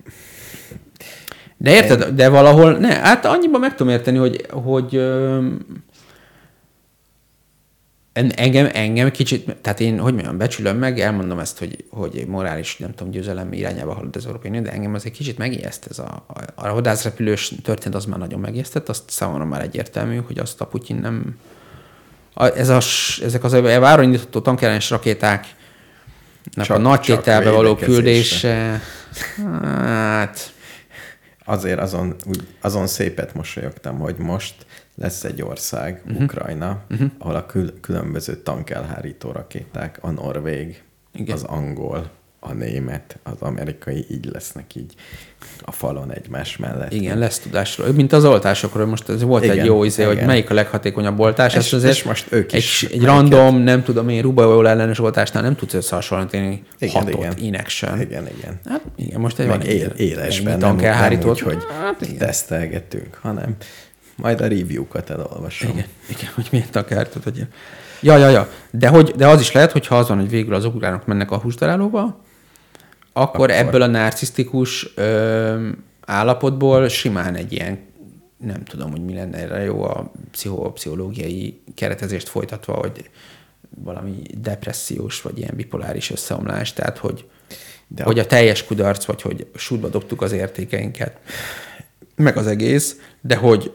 De 1.58 1.72
érted, 1.72 2.16
de 2.16 2.30
valahol, 2.30 2.78
ne, 2.78 2.94
hát 2.94 3.26
annyiban 3.26 3.60
meg 3.60 3.76
tudom 3.76 3.94
érteni, 3.94 4.18
hogy, 4.18 4.46
hogy 4.50 4.96
engem, 8.16 8.70
engem 8.74 9.12
kicsit, 9.12 9.56
tehát 9.62 9.80
én, 9.80 10.00
hogy 10.00 10.14
mondjam, 10.14 10.38
becsülöm 10.38 10.78
meg, 10.78 11.00
elmondom 11.00 11.40
ezt, 11.40 11.60
hogy, 11.60 11.86
hogy 11.90 12.26
morális, 12.28 12.78
nem 12.78 12.94
tudom, 12.94 13.12
győzelem 13.12 13.54
irányába 13.54 13.94
halad 13.94 14.16
az 14.16 14.26
Európai 14.26 14.50
Unió, 14.50 14.62
de 14.62 14.72
engem 14.72 14.94
azért 14.94 15.16
kicsit 15.16 15.38
megijeszt 15.38 15.88
ez 15.90 16.00
a, 16.00 16.26
a, 16.28 16.68
a 16.68 16.74
vadászrepülős 16.74 17.54
történet, 17.64 17.98
az 17.98 18.06
már 18.06 18.20
nagyon 18.20 18.40
megijeszt, 18.40 18.76
azt 18.76 19.04
számomra 19.10 19.46
már 19.46 19.62
egyértelmű, 19.62 20.18
hogy 20.18 20.40
azt 20.40 20.62
a 20.62 20.66
Putyin 20.66 20.96
nem, 20.96 21.38
a, 22.34 22.46
ez 22.46 22.70
a, 22.70 22.82
ezek 23.24 23.44
az 23.44 23.52
váronindítható 23.52 24.42
tankellenes 24.42 24.90
rakéták, 24.90 25.56
a 26.56 26.62
Csak- 26.62 26.82
nagy 26.82 27.00
csak 27.00 27.18
tételbe 27.18 27.50
való 27.50 27.76
küldése, 27.76 28.82
hát. 29.64 30.54
Azért 31.46 31.80
azon, 31.80 32.16
azon 32.62 32.88
szépet 32.88 33.34
mosolyogtam, 33.34 34.00
hogy 34.00 34.16
most 34.18 34.56
lesz 34.96 35.24
egy 35.24 35.42
ország, 35.42 36.02
uh-huh. 36.08 36.22
Ukrajna, 36.24 36.82
uh-huh. 36.90 37.10
ahol 37.18 37.36
a 37.36 37.46
kül- 37.46 37.80
különböző 37.80 38.36
tankelhárító 38.36 39.32
rakéták, 39.32 39.98
a 40.02 40.10
norvég, 40.10 40.84
Igen. 41.14 41.36
az 41.36 41.44
angol, 41.44 42.10
a 42.40 42.54
német, 42.54 43.18
az 43.24 43.36
amerikai 43.40 44.06
így 44.12 44.30
lesznek 44.34 44.76
így 44.76 44.94
a 45.62 45.72
falon 45.72 46.12
egymás 46.12 46.58
mellett. 46.58 46.94
Igen, 46.94 47.18
lesz 47.18 47.40
tudásról. 47.40 47.92
Mint 47.92 48.14
az 48.14 48.26
oltásokról, 48.26 48.86
most 48.86 49.10
ez 49.10 49.22
volt 49.22 49.44
Igen, 49.44 49.60
egy 49.60 49.66
jó 49.66 49.84
izé, 49.84 50.04
hogy 50.04 50.16
igen. 50.16 50.26
melyik 50.28 50.50
a 50.50 50.54
leghatékonyabb 50.54 51.20
oltás. 51.20 51.52
És- 51.52 51.60
Ezt 51.60 51.74
azért 51.74 51.94
és 51.94 52.04
most 52.04 52.32
ők 52.32 52.54
is 52.54 52.84
Egy, 52.84 52.92
egy 52.94 53.04
random, 53.04 53.58
nem 53.58 53.84
tudom 53.84 54.10
én, 54.10 54.22
rubajóla 54.22 54.70
ellenes 54.70 55.00
oltásnál 55.00 55.44
nem 55.44 55.56
tudsz 55.56 55.74
összehasonlítani 55.74 56.64
Igen, 56.80 56.94
hatot 56.94 57.20
igen. 57.20 57.34
in 57.38 57.56
action. 57.56 58.02
Igen, 58.02 58.28
igen. 58.38 58.60
Hát 58.66 58.82
igen, 58.96 59.20
most 59.20 59.40
egy 59.40 59.48
Meg 59.48 59.58
van 59.58 59.68
él, 59.68 59.88
élesben, 59.88 60.58
nem, 60.58 60.76
nem 60.76 61.20
úgy, 61.30 61.40
hogy 61.40 61.58
hát 61.80 62.18
tesztelgetünk, 62.18 63.20
hanem 63.22 63.56
majd 64.16 64.42
a 64.42 64.48
review-kat 64.48 65.10
elolvasom. 65.10 65.70
Igen, 65.70 65.86
igen, 66.10 66.32
hogy 66.36 66.48
miért 66.52 66.72
tankelhárítót 66.72 67.26
adja. 67.26 67.48
Ja, 68.02 68.18
ja, 68.18 68.30
ja. 68.30 68.50
De, 68.72 68.88
hogy, 68.88 69.14
de 69.16 69.28
az 69.28 69.40
is 69.40 69.52
lehet, 69.52 69.72
hogy 69.72 69.88
ha 69.88 69.98
az 69.98 70.08
van, 70.08 70.20
hogy 70.20 70.30
végül 70.30 70.54
az 70.54 70.66
ukránok 70.66 71.06
mennek 71.06 71.32
a 71.32 71.38
húsdarálóba, 71.38 72.24
akkor, 73.18 73.52
Akkor. 73.52 73.52
ebből 73.52 73.82
a 73.82 73.88
narcisztikus 73.88 74.90
ö, 74.96 75.70
állapotból 76.06 76.88
simán 76.88 77.36
egy 77.36 77.52
ilyen, 77.52 77.80
nem 78.38 78.64
tudom, 78.64 78.92
hogy 78.92 79.06
mi 79.06 79.14
lenne 79.14 79.38
erre 79.38 79.64
jó 79.64 79.84
a 79.84 80.12
pszichopszichológiai 80.32 81.62
keretezést 81.76 82.28
folytatva, 82.28 82.74
hogy 82.74 83.10
valami 83.84 84.22
depressziós, 84.38 85.22
vagy 85.22 85.38
ilyen 85.38 85.56
bipoláris 85.56 86.12
összeomlás, 86.12 86.74
tehát 86.74 86.98
hogy, 86.98 87.28
de 87.88 88.04
hogy 88.04 88.20
a 88.20 88.26
teljes 88.26 88.66
kudarc, 88.66 89.06
vagy 89.06 89.22
hogy 89.22 89.48
sútba 89.56 89.88
dobtuk 89.88 90.22
az 90.22 90.32
értékeinket, 90.32 91.20
meg 92.16 92.38
az 92.38 92.48
egész, 92.48 93.00
de 93.22 93.36
hogy 93.36 93.74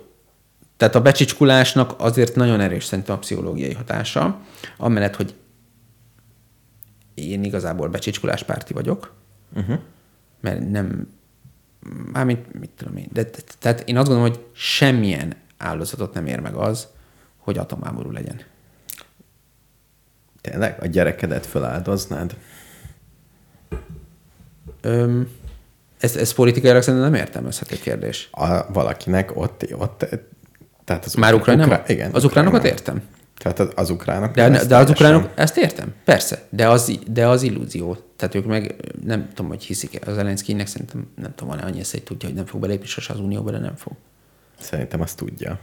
tehát 0.80 0.94
a 0.94 1.00
becsicskulásnak 1.00 1.94
azért 1.98 2.34
nagyon 2.34 2.60
erős 2.60 2.84
szerintem 2.84 3.14
a 3.14 3.18
pszichológiai 3.18 3.72
hatása, 3.72 4.40
amellett, 4.76 5.16
hogy 5.16 5.34
én 7.14 7.44
igazából 7.44 7.88
becsicskulás 7.88 8.42
párti 8.42 8.72
vagyok, 8.72 9.14
uh-huh. 9.54 9.78
mert 10.40 10.70
nem, 10.70 11.08
mármint, 12.12 12.60
mit 12.60 12.70
tudom 12.70 12.96
én, 12.96 13.08
de, 13.12 13.22
de, 13.22 13.38
tehát 13.58 13.80
én 13.88 13.96
azt 13.96 14.08
gondolom, 14.08 14.30
hogy 14.30 14.44
semmilyen 14.52 15.34
áldozatot 15.56 16.14
nem 16.14 16.26
ér 16.26 16.40
meg 16.40 16.54
az, 16.54 16.88
hogy 17.36 17.58
atomháború 17.58 18.10
legyen. 18.10 18.40
Tényleg? 20.40 20.82
A 20.82 20.86
gyerekedet 20.86 21.46
feláldoznád? 21.46 22.36
Öm, 24.80 25.28
ez, 25.98 26.16
ez 26.16 26.32
politikailag 26.32 26.82
szerintem 26.82 27.10
nem 27.10 27.20
értelmezhető 27.20 27.76
kérdés. 27.76 28.28
A, 28.30 28.72
valakinek 28.72 29.36
ott, 29.36 29.66
ott 29.72 30.06
tehát 30.90 31.04
az 31.04 31.14
Már 31.14 31.34
Ukrajnában? 31.34 31.78
Ukra- 31.78 31.88
igen. 31.88 32.10
Az 32.12 32.24
ukránokat 32.24 32.64
értem. 32.64 33.02
Tehát 33.38 33.58
az, 33.58 33.68
az 33.74 33.90
ukránok. 33.90 34.34
De, 34.34 34.64
de 34.64 34.76
az 34.76 34.90
ukránok, 34.90 35.30
ezt 35.34 35.56
értem, 35.56 35.94
persze, 36.04 36.42
de 36.48 36.68
az, 36.68 36.98
de 37.06 37.26
az 37.26 37.42
illúzió. 37.42 37.96
Tehát 38.16 38.34
ők 38.34 38.46
meg 38.46 38.74
nem 39.04 39.28
tudom, 39.28 39.50
hogy 39.50 39.64
hiszik 39.64 39.98
az 40.06 40.14
Zelenszkinek, 40.14 40.66
szerintem 40.66 41.06
nem 41.16 41.34
tudom, 41.34 41.54
van-e 41.54 41.66
annyi 41.66 41.82
hogy 41.90 42.02
tudja, 42.02 42.28
hogy 42.28 42.36
nem 42.36 42.46
fog 42.46 42.60
belépni 42.60 42.86
sose 42.86 43.12
az 43.12 43.20
Unióba, 43.20 43.50
de 43.50 43.58
nem 43.58 43.76
fog. 43.76 43.92
Szerintem 44.60 45.00
azt 45.00 45.16
tudja. 45.16 45.58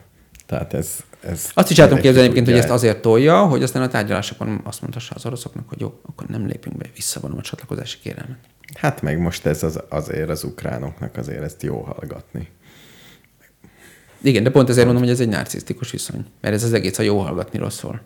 Tehát 0.45 0.73
ez... 0.73 0.95
ez 1.19 1.49
Azt 1.53 1.71
is 1.71 1.79
el 1.79 1.87
tudom 1.87 2.01
képzelni 2.01 2.29
egyébként, 2.29 2.47
hogy 2.47 2.57
ezt 2.57 2.69
azért 2.69 3.01
tolja, 3.01 3.45
hogy 3.45 3.63
aztán 3.63 3.81
a 3.81 3.87
tárgyalásokon 3.87 4.61
azt 4.63 4.81
mondhassa 4.81 5.15
az 5.15 5.25
oroszoknak, 5.25 5.69
hogy 5.69 5.79
jó, 5.79 5.99
akkor 6.05 6.27
nem 6.27 6.45
lépünk 6.45 6.77
be, 6.77 6.85
visszavonom 6.95 7.37
a 7.37 7.41
csatlakozási 7.41 7.97
kérelmet. 7.99 8.37
Hát 8.75 9.01
meg 9.01 9.19
most 9.19 9.45
ez 9.45 9.63
az, 9.63 9.79
azért 9.89 10.29
az 10.29 10.43
ukránoknak 10.43 11.17
azért 11.17 11.41
ezt 11.41 11.63
jó 11.63 11.81
hallgatni. 11.81 12.49
Igen, 14.21 14.43
de 14.43 14.49
pont 14.49 14.69
ezért 14.69 14.85
mondom, 14.85 15.03
hogy 15.03 15.11
ez 15.11 15.19
egy 15.19 15.29
narcisztikus 15.29 15.91
viszony. 15.91 16.25
Mert 16.41 16.55
ez 16.55 16.63
az 16.63 16.73
egész 16.73 16.99
a 16.99 17.03
jó 17.03 17.19
hallgatni 17.19 17.59
rosszul. 17.59 18.01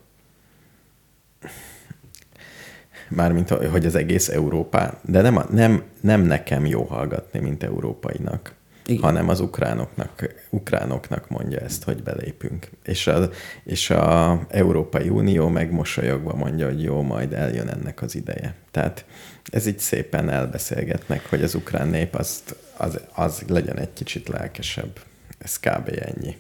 Mármint, 3.10 3.50
hogy 3.50 3.86
az 3.86 3.96
egész 3.96 4.30
Európá, 4.30 5.00
de 5.06 5.22
nem, 5.22 5.46
nem, 5.50 5.84
nem 6.02 6.22
nekem 6.22 6.66
jó 6.66 6.84
hallgatni, 6.84 7.40
mint 7.40 7.64
európainak, 7.64 8.54
Igen. 8.86 9.02
Hanem 9.02 9.30
az 9.30 9.40
ukránoknak, 9.40 10.34
ukránoknak 10.50 11.30
mondja 11.30 11.60
ezt, 11.60 11.84
hogy 11.84 12.04
belépünk. 12.04 12.70
És 12.84 13.08
a, 13.08 13.30
és 13.64 13.90
a 13.90 14.40
Európai 14.50 15.10
Unió 15.10 15.48
meg 15.48 15.72
mosolyogva 15.72 16.36
mondja, 16.36 16.66
hogy 16.66 16.84
jó, 16.84 17.02
majd 17.02 17.34
eljön 17.34 17.68
ennek 17.68 18.02
az 18.02 18.16
ideje. 18.16 18.56
Tehát 18.72 19.06
ez 19.52 19.66
így 19.66 19.80
szépen 19.80 20.30
elbeszélgetnek, 20.30 21.30
hogy 21.30 21.44
az 21.44 21.56
ukrán 21.56 21.88
nép 21.88 22.16
azt, 22.16 22.56
az, 22.78 23.00
az 23.14 23.44
legyen 23.48 23.80
egy 23.80 23.94
kicsit 23.94 24.28
lelkesebb. 24.28 25.00
Ez 25.44 25.60
kb. 25.60 26.00
ennyi. 26.00 26.36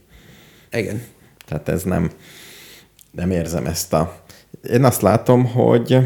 Igen. 0.71 1.03
Tehát 1.45 1.69
ez 1.69 1.83
nem, 1.83 2.11
nem 3.11 3.31
érzem 3.31 3.65
ezt 3.65 3.93
a... 3.93 4.23
Én 4.69 4.83
azt 4.83 5.01
látom, 5.01 5.45
hogy 5.45 5.97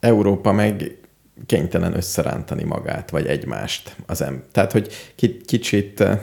Európa 0.00 0.52
meg 0.52 0.98
kénytelen 1.46 1.96
összerántani 1.96 2.62
magát, 2.64 3.10
vagy 3.10 3.26
egymást. 3.26 3.96
Az 4.06 4.20
em- 4.22 4.44
Tehát, 4.52 4.72
hogy 4.72 5.12
ki- 5.14 5.40
kicsit 5.44 6.00
eh, 6.00 6.20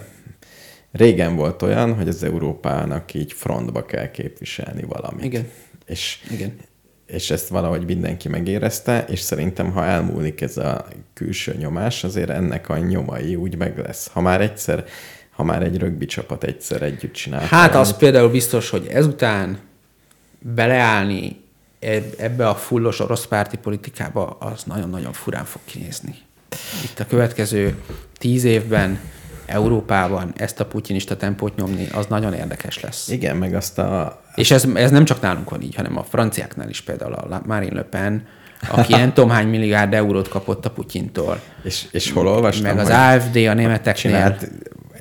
régen 0.92 1.36
volt 1.36 1.62
olyan, 1.62 1.96
hogy 1.96 2.08
az 2.08 2.24
Európának 2.24 3.14
így 3.14 3.34
frontba 3.34 3.86
kell 3.86 4.12
képviselni 4.12 4.84
valamit. 4.84 5.24
Igen. 5.24 5.50
És, 5.86 6.24
Igen. 6.32 6.58
és 7.08 7.32
ezt 7.32 7.48
valahogy 7.48 7.86
mindenki 7.86 8.28
megérezte, 8.28 9.06
és 9.10 9.20
szerintem, 9.20 9.72
ha 9.72 9.86
elmúlik 9.86 10.42
ez 10.42 10.58
a 10.58 10.86
külső 11.14 11.56
nyomás, 11.58 12.04
azért 12.04 12.30
ennek 12.30 12.70
a 12.70 12.78
nyomai 12.78 13.36
úgy 13.36 13.58
meg 13.58 13.78
lesz. 13.78 14.08
Ha 14.08 14.22
már 14.22 14.42
egyszer, 14.42 14.86
ha 15.32 15.44
már 15.44 15.64
egy 15.64 15.78
rögbi 15.78 16.06
csapat 16.06 16.44
egyszer 16.44 16.82
együtt 16.82 17.14
csinál. 17.14 17.46
Hát 17.46 17.76
az 17.76 17.98
például 17.98 18.30
biztos, 18.30 18.70
hogy 18.70 18.88
ezután 18.88 19.58
beleállni 20.40 21.42
eb- 21.80 22.20
ebbe 22.20 22.48
a 22.50 22.56
fullos 22.56 23.00
orosz 23.00 23.26
párti 23.26 23.58
politikába, 23.58 24.26
az 24.40 24.64
nagyon-nagyon 24.64 25.14
furán 25.14 25.46
fog 25.46 25.62
kinézni. 25.66 26.16
Itt 26.84 27.00
a 27.00 27.06
következő 27.06 27.76
tíz 28.18 28.44
évben 28.44 29.00
Európában 29.46 30.34
ezt 30.36 30.60
a 30.60 30.66
putyinista 30.66 31.18
tempót 31.18 31.56
nyomni, 31.56 31.88
az 31.94 32.06
nagyon 32.06 32.34
érdekes 32.34 32.80
lesz. 32.80 33.08
Igen, 33.10 33.36
meg 33.36 33.54
azt 33.56 33.80
a... 33.80 34.22
És 34.36 34.52
ez, 34.52 34.66
ez 34.74 34.92
nem 34.92 35.06
csak 35.06 35.22
nálunk 35.22 35.50
van 35.50 35.62
így, 35.62 35.76
hanem 35.76 35.98
a 35.98 36.04
franciáknál 36.04 36.70
is 36.70 36.82
például 36.82 37.14
a 37.14 37.42
Marine 37.46 37.76
Le 37.76 37.84
Pen, 37.84 38.28
aki 38.70 38.94
nem 39.04 39.14
tudom 39.14 39.30
hány 39.30 39.48
milliárd 39.48 39.94
eurót 39.94 40.28
kapott 40.28 40.66
a 40.66 40.72
Putyintól. 40.72 41.42
És, 41.64 41.88
és 41.92 42.12
hol 42.12 42.28
olvastam, 42.28 42.76
Meg 42.76 42.78
az 42.78 42.88
hogy 42.88 42.96
AFD 42.96 43.36
a 43.36 43.54
németeknél. 43.54 43.94
csinált 44.14 44.48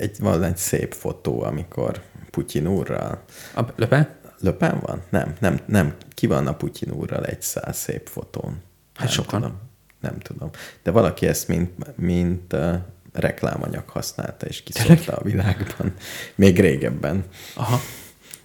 egy, 0.01 0.19
van 0.19 0.43
egy 0.43 0.57
szép 0.57 0.93
fotó, 0.93 1.41
amikor 1.43 2.01
Putyin 2.29 2.67
úrral... 2.67 3.23
A 3.55 3.61
Le 3.75 3.87
Pen? 3.87 4.15
Le 4.39 4.51
Pen 4.51 4.79
van? 4.79 5.01
Nem, 5.09 5.35
nem, 5.39 5.59
nem. 5.65 5.95
Ki 6.13 6.27
van 6.27 6.47
a 6.47 6.53
Putyin 6.55 6.91
úrral 6.91 7.25
egy 7.25 7.41
száz 7.41 7.77
szép 7.77 8.07
fotón? 8.07 8.61
Hát 8.93 9.05
nem 9.05 9.07
sokan. 9.07 9.41
Tudom. 9.41 9.59
Nem 9.99 10.19
tudom. 10.19 10.49
De 10.83 10.91
valaki 10.91 11.27
ezt 11.27 11.47
mint, 11.47 11.97
mint 11.97 12.53
uh, 12.53 12.75
reklámanyag 13.13 13.89
használta, 13.89 14.45
és 14.45 14.63
kiszórta 14.63 15.13
a 15.13 15.23
világban. 15.23 15.93
Még 16.35 16.59
régebben. 16.59 17.23
Aha. 17.55 17.79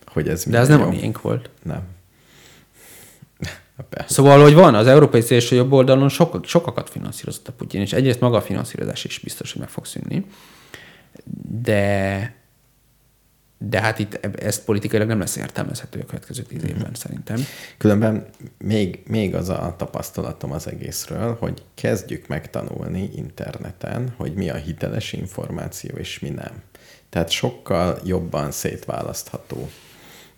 Hogy 0.06 0.28
ez 0.28 0.44
De 0.44 0.50
milyen 0.50 0.66
nem 0.66 0.80
a 0.80 0.84
jó. 0.84 0.90
miénk 0.90 1.20
volt. 1.20 1.50
Nem. 1.62 1.82
Persze. 3.90 4.14
Szóval, 4.14 4.42
hogy 4.42 4.54
van, 4.54 4.74
az 4.74 4.86
európai 4.86 5.20
szélső 5.20 5.56
jobb 5.56 5.72
oldalon 5.72 6.08
sok, 6.08 6.46
sokakat 6.46 6.90
finanszírozott 6.90 7.48
a 7.48 7.52
Putyin, 7.52 7.80
és 7.80 7.92
egyrészt 7.92 8.20
maga 8.20 8.36
a 8.36 8.42
finanszírozás 8.42 9.04
is 9.04 9.18
biztos, 9.18 9.52
hogy 9.52 9.60
meg 9.60 9.70
fog 9.70 9.86
szűnni, 9.86 10.26
de 11.62 12.34
de 13.58 13.80
hát 13.80 13.98
itt 13.98 14.26
ezt 14.40 14.64
politikailag 14.64 15.08
nem 15.08 15.18
lesz 15.18 15.36
értelmezhető 15.36 16.00
a 16.00 16.04
következő 16.04 16.42
tíz 16.42 16.64
évben 16.64 16.90
szerintem. 16.92 17.36
Különben 17.78 18.26
még, 18.58 19.02
még 19.06 19.34
az 19.34 19.48
a 19.48 19.74
tapasztalatom 19.78 20.52
az 20.52 20.68
egészről, 20.68 21.36
hogy 21.40 21.62
kezdjük 21.74 22.26
megtanulni 22.28 23.10
interneten, 23.14 24.12
hogy 24.16 24.34
mi 24.34 24.50
a 24.50 24.54
hiteles 24.54 25.12
információ 25.12 25.96
és 25.96 26.18
mi 26.18 26.28
nem. 26.28 26.52
Tehát 27.08 27.30
sokkal 27.30 27.98
jobban 28.04 28.50
szétválasztható. 28.50 29.68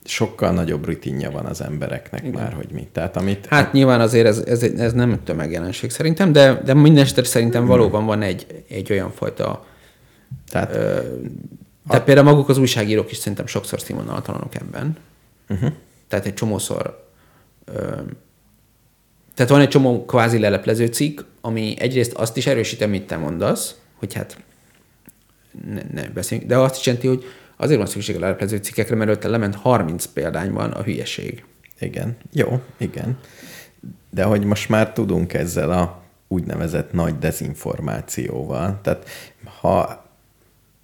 Sokkal 0.04 0.52
nagyobb 0.52 0.86
rutinja 0.86 1.30
van 1.30 1.44
az 1.44 1.60
embereknek 1.60 2.22
Igen. 2.24 2.40
már, 2.40 2.52
hogy 2.52 2.68
mi. 2.72 2.88
Tehát 2.92 3.16
amit... 3.16 3.46
Hát 3.46 3.72
nyilván 3.72 4.00
azért 4.00 4.26
ez, 4.26 4.38
ez, 4.38 4.62
ez 4.62 4.92
nem 4.92 5.20
tömegjelenség 5.24 5.90
szerintem, 5.90 6.32
de, 6.32 6.60
de 6.64 6.74
minden 6.74 7.02
esetre 7.02 7.24
szerintem 7.24 7.66
valóban 7.66 8.06
van 8.06 8.22
egy, 8.22 8.64
egy 8.68 8.92
olyan 8.92 9.12
fajta 9.12 9.66
tehát 10.48 10.70
Tehát 11.88 12.04
például 12.04 12.26
maguk 12.26 12.48
az 12.48 12.58
újságírók 12.58 13.10
is 13.10 13.16
szerintem 13.16 13.46
sokszor 13.46 13.80
színvonaltalanok 13.80 14.54
ebben. 14.54 14.96
Uh-huh. 15.48 15.72
Tehát 16.08 16.26
egy 16.26 16.34
csomószor... 16.34 17.06
Ö, 17.64 18.00
tehát 19.34 19.52
van 19.52 19.60
egy 19.60 19.68
csomó 19.68 20.04
kvázi 20.04 20.38
leleplező 20.38 20.86
cikk, 20.86 21.20
ami 21.40 21.74
egyrészt 21.78 22.12
azt 22.12 22.36
is 22.36 22.46
erősíti, 22.46 22.84
amit 22.84 23.06
te 23.06 23.16
mondasz, 23.16 23.74
hogy 23.94 24.14
hát 24.14 24.42
ne, 25.66 25.82
ne 25.92 26.08
beszéljünk, 26.08 26.50
de 26.50 26.56
azt 26.56 26.78
is 26.78 26.86
jelenti, 26.86 27.06
hogy 27.06 27.24
azért 27.56 27.78
van 27.78 27.86
szükség 27.86 28.16
a 28.16 28.18
leleplező 28.18 28.56
cikkekre, 28.56 28.94
mert 28.96 29.10
ott 29.10 29.22
lement 29.22 29.54
30 29.54 30.06
példányban 30.06 30.70
a 30.70 30.82
hülyeség. 30.82 31.44
Igen, 31.80 32.16
jó, 32.32 32.62
igen. 32.76 33.18
De 34.10 34.24
hogy 34.24 34.44
most 34.44 34.68
már 34.68 34.92
tudunk 34.92 35.32
ezzel 35.32 35.70
a 35.70 36.02
úgynevezett 36.28 36.92
nagy 36.92 37.18
dezinformációval. 37.18 38.78
Tehát 38.82 39.08
ha 39.60 40.07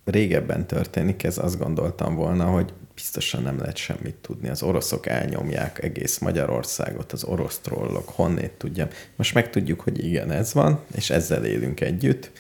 régebben 0.05 0.67
történik 0.67 1.23
ez, 1.23 1.39
azt 1.39 1.59
gondoltam 1.59 2.15
volna, 2.15 2.45
hogy 2.45 2.73
biztosan 2.95 3.43
nem 3.43 3.59
lehet 3.59 3.77
semmit 3.77 4.15
tudni. 4.15 4.49
Az 4.49 4.63
oroszok 4.63 5.07
elnyomják 5.07 5.83
egész 5.83 6.19
Magyarországot, 6.19 7.13
az 7.13 7.25
orosz 7.25 7.59
trollok, 7.59 8.09
honnét 8.09 8.51
tudjam. 8.51 8.89
Most 9.17 9.35
megtudjuk, 9.35 9.81
hogy 9.81 10.05
igen, 10.05 10.31
ez 10.31 10.53
van, 10.53 10.81
és 10.97 11.11
ezzel 11.11 11.45
élünk 11.45 11.81
együtt, 11.81 12.31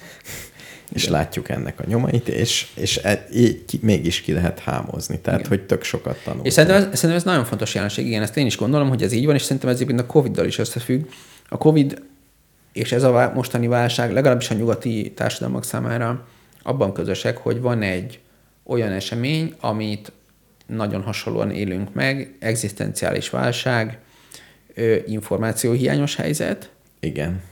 és 0.92 1.02
igen. 1.02 1.14
látjuk 1.14 1.48
ennek 1.48 1.80
a 1.80 1.84
nyomait, 1.86 2.28
és, 2.28 2.66
és 2.74 2.96
e, 2.96 3.26
így 3.32 3.64
ki, 3.64 3.78
mégis 3.82 4.20
ki 4.20 4.32
lehet 4.32 4.58
hámozni. 4.58 5.20
Tehát, 5.20 5.38
igen. 5.38 5.50
hogy 5.50 5.66
tök 5.66 5.82
sokat 5.82 6.20
tanulunk. 6.24 6.46
És 6.46 6.52
szerintem 6.52 6.76
ez, 6.76 6.82
szerintem 6.82 7.16
ez 7.16 7.22
nagyon 7.24 7.44
fontos 7.44 7.74
jelenség, 7.74 8.06
igen, 8.06 8.22
ezt 8.22 8.36
én 8.36 8.46
is 8.46 8.56
gondolom, 8.56 8.88
hogy 8.88 9.02
ez 9.02 9.12
így 9.12 9.26
van, 9.26 9.34
és 9.34 9.42
szerintem 9.42 9.68
ez 9.68 9.74
egyébként 9.74 10.00
a 10.00 10.06
Covid-dal 10.06 10.46
is 10.46 10.58
összefügg. 10.58 11.04
A 11.48 11.56
Covid 11.56 12.02
és 12.72 12.92
ez 12.92 13.02
a 13.02 13.32
mostani 13.34 13.66
válság 13.66 14.12
legalábbis 14.12 14.50
a 14.50 14.54
nyugati 14.54 15.12
társadalmak 15.16 15.64
számára 15.64 16.26
abban 16.64 16.92
közösek, 16.92 17.36
hogy 17.36 17.60
van 17.60 17.82
egy 17.82 18.20
olyan 18.64 18.92
esemény, 18.92 19.54
amit 19.60 20.12
nagyon 20.66 21.02
hasonlóan 21.02 21.50
élünk 21.50 21.94
meg, 21.94 22.36
egzisztenciális 22.38 23.30
válság, 23.30 23.98
információhiányos 25.06 26.16
helyzet, 26.16 26.70
Igen. 27.00 27.42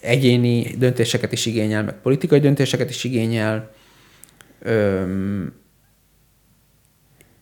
egyéni 0.00 0.62
döntéseket 0.78 1.32
is 1.32 1.46
igényel, 1.46 1.82
meg 1.82 1.94
politikai 1.94 2.40
döntéseket 2.40 2.90
is 2.90 3.04
igényel, 3.04 3.74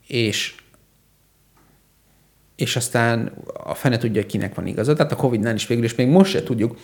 és 0.07 0.55
és 2.57 2.77
aztán 2.77 3.33
a 3.53 3.75
fene 3.75 3.99
tudja, 3.99 4.27
kinek 4.27 4.55
van 4.55 4.67
igaza. 4.67 4.93
Tehát 4.93 5.13
a 5.13 5.17
Covid-nál 5.17 5.55
is 5.55 5.67
végül, 5.67 5.85
és 5.85 5.95
még 5.95 6.09
most 6.09 6.31
se 6.31 6.43
tudjuk, 6.43 6.79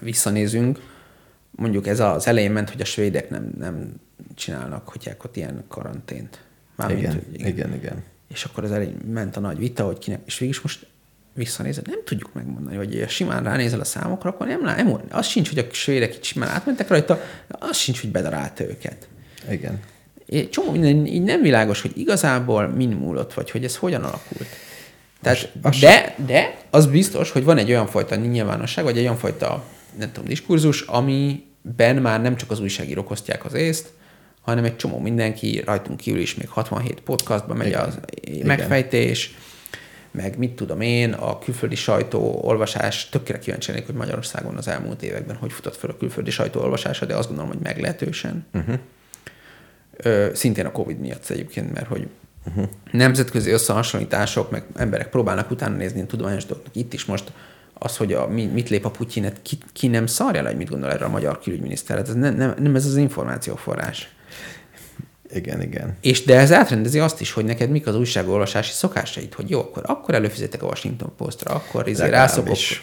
visszanézünk, 0.00 0.80
mondjuk 1.56 1.86
ez 1.86 2.00
az 2.00 2.26
elején 2.26 2.50
ment, 2.50 2.70
hogy 2.70 2.80
a 2.80 2.84
svédek 2.84 3.30
nem, 3.30 3.50
nem 3.58 3.94
csinálnak, 4.34 4.88
hogy 4.88 5.16
ott 5.24 5.36
ilyen 5.36 5.64
karantént. 5.68 6.40
Mármint, 6.76 7.00
Igen, 7.00 7.12
hogy 7.12 7.34
igen, 7.34 7.48
igen, 7.48 7.74
igen. 7.74 8.04
És 8.28 8.44
akkor 8.44 8.64
az 8.64 8.72
elején 8.72 8.96
ment 9.12 9.36
a 9.36 9.40
nagy 9.40 9.58
vita, 9.58 9.84
hogy 9.84 9.98
kinek, 9.98 10.20
és 10.26 10.38
végül 10.38 10.54
is 10.54 10.60
most 10.60 10.86
visszanézed, 11.34 11.86
nem 11.86 11.98
tudjuk 12.04 12.32
megmondani, 12.32 12.76
hogy 12.76 13.04
simán 13.08 13.42
ránézel 13.42 13.80
a 13.80 13.84
számokra, 13.84 14.30
akkor 14.30 14.46
nem, 14.46 14.60
nem 14.62 15.00
az 15.10 15.26
sincs, 15.26 15.48
hogy 15.48 15.58
a 15.58 15.66
svédek 15.72 16.14
itt 16.14 16.24
simán 16.24 16.48
átmentek 16.48 16.88
rajta, 16.88 17.20
az 17.48 17.76
sincs, 17.76 18.00
hogy 18.00 18.10
bedarálta 18.10 18.64
őket. 18.64 19.08
Igen. 19.50 19.80
Egy 20.28 20.50
csomó 20.50 20.70
minden 20.70 21.06
így 21.06 21.22
nem 21.22 21.42
világos, 21.42 21.80
hogy 21.80 21.92
igazából 21.94 22.66
min 22.66 22.88
múlott, 22.88 23.34
vagy 23.34 23.50
hogy 23.50 23.64
ez 23.64 23.76
hogyan 23.76 24.02
alakult. 24.02 24.48
Tehát, 25.22 25.52
az 25.62 25.78
de, 25.78 26.14
de 26.26 26.56
az 26.70 26.86
biztos, 26.86 27.30
hogy 27.30 27.44
van 27.44 27.58
egy 27.58 27.70
olyan 27.70 27.86
fajta 27.86 28.14
nyilvánosság, 28.14 28.84
vagy 28.84 28.96
egy 28.96 29.02
olyan 29.02 29.16
fajta, 29.16 29.64
nem 29.98 30.12
tudom, 30.12 30.28
diskurzus, 30.28 30.80
amiben 30.80 31.96
már 31.96 32.22
nem 32.22 32.36
csak 32.36 32.50
az 32.50 32.60
újságírók 32.60 33.10
osztják 33.10 33.44
az 33.44 33.54
észt, 33.54 33.92
hanem 34.40 34.64
egy 34.64 34.76
csomó 34.76 34.98
mindenki, 34.98 35.62
rajtunk 35.64 35.96
kívül 35.96 36.20
is 36.20 36.34
még 36.34 36.48
67 36.48 37.00
podcastban 37.00 37.56
megy 37.56 37.66
Igen. 37.66 37.80
az 37.80 37.98
Igen. 38.20 38.46
megfejtés, 38.46 39.34
meg 40.10 40.38
mit 40.38 40.52
tudom 40.52 40.80
én, 40.80 41.12
a 41.12 41.38
külföldi 41.38 41.74
sajtó 41.74 42.40
olvasás, 42.42 43.08
tökre 43.08 43.38
kíváncsi 43.38 43.70
lennék, 43.70 43.86
hogy 43.86 43.94
Magyarországon 43.94 44.56
az 44.56 44.68
elmúlt 44.68 45.02
években 45.02 45.36
hogy 45.36 45.52
futott 45.52 45.76
fel 45.76 45.90
a 45.90 45.96
külföldi 45.96 46.30
sajtó 46.30 46.60
olvasása, 46.60 47.06
de 47.06 47.14
azt 47.14 47.28
gondolom, 47.28 47.52
hogy 47.52 47.62
meglehetősen. 47.62 48.46
Uh-huh. 48.54 48.78
Ö, 49.96 50.28
szintén 50.34 50.66
a 50.66 50.72
Covid 50.72 50.98
miatt 50.98 51.30
egyébként, 51.30 51.72
mert 51.72 51.86
hogy 51.86 52.08
uh-huh. 52.46 52.68
nemzetközi 52.92 53.50
összehasonlítások, 53.50 54.50
meg 54.50 54.64
emberek 54.76 55.08
próbálnak 55.08 55.50
utána 55.50 55.76
nézni 55.76 56.00
a 56.00 56.06
tudományos 56.06 56.44
dolgoknak. 56.46 56.76
Itt 56.76 56.92
is 56.92 57.04
most 57.04 57.32
az, 57.78 57.96
hogy 57.96 58.12
a, 58.12 58.26
mi, 58.26 58.44
mit 58.44 58.68
lép 58.68 58.84
a 58.84 58.90
Putyin, 58.90 59.32
ki, 59.42 59.58
ki 59.72 59.86
nem 59.86 60.06
szarja 60.06 60.42
le, 60.42 60.48
hogy 60.48 60.56
mit 60.56 60.68
gondol 60.68 60.90
erre 60.90 61.04
a 61.04 61.08
magyar 61.08 61.38
külügyminiszter. 61.38 61.96
Hát 61.96 62.08
ez 62.08 62.14
nem, 62.14 62.34
nem, 62.34 62.54
nem 62.58 62.74
ez 62.74 62.86
az 62.86 62.96
információforrás. 62.96 64.16
Igen, 65.32 65.62
igen. 65.62 65.96
És 66.00 66.24
de 66.24 66.38
ez 66.38 66.52
átrendezi 66.52 66.98
azt 66.98 67.20
is, 67.20 67.32
hogy 67.32 67.44
neked 67.44 67.70
mik 67.70 67.86
az 67.86 67.96
újságolvasási 67.96 68.72
szokásaid, 68.72 69.34
hogy 69.34 69.50
jó, 69.50 69.60
akkor, 69.60 69.82
akkor 69.86 70.14
előfizetek 70.14 70.62
a 70.62 70.66
Washington 70.66 71.12
Postra, 71.16 71.54
akkor 71.54 71.88
izé 71.88 72.08
rászokok. 72.08 72.46
Legalábbis, 72.46 72.82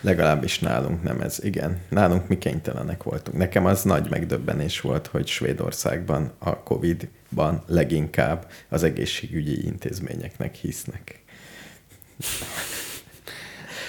legalábbis 0.00 0.58
nálunk 0.58 1.02
nem 1.02 1.20
ez. 1.20 1.44
Igen, 1.44 1.80
nálunk 1.88 2.28
mi 2.28 2.38
kénytelenek 2.38 3.02
voltunk. 3.02 3.36
Nekem 3.36 3.66
az 3.66 3.82
nagy 3.82 4.10
megdöbbenés 4.10 4.80
volt, 4.80 5.06
hogy 5.06 5.26
Svédországban 5.26 6.32
a 6.38 6.62
Covid-ban 6.62 7.62
leginkább 7.66 8.50
az 8.68 8.82
egészségügyi 8.82 9.66
intézményeknek 9.66 10.54
hisznek. 10.54 11.20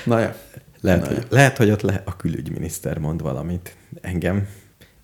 Na 0.04 0.20
ja. 0.20 0.36
Lehet, 0.82 1.02
Na 1.02 1.08
hogy, 1.08 1.26
lehet, 1.30 1.58
hogy 1.58 1.72
ott 1.72 1.82
le, 1.82 2.02
a 2.06 2.16
külügyminiszter 2.16 2.98
mond 2.98 3.22
valamit. 3.22 3.76
Engem, 4.02 4.48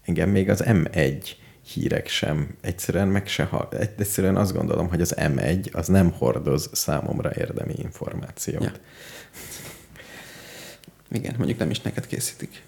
engem 0.06 0.30
még 0.30 0.50
az 0.50 0.64
M1 0.66 1.30
hírek 1.74 2.08
sem 2.08 2.56
egyszerűen 2.62 3.08
meg 3.08 3.28
se 3.28 3.44
ha, 3.44 3.70
egyszerűen 3.98 4.36
azt 4.36 4.54
gondolom, 4.54 4.90
hogy 4.90 5.02
az 5.02 5.16
M1 5.18 5.72
az 5.72 5.88
nem 5.88 6.12
hordoz 6.12 6.70
számomra 6.72 7.32
érdemi 7.38 7.74
információt. 7.78 8.64
Ja. 8.64 8.72
Igen, 11.12 11.34
mondjuk 11.38 11.60
nem 11.60 11.70
is 11.70 11.82
neked 11.82 12.08
készítik. 12.08 12.62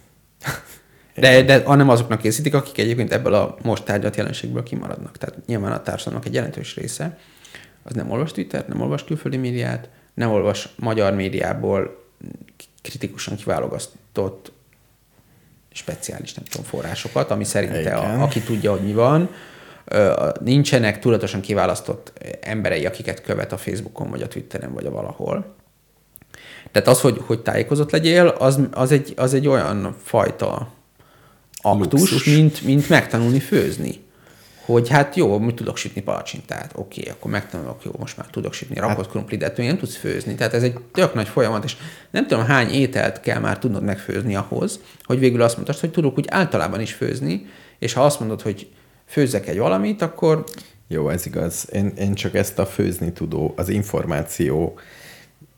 De, 1.15 1.41
de 1.43 1.63
hanem 1.63 1.89
azoknak 1.89 2.21
készítik, 2.21 2.53
akik 2.53 2.77
egyébként 2.77 3.11
ebből 3.11 3.33
a 3.33 3.57
most 3.61 3.83
tárgyalt 3.83 4.15
jelenségből 4.15 4.63
kimaradnak. 4.63 5.17
Tehát 5.17 5.45
nyilván 5.45 5.71
a 5.71 5.81
társadalomnak 5.81 6.27
egy 6.27 6.33
jelentős 6.33 6.75
része 6.75 7.17
az 7.83 7.93
nem 7.93 8.11
olvas 8.11 8.31
Twitter, 8.31 8.67
nem 8.67 8.81
olvas 8.81 9.03
külföldi 9.03 9.37
médiát, 9.37 9.89
nem 10.13 10.31
olvas 10.31 10.69
magyar 10.75 11.13
médiából 11.13 12.01
kritikusan 12.81 13.35
kiválogatott 13.35 14.51
speciális, 15.71 16.33
nem 16.33 16.43
tudom, 16.43 16.65
forrásokat, 16.65 17.31
ami 17.31 17.43
szerinte, 17.43 17.95
a, 17.95 18.21
aki 18.21 18.39
tudja, 18.39 18.71
hogy 18.71 18.81
mi 18.81 18.93
van, 18.93 19.29
nincsenek 20.39 20.99
tudatosan 20.99 21.41
kiválasztott 21.41 22.13
emberei, 22.41 22.85
akiket 22.85 23.21
követ 23.21 23.51
a 23.51 23.57
Facebookon, 23.57 24.09
vagy 24.09 24.21
a 24.21 24.27
Twitteren, 24.27 24.73
vagy 24.73 24.85
a 24.85 24.91
valahol. 24.91 25.55
Tehát 26.71 26.87
az, 26.87 27.01
hogy, 27.01 27.21
hogy 27.25 27.41
tájékozott 27.41 27.91
legyél, 27.91 28.27
az, 28.27 28.59
az, 28.71 28.91
egy, 28.91 29.13
az 29.15 29.33
egy 29.33 29.47
olyan 29.47 29.95
fajta 30.03 30.71
aktus, 31.61 32.11
Luxus. 32.11 32.25
mint, 32.25 32.61
mint 32.61 32.89
megtanulni 32.89 33.39
főzni. 33.39 33.99
Hogy 34.65 34.89
hát 34.89 35.15
jó, 35.15 35.39
mit 35.39 35.55
tudok 35.55 35.77
sütni 35.77 36.01
palacsintát, 36.01 36.71
oké, 36.75 37.09
akkor 37.09 37.31
megtanulok, 37.31 37.83
jó, 37.83 37.91
most 37.99 38.17
már 38.17 38.27
tudok 38.27 38.53
sütni 38.53 38.79
rakott 38.79 39.09
krumplit, 39.09 39.39
de 39.39 39.53
nem 39.55 39.77
tudsz 39.77 39.95
főzni. 39.95 40.35
Tehát 40.35 40.53
ez 40.53 40.63
egy 40.63 40.79
tök 40.93 41.13
nagy 41.13 41.27
folyamat, 41.27 41.63
és 41.63 41.75
nem 42.11 42.27
tudom, 42.27 42.45
hány 42.45 42.69
ételt 42.69 43.19
kell 43.19 43.39
már 43.39 43.59
tudnod 43.59 43.83
megfőzni 43.83 44.35
ahhoz, 44.35 44.79
hogy 45.03 45.19
végül 45.19 45.41
azt 45.41 45.55
mondtad, 45.55 45.79
hogy 45.79 45.91
tudok 45.91 46.17
úgy 46.17 46.27
általában 46.29 46.81
is 46.81 46.93
főzni, 46.93 47.45
és 47.79 47.93
ha 47.93 48.05
azt 48.05 48.19
mondod, 48.19 48.41
hogy 48.41 48.69
főzzek 49.05 49.47
egy 49.47 49.57
valamit, 49.57 50.01
akkor 50.01 50.43
Jó, 50.87 51.09
ez 51.09 51.25
igaz. 51.25 51.67
Én, 51.71 51.93
én 51.97 52.13
csak 52.13 52.35
ezt 52.35 52.59
a 52.59 52.65
főzni 52.65 53.13
tudó, 53.13 53.53
az 53.57 53.69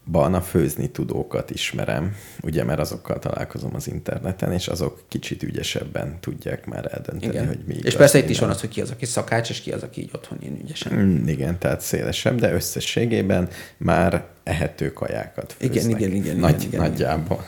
információban 0.05 0.33
a 0.33 0.41
főzni 0.41 0.87
tudókat 0.89 1.49
ismerem, 1.49 2.15
ugye, 2.41 2.63
mert 2.63 2.79
azokkal 2.79 3.19
találkozom 3.19 3.75
az 3.75 3.87
interneten, 3.87 4.51
és 4.51 4.67
azok 4.67 5.01
kicsit 5.07 5.43
ügyesebben 5.43 6.17
tudják 6.19 6.65
már 6.65 6.89
eldönteni, 6.91 7.33
igen. 7.33 7.47
hogy 7.47 7.59
mi 7.65 7.73
és 7.73 7.79
igaz, 7.79 7.95
persze 7.95 8.17
itt 8.17 8.29
is 8.29 8.39
van 8.39 8.49
az, 8.49 8.59
hogy 8.59 8.69
ki 8.69 8.81
az, 8.81 8.91
aki 8.91 9.05
szakács, 9.05 9.49
és 9.49 9.61
ki 9.61 9.71
az, 9.71 9.83
aki 9.83 10.01
így 10.01 10.09
otthon 10.13 10.37
ilyen 10.41 10.59
ügyesen. 10.63 10.93
Mm, 10.93 11.27
Igen, 11.27 11.59
tehát 11.59 11.81
szélesebb, 11.81 12.39
de 12.39 12.53
összességében 12.53 13.49
már 13.77 14.25
ehető 14.43 14.93
kajákat 14.93 15.55
Igen, 15.59 15.73
főznek. 15.73 16.01
igen, 16.01 16.15
igen, 16.15 16.37
Nagy, 16.37 16.53
igen, 16.63 16.67
igen. 16.67 16.79
Nagyjából. 16.81 17.45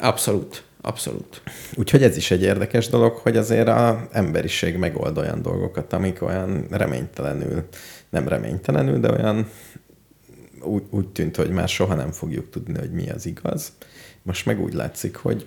Abszolút, 0.00 0.62
abszolút. 0.80 1.42
Úgyhogy 1.74 2.02
ez 2.02 2.16
is 2.16 2.30
egy 2.30 2.42
érdekes 2.42 2.88
dolog, 2.88 3.12
hogy 3.12 3.36
azért 3.36 3.68
a 3.68 4.08
emberiség 4.12 4.76
megold 4.76 5.18
olyan 5.18 5.42
dolgokat, 5.42 5.92
amik 5.92 6.22
olyan 6.22 6.66
reménytelenül, 6.70 7.68
nem 8.10 8.28
reménytelenül, 8.28 9.00
de 9.00 9.10
olyan 9.10 9.46
úgy, 10.68 10.82
úgy 10.90 11.08
tűnt, 11.08 11.36
hogy 11.36 11.50
már 11.50 11.68
soha 11.68 11.94
nem 11.94 12.12
fogjuk 12.12 12.50
tudni, 12.50 12.78
hogy 12.78 12.90
mi 12.90 13.10
az 13.10 13.26
igaz. 13.26 13.72
Most 14.22 14.46
meg 14.46 14.60
úgy 14.60 14.72
látszik, 14.72 15.16
hogy 15.16 15.46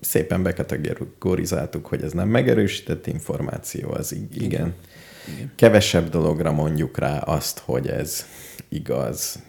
szépen 0.00 0.42
bekategorizáltuk, 0.42 1.86
hogy 1.86 2.02
ez 2.02 2.12
nem 2.12 2.28
megerősített 2.28 3.06
információ, 3.06 3.90
az 3.90 4.12
ig- 4.12 4.36
igen. 4.36 4.50
igen. 4.50 4.74
igen. 5.34 5.52
Kevesebb 5.54 6.10
dologra 6.10 6.52
mondjuk 6.52 6.98
rá 6.98 7.18
azt, 7.18 7.58
hogy 7.58 7.86
ez 7.86 8.26
igaz, 8.68 9.42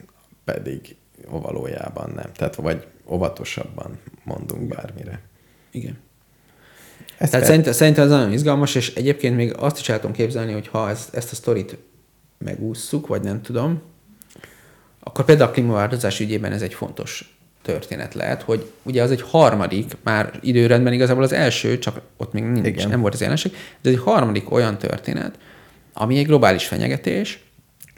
pedig 0.44 0.96
valójában 1.30 2.12
nem. 2.16 2.34
Tehát 2.34 2.56
vagy 2.56 2.88
óvatosabban 3.06 4.00
mondunk 4.24 4.68
bármire. 4.68 5.22
Igen. 5.72 5.98
Ez 7.18 7.30
Tehát 7.30 7.46
szerintem, 7.46 7.74
szerintem 7.74 8.04
ez 8.04 8.10
nagyon 8.10 8.32
izgalmas, 8.32 8.76
és 8.76 8.94
egyébként 8.96 9.36
még 9.36 9.54
azt 9.58 9.80
is 9.80 9.90
el 9.90 10.00
tudom 10.00 10.16
képzelni, 10.16 10.52
hogy 10.54 10.68
ha 10.68 10.90
ezt, 10.90 11.14
ezt 11.14 11.32
a 11.32 11.36
sztorit 11.36 11.78
megússzuk, 12.38 13.08
vagy 13.08 13.22
nem 13.22 13.42
tudom, 13.42 13.82
akkor 15.10 15.26
például 15.26 15.50
a 15.50 15.54
klímaváltozás 15.54 16.20
ügyében 16.20 16.52
ez 16.52 16.62
egy 16.62 16.74
fontos 16.74 17.38
történet 17.62 18.14
lehet, 18.14 18.42
hogy 18.42 18.72
ugye 18.84 19.04
az 19.04 19.12
egy 19.12 19.22
harmadik, 19.22 19.98
már 20.04 20.32
időrendben 20.42 20.94
igazából 20.94 21.24
az 21.24 21.32
első, 21.32 21.80
csak 21.80 22.02
ott 22.18 22.34
még 22.34 22.44
nincs, 22.44 22.68
Igen. 22.68 22.90
nem 22.90 23.02
volt 23.02 23.14
az 23.14 23.22
jelenség, 23.22 23.56
de 23.82 23.90
egy 23.90 24.00
harmadik 24.00 24.52
olyan 24.52 24.78
történet, 24.78 25.38
ami 25.94 26.18
egy 26.18 26.26
globális 26.26 26.68
fenyegetés, 26.68 27.44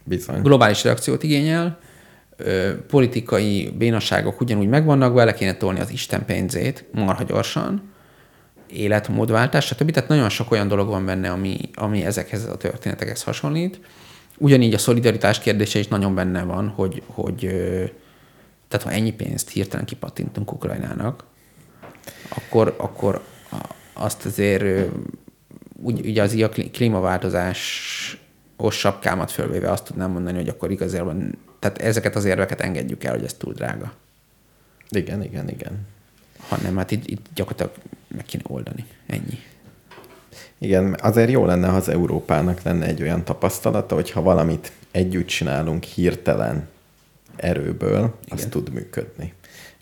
Bizony. 0.04 0.42
globális 0.42 0.84
reakciót 0.84 1.24
igényel, 1.24 1.80
ö, 2.38 2.72
politikai 2.88 3.74
bénaságok 3.78 4.42
ugyanúgy 4.42 4.68
megvannak, 4.68 5.14
bele 5.14 5.34
kéne 5.34 5.56
tolni 5.56 5.80
az 5.80 5.92
Isten 5.92 6.26
pénzét 6.26 6.86
marha 6.92 7.24
gyorsan, 7.24 7.92
életmódváltás, 8.68 9.66
stb. 9.66 9.92
Tehát 9.92 10.10
nagyon 10.10 10.30
sok 10.30 10.52
olyan 10.52 10.68
dolog 10.68 10.88
van 10.88 11.06
benne, 11.06 11.32
ami, 11.32 11.60
ami 11.74 12.06
ezekhez 12.06 12.46
a 12.46 12.58
történetekhez 12.58 13.24
hasonlít. 13.24 13.80
Ugyanígy 14.42 14.74
a 14.74 14.78
szolidaritás 14.78 15.40
kérdése 15.40 15.80
is 15.80 15.88
nagyon 15.88 16.16
benne 16.16 16.44
van, 16.44 16.68
hogy, 16.68 17.04
hogy 17.06 17.40
tehát 18.68 18.86
ha 18.86 18.92
ennyi 18.92 19.12
pénzt 19.14 19.50
hirtelen 19.50 19.86
kipattintunk 19.86 20.54
Ukrajnának, 20.54 21.24
akkor, 22.30 22.76
akkor 22.78 23.24
azt 23.94 24.26
azért 24.26 24.90
úgy, 25.82 26.06
ugye 26.06 26.22
az 26.22 26.34
ilyen 26.34 26.50
klí- 26.50 26.72
klímaváltozás 26.72 27.60
sapkámat 28.70 29.32
fölvéve 29.32 29.72
azt 29.72 29.84
tudnám 29.84 30.12
mondani, 30.12 30.38
hogy 30.38 30.48
akkor 30.48 30.72
igazából, 30.72 31.16
tehát 31.60 31.78
ezeket 31.78 32.16
az 32.16 32.26
érveket 32.26 32.62
engedjük 32.62 33.04
el, 33.04 33.14
hogy 33.14 33.24
ez 33.24 33.34
túl 33.34 33.54
drága. 33.54 33.94
Igen, 34.90 35.24
igen, 35.24 35.50
igen. 35.50 35.88
Hanem 36.40 36.78
hát 36.78 36.92
itt, 36.92 37.08
itt 37.08 37.26
gyakorlatilag 37.34 37.74
meg 38.08 38.26
kéne 38.26 38.44
oldani. 38.48 38.86
Ennyi. 39.06 39.40
Igen, 40.64 40.96
azért 41.00 41.30
jó 41.30 41.46
lenne, 41.46 41.68
ha 41.68 41.76
az 41.76 41.90
Európának 41.90 42.62
lenne 42.62 42.86
egy 42.86 43.02
olyan 43.02 43.24
tapasztalata, 43.24 43.96
hogy 43.96 44.12
ha 44.12 44.22
valamit 44.22 44.72
együtt 44.92 45.28
csinálunk 45.28 45.84
hirtelen 45.84 46.68
erőből, 47.36 48.16
az 48.30 48.38
Igen. 48.38 48.50
tud 48.50 48.74
működni. 48.74 49.34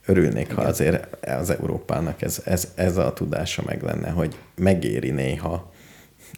Örülnék, 0.05 0.53
ha 0.53 0.61
azért 0.61 1.25
az 1.25 1.49
Európának 1.49 2.21
ez, 2.21 2.41
ez, 2.45 2.71
ez 2.75 2.97
a 2.97 3.13
tudása 3.13 3.63
meg 3.65 3.83
lenne, 3.83 4.09
hogy 4.09 4.35
megéri 4.55 5.09
néha 5.11 5.71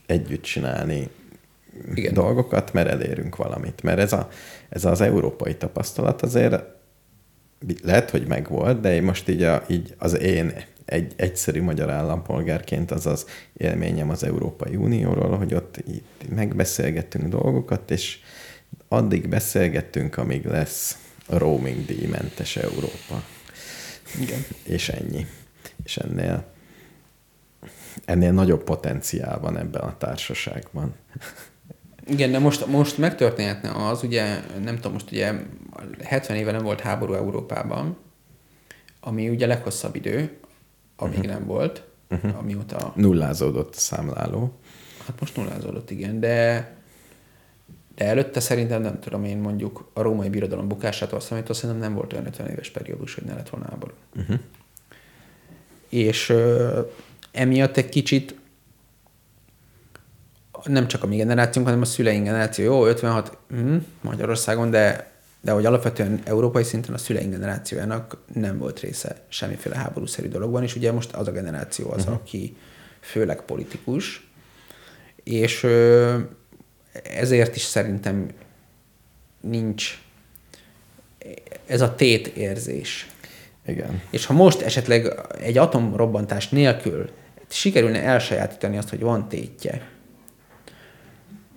együtt 0.06 0.42
csinálni 0.42 1.10
Igen. 1.94 2.14
dolgokat, 2.14 2.74
mert 2.74 2.90
elérünk 2.90 3.36
valamit. 3.36 3.84
Mert 3.84 4.00
ez, 4.00 4.14
a, 4.14 4.30
ez 4.70 4.86
az 4.86 5.02
európai 5.02 5.56
tapasztalat 5.56 6.22
azért 6.22 6.64
lehet, 7.84 8.10
hogy 8.10 8.28
megvolt, 8.28 8.80
de 8.80 9.02
most 9.02 9.30
így, 9.30 9.44
a, 9.44 9.64
így 9.68 9.96
az 9.98 10.20
én 10.20 10.54
egy 10.92 11.14
egyszerű 11.16 11.62
magyar 11.62 11.90
állampolgárként 11.90 12.92
az 12.92 13.06
az 13.06 13.26
élményem 13.58 14.10
az 14.10 14.24
Európai 14.24 14.76
Unióról, 14.76 15.38
hogy 15.38 15.54
ott 15.54 15.84
így 15.88 16.04
megbeszélgettünk 16.30 17.28
dolgokat, 17.28 17.92
és 17.92 18.20
addig 18.88 19.28
beszélgettünk, 19.28 20.18
amíg 20.18 20.46
lesz 20.46 20.98
roaming 21.28 21.86
díjmentes 21.86 22.56
Európa. 22.56 23.24
Igen. 24.22 24.46
És 24.64 24.90
ennyi. 24.90 25.26
És 25.84 25.98
ennél 25.98 26.46
ennél 28.06 28.32
nagyobb 28.32 28.64
potenciál 28.64 29.40
van 29.40 29.58
ebben 29.58 29.82
a 29.82 29.98
társaságban. 29.98 30.96
Igen, 32.08 32.32
de 32.32 32.40
most, 32.40 32.66
most 32.66 32.98
megtörténhetne 32.98 33.88
az, 33.90 34.04
ugye, 34.04 34.40
nem 34.64 34.76
tudom, 34.76 34.92
most 34.92 35.12
ugye 35.12 35.34
70 36.04 36.38
éve 36.38 36.52
nem 36.52 36.64
volt 36.64 36.80
háború 36.80 37.14
Európában, 37.14 37.98
ami 39.00 39.30
ugye 39.30 39.48
leghosszabb 39.48 39.96
idő, 39.96 40.40
amíg 41.02 41.18
uh-huh. 41.18 41.34
nem 41.34 41.46
volt. 41.46 41.84
uh-huh. 42.10 42.38
amióta... 42.38 42.94
Nullázódott 42.96 43.76
a 43.76 43.80
számláló. 43.80 44.54
Hát 45.06 45.20
most 45.20 45.36
nullázódott, 45.36 45.92
igen, 45.92 46.20
de 46.20 46.70
de 47.96 48.06
előtte 48.06 48.40
szerintem 48.40 48.82
nem 48.82 49.00
tudom 49.00 49.24
én 49.24 49.38
mondjuk 49.38 49.90
a 49.94 50.02
római 50.02 50.30
birodalom 50.30 50.68
bukásától 50.68 51.20
számítva 51.20 51.54
szerintem 51.54 51.80
nem 51.80 51.94
volt 51.94 52.14
olyan 52.14 52.26
50 52.26 52.48
éves 52.48 52.70
periódus, 52.70 53.14
hogy 53.14 53.24
ne 53.24 53.34
lett 53.34 53.50
volna 53.50 53.68
háború. 53.70 53.94
Uh-huh. 54.16 54.40
És 55.90 56.30
ö, 56.30 56.80
emiatt 57.32 57.78
egy 57.78 57.90
kicsit 57.90 58.36
nem 60.64 60.88
csak 60.88 61.04
a 61.04 61.08
mi 61.08 61.16
generációnk, 61.16 61.68
hanem 61.68 61.82
a 61.84 61.86
szüleink 61.86 62.24
generáció. 62.24 62.66
Jó, 62.66 62.86
56 62.86 63.38
hm, 63.50 63.76
Magyarországon, 64.02 64.70
de, 64.70 65.11
de 65.42 65.52
hogy 65.52 65.66
alapvetően 65.66 66.22
európai 66.24 66.64
szinten 66.64 66.94
a 66.94 66.98
szüleink 66.98 67.32
generációjának 67.32 68.18
nem 68.34 68.58
volt 68.58 68.80
része 68.80 69.26
semmiféle 69.30 69.76
háborúszerű 69.76 70.28
dologban, 70.28 70.64
és 70.64 70.76
ugye 70.76 70.92
most 70.92 71.12
az 71.12 71.28
a 71.28 71.32
generáció 71.32 71.92
az, 71.92 72.02
uh-huh. 72.02 72.16
aki 72.16 72.56
főleg 73.00 73.42
politikus, 73.42 74.30
és 75.24 75.68
ezért 77.04 77.56
is 77.56 77.62
szerintem 77.62 78.28
nincs 79.42 80.02
ez 81.66 81.82
a 81.82 81.96
tét 81.96 82.28
érzés. 82.28 83.08
Igen. 83.66 84.02
És 84.10 84.26
ha 84.26 84.34
most 84.34 84.62
esetleg 84.62 85.20
egy 85.40 85.58
atomrobbantás 85.58 86.50
nélkül 86.50 87.10
sikerülne 87.48 88.02
elsajátítani 88.02 88.78
azt, 88.78 88.90
hogy 88.90 89.00
van 89.00 89.30
tétje, 89.30 89.90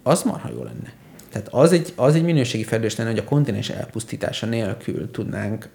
az 0.03 0.23
marha 0.23 0.51
jó 0.51 0.63
lenne. 0.63 0.93
Tehát 1.35 1.49
az 1.51 1.73
egy, 1.73 1.93
az 1.97 2.15
egy 2.15 2.23
minőségi 2.23 2.65
fejlődés 2.65 2.97
lenne, 2.97 3.11
hogy 3.11 3.19
a 3.19 3.25
kontinens 3.25 3.69
elpusztítása 3.69 4.47
nélkül 4.47 5.11
tudnánk 5.11 5.69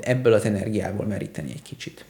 ebből 0.00 0.32
az 0.32 0.44
energiából 0.44 1.06
meríteni 1.06 1.50
egy 1.50 1.62
kicsit. 1.62 2.04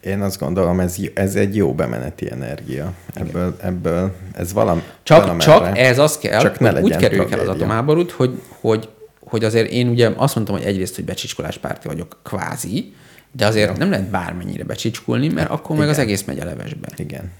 Én 0.00 0.20
azt 0.20 0.38
gondolom, 0.38 0.80
ez, 0.80 0.96
ez 1.14 1.34
egy 1.34 1.56
jó 1.56 1.74
bemeneti 1.74 2.30
energia. 2.30 2.92
Ebből, 3.14 3.56
ebből 3.62 4.14
ez 4.32 4.52
valam, 4.52 4.82
csak, 5.02 5.20
valamerre, 5.20 5.52
csak 5.52 5.78
ez 5.78 5.98
az 5.98 6.18
kell, 6.18 6.40
csak 6.40 6.58
ne 6.58 6.70
hogy 6.70 6.82
úgy 6.82 6.96
kerüljük 6.96 7.30
el 7.30 7.38
az 7.38 7.48
atomháborút, 7.48 8.10
hogy, 8.10 8.40
hogy, 8.60 8.88
hogy 9.20 9.44
azért 9.44 9.70
én 9.70 9.88
ugye 9.88 10.10
azt 10.16 10.34
mondtam, 10.34 10.56
hogy 10.56 10.64
egyrészt, 10.64 10.94
hogy 10.94 11.04
becsicskoláspárti 11.04 11.88
vagyok 11.88 12.18
kvázi, 12.22 12.94
de 13.32 13.46
azért 13.46 13.76
nem 13.76 13.90
lehet 13.90 14.10
bármennyire 14.10 14.64
becsicskulni, 14.64 15.28
mert 15.28 15.50
akkor 15.50 15.76
meg 15.76 15.88
az 15.88 15.94
Igen. 15.94 16.06
egész 16.06 16.24
megy 16.24 16.38
a 16.38 16.44
levesbe. 16.44 16.88
Igen. 16.96 17.32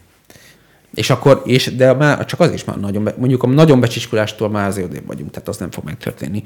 És 0.95 1.11
akkor, 1.11 1.43
és, 1.45 1.75
de 1.77 1.93
már 1.93 2.25
csak 2.25 2.41
az 2.41 2.53
is 2.53 2.65
már 2.65 2.77
nagyon, 2.77 3.05
be, 3.05 3.15
mondjuk 3.19 3.43
a 3.43 3.47
nagyon 3.47 3.81
becsicskulástól 3.81 4.51
már 4.51 4.69
azért 4.69 4.87
odébb 4.87 5.07
vagyunk, 5.07 5.31
tehát 5.31 5.49
az 5.49 5.57
nem 5.57 5.71
fog 5.71 5.85
megtörténni. 5.85 6.43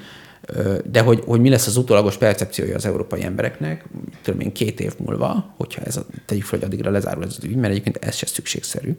De 0.84 1.00
hogy, 1.00 1.22
hogy 1.26 1.40
mi 1.40 1.48
lesz 1.48 1.66
az 1.66 1.76
utólagos 1.76 2.16
percepciója 2.16 2.74
az 2.74 2.86
európai 2.86 3.24
embereknek, 3.24 3.84
tudom 4.22 4.40
én 4.40 4.52
két 4.52 4.80
év 4.80 4.94
múlva, 4.98 5.54
hogyha 5.56 5.82
ez 5.82 5.96
a, 5.96 6.06
tegyük 6.26 6.44
fel, 6.44 6.58
hogy 6.58 6.68
addigra 6.68 6.90
lezárul 6.90 7.24
ez 7.24 7.34
az 7.38 7.44
ügy, 7.44 7.56
mert 7.56 7.70
egyébként 7.70 7.96
ez 7.96 8.14
se 8.14 8.26
szükségszerű. 8.26 8.96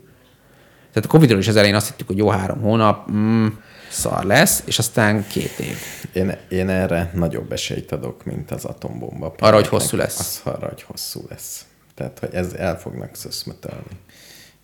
Tehát 0.93 1.09
a 1.09 1.11
Covid-ról 1.11 1.39
is 1.39 1.47
az 1.47 1.55
elején 1.55 1.75
azt 1.75 1.87
hittük, 1.87 2.07
hogy 2.07 2.17
jó 2.17 2.29
három 2.29 2.61
hónap, 2.61 3.11
mm, 3.11 3.47
szar 3.89 4.23
lesz, 4.23 4.63
és 4.65 4.79
aztán 4.79 5.27
két 5.27 5.59
év. 5.59 5.77
Én, 6.13 6.37
én 6.49 6.69
erre 6.69 7.11
nagyobb 7.13 7.51
esélyt 7.51 7.91
adok, 7.91 8.25
mint 8.25 8.51
az 8.51 8.65
atombomba. 8.65 9.33
Arra, 9.39 9.55
hogy 9.55 9.67
hosszú 9.67 9.97
lesz. 9.97 10.19
Az 10.19 10.51
arra, 10.53 10.67
hogy 10.67 10.81
hosszú 10.81 11.25
lesz. 11.29 11.65
Tehát, 11.95 12.19
hogy 12.19 12.29
ez 12.33 12.53
el 12.53 12.79
fognak 12.79 13.15
szöszmötelni. 13.15 13.97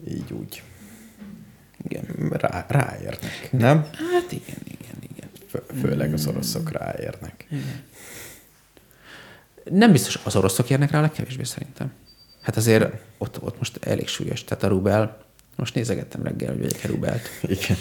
Így 0.08 0.34
úgy. 0.40 0.62
Igen. 1.88 2.32
Rá, 2.32 2.66
ráérnek, 2.68 3.50
nem? 3.52 3.84
Hát 3.84 4.32
igen, 4.32 4.62
igen, 4.64 4.98
igen. 5.14 5.30
Fő, 5.50 5.64
főleg 5.82 6.14
az 6.14 6.28
oroszok 6.28 6.72
ráérnek. 6.72 7.48
Nem 9.64 9.92
biztos 9.92 10.20
az 10.24 10.36
oroszok 10.36 10.70
érnek 10.70 10.92
rá 10.92 10.98
a 10.98 11.02
legkevésbé 11.02 11.44
szerintem. 11.44 11.92
Hát 12.42 12.58
azért 12.58 12.86
ott, 13.18 13.42
ott 13.42 13.58
most 13.58 13.86
elég 13.86 14.08
súlyos. 14.08 14.44
Tehát 14.44 14.64
a 14.64 14.68
rubel, 14.68 15.24
most 15.56 15.76
nézegettem 15.76 16.24
reggel, 16.24 16.52
hogy 16.52 16.62
vegyek 16.62 16.86
rubelt. 16.86 17.30
Igen. 17.42 17.78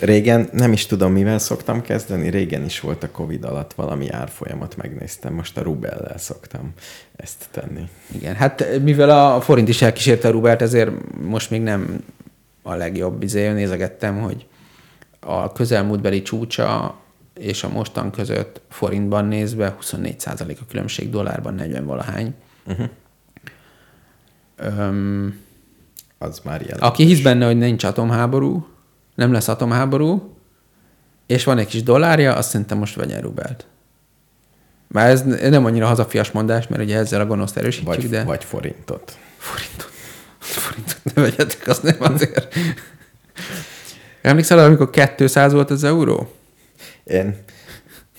Régen 0.00 0.48
nem 0.52 0.72
is 0.72 0.86
tudom, 0.86 1.12
mivel 1.12 1.38
szoktam 1.38 1.82
kezdeni. 1.82 2.30
Régen 2.30 2.64
is 2.64 2.80
volt 2.80 3.02
a 3.02 3.10
Covid 3.10 3.44
alatt 3.44 3.72
valami 3.72 4.10
árfolyamat, 4.10 4.76
megnéztem. 4.76 5.34
Most 5.34 5.56
a 5.56 5.62
rubellel 5.62 6.18
szoktam 6.18 6.72
ezt 7.16 7.48
tenni. 7.50 7.88
Igen, 8.12 8.34
hát 8.34 8.80
mivel 8.82 9.10
a 9.10 9.40
forint 9.40 9.68
is 9.68 9.82
elkísérte 9.82 10.28
a 10.28 10.30
rubelt, 10.30 10.62
ezért 10.62 10.90
most 11.20 11.50
még 11.50 11.62
nem 11.62 12.04
a 12.64 12.74
legjobb 12.74 13.22
izé. 13.22 13.48
Nézegettem, 13.48 14.20
hogy 14.20 14.46
a 15.20 15.52
közelmúltbeli 15.52 16.22
csúcsa 16.22 16.98
és 17.34 17.64
a 17.64 17.68
mostan 17.68 18.10
között 18.10 18.60
forintban 18.68 19.24
nézve 19.24 19.76
24% 19.80 20.58
a 20.60 20.64
különbség, 20.68 21.10
dollárban 21.10 21.54
40 21.54 21.84
valahány. 21.84 22.34
Uh-huh. 22.66 22.88
Öm, 24.56 25.40
Az 26.18 26.40
már 26.44 26.60
jelent. 26.60 26.80
aki 26.80 27.04
hisz 27.04 27.20
benne, 27.20 27.46
hogy 27.46 27.58
nincs 27.58 27.84
atomháború, 27.84 28.66
nem 29.14 29.32
lesz 29.32 29.48
atomháború, 29.48 30.36
és 31.26 31.44
van 31.44 31.58
egy 31.58 31.66
kis 31.66 31.82
dollárja, 31.82 32.34
azt 32.34 32.50
szerintem 32.50 32.78
most 32.78 32.94
vegyen 32.94 33.20
rubelt. 33.20 33.66
Már 34.86 35.10
ez 35.10 35.22
nem 35.50 35.64
annyira 35.64 35.86
hazafias 35.86 36.30
mondás, 36.30 36.66
mert 36.66 36.82
ugye 36.82 36.96
ezzel 36.96 37.20
a 37.20 37.26
gonoszt 37.26 37.56
erősítjük, 37.56 37.94
vagy, 37.94 38.08
de... 38.08 38.24
vagy 38.24 38.44
forintot. 38.44 39.18
Forintot. 39.36 39.92
Forintot 40.44 41.00
ne 41.14 41.22
vegyetek, 41.22 41.66
az 41.68 41.78
nem 41.78 41.96
azért. 41.98 42.54
Emlékszel, 44.22 44.58
amikor 44.58 44.90
200 45.16 45.52
volt 45.52 45.70
az 45.70 45.84
euró? 45.84 46.32
Én, 47.04 47.36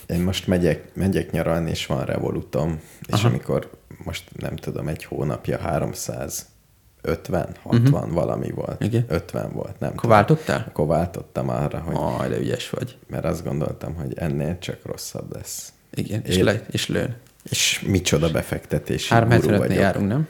én 0.08 0.20
most 0.20 0.48
megyek, 0.48 0.84
megyek 0.94 1.32
nyaralni, 1.32 1.70
és 1.70 1.86
van 1.86 2.06
revolutom, 2.06 2.80
és 3.08 3.14
Aha. 3.14 3.28
amikor 3.28 3.70
most 4.04 4.24
nem 4.40 4.56
tudom, 4.56 4.88
egy 4.88 5.04
hónapja 5.04 5.58
350, 5.58 7.56
60 7.62 7.94
uh-huh. 7.94 8.12
valami 8.12 8.52
volt. 8.52 8.84
Igen. 8.84 9.06
50 9.08 9.52
volt, 9.52 9.80
nem 9.80 9.90
Akkor 9.90 10.02
tudom. 10.02 10.16
váltottál? 10.16 10.66
Akkor 10.68 10.88
váltottam 10.88 11.50
arra, 11.50 11.80
hogy, 11.80 11.96
Aj, 12.20 12.30
de 12.30 12.38
ügyes 12.38 12.70
vagy. 12.70 12.98
mert 13.08 13.26
azt 13.26 13.44
gondoltam, 13.44 13.96
hogy 13.96 14.14
ennél 14.18 14.58
csak 14.60 14.78
rosszabb 14.84 15.34
lesz. 15.34 15.74
Igen, 15.94 16.22
és, 16.26 16.36
Én- 16.38 16.44
le, 16.44 16.66
és 16.72 16.88
lőn. 16.88 17.16
És 17.50 17.84
micsoda 17.88 18.32
befektetési 18.32 19.14
375 19.14 19.58
guru 19.58 19.68
vagyok. 19.68 19.84
járunk, 19.84 20.08
nem? 20.08 20.28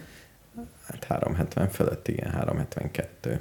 Hát 1.07 1.23
370 1.23 1.69
fölött, 1.69 2.07
igen, 2.07 2.31
372. 2.31 3.39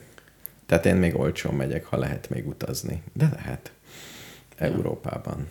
Tehát 0.67 0.87
én 0.87 0.95
még 0.97 1.17
olcsón 1.17 1.55
megyek, 1.55 1.85
ha 1.85 1.97
lehet 1.97 2.29
még 2.29 2.49
utazni. 2.49 3.03
De 3.13 3.29
lehet. 3.35 3.73
Európában. 4.57 5.49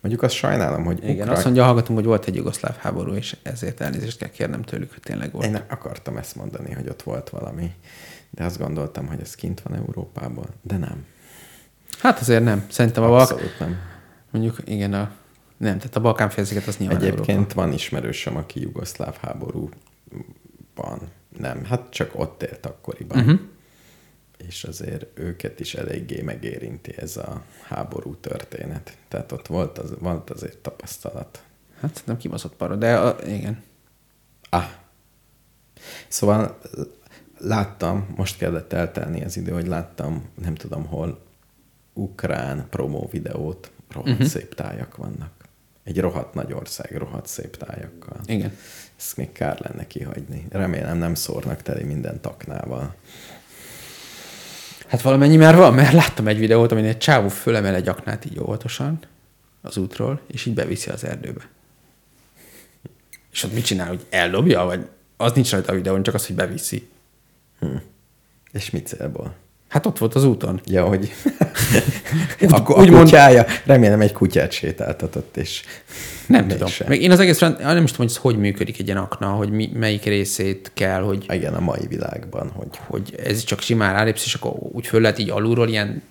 Mondjuk 0.00 0.22
azt 0.22 0.34
sajnálom, 0.34 0.84
hogy 0.84 1.04
Igen, 1.04 1.20
Ukra... 1.20 1.32
azt 1.32 1.44
mondja, 1.44 1.64
hallgatunk, 1.64 1.98
hogy 1.98 2.06
volt 2.08 2.26
egy 2.26 2.34
jugoszláv 2.34 2.76
háború, 2.76 3.12
és 3.12 3.36
ezért 3.42 3.80
elnézést 3.80 4.18
kell 4.18 4.28
kérnem 4.28 4.62
tőlük, 4.62 4.92
hogy 4.92 5.02
tényleg 5.02 5.32
volt. 5.32 5.46
Én 5.46 5.60
akartam 5.68 6.16
ezt 6.16 6.36
mondani, 6.36 6.72
hogy 6.72 6.88
ott 6.88 7.02
volt 7.02 7.30
valami, 7.30 7.74
de 8.30 8.44
azt 8.44 8.58
gondoltam, 8.58 9.06
hogy 9.06 9.20
ez 9.20 9.34
kint 9.34 9.60
van 9.60 9.74
Európában, 9.74 10.46
de 10.62 10.76
nem. 10.76 11.04
Hát 11.98 12.20
azért 12.20 12.44
nem. 12.44 12.66
Szerintem 12.70 13.02
a 13.02 13.08
Balk... 13.08 13.30
Abszolút 13.30 13.58
nem. 13.58 13.76
Mondjuk, 14.30 14.58
igen, 14.64 14.92
a... 14.92 15.10
nem, 15.56 15.76
tehát 15.78 15.96
a 15.96 16.00
Balkán 16.00 16.30
félsziget 16.30 16.66
az 16.66 16.76
nyilván 16.76 16.96
Egyébként 16.96 17.28
Európa. 17.28 17.54
van 17.54 17.72
ismerősöm, 17.72 18.36
aki 18.36 18.60
jugoszláv 18.60 19.16
háborúban, 19.20 21.00
nem, 21.38 21.64
hát 21.64 21.90
csak 21.90 22.18
ott 22.18 22.42
élt 22.42 22.66
akkoriban. 22.66 23.18
Uh-huh. 23.18 23.40
És 24.36 24.64
azért 24.64 25.18
őket 25.18 25.60
is 25.60 25.74
eléggé 25.74 26.22
megérinti 26.22 26.94
ez 26.96 27.16
a 27.16 27.42
háború 27.62 28.14
történet. 28.14 28.96
Tehát 29.08 29.32
ott 29.32 29.46
volt, 29.46 29.78
az, 29.78 29.94
volt 29.98 30.30
azért 30.30 30.58
tapasztalat. 30.58 31.42
Hát 31.80 31.90
szerintem 31.90 32.16
kibaszott 32.16 32.54
para, 32.54 32.76
de 32.76 32.96
a... 32.96 33.16
igen. 33.26 33.62
Ah. 34.48 34.64
Szóval 36.08 36.58
láttam, 37.38 38.14
most 38.16 38.38
kellett 38.38 38.72
eltelni 38.72 39.24
az 39.24 39.36
idő, 39.36 39.52
hogy 39.52 39.66
láttam, 39.66 40.28
nem 40.42 40.54
tudom 40.54 40.86
hol, 40.86 41.24
ukrán 41.92 42.66
promó 42.70 43.08
videót, 43.10 43.70
rohadt 43.90 44.12
uh-huh. 44.12 44.26
szép 44.26 44.54
tájak 44.54 44.96
vannak. 44.96 45.32
Egy 45.84 46.00
rohadt 46.00 46.34
nagy 46.34 46.52
ország, 46.52 46.96
rohadt 46.96 47.26
szép 47.26 47.56
tájakkal. 47.56 48.20
Igen. 48.24 48.56
Ezt 48.98 49.16
még 49.16 49.32
kár 49.32 49.60
lenne 49.60 49.86
kihagyni. 49.86 50.46
Remélem 50.50 50.98
nem 50.98 51.14
szórnak 51.14 51.62
teli 51.62 51.82
minden 51.82 52.20
taknával. 52.20 52.94
Hát 54.86 55.02
valamennyi 55.02 55.36
már 55.36 55.56
van, 55.56 55.74
mert 55.74 55.92
láttam 55.92 56.28
egy 56.28 56.38
videót, 56.38 56.72
amin 56.72 56.84
egy 56.84 56.98
csávó 56.98 57.28
fölemel 57.28 57.74
egy 57.74 57.88
aknát 57.88 58.24
így 58.24 58.40
óvatosan 58.40 58.98
az 59.60 59.76
útról, 59.76 60.20
és 60.26 60.46
így 60.46 60.54
beviszi 60.54 60.90
az 60.90 61.04
erdőbe. 61.04 61.48
És 63.32 63.42
ott 63.42 63.52
mit 63.52 63.64
csinál, 63.64 63.88
hogy 63.88 64.06
eldobja, 64.10 64.64
vagy 64.64 64.88
az 65.16 65.32
nincs 65.32 65.50
rajta 65.50 65.72
a 65.72 65.74
videón, 65.74 66.02
csak 66.02 66.14
az, 66.14 66.26
hogy 66.26 66.36
beviszi. 66.36 66.88
És 68.52 68.70
mi 68.70 68.82
célból? 68.82 69.34
Hát 69.68 69.86
ott 69.86 69.98
volt 69.98 70.14
az 70.14 70.24
úton. 70.24 70.60
Ja, 70.64 70.84
hogy 70.86 71.12
Úgy- 72.40 72.52
a, 72.52 72.56
a 72.66 72.80
úgy 72.80 72.90
mond- 72.90 73.02
kutyája, 73.02 73.44
remélem 73.64 74.00
egy 74.00 74.12
kutyát 74.12 74.52
sétáltatott, 74.52 75.36
és 75.36 75.62
Nem 76.28 76.48
tudom. 76.48 76.68
Még 76.86 77.02
én 77.02 77.10
az 77.10 77.20
egész, 77.20 77.38
nem 77.38 77.50
is 77.84 77.90
tudom, 77.90 77.96
hogy 77.96 78.06
ez 78.06 78.16
hogy 78.16 78.38
működik 78.38 78.78
egy 78.78 78.86
ilyen 78.86 78.98
akna, 78.98 79.28
hogy 79.30 79.50
mi, 79.50 79.70
melyik 79.74 80.04
részét 80.04 80.70
kell, 80.74 81.02
hogy, 81.02 81.24
Igen, 81.28 81.54
a 81.54 81.60
mai 81.60 81.86
világban, 81.86 82.50
hogy 82.50 82.68
hogy 82.86 83.14
ez 83.24 83.44
csak 83.44 83.60
simán 83.60 83.92
rálépsz, 83.92 84.24
és 84.24 84.34
akkor 84.34 84.52
úgy 84.72 84.86
föl 84.86 85.00
lehet 85.00 85.18
így 85.18 85.30
alulról 85.30 85.68
ilyen 85.68 86.02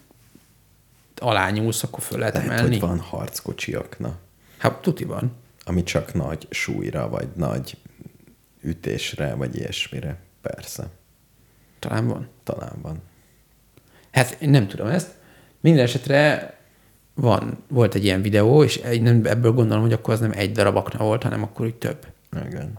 alá 1.18 1.49
nyúlsz, 1.49 1.84
akkor 1.84 2.03
föl 2.03 2.19
lehet 2.19 2.34
lehet, 2.34 2.49
emelni. 2.52 2.69
hogy 2.80 2.80
van 2.90 2.99
harckocsiakna, 2.99 4.15
Hát 4.57 4.82
tuti 4.82 5.03
van. 5.03 5.32
ami 5.65 5.84
csak 5.84 6.14
nagy 6.14 6.48
súlyra, 6.49 7.10
vagy 7.10 7.27
nagy 7.36 7.77
ütésre, 8.61 9.34
vagy 9.34 9.56
ilyesmire. 9.56 10.18
Persze, 10.41 10.88
Talán 11.80 12.07
van. 12.07 12.27
talán 12.44 12.73
van. 12.82 13.02
Hát 14.16 14.38
én 14.40 14.50
nem 14.50 14.68
tudom 14.68 14.88
ezt. 14.88 15.08
Minden 15.60 15.84
esetre 15.84 16.54
van, 17.14 17.64
volt 17.68 17.96
egy 17.96 18.04
ilyen 18.04 18.22
videó, 18.22 18.64
és 18.64 18.82
nem, 19.02 19.22
ebből 19.26 19.52
gondolom, 19.52 19.84
hogy 19.84 19.94
akkor 19.94 20.14
az 20.14 20.20
nem 20.20 20.32
egy 20.36 20.52
darab 20.52 20.76
akna 20.76 21.04
volt, 21.04 21.24
hanem 21.24 21.44
akkor 21.44 21.66
úgy 21.66 21.76
több. 21.76 22.08
Igen. 22.48 22.74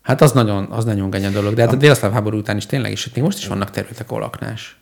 Hát 0.00 0.20
az 0.20 0.32
nagyon, 0.32 0.64
az 0.64 0.84
nagyon 0.84 1.10
genya 1.10 1.30
dolog. 1.30 1.54
De 1.54 1.62
hát 1.62 1.72
a 1.72 1.76
délszláv 1.76 2.12
háború 2.12 2.38
után 2.38 2.56
is 2.56 2.66
tényleg 2.66 2.92
is, 2.92 3.12
még 3.12 3.24
most 3.24 3.38
is 3.38 3.46
vannak 3.46 3.70
területek, 3.70 4.10
ahol 4.10 4.22
aknás. 4.22 4.78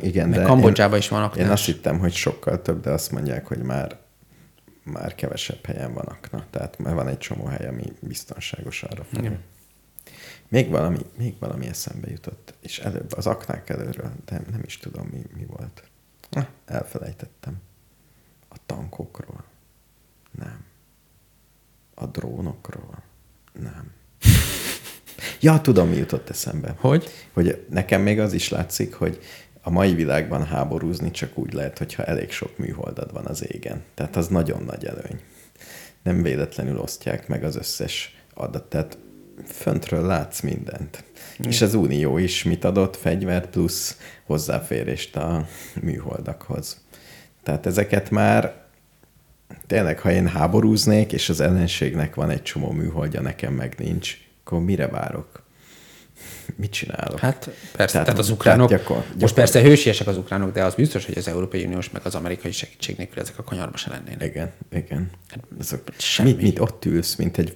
Igen, 0.00 0.28
Meg 0.28 0.38
de 0.38 0.44
Kambodzsában 0.44 0.94
én, 0.94 0.98
is 0.98 1.08
van 1.08 1.22
aknás. 1.22 1.44
Én 1.44 1.52
azt 1.52 1.64
hittem, 1.64 1.98
hogy 1.98 2.12
sokkal 2.12 2.62
több, 2.62 2.80
de 2.80 2.90
azt 2.90 3.12
mondják, 3.12 3.46
hogy 3.46 3.58
már 3.58 3.96
már 4.82 5.14
kevesebb 5.14 5.66
helyen 5.66 5.94
van 5.94 6.04
akna. 6.04 6.44
Tehát 6.50 6.78
már 6.78 6.94
van 6.94 7.08
egy 7.08 7.18
csomó 7.18 7.44
hely, 7.44 7.68
ami 7.68 7.92
biztonságos 8.00 8.82
arra 8.82 9.04
felé. 9.12 9.30
Még 10.48 10.70
valami, 10.70 10.98
még 11.16 11.34
valami 11.38 11.66
eszembe 11.66 12.10
jutott, 12.10 12.54
és 12.60 12.78
előbb 12.78 13.12
az 13.12 13.26
aknák 13.26 13.68
előről, 13.68 14.12
de 14.24 14.42
nem 14.50 14.62
is 14.64 14.78
tudom, 14.78 15.06
mi, 15.06 15.24
mi 15.36 15.44
volt. 15.44 15.82
Elfelejtettem. 16.64 17.60
A 18.48 18.56
tankokról. 18.66 19.44
Nem. 20.30 20.64
A 21.94 22.06
drónokról. 22.06 23.02
Nem. 23.52 23.92
Ja, 25.40 25.60
tudom, 25.60 25.88
mi 25.88 25.96
jutott 25.96 26.30
eszembe. 26.30 26.74
Hogy? 26.78 27.08
Hogy 27.32 27.66
nekem 27.70 28.02
még 28.02 28.20
az 28.20 28.32
is 28.32 28.48
látszik, 28.48 28.94
hogy 28.94 29.20
a 29.62 29.70
mai 29.70 29.94
világban 29.94 30.46
háborúzni 30.46 31.10
csak 31.10 31.38
úgy 31.38 31.52
lehet, 31.52 31.78
hogyha 31.78 32.04
elég 32.04 32.30
sok 32.30 32.58
műholdad 32.58 33.12
van 33.12 33.26
az 33.26 33.52
égen. 33.52 33.82
Tehát 33.94 34.16
az 34.16 34.28
nagyon 34.28 34.62
nagy 34.62 34.84
előny. 34.84 35.20
Nem 36.02 36.22
véletlenül 36.22 36.78
osztják 36.78 37.28
meg 37.28 37.44
az 37.44 37.56
összes 37.56 38.24
adat. 38.34 38.64
Tehát 38.64 38.98
föntről 39.46 40.06
látsz 40.06 40.40
mindent. 40.40 41.04
Mm. 41.46 41.48
És 41.48 41.62
az 41.62 41.74
Unió 41.74 42.18
is 42.18 42.42
mit 42.42 42.64
adott? 42.64 42.96
Fegyvert 42.96 43.50
plusz 43.50 43.98
hozzáférést 44.24 45.16
a 45.16 45.46
műholdakhoz. 45.80 46.80
Tehát 47.42 47.66
ezeket 47.66 48.10
már 48.10 48.62
tényleg, 49.66 49.98
ha 49.98 50.10
én 50.10 50.28
háborúznék, 50.28 51.12
és 51.12 51.28
az 51.28 51.40
ellenségnek 51.40 52.14
van 52.14 52.30
egy 52.30 52.42
csomó 52.42 52.70
műholdja, 52.70 53.20
nekem 53.20 53.52
meg 53.52 53.74
nincs, 53.78 54.16
akkor 54.44 54.60
mire 54.60 54.88
várok? 54.88 55.42
Mit 56.56 56.70
csinálok? 56.70 57.18
Hát 57.18 57.50
persze, 57.76 57.92
tehát, 57.92 58.06
Tehát- 58.06 58.18
az 58.20 58.30
ukránok, 58.30 58.68
tehát 58.68 58.82
gyakor- 58.86 59.04
most 59.06 59.18
gyakor- 59.18 59.34
persze 59.34 59.60
hősiesek 59.62 60.06
az 60.06 60.16
ukránok, 60.16 60.52
de 60.52 60.64
az 60.64 60.74
biztos, 60.74 61.06
hogy 61.06 61.18
az 61.18 61.28
Európai 61.28 61.64
Uniós 61.64 61.90
meg 61.90 62.02
az 62.04 62.14
amerikai 62.14 62.52
segítség 62.52 62.96
nélkül 62.96 63.22
ezek 63.22 63.38
a 63.38 63.42
kanyarba 63.42 63.76
se 63.76 63.90
lennének. 63.90 64.22
Igen, 64.28 64.50
igen. 64.72 65.10
Azok, 65.60 65.80
semmi. 65.98 66.30
mit, 66.32 66.42
mit 66.42 66.58
ott 66.60 66.84
ülsz, 66.84 67.14
mint 67.14 67.38
egy 67.38 67.54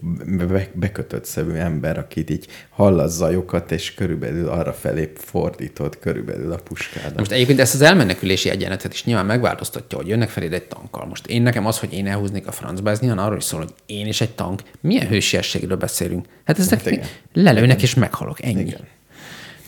be- 0.48 0.68
bekötött 0.74 1.24
szemű 1.24 1.54
ember, 1.54 1.98
akit 1.98 2.30
így 2.30 2.46
hall 2.70 2.98
a 2.98 3.06
zajokat, 3.06 3.72
és 3.72 3.94
körülbelül 3.94 4.48
arra 4.48 4.72
felé 4.72 5.12
fordítod 5.16 5.98
körülbelül 5.98 6.52
a 6.52 6.56
puskádat. 6.56 7.16
Most 7.18 7.30
egyébként 7.30 7.60
ezt 7.60 7.74
az 7.74 7.80
elmenekülési 7.80 8.50
egyenletet 8.50 8.92
is 8.92 9.04
nyilván 9.04 9.26
megváltoztatja, 9.26 9.98
hogy 9.98 10.08
jönnek 10.08 10.28
feléd 10.28 10.52
egy 10.52 10.62
tankkal. 10.64 11.06
Most 11.06 11.26
én 11.26 11.42
nekem 11.42 11.66
az, 11.66 11.78
hogy 11.78 11.92
én 11.92 12.06
elhúznék 12.06 12.46
a 12.46 12.52
francba, 12.52 12.90
ez 12.90 13.00
nyilván 13.00 13.24
arról 13.24 13.36
is 13.38 13.44
szól, 13.44 13.60
hogy 13.60 13.72
én 13.86 14.06
és 14.06 14.20
egy 14.20 14.30
tank. 14.30 14.62
Milyen 14.80 15.06
hősiességről 15.06 15.76
beszélünk? 15.76 16.26
Hát 16.44 16.58
ezek 16.58 16.82
Hát 16.84 17.20
lelőnek 17.32 17.82
és 17.82 17.94
meghalok, 17.94 18.42
ennyi. 18.42 18.60
Igen. 18.60 18.77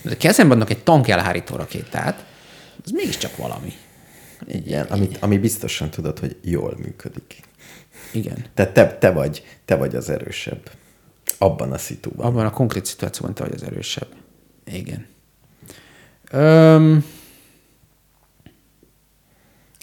De 0.03 0.17
kezembe 0.17 0.53
adnak 0.55 0.71
egy 0.71 0.83
tank 0.83 1.09
elhárító 1.09 1.57
rakétát, 1.57 2.25
az 2.85 2.91
mégiscsak 2.91 3.37
valami. 3.37 3.73
Igen, 4.47 4.87
amit, 4.87 5.17
ami 5.21 5.39
biztosan 5.39 5.91
tudod, 5.91 6.19
hogy 6.19 6.37
jól 6.43 6.77
működik. 6.79 7.41
Igen. 8.13 8.45
Tehát 8.55 8.73
te, 8.73 8.97
te, 8.99 9.11
vagy, 9.11 9.45
te 9.65 9.75
vagy 9.75 9.95
az 9.95 10.11
erősebb 10.11 10.71
abban 11.39 11.73
a 11.73 11.79
szituban. 11.79 12.27
Abban 12.27 12.47
a 12.47 12.51
konkrét 12.51 12.87
szituációban 12.87 13.35
te 13.35 13.45
vagy 13.45 13.55
az 13.55 13.63
erősebb. 13.63 14.09
Igen. 14.65 15.07
Öm, 16.31 17.05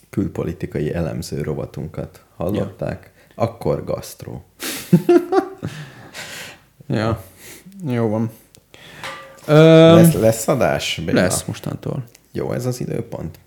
Külpolitikai 0.09 0.93
elemző 0.93 1.41
rovatunkat 1.41 2.25
hallották, 2.35 3.11
akkor 3.35 3.83
gasztró. 3.83 4.43
ja, 6.87 7.23
jó 7.87 8.07
van. 8.07 8.31
Öm, 9.47 9.95
Lesz, 9.95 10.13
lesz 10.13 10.47
adás? 10.47 11.01
Béla? 11.05 11.21
lesz 11.21 11.43
mostantól. 11.43 12.03
Jó, 12.31 12.51
ez 12.51 12.65
az 12.65 12.79
időpont. 12.79 13.39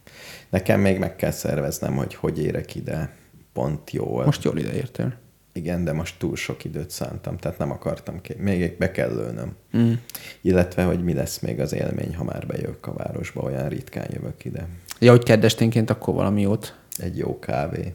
Nekem 0.51 0.81
még 0.81 0.99
meg 0.99 1.17
kell 1.17 1.31
szerveznem, 1.31 1.97
hogy 1.97 2.15
hogy 2.15 2.39
érek 2.43 2.75
ide 2.75 3.15
pont 3.53 3.91
jól. 3.91 4.25
Most 4.25 4.45
jól 4.45 4.59
ideértél. 4.59 5.15
Igen, 5.53 5.85
de 5.85 5.93
most 5.93 6.19
túl 6.19 6.37
sok 6.37 6.65
időt 6.65 6.91
szántam, 6.91 7.37
tehát 7.37 7.59
nem 7.59 7.71
akartam 7.71 8.21
ki. 8.21 8.35
Még 8.39 8.77
be 8.79 8.91
kell 8.91 9.15
lőnöm. 9.15 9.57
Mm. 9.77 9.93
Illetve, 10.41 10.83
hogy 10.83 11.05
mi 11.05 11.15
lesz 11.15 11.39
még 11.39 11.61
az 11.61 11.73
élmény, 11.73 12.17
ha 12.17 12.25
már 12.25 12.47
bejövök 12.47 12.87
a 12.87 12.93
városba, 12.93 13.43
olyan 13.43 13.69
ritkán 13.69 14.07
jövök 14.13 14.45
ide. 14.45 14.67
Ja, 14.99 15.11
hogy 15.11 15.23
keddesténként, 15.23 15.91
akkor 15.91 16.15
valami 16.15 16.41
jót. 16.41 16.79
Egy 16.97 17.19
jó 17.19 17.39
kávé. 17.39 17.95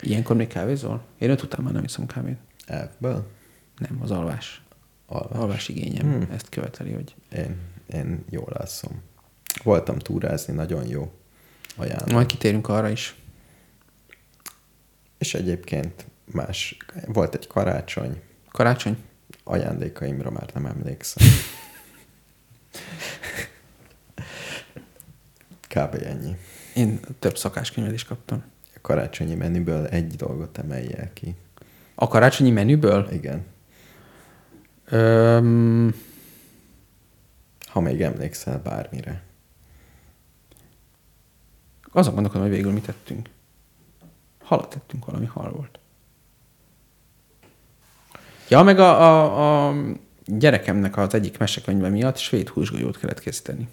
Ilyenkor 0.00 0.36
még 0.36 0.46
kávézol? 0.46 1.02
Én 1.18 1.30
öt 1.30 1.42
után 1.42 1.60
már 1.64 1.72
nem 1.72 1.84
iszom 1.84 2.06
kávét. 2.06 2.38
Elfből? 2.66 3.26
Nem, 3.78 3.98
az 4.02 4.10
alvás. 4.10 4.61
Alvás. 5.12 5.38
Alvás 5.38 5.68
igényem 5.68 6.12
hmm. 6.12 6.28
ezt 6.32 6.48
követeli, 6.48 6.92
hogy 6.92 7.14
Én, 7.36 7.56
én 7.92 8.24
jól 8.30 8.52
alszom. 8.52 9.02
Voltam 9.62 9.98
túrázni, 9.98 10.54
nagyon 10.54 10.86
jó. 10.86 11.12
Ajánlom. 11.76 12.14
majd 12.14 12.26
kitérünk 12.26 12.68
arra 12.68 12.88
is. 12.88 13.16
És 15.18 15.34
egyébként 15.34 16.06
más, 16.24 16.76
volt 17.06 17.34
egy 17.34 17.46
karácsony, 17.46 18.20
Karácsony? 18.50 18.96
ajándékaimra 19.44 20.30
már 20.30 20.50
nem 20.54 20.66
emlékszem. 20.66 21.26
Kb. 25.74 25.94
ennyi. 26.04 26.36
Én 26.74 27.00
több 27.18 27.38
szakáskönyvet 27.38 27.92
is 27.92 28.04
kaptam. 28.04 28.44
A 28.74 28.78
karácsonyi 28.80 29.34
menüből 29.34 29.86
egy 29.86 30.14
dolgot 30.14 30.58
emelj 30.58 30.94
el 30.96 31.12
ki. 31.12 31.34
A 31.94 32.08
karácsonyi 32.08 32.50
menüből? 32.50 33.08
Igen. 33.12 33.44
Öm, 34.84 35.94
Ha 37.66 37.80
még 37.80 38.02
emlékszel 38.02 38.58
bármire. 38.62 39.22
azon 41.92 42.12
gondolkodom, 42.14 42.46
hogy 42.46 42.56
végül 42.56 42.72
mit 42.72 42.84
tettünk. 42.84 43.28
Halat 44.42 44.70
tettünk, 44.70 45.04
valami 45.04 45.26
hal 45.26 45.50
volt. 45.52 45.78
Ja, 48.48 48.62
meg 48.62 48.78
a, 48.78 49.00
a, 49.02 49.68
a 49.68 49.74
gyerekemnek 50.24 50.96
az 50.96 51.14
egyik 51.14 51.38
mesekönyve 51.38 51.88
miatt 51.88 52.16
svéd 52.16 52.48
húsgolyót 52.48 52.98
kellett 52.98 53.20
készíteni. 53.20 53.68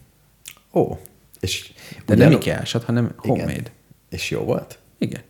Ó, 0.74 0.98
és 1.40 1.74
De 2.06 2.14
ugyan- 2.14 2.30
nem 2.30 2.40
Ikeásat, 2.40 2.84
hanem 2.84 3.14
homemade. 3.18 3.52
Igen. 3.52 3.68
És 4.10 4.30
jó 4.30 4.42
volt? 4.44 4.80
Igen. 4.98 5.22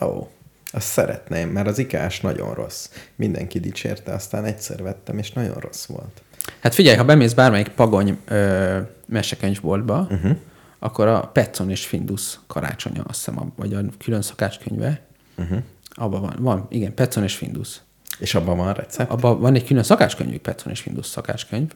Ó, 0.00 0.28
azt 0.72 0.86
szeretném, 0.86 1.48
mert 1.48 1.66
az 1.66 1.78
ikás 1.78 2.20
nagyon 2.20 2.54
rossz. 2.54 2.90
Mindenki 3.16 3.60
dicsérte, 3.60 4.12
aztán 4.12 4.44
egyszer 4.44 4.82
vettem, 4.82 5.18
és 5.18 5.32
nagyon 5.32 5.54
rossz 5.54 5.86
volt. 5.86 6.22
Hát 6.60 6.74
figyelj, 6.74 6.96
ha 6.96 7.04
bemész 7.04 7.32
bármelyik 7.32 7.68
pagony 7.68 8.18
ö, 8.24 8.78
mesekönyvboltba, 9.06 10.06
uh-huh. 10.10 10.36
akkor 10.78 11.06
a 11.06 11.20
Petson 11.20 11.70
és 11.70 11.86
Findus 11.86 12.38
karácsonya, 12.46 13.02
azt 13.02 13.24
hiszem, 13.24 13.52
vagy 13.56 13.74
a 13.74 13.80
külön 13.98 14.22
szakácskönyve, 14.22 15.00
uh-huh. 15.36 15.58
abban 15.90 16.20
van, 16.20 16.36
van, 16.38 16.66
igen, 16.68 16.94
Petson 16.94 17.22
és 17.22 17.34
Findus. 17.34 17.80
És 18.18 18.34
abban 18.34 18.56
van 18.56 18.74
recept? 18.74 19.10
Abban 19.10 19.40
van 19.40 19.54
egy 19.54 19.64
külön 19.64 19.82
szakácskönyvük, 19.82 20.42
Petson 20.42 20.72
és 20.72 20.80
Findus 20.80 21.06
szakácskönyv, 21.06 21.70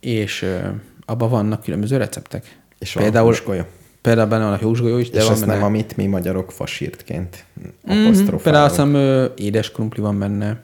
és 0.00 0.42
ö, 0.42 0.68
abban 1.04 1.30
vannak 1.30 1.62
különböző 1.62 1.96
receptek. 1.96 2.60
És 2.78 2.92
van 2.92 3.02
például? 3.02 3.34
Például 4.02 4.28
benne 4.28 4.44
van 4.44 4.52
a 4.52 4.56
húsgolyó 4.56 4.98
is, 4.98 5.10
de 5.10 5.18
és 5.18 5.24
van 5.24 5.32
ez 5.32 5.40
benne... 5.40 5.54
nem, 5.54 5.62
amit 5.62 5.96
mi 5.96 6.06
magyarok 6.06 6.52
fasírtként 6.52 7.44
Mhm, 7.54 7.68
Például 7.84 8.06
apostrofálunk. 8.06 8.64
azt 8.64 8.74
hiszem 8.74 8.94
édes 9.36 9.70
krumpli 9.70 10.02
van 10.02 10.18
benne, 10.18 10.62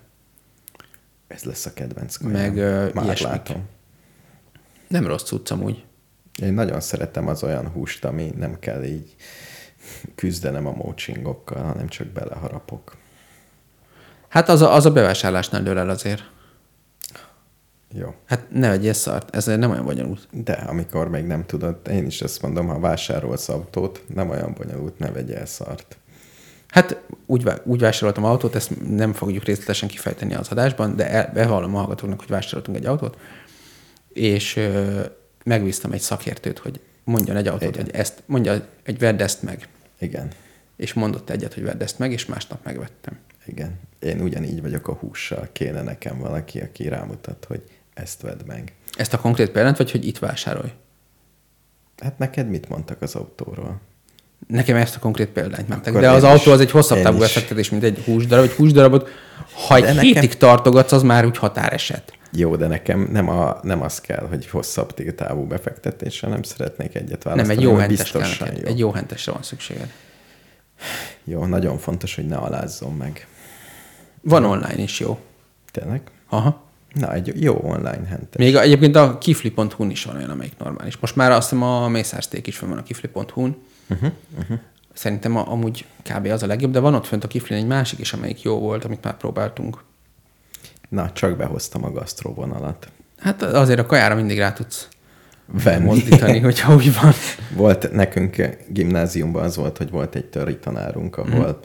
Ez 1.27 1.43
lesz 1.45 1.67
a 1.67 1.73
kedvenc 1.73 2.17
kajám. 2.17 2.33
meg 2.33 2.57
ö, 2.57 2.89
Már 2.95 3.05
ilyesmik. 3.05 3.31
látom. 3.31 3.63
Nem 4.89 5.07
rossz 5.07 5.23
cucc 5.23 5.51
amúgy. 5.51 5.85
Én 6.43 6.53
nagyon 6.53 6.81
szeretem 6.81 7.29
az 7.29 7.43
olyan 7.43 7.69
húst, 7.69 8.05
ami 8.05 8.33
nem 8.37 8.59
kell 8.59 8.85
így 8.85 9.15
küzdenem 10.15 10.67
a 10.67 10.73
mócsingokkal, 10.73 11.63
hanem 11.63 11.89
csak 11.89 12.07
beleharapok. 12.07 12.97
Hát 14.29 14.49
az 14.49 14.63
a, 14.63 14.75
az 14.75 14.87
a 14.87 14.91
bevásárlásnál 14.93 15.63
dől 15.63 15.79
el 15.79 15.89
azért. 15.89 16.31
Jó. 17.93 18.15
Hát 18.25 18.47
ne 18.51 18.69
vegyél 18.69 18.93
szart, 18.93 19.37
ez 19.37 19.47
nem 19.47 19.71
olyan 19.71 19.85
bonyolult. 19.85 20.29
De 20.31 20.53
amikor 20.53 21.09
még 21.09 21.25
nem 21.25 21.47
tudod, 21.47 21.77
én 21.91 22.07
is 22.07 22.21
ezt 22.23 22.43
mondom, 22.43 22.67
ha 22.67 22.79
vásárolsz 22.79 23.49
autót, 23.49 24.03
nem 24.15 24.31
olyan 24.31 24.55
bonyolult, 24.59 24.99
ne 24.99 25.11
vegyél 25.11 25.47
szart. 25.47 25.97
Hát 26.69 27.03
úgy, 27.27 27.51
úgy 27.65 27.81
vásároltam 27.81 28.25
autót, 28.25 28.55
ezt 28.55 28.87
nem 28.89 29.13
fogjuk 29.13 29.45
részletesen 29.45 29.89
kifejteni 29.89 30.35
az 30.35 30.49
adásban, 30.49 30.97
de 30.97 31.11
el, 31.11 31.31
bevallom 31.35 31.75
a 31.75 31.79
hallgatóknak, 31.79 32.19
hogy 32.19 32.29
vásároltunk 32.29 32.77
egy 32.77 32.87
autót, 32.87 33.17
és 34.09 34.57
ö, 34.57 35.01
megbíztam 35.45 35.93
egy 35.93 36.01
szakértőt, 36.01 36.59
hogy 36.59 36.81
mondjon 37.05 37.37
egy 37.37 37.47
autót, 37.47 37.69
Igen. 37.69 37.85
hogy 37.85 37.95
ezt, 37.95 38.23
mondja, 38.27 38.69
egy 38.83 38.99
vedd 38.99 39.23
ezt 39.23 39.43
meg. 39.43 39.69
Igen. 39.99 40.29
És 40.77 40.93
mondott 40.93 41.31
egyet, 41.31 41.55
hogy 41.55 41.63
vedd 41.63 41.83
ezt 41.83 41.99
meg, 41.99 42.13
és 42.13 42.27
másnap 42.27 42.65
megvettem. 42.65 43.19
Igen. 43.47 43.81
Én 44.01 44.21
ugyanígy 44.21 44.63
vagyok 44.63 44.89
a 44.89 44.93
hússal. 44.93 45.49
Kéne 45.53 45.83
nekem 45.83 46.19
valaki, 46.19 46.61
aki 46.61 46.89
rámutat, 46.89 47.45
hogy 47.45 47.63
ezt 48.03 48.23
vedd 48.23 48.41
meg. 48.47 48.73
Ezt 48.97 49.13
a 49.15 49.19
konkrét 49.19 49.51
példát, 49.51 49.77
vagy 49.77 49.91
hogy 49.91 50.07
itt 50.07 50.19
vásárolj? 50.19 50.73
Hát 52.03 52.19
neked 52.19 52.49
mit 52.49 52.69
mondtak 52.69 53.03
az 53.03 53.15
autóról? 53.15 53.81
Nekem 54.47 54.77
ezt 54.77 54.97
a 54.97 54.99
konkrét 54.99 55.29
példányt. 55.29 55.71
Akkor 55.71 56.01
De 56.01 56.11
az 56.11 56.25
autó 56.25 56.51
az 56.53 56.61
egy 56.61 56.71
hosszabb 56.71 57.03
távú 57.03 57.19
befektetés, 57.19 57.71
mint 57.71 57.83
egy 57.83 58.03
húsdarab. 58.05 58.45
Egy 58.45 58.51
húsdarabot, 58.51 59.09
ha 59.67 59.75
egy 59.77 59.83
De 59.83 59.93
nekem- 59.93 60.03
hétig 60.13 60.37
tartogatsz, 60.37 60.93
az 60.93 61.03
már 61.03 61.27
úgy 61.27 61.39
határeset. 61.39 62.13
Jó, 62.33 62.57
de 62.57 62.67
nekem 62.67 63.09
nem, 63.13 63.29
a, 63.29 63.59
nem 63.63 63.83
az 63.83 64.01
kell, 64.01 64.27
hogy 64.29 64.47
hosszabb 64.49 64.95
távú 65.15 65.47
befektetés, 65.47 66.21
hanem 66.21 66.43
szeretnék 66.43 66.95
egyet 66.95 67.25
Nem, 67.25 67.35
választani. 67.35 67.59
egy 67.59 67.65
jó 67.65 67.75
hentes 67.77 68.11
kell 68.11 68.21
biztosan 68.21 68.47
neked. 68.49 68.63
jó. 68.63 68.69
Egy 68.69 68.79
jó 68.79 68.91
hentesre 68.91 69.33
van 69.33 69.43
szükséged. 69.43 69.93
Jó, 71.25 71.45
nagyon 71.45 71.79
fontos, 71.79 72.15
hogy 72.15 72.27
ne 72.27 72.37
alázzon 72.37 72.93
meg. 72.97 73.27
Van 74.21 74.45
online 74.45 74.83
is 74.83 75.01
jó. 75.01 75.19
Tényleg? 75.71 76.01
Aha. 76.29 76.67
Na, 76.95 77.13
egy 77.13 77.43
jó 77.43 77.61
online 77.63 78.07
hentes. 78.07 78.37
Még 78.37 78.55
egyébként 78.55 78.97
a 78.97 79.19
kifli.hu-n 79.19 79.91
is 79.91 80.05
van 80.05 80.17
olyan, 80.17 80.31
amelyik 80.31 80.59
normális. 80.59 80.97
Most 80.97 81.17
már 81.17 81.31
azt 81.31 81.51
hiszem 81.51 81.65
a 81.65 81.89
mészárszték 81.89 82.47
is 82.47 82.59
van 82.59 82.73
a 82.73 82.83
kifli.hu-n. 82.83 83.57
Uh-huh, 83.91 84.11
uh-huh. 84.39 84.59
Szerintem 84.93 85.37
a, 85.37 85.51
amúgy 85.53 85.85
kb. 86.03 86.27
az 86.27 86.43
a 86.43 86.47
legjobb, 86.47 86.73
de 86.73 86.79
van 86.79 86.95
ott 86.95 87.07
fönt 87.07 87.25
a 87.25 87.29
kiflin 87.29 87.59
egy 87.59 87.67
másik 87.67 87.99
is, 87.99 88.13
amelyik 88.13 88.43
jó 88.43 88.59
volt, 88.59 88.85
amit 88.85 89.05
már 89.05 89.17
próbáltunk. 89.17 89.85
Na, 90.89 91.13
csak 91.13 91.37
behoztam 91.37 91.85
a 91.85 91.91
gasztróvonalat. 91.91 92.89
Hát 93.19 93.43
azért 93.43 93.79
a 93.79 93.87
kajára 93.87 94.15
mindig 94.15 94.39
rá 94.39 94.53
tudsz 94.53 94.89
Venni. 95.65 95.85
mozdítani, 95.85 96.39
hogyha 96.39 96.75
úgy 96.75 96.95
van. 97.01 97.13
Volt 97.55 97.93
nekünk 97.93 98.59
gimnáziumban 98.69 99.43
az 99.45 99.57
volt, 99.57 99.77
hogy 99.77 99.91
volt 99.91 100.15
egy 100.15 100.25
töri 100.25 100.57
tanárunk, 100.57 101.17
ahol 101.17 101.49
uh, 101.49 101.57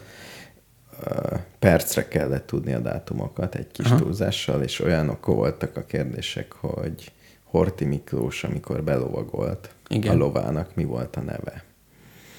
percre 1.59 2.07
kellett 2.07 2.45
tudni 2.47 2.73
a 2.73 2.79
dátumokat 2.79 3.55
egy 3.55 3.67
kis 3.71 3.85
Aha. 3.85 3.95
túlzással, 3.97 4.61
és 4.61 4.79
olyanok 4.79 5.25
voltak 5.25 5.77
a 5.77 5.85
kérdések, 5.85 6.51
hogy 6.51 7.11
Horti 7.43 7.85
Miklós, 7.85 8.43
amikor 8.43 8.83
belovagolt 8.83 9.69
Igen. 9.87 10.13
a 10.13 10.17
lovának, 10.17 10.75
mi 10.75 10.83
volt 10.83 11.15
a 11.15 11.21
neve. 11.21 11.63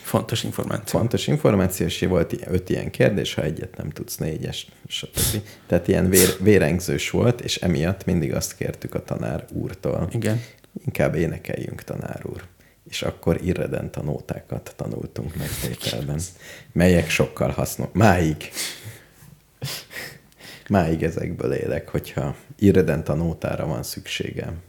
Fontos 0.03 0.45
információ. 0.45 0.99
Fontos 0.99 1.27
információ, 1.27 1.86
és 1.86 2.05
volt 2.09 2.32
i- 2.32 2.39
öt 2.47 2.69
ilyen 2.70 2.91
kérdés, 2.91 3.35
ha 3.35 3.43
egyet 3.43 3.77
nem 3.77 3.91
tudsz, 3.91 4.16
négyes, 4.16 4.66
stb. 4.86 5.43
Tehát 5.66 5.89
ilyen 5.89 6.09
vér, 6.09 6.28
vérengzős 6.41 7.11
volt, 7.11 7.41
és 7.41 7.57
emiatt 7.57 8.05
mindig 8.05 8.35
azt 8.35 8.57
kértük 8.57 8.95
a 8.95 9.05
tanár 9.05 9.45
úrtól, 9.53 10.09
Igen. 10.12 10.41
inkább 10.86 11.15
énekeljünk, 11.15 11.82
tanár 11.82 12.20
úr. 12.27 12.43
És 12.95 13.03
akkor 13.03 13.41
irredent 13.43 13.97
a 13.97 14.03
nótákat 14.03 14.75
tanultunk 14.77 15.37
meg 15.37 15.49
tételben, 15.62 16.21
melyek 16.73 17.11
sokkal 17.11 17.51
hasznos. 17.51 17.89
Máig. 17.93 18.51
Máig 20.69 21.03
ezekből 21.03 21.53
élek, 21.53 21.89
hogyha 21.89 22.37
irredent 22.59 23.09
a 23.09 23.15
nótára 23.15 23.66
van 23.66 23.83
szükségem, 23.83 24.62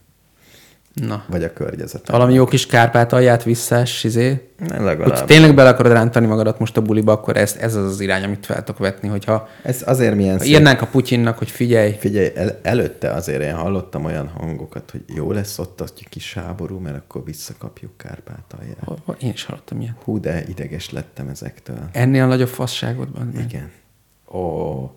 Na. 1.04 1.24
vagy 1.28 1.44
a 1.44 1.52
környezetem. 1.52 2.14
Valami 2.18 2.34
jó 2.34 2.44
kis 2.44 2.66
kárpátalját 2.66 3.42
visszás, 3.42 4.04
izé. 4.04 4.48
Ne, 4.58 4.76
Hogy 4.76 4.84
legalább. 4.84 5.24
tényleg 5.24 5.54
bele 5.54 5.68
akarod 5.68 5.92
rántani 5.92 6.26
magadat 6.26 6.58
most 6.58 6.76
a 6.76 6.82
buliba, 6.82 7.12
akkor 7.12 7.36
ez, 7.36 7.56
ez 7.60 7.74
az 7.74 7.84
az 7.84 8.00
irány, 8.00 8.24
amit 8.24 8.46
fel 8.46 8.64
tudok 8.64 8.80
vetni, 8.80 9.08
hogyha 9.08 9.48
Ez 9.62 9.82
azért 9.86 10.14
milyen 10.14 10.38
ha 10.38 10.44
írnánk 10.44 10.80
a 10.82 10.86
Putyinnak, 10.86 11.38
hogy 11.38 11.50
figyelj, 11.50 11.96
Figyelj, 11.98 12.30
el, 12.34 12.58
előtte 12.62 13.10
azért 13.10 13.42
én 13.42 13.54
hallottam 13.54 14.04
olyan 14.04 14.28
hangokat, 14.28 14.90
hogy 14.90 15.02
jó 15.06 15.32
lesz 15.32 15.58
ott 15.58 15.80
az 15.80 15.92
kis 16.10 16.34
háború, 16.34 16.78
mert 16.78 16.96
akkor 16.96 17.24
visszakapjuk 17.24 17.96
Kárpátalját. 17.96 18.78
én 19.18 19.32
is 19.32 19.44
hallottam 19.44 19.80
ilyet. 19.80 19.94
Hú, 20.04 20.20
de 20.20 20.44
ideges 20.48 20.90
lettem 20.90 21.28
ezektől. 21.28 21.88
Ennél 21.92 22.26
nagyobb 22.26 22.48
fasságodban. 22.48 23.32
Igen. 23.48 23.70
Ó. 24.32 24.90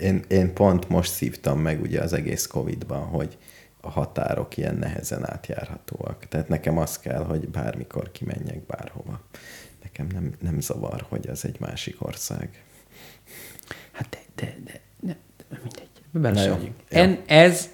Én, 0.00 0.24
én 0.28 0.52
pont 0.52 0.88
most 0.88 1.12
szívtam 1.12 1.60
meg 1.60 1.80
ugye 1.80 2.00
az 2.00 2.12
egész 2.12 2.46
Covid-ban, 2.46 3.00
hogy 3.02 3.38
a 3.80 3.90
határok 3.90 4.56
ilyen 4.56 4.74
nehezen 4.74 5.30
átjárhatóak. 5.30 6.26
Tehát 6.28 6.48
nekem 6.48 6.78
az 6.78 6.98
kell, 6.98 7.24
hogy 7.24 7.48
bármikor 7.48 8.12
kimenjek 8.12 8.66
bárhova. 8.66 9.20
Nekem 9.82 10.06
nem, 10.12 10.32
nem 10.40 10.60
zavar, 10.60 11.06
hogy 11.08 11.28
az 11.28 11.44
egy 11.44 11.60
másik 11.60 11.96
ország. 11.98 12.62
Hát 13.92 14.08
de, 14.10 14.18
de, 14.34 14.54
de, 14.64 14.80
de, 15.00 15.16
de 15.50 15.58
mindegy. 15.62 15.88
Bele 16.12 16.34
Na 16.34 16.40
se 16.40 16.48
jó. 16.48 16.54
megyünk. 16.54 16.74
Jó. 16.90 16.98
En, 17.00 17.18
ez, 17.26 17.68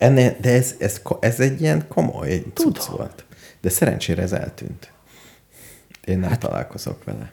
Ennél, 0.00 0.36
de 0.40 0.52
ez, 0.52 0.74
ez, 0.78 1.02
ez 1.20 1.40
egy 1.40 1.60
ilyen 1.60 1.88
komoly 1.88 2.42
cucc 2.54 2.84
volt. 2.84 3.24
De 3.60 3.68
szerencsére 3.68 4.22
ez 4.22 4.32
eltűnt. 4.32 4.92
Én 6.04 6.18
nem 6.18 6.28
hát, 6.28 6.38
találkozok 6.38 7.04
vele. 7.04 7.32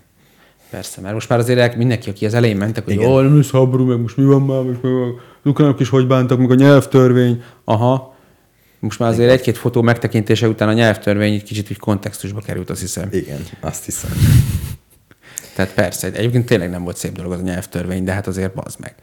persze, 0.69 1.01
mert 1.01 1.13
most 1.13 1.29
már 1.29 1.39
azért 1.39 1.75
mindenki, 1.75 2.09
aki 2.09 2.25
az 2.25 2.33
elején 2.33 2.57
mentek, 2.57 2.85
hogy 2.85 2.99
nem 2.99 3.35
lesz 3.35 3.51
háború, 3.51 3.85
meg 3.85 3.99
most 3.99 4.17
mi 4.17 4.23
van 4.23 4.41
már, 4.41 4.61
most 4.63 4.81
mi 4.81 4.89
van, 4.89 5.09
az 5.43 5.49
ukránok 5.49 5.79
is 5.79 5.89
hogy 5.89 6.07
bántak, 6.07 6.39
meg 6.39 6.51
a 6.51 6.55
nyelvtörvény. 6.55 7.43
Aha. 7.63 8.15
Most 8.79 8.99
már 8.99 9.09
azért 9.09 9.31
egy-két 9.31 9.57
fotó 9.57 9.81
megtekintése 9.81 10.47
után 10.47 10.67
a 10.67 10.73
nyelvtörvény 10.73 11.33
egy 11.33 11.43
kicsit 11.43 11.69
úgy 11.71 11.77
kontextusba 11.77 12.41
került, 12.41 12.69
azt 12.69 12.81
hiszem. 12.81 13.09
Igen, 13.11 13.39
azt 13.59 13.85
hiszem. 13.85 14.11
Tehát 15.55 15.73
persze, 15.73 16.11
egyébként 16.11 16.45
tényleg 16.45 16.69
nem 16.69 16.83
volt 16.83 16.97
szép 16.97 17.11
dolog 17.11 17.31
az 17.31 17.39
a 17.39 17.43
nyelvtörvény, 17.43 18.03
de 18.03 18.11
hát 18.11 18.27
azért 18.27 18.53
bazd 18.53 18.79
meg. 18.79 18.95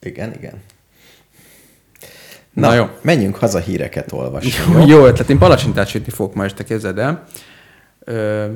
Igen, 0.00 0.34
igen. 0.34 0.62
Na 2.52 2.68
Na, 2.68 2.74
jó. 2.74 2.82
jó. 2.82 2.90
menjünk 3.02 3.36
haza 3.36 3.58
híreket 3.58 4.12
olvasni. 4.12 4.50
Jó, 4.72 4.86
jó 4.86 5.06
ötlet, 5.06 5.30
én 5.30 5.38
palacsintát 5.38 5.88
sütni 5.88 6.12
fogok 6.12 6.34
ma 6.34 6.44
este, 6.44 6.64
képzeld 6.64 6.98
el. 6.98 7.24
Ö, 8.04 8.46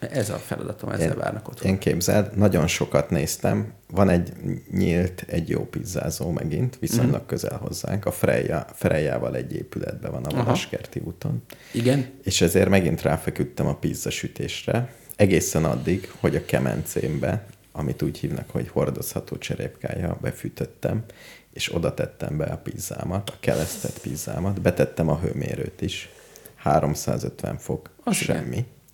ez 0.00 0.30
a 0.30 0.36
feladatom, 0.36 0.90
ezzel 0.90 1.14
várnak 1.14 1.48
otthon. 1.48 1.70
Én 1.70 1.78
képzeld, 1.78 2.36
nagyon 2.36 2.66
sokat 2.66 3.10
néztem. 3.10 3.72
Van 3.90 4.08
egy 4.08 4.32
nyílt, 4.70 5.24
egy 5.26 5.48
jó 5.48 5.64
pizzázó 5.64 6.30
megint, 6.30 6.78
viszonylag 6.78 7.26
közel 7.26 7.56
hozzánk. 7.56 8.06
A 8.06 8.12
Freja, 8.12 8.66
Frejával 8.74 9.36
egy 9.36 9.54
épületben 9.54 10.10
van 10.10 10.24
a 10.24 10.28
Aha. 10.28 10.36
Vadaskerti 10.36 11.00
úton. 11.04 11.42
Igen? 11.72 12.10
És 12.22 12.40
ezért 12.40 12.68
megint 12.68 13.02
ráfeküdtem 13.02 13.66
a 13.66 13.74
pizzasütésre, 13.74 14.92
egészen 15.16 15.64
addig, 15.64 16.10
hogy 16.20 16.36
a 16.36 16.44
kemencémbe, 16.44 17.46
amit 17.72 18.02
úgy 18.02 18.18
hívnak, 18.18 18.50
hogy 18.50 18.68
hordozható 18.68 19.38
cserépkája, 19.38 20.18
befűtöttem, 20.20 21.04
és 21.52 21.74
oda 21.74 21.94
tettem 21.94 22.36
be 22.36 22.44
a 22.44 22.56
pizzámat, 22.56 23.30
a 23.30 23.34
kelesztett 23.40 24.00
pizzámat, 24.00 24.60
betettem 24.60 25.08
a 25.08 25.18
hőmérőt 25.18 25.80
is. 25.80 26.08
350 26.56 27.58
fok, 27.58 27.90
Az 28.04 28.16
az 28.16 28.22
igen. 28.22 28.36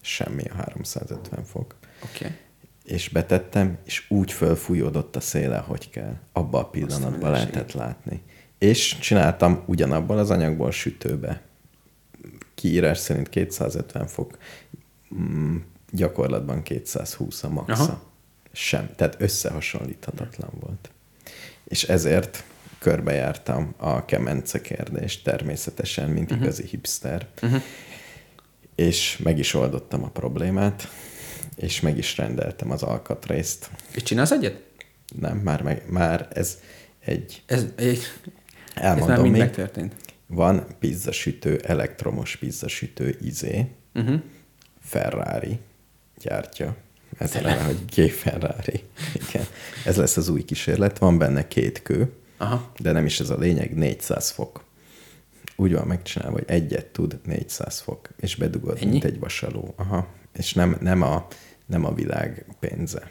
Semmi, 0.06 0.42
a 0.44 0.54
350 0.54 1.44
fok. 1.44 1.74
Oké. 2.04 2.24
Okay. 2.24 2.36
És 2.84 3.08
betettem, 3.08 3.78
és 3.84 4.04
úgy 4.08 4.32
fölfújódott 4.32 5.16
a 5.16 5.20
széle, 5.20 5.58
hogy 5.58 5.90
kell. 5.90 6.16
Abba 6.32 6.58
a 6.58 6.64
pillanatban 6.64 7.30
lehetett 7.30 7.72
látni. 7.72 8.22
És 8.58 8.98
csináltam 8.98 9.62
ugyanabból 9.66 10.18
az 10.18 10.30
anyagból 10.30 10.70
sütőbe. 10.70 11.42
Kiírás 12.54 12.98
szerint 12.98 13.28
250 13.28 14.06
fok, 14.06 14.38
mm, 15.14 15.56
gyakorlatban 15.90 16.62
220 16.62 17.42
a 17.42 17.48
maxa. 17.48 17.82
Aha. 17.82 18.02
Sem, 18.52 18.90
tehát 18.96 19.16
összehasonlíthatatlan 19.18 20.50
volt. 20.60 20.90
És 21.64 21.82
ezért 21.82 22.44
körbejártam 22.78 23.74
a 23.76 24.04
kemence 24.04 24.60
kérdést 24.60 25.24
természetesen, 25.24 26.10
mint 26.10 26.30
uh-huh. 26.30 26.44
igazi 26.46 26.64
hipster. 26.66 27.26
Uh-huh. 27.42 27.62
És 28.76 29.16
meg 29.22 29.38
is 29.38 29.54
oldottam 29.54 30.04
a 30.04 30.08
problémát, 30.08 30.88
és 31.56 31.80
meg 31.80 31.98
is 31.98 32.16
rendeltem 32.16 32.70
az 32.70 32.82
alkatrészt. 32.82 33.70
És 33.94 34.02
csinálsz 34.02 34.30
egyet? 34.30 34.62
Nem, 35.20 35.36
már, 35.38 35.62
meg, 35.62 35.82
már 35.88 36.28
ez 36.32 36.58
egy, 37.00 37.42
Ez, 37.46 37.64
egy, 37.76 37.98
ez 38.74 38.82
már 38.82 38.84
elmondom 38.84 39.20
mind 39.20 39.30
még, 39.32 39.40
megtörtént. 39.40 39.94
van 40.26 40.66
pizzasütő, 40.78 41.56
elektromos 41.64 42.36
pizzasütő 42.36 43.18
izé, 43.22 43.66
Uh-huh. 43.94 44.20
Ferrari 44.80 45.58
gyártja. 46.18 46.76
Ez 47.18 47.32
neve, 47.32 47.62
hogy 47.62 47.78
G 47.96 48.10
Ferrari. 48.10 48.82
Igen. 49.28 49.46
Ez 49.84 49.96
lesz 49.96 50.16
az 50.16 50.28
új 50.28 50.44
kísérlet. 50.44 50.98
Van 50.98 51.18
benne 51.18 51.48
két 51.48 51.82
kő, 51.82 52.12
Aha. 52.36 52.72
de 52.78 52.92
nem 52.92 53.04
is 53.04 53.20
ez 53.20 53.30
a 53.30 53.38
lényeg, 53.38 53.74
400 53.74 54.30
fok. 54.30 54.64
Úgy 55.56 55.72
van 55.72 55.86
megcsinálva, 55.86 56.36
hogy 56.36 56.44
egyet 56.48 56.86
tud 56.86 57.20
400 57.24 57.80
fok, 57.80 58.08
és 58.20 58.34
bedugod, 58.36 58.76
Ennyi? 58.80 58.90
mint 58.90 59.04
egy 59.04 59.18
vasaló. 59.18 59.74
Aha. 59.76 60.06
És 60.32 60.52
nem, 60.54 60.76
nem, 60.80 61.02
a, 61.02 61.26
nem 61.66 61.84
a 61.84 61.94
világ 61.94 62.44
pénze. 62.60 63.10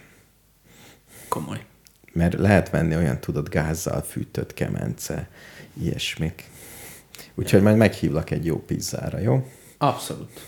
Komoly. 1.28 1.66
Mert 2.14 2.34
lehet 2.34 2.70
venni 2.70 2.96
olyan, 2.96 3.20
tudod, 3.20 3.50
gázzal 3.50 4.02
fűtött 4.02 4.54
kemence, 4.54 5.30
ilyesmik. 5.82 6.50
Úgyhogy 7.36 7.62
majd 7.62 7.78
meghívlak 7.78 8.30
egy 8.32 8.46
jó 8.46 8.58
pizzára, 8.60 9.20
jó? 9.20 9.52
Abszolút. 9.78 10.48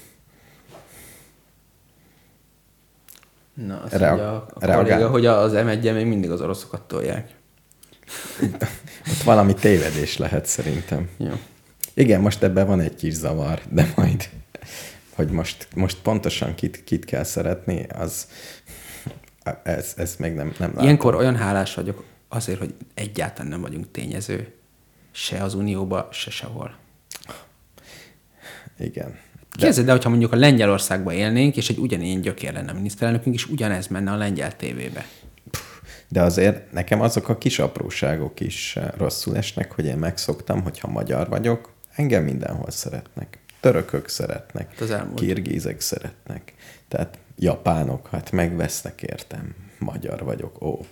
Na, 3.53 3.82
azt 3.82 3.94
Reag- 3.94 4.18
mondja 4.19 4.36
a, 4.36 4.48
a 4.53 4.65
reagál. 4.65 4.84
kolléga, 4.84 5.10
hogy 5.10 5.26
az 5.26 5.52
m 5.53 5.68
1 5.68 5.94
még 5.94 6.06
mindig 6.06 6.32
az 6.32 6.41
oroszokat 6.41 6.82
tolják. 6.88 7.36
Ott 9.11 9.22
valami 9.24 9.53
tévedés 9.53 10.18
lehet 10.18 10.45
szerintem. 10.45 11.10
Jó. 11.18 11.34
Igen, 11.98 12.22
most 12.22 12.44
ebben 12.44 12.68
van 12.68 12.80
egy 12.80 12.95
kis 12.95 13.14
zavar, 13.14 13.61
de 13.69 13.94
majd, 13.95 14.30
hogy 15.15 15.30
most, 15.30 15.68
most 15.76 15.98
pontosan 16.02 16.56
kit, 16.56 16.84
kit 16.84 17.06
kell 17.06 17.24
szeretni, 17.24 17.86
az 17.90 18.28
Ez, 19.64 19.94
ez 19.95 20.15
még 20.19 20.34
nem, 20.34 20.53
nem 20.60 20.69
látom. 20.69 20.84
Ilyenkor 20.84 21.15
olyan 21.15 21.36
hálás 21.36 21.74
vagyok 21.74 22.03
azért, 22.28 22.60
hogy 22.60 22.74
egyáltalán 22.94 23.52
nem 23.52 23.61
vagyunk 23.61 23.91
tényező. 23.91 24.53
Se 25.11 25.44
az 25.44 25.53
Unióba, 25.53 26.07
se 26.11 26.32
sehol. 26.32 26.76
Igen. 28.80 29.18
Képzeld 29.52 29.88
el, 29.88 29.95
hogyha 29.95 30.10
mondjuk 30.10 30.32
a 30.32 30.36
Lengyelországban 30.36 31.14
élnénk, 31.14 31.57
és 31.57 31.69
egy 31.69 31.78
ugyanilyen 31.78 32.22
gyökér 32.22 32.53
lenne 32.53 32.72
a 32.72 32.74
miniszterelnökünk, 32.74 33.36
és 33.36 33.45
ugyanez 33.45 33.88
menne 33.88 34.11
a 34.11 34.15
lengyel 34.15 34.56
tévébe. 34.56 35.06
De 36.07 36.22
azért 36.22 36.72
nekem 36.72 37.02
azok 37.02 37.30
a 37.30 37.38
kis 37.38 37.60
apróságok 37.60 38.40
is 38.40 38.76
eh, 38.76 38.88
rosszul 38.98 39.36
esnek, 39.36 39.72
hogy 39.72 39.86
én 39.86 39.98
megszoktam, 39.98 40.61
hogy 40.61 40.80
ha 40.80 40.88
magyar 40.88 41.30
vagyok, 41.30 41.76
engem 41.98 42.24
mindenhol 42.24 42.72
szeretnek. 42.72 43.40
Törökök 43.60 44.07
szeretnek, 44.07 44.74
az 44.80 44.91
elmúlt. 44.91 45.19
kirgízek 45.19 45.80
szeretnek, 45.80 46.53
tehát 46.88 47.18
japánok, 47.36 48.07
hát 48.11 48.32
megvesznek 48.32 49.02
értem, 49.02 49.56
magyar 49.80 50.24
vagyok, 50.24 50.61
ó. 50.61 50.86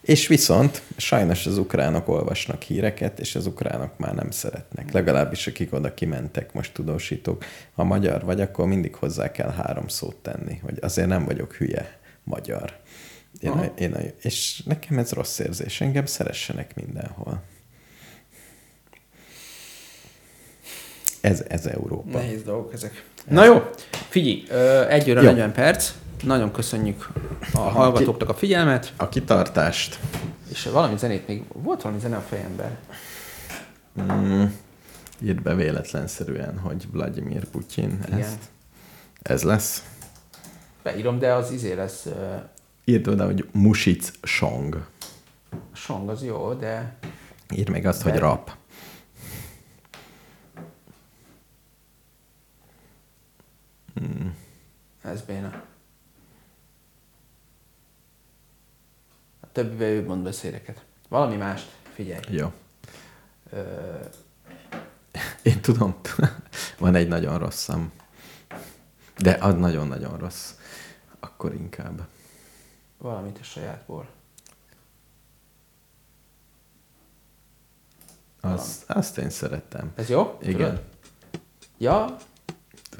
És 0.00 0.26
viszont 0.26 0.82
sajnos 0.96 1.46
az 1.46 1.58
ukránok 1.58 2.08
olvasnak 2.08 2.62
híreket, 2.62 3.20
és 3.20 3.34
az 3.34 3.46
ukránok 3.46 3.98
már 3.98 4.14
nem 4.14 4.30
szeretnek. 4.30 4.92
Legalábbis 4.92 5.46
akik 5.46 5.72
oda 5.72 5.94
kimentek, 5.94 6.52
most 6.52 6.72
tudósítók. 6.72 7.44
Ha 7.74 7.84
magyar 7.84 8.24
vagy, 8.24 8.40
akkor 8.40 8.66
mindig 8.66 8.94
hozzá 8.94 9.30
kell 9.30 9.50
három 9.50 9.88
szót 9.88 10.16
tenni, 10.16 10.58
hogy 10.62 10.78
azért 10.80 11.08
nem 11.08 11.24
vagyok 11.24 11.54
hülye 11.54 11.98
magyar. 12.24 12.80
Én 13.40 13.50
a, 13.50 13.64
én 13.78 13.92
a, 13.92 14.00
és 14.20 14.62
nekem 14.66 14.98
ez 14.98 15.12
rossz 15.12 15.38
érzés. 15.38 15.80
Engem 15.80 16.06
szeressenek 16.06 16.74
mindenhol. 16.74 17.42
Ez, 21.22 21.44
ez 21.48 21.66
Európa. 21.66 22.18
Nehéz 22.18 22.42
dolgok 22.42 22.72
ezek. 22.72 23.04
Na 23.28 23.44
jó, 23.44 23.62
figyelj, 24.08 24.44
egy 24.88 25.10
óra 25.10 25.20
Jó. 25.20 25.26
40 25.28 25.52
perc. 25.52 25.92
Nagyon 26.22 26.52
köszönjük 26.52 27.08
a 27.54 27.58
hallgatóknak 27.58 28.28
a 28.28 28.34
figyelmet, 28.34 28.92
A 28.96 29.08
kitartást. 29.08 29.98
és 30.50 30.64
valami 30.72 30.98
zenét 30.98 31.26
még, 31.26 31.42
volt 31.52 31.82
valami 31.82 32.00
zene 32.00 32.16
a 32.16 32.20
fejemben. 32.20 32.76
Mm, 34.02 34.44
írd 35.24 35.42
be 35.42 35.54
véletlenszerűen, 35.54 36.58
hogy 36.58 36.86
Vladimir 36.92 37.44
Putyin. 37.44 38.00
Igen. 38.06 38.18
Ezt, 38.18 38.38
ez 39.22 39.42
lesz. 39.42 39.84
Beírom, 40.82 41.18
de 41.18 41.32
az 41.32 41.50
izé 41.50 41.72
lesz, 41.72 42.06
ö, 42.06 42.34
Írd 42.84 43.08
oda, 43.08 43.24
hogy 43.24 43.48
Music 43.52 44.10
Song. 44.22 44.86
song 45.72 46.08
az 46.08 46.24
jó, 46.24 46.52
de 46.52 46.96
Írd 47.54 47.68
meg 47.68 47.86
azt, 47.86 48.02
hogy 48.02 48.12
De- 48.12 48.18
rap. 53.94 54.06
ez 55.02 55.22
béna. 55.22 55.62
A 59.40 59.46
többivel 59.52 59.88
ő 59.88 60.04
mond 60.06 60.22
beszéleket. 60.22 60.84
Valami 61.08 61.36
mást, 61.36 61.70
figyelj. 61.94 62.20
Jó. 62.28 62.52
Ö, 63.50 63.94
Én 65.42 65.60
tudom, 65.60 65.96
van 66.78 66.94
egy 66.94 67.08
nagyon 67.08 67.38
rosszam. 67.38 67.92
De 69.18 69.36
az 69.40 69.54
nagyon-nagyon 69.54 70.18
rossz. 70.18 70.52
Akkor 71.20 71.54
inkább. 71.54 72.06
valamit 72.98 73.38
a 73.38 73.42
sajátból. 73.42 74.08
Az, 78.40 78.84
azt 78.86 79.18
én 79.18 79.30
szerettem. 79.30 79.92
Ez 79.94 80.08
jó? 80.08 80.38
Igen. 80.42 80.56
Tudod? 80.56 80.84
Ja, 81.78 82.16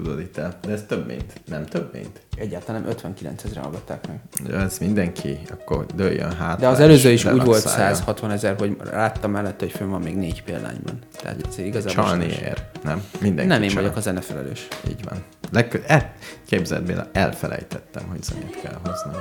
Tudod 0.02 0.20
itt 0.20 0.36
el. 0.36 0.58
De 0.66 0.72
ez 0.72 0.84
több 0.88 1.06
mint. 1.06 1.32
Nem 1.46 1.64
több 1.64 1.92
mint. 1.92 2.20
egyáltalán 2.36 2.80
nem 2.80 2.90
59 2.90 3.44
ezeren 3.44 3.62
hallgatták 3.62 4.06
meg. 4.06 4.20
Ja, 4.46 4.60
ez 4.60 4.78
mindenki, 4.78 5.38
akkor 5.50 5.86
dőljön 5.94 6.32
hát. 6.32 6.58
De 6.58 6.68
az 6.68 6.80
előző 6.80 7.10
is 7.10 7.24
úgy 7.24 7.44
volt 7.44 7.60
160 7.66 8.30
ezer, 8.30 8.56
hogy 8.58 8.76
láttam 8.90 9.30
mellette, 9.30 9.64
hogy 9.64 9.74
fönn 9.74 9.88
van 9.88 10.00
még 10.00 10.16
négy 10.16 10.42
példányban. 10.42 10.98
Tehát 11.20 11.46
ez 11.48 11.58
igazából... 11.58 12.04
Csalni 12.04 12.24
ér. 12.24 12.64
Nem? 12.84 13.02
Mindenki 13.20 13.50
Nem 13.50 13.62
én 13.62 13.68
csal. 13.68 13.82
vagyok 13.82 13.96
a 13.96 14.00
zenefelelős. 14.00 14.68
Így 14.88 15.04
van. 15.04 15.24
Legkö... 15.50 15.78
E, 15.86 16.14
képzeld 16.46 16.84
Béla, 16.84 17.06
elfelejtettem, 17.12 18.02
hogy 18.08 18.22
zenét 18.22 18.60
kell 18.62 18.78
hoznom. 18.84 19.20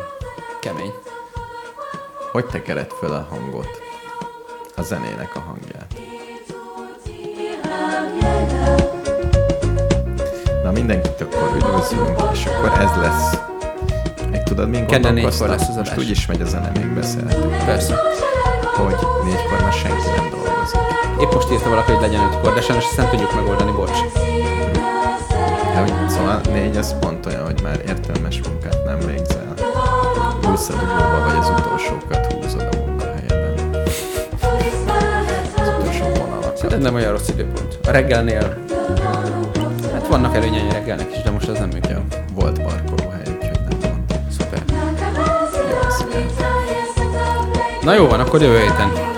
Kemény. 0.61 0.91
Hogy 2.31 2.45
tekered 2.45 2.91
föl 2.91 3.11
a 3.11 3.27
hangot? 3.29 3.69
A 4.75 4.81
zenének 4.81 5.35
a 5.35 5.39
hangját. 5.39 5.95
Na 10.63 10.71
mindenkit 10.71 11.21
akkor 11.21 11.51
üdvözlünk, 11.55 12.31
és 12.33 12.45
akkor 12.45 12.71
ez 12.79 12.89
lesz. 13.01 13.37
Még 14.31 14.43
tudod, 14.43 14.69
mi 14.69 14.85
Kedden 14.85 15.13
négykor 15.13 15.47
lesz 15.47 15.67
az 15.69 15.75
Most 15.75 15.91
adás. 15.91 15.97
úgyis 15.97 16.25
megy 16.25 16.41
a 16.41 16.45
zene, 16.45 16.71
még 16.73 16.87
beszélhetünk. 16.93 17.65
Persze. 17.65 17.95
Hogy 18.75 18.95
négykor 19.23 19.61
már 19.61 19.73
senki 19.73 20.09
nem 20.15 20.29
dolgozik. 20.29 20.79
Épp 21.21 21.33
most 21.33 21.51
írta 21.51 21.69
valaki, 21.69 21.91
hogy 21.91 22.01
legyen 22.01 22.23
ötkor, 22.23 22.53
de 22.53 22.61
sajnos 22.61 22.85
ezt 22.85 22.97
nem 22.97 23.09
tudjuk 23.09 23.35
megoldani, 23.35 23.71
bocs. 23.71 23.97
De 25.73 25.79
hogy, 25.79 26.09
szóval 26.09 26.41
négy 26.51 26.77
az 26.77 26.95
pont 26.99 27.25
olyan, 27.25 27.45
hogy 27.45 27.61
már 27.63 27.81
értelmes 27.87 28.41
munkát 28.49 28.83
nem 28.85 28.99
végzel. 28.99 29.53
Ülsz 30.49 30.69
a 30.69 30.73
dugóba, 30.73 31.23
vagy 31.25 31.37
az 31.39 31.49
utolsókat 31.59 32.33
húzod 32.33 32.67
a 32.71 32.85
munkahelyeden. 32.85 33.69
Az 35.55 35.67
utolsó 35.79 36.05
vonalakat. 36.19 36.55
Szerintem 36.55 36.81
nem 36.81 36.95
olyan 36.95 37.11
rossz 37.11 37.27
időpont. 37.29 37.79
A 37.87 37.91
reggelnél... 37.91 38.57
Vannak 40.11 40.35
előnyei 40.35 40.69
reggelnek 40.69 41.11
is, 41.15 41.21
de 41.21 41.31
most 41.31 41.47
az 41.47 41.59
nem 41.59 41.69
működik. 41.69 41.89
Ja, 41.89 42.03
volt 42.33 42.61
parkolóhely, 42.61 43.21
úgyhogy 43.21 43.59
nem 43.69 43.91
mondtam. 43.91 44.05
Szuper. 44.29 44.63
Jó, 44.67 44.75
kell. 46.09 46.25
Na 47.81 47.93
jó 47.93 48.07
van, 48.07 48.19
akkor 48.19 48.41
jövő 48.41 48.59
héten. 48.59 49.10